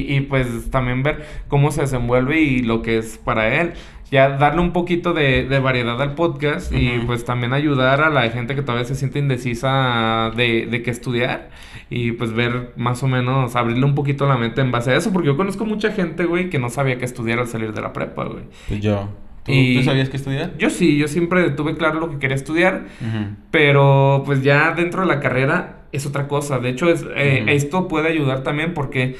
y, 0.09 0.15
y 0.15 0.21
pues 0.21 0.71
también 0.71 1.03
ver 1.03 1.25
cómo 1.49 1.71
se 1.71 1.81
desenvuelve 1.81 2.39
y 2.39 2.59
lo 2.61 2.81
que 2.81 2.99
es 2.99 3.17
para 3.17 3.59
él. 3.59 3.73
Ya 4.11 4.27
darle 4.37 4.59
un 4.59 4.73
poquito 4.73 5.13
de, 5.13 5.45
de 5.45 5.59
variedad 5.59 5.99
al 6.01 6.15
podcast 6.15 6.73
y 6.73 6.97
Ujú. 6.97 7.07
pues 7.07 7.23
también 7.23 7.53
ayudar 7.53 8.01
a 8.01 8.09
la 8.09 8.29
gente 8.29 8.55
que 8.55 8.61
todavía 8.61 8.83
se 8.85 8.95
siente 8.95 9.19
indecisa 9.19 10.31
de, 10.35 10.67
de 10.69 10.81
qué 10.83 10.91
estudiar 10.91 11.49
y 11.89 12.11
pues 12.11 12.33
ver 12.33 12.73
más 12.75 13.01
o 13.03 13.07
menos, 13.07 13.55
abrirle 13.55 13.85
un 13.85 13.95
poquito 13.95 14.27
la 14.27 14.35
mente 14.37 14.59
en 14.59 14.69
base 14.71 14.91
a 14.91 14.97
eso, 14.97 15.13
porque 15.13 15.27
yo 15.27 15.37
conozco 15.37 15.65
mucha 15.65 15.91
gente, 15.93 16.25
güey, 16.25 16.49
que 16.49 16.59
no 16.59 16.69
sabía 16.69 16.97
qué 16.97 17.05
estudiar 17.05 17.39
al 17.39 17.47
salir 17.47 17.71
de 17.73 17.81
la 17.81 17.93
prepa, 17.93 18.25
güey. 18.25 18.43
Pues 18.67 18.81
yo. 18.81 19.07
¿Tú, 19.45 19.53
Y- 19.53 19.77
tú 19.77 19.83
sabías 19.83 20.09
qué 20.09 20.17
estudiar? 20.17 20.57
Yo 20.57 20.69
sí, 20.69 20.97
yo 20.97 21.07
siempre 21.07 21.49
tuve 21.51 21.75
claro 21.75 21.99
lo 22.01 22.09
que 22.09 22.19
quería 22.19 22.35
estudiar, 22.35 22.85
Ujú. 23.01 23.35
pero 23.49 24.23
pues 24.25 24.43
ya 24.43 24.71
dentro 24.73 25.01
de 25.01 25.07
la 25.07 25.19
carrera 25.19 25.83
es 25.93 26.05
otra 26.05 26.27
cosa. 26.27 26.59
De 26.59 26.69
hecho, 26.69 26.89
es, 26.89 27.05
eh, 27.15 27.39
Ujú. 27.43 27.49
esto 27.51 27.87
puede 27.87 28.09
ayudar 28.09 28.43
también 28.43 28.73
porque 28.73 29.15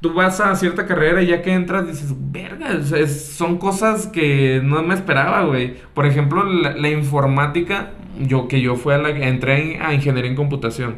tú 0.00 0.12
vas 0.14 0.40
a 0.40 0.54
cierta 0.56 0.86
carrera 0.86 1.22
y 1.22 1.26
ya 1.28 1.42
que 1.42 1.52
entras 1.52 1.86
dices, 1.86 2.12
verga, 2.30 2.68
es- 2.72 3.26
son 3.34 3.58
cosas 3.58 4.06
que 4.06 4.60
no 4.62 4.82
me 4.82 4.94
esperaba, 4.94 5.44
güey. 5.44 5.74
Por 5.94 6.06
ejemplo, 6.06 6.44
la, 6.44 6.72
la 6.76 6.88
informática, 6.90 7.92
yo 8.20 8.48
que 8.48 8.60
yo 8.60 8.76
fui 8.76 8.94
a 8.94 8.98
la, 8.98 9.10
entré 9.10 9.74
en- 9.76 9.82
a 9.82 9.94
ingeniería 9.94 10.30
en 10.30 10.36
computación. 10.36 10.96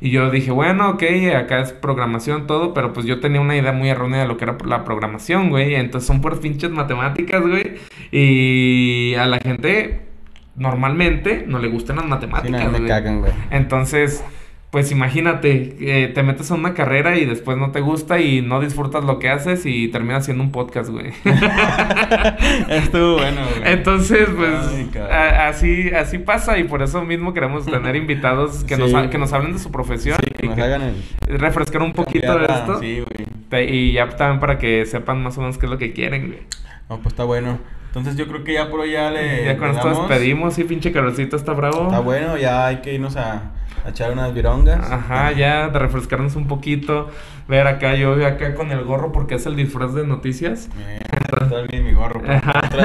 Y 0.00 0.10
yo 0.10 0.30
dije, 0.32 0.50
bueno, 0.50 0.90
ok, 0.90 1.02
acá 1.36 1.60
es 1.60 1.72
programación, 1.72 2.48
todo, 2.48 2.74
pero 2.74 2.92
pues 2.92 3.06
yo 3.06 3.20
tenía 3.20 3.40
una 3.40 3.56
idea 3.56 3.70
muy 3.72 3.88
errónea 3.88 4.22
de 4.22 4.26
lo 4.26 4.36
que 4.36 4.44
era 4.44 4.56
la 4.66 4.82
programación, 4.84 5.48
güey. 5.48 5.76
Entonces 5.76 6.08
son 6.08 6.20
puras 6.20 6.40
pinches 6.40 6.72
matemáticas, 6.72 7.40
güey. 7.40 7.76
Y 8.10 9.14
a 9.14 9.26
la 9.26 9.38
gente 9.38 10.08
normalmente 10.56 11.44
no 11.46 11.58
le 11.60 11.68
gustan 11.68 11.96
las 11.96 12.04
Sí, 12.06 12.10
matemáticas, 12.10 12.50
nada, 12.60 12.70
me 12.72 12.78
güey. 12.78 12.88
cagan, 12.88 13.20
güey. 13.20 13.32
Entonces, 13.50 14.24
pues 14.72 14.90
imagínate, 14.90 15.76
eh, 15.80 16.08
te 16.08 16.22
metes 16.24 16.50
a 16.50 16.54
una 16.54 16.72
carrera 16.74 17.16
y 17.18 17.26
después 17.26 17.56
no 17.58 17.70
te 17.72 17.80
gusta 17.80 18.20
y 18.20 18.40
no 18.40 18.58
disfrutas 18.58 19.04
lo 19.04 19.18
que 19.18 19.28
haces 19.28 19.66
y 19.66 19.88
terminas 19.88 20.22
haciendo 20.22 20.42
un 20.42 20.50
podcast, 20.50 20.88
güey. 20.88 21.12
Estuvo 22.68 23.14
bueno, 23.18 23.42
güey. 23.58 23.72
Entonces, 23.72 24.28
pues 24.34 24.50
Ay, 24.74 24.88
cabrón. 24.92 25.12
a- 25.12 25.48
así, 25.48 25.90
así 25.90 26.18
pasa 26.18 26.58
y 26.58 26.64
por 26.64 26.82
eso 26.82 27.04
mismo 27.04 27.34
queremos 27.34 27.66
tener 27.66 27.96
invitados 27.96 28.64
que, 28.64 28.76
nos, 28.76 28.90
Sí. 28.90 28.96
que 29.10 29.18
nos 29.18 29.32
hablen 29.32 29.52
de 29.52 29.58
su 29.58 29.70
profesión 29.70 30.16
Sí, 30.24 30.30
que 30.30 30.46
y 30.46 30.48
nos 30.48 30.56
que 30.56 30.62
hagan 30.62 30.82
el... 30.82 31.38
refrescar 31.38 31.82
un 31.82 31.92
poquito 31.92 32.38
de 32.38 32.46
la- 32.48 32.54
esto. 32.58 32.80
Sí, 32.80 33.00
güey. 33.00 33.26
Te- 33.48 33.64
Y 33.74 33.92
ya 33.92 34.08
también 34.08 34.40
para 34.40 34.58
que 34.58 34.86
sepan 34.86 35.22
más 35.22 35.36
o 35.38 35.42
menos 35.42 35.58
qué 35.58 35.66
es 35.66 35.70
lo 35.70 35.78
que 35.78 35.92
quieren, 35.92 36.28
güey. 36.28 36.40
No, 36.88 36.96
pues 36.96 37.08
está 37.12 37.24
bueno. 37.24 37.58
Entonces 37.92 38.16
yo 38.16 38.26
creo 38.26 38.42
que 38.42 38.54
ya 38.54 38.70
por 38.70 38.80
hoy 38.80 38.92
ya 38.92 39.10
le... 39.10 39.44
ya 39.44 39.58
con 39.58 39.70
esto 39.70 39.90
despedimos, 39.90 40.54
sí, 40.54 40.64
pinche 40.64 40.92
Carolcito 40.92 41.36
está 41.36 41.52
bravo. 41.52 41.84
Está 41.84 42.00
bueno, 42.00 42.38
ya 42.38 42.66
hay 42.68 42.76
que 42.76 42.94
irnos 42.94 43.16
a, 43.16 43.50
a 43.84 43.90
echar 43.90 44.12
unas 44.12 44.32
virongas. 44.32 44.90
Ajá, 44.90 45.32
ya 45.32 45.68
de 45.68 45.78
refrescarnos 45.78 46.34
un 46.34 46.46
poquito. 46.48 47.10
Ver 47.48 47.66
acá, 47.66 47.94
yo 47.94 48.14
acá 48.26 48.54
con 48.54 48.70
el 48.72 48.82
gorro 48.84 49.12
porque 49.12 49.34
es 49.34 49.44
el 49.44 49.56
disfraz 49.56 49.92
de 49.92 50.06
noticias. 50.06 50.70
Bien, 50.74 51.02
está 51.42 51.60
bien 51.62 51.84
mi 51.84 51.92
gorro. 51.92 52.22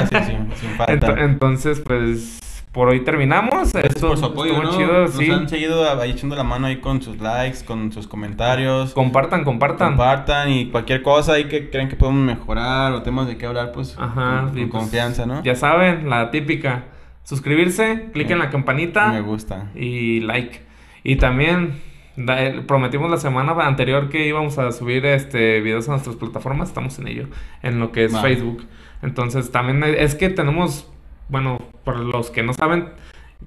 sí, 0.10 0.16
sin, 0.26 0.52
sin 0.56 0.70
falta. 0.72 0.94
Ento- 0.94 1.24
entonces, 1.24 1.80
pues, 1.80 2.40
por 2.78 2.90
hoy 2.90 3.00
terminamos. 3.00 3.74
Gracias 3.74 3.96
Esto 3.96 4.10
por 4.10 4.18
su 4.20 4.26
apoyo, 4.26 4.54
estuvo 4.54 4.72
¿no? 4.72 4.78
chido, 4.78 5.02
Nos 5.02 5.16
sí. 5.16 5.32
han 5.32 5.50
seguido 5.50 6.00
ahí 6.00 6.12
echando 6.12 6.36
la 6.36 6.44
mano 6.44 6.68
ahí 6.68 6.78
con 6.78 7.02
sus 7.02 7.20
likes, 7.20 7.66
con 7.66 7.92
sus 7.92 8.08
comentarios. 8.08 8.94
Compartan, 8.94 9.44
compartan. 9.44 9.90
Compartan 9.90 10.52
y 10.52 10.70
cualquier 10.70 11.02
cosa 11.02 11.34
ahí 11.34 11.46
que 11.46 11.72
creen 11.72 11.90
que 11.90 11.96
podemos 11.96 12.24
mejorar 12.24 12.94
o 12.94 13.02
temas 13.02 13.28
de 13.28 13.36
qué 13.36 13.48
hablar, 13.48 13.72
pues 13.72 13.96
Ajá, 13.98 14.42
con, 14.42 14.46
con 14.50 14.54
pues, 14.54 14.70
confianza, 14.70 15.26
¿no? 15.26 15.42
Ya 15.42 15.56
saben, 15.56 16.08
la 16.08 16.30
típica. 16.30 16.84
Suscribirse, 17.24 18.10
clic 18.14 18.30
en 18.30 18.38
la 18.38 18.52
campanita 18.52 19.08
Me 19.08 19.22
gusta. 19.22 19.72
y 19.74 20.20
like. 20.20 20.62
Y 21.04 21.16
también 21.16 21.82
eh, 22.16 22.62
prometimos 22.68 23.10
la 23.10 23.18
semana 23.18 23.54
anterior 23.66 24.10
que 24.10 24.28
íbamos 24.28 24.60
a 24.60 24.72
subir 24.72 25.04
este 25.08 25.62
videos 25.62 25.88
a 25.90 25.94
nuestras 25.94 26.16
plataformas. 26.16 26.68
Estamos 26.70 27.00
en 27.00 27.08
ello, 27.08 27.28
en 27.64 27.80
lo 27.80 27.92
que 27.92 28.06
es. 28.06 28.16
Facebook. 28.22 28.68
Entonces 29.02 29.52
también 29.52 29.84
es 29.84 30.14
que 30.14 30.30
tenemos, 30.30 30.92
bueno, 31.30 31.60
para 31.84 32.00
los 32.00 32.30
que 32.30 32.44
no 32.44 32.54
saben, 32.54 32.90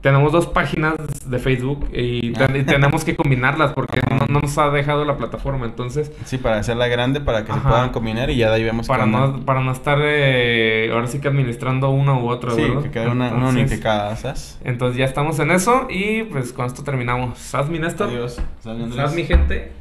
tenemos 0.02 0.30
dos 0.30 0.46
páginas 0.46 0.94
de 1.28 1.38
Facebook 1.40 1.88
y, 1.92 2.32
ten- 2.32 2.54
y 2.56 2.62
tenemos 2.62 3.04
que 3.04 3.16
combinarlas 3.16 3.72
porque 3.72 4.00
no, 4.08 4.18
no 4.28 4.40
nos 4.40 4.56
ha 4.56 4.70
dejado 4.70 5.04
la 5.04 5.16
plataforma. 5.16 5.66
Entonces, 5.66 6.12
Sí, 6.24 6.38
para 6.38 6.58
hacerla 6.58 6.86
grande, 6.86 7.20
para 7.20 7.44
que 7.44 7.52
se 7.52 7.58
puedan 7.58 7.90
combinar 7.90 8.30
y 8.30 8.36
ya 8.36 8.50
de 8.50 8.56
ahí 8.56 8.64
vemos 8.64 8.86
para 8.86 9.04
no, 9.06 9.44
para 9.44 9.60
no 9.60 9.72
estar 9.72 9.98
eh, 10.00 10.90
ahora 10.92 11.08
sí 11.08 11.20
que 11.20 11.26
administrando 11.26 11.90
uno 11.90 12.22
u 12.22 12.28
otro, 12.28 12.52
Sí, 12.54 12.62
¿verdad? 12.62 12.82
que 12.82 12.90
quede 12.92 13.06
una, 13.08 13.26
una 13.28 13.34
Entonces- 13.48 13.60
unificada, 13.62 14.14
¿sabes? 14.16 14.58
Entonces 14.62 14.96
ya 14.96 15.04
estamos 15.06 15.38
en 15.40 15.50
eso 15.50 15.88
y 15.90 16.22
pues 16.22 16.52
con 16.52 16.66
esto 16.66 16.84
terminamos. 16.84 17.36
¿Sabes 17.38 17.68
mi 17.68 17.80
Néstor? 17.80 18.10
Adiós. 18.10 18.40
¿Sabes 18.62 19.14
mi 19.14 19.24
gente? 19.24 19.72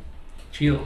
Chido. 0.51 0.79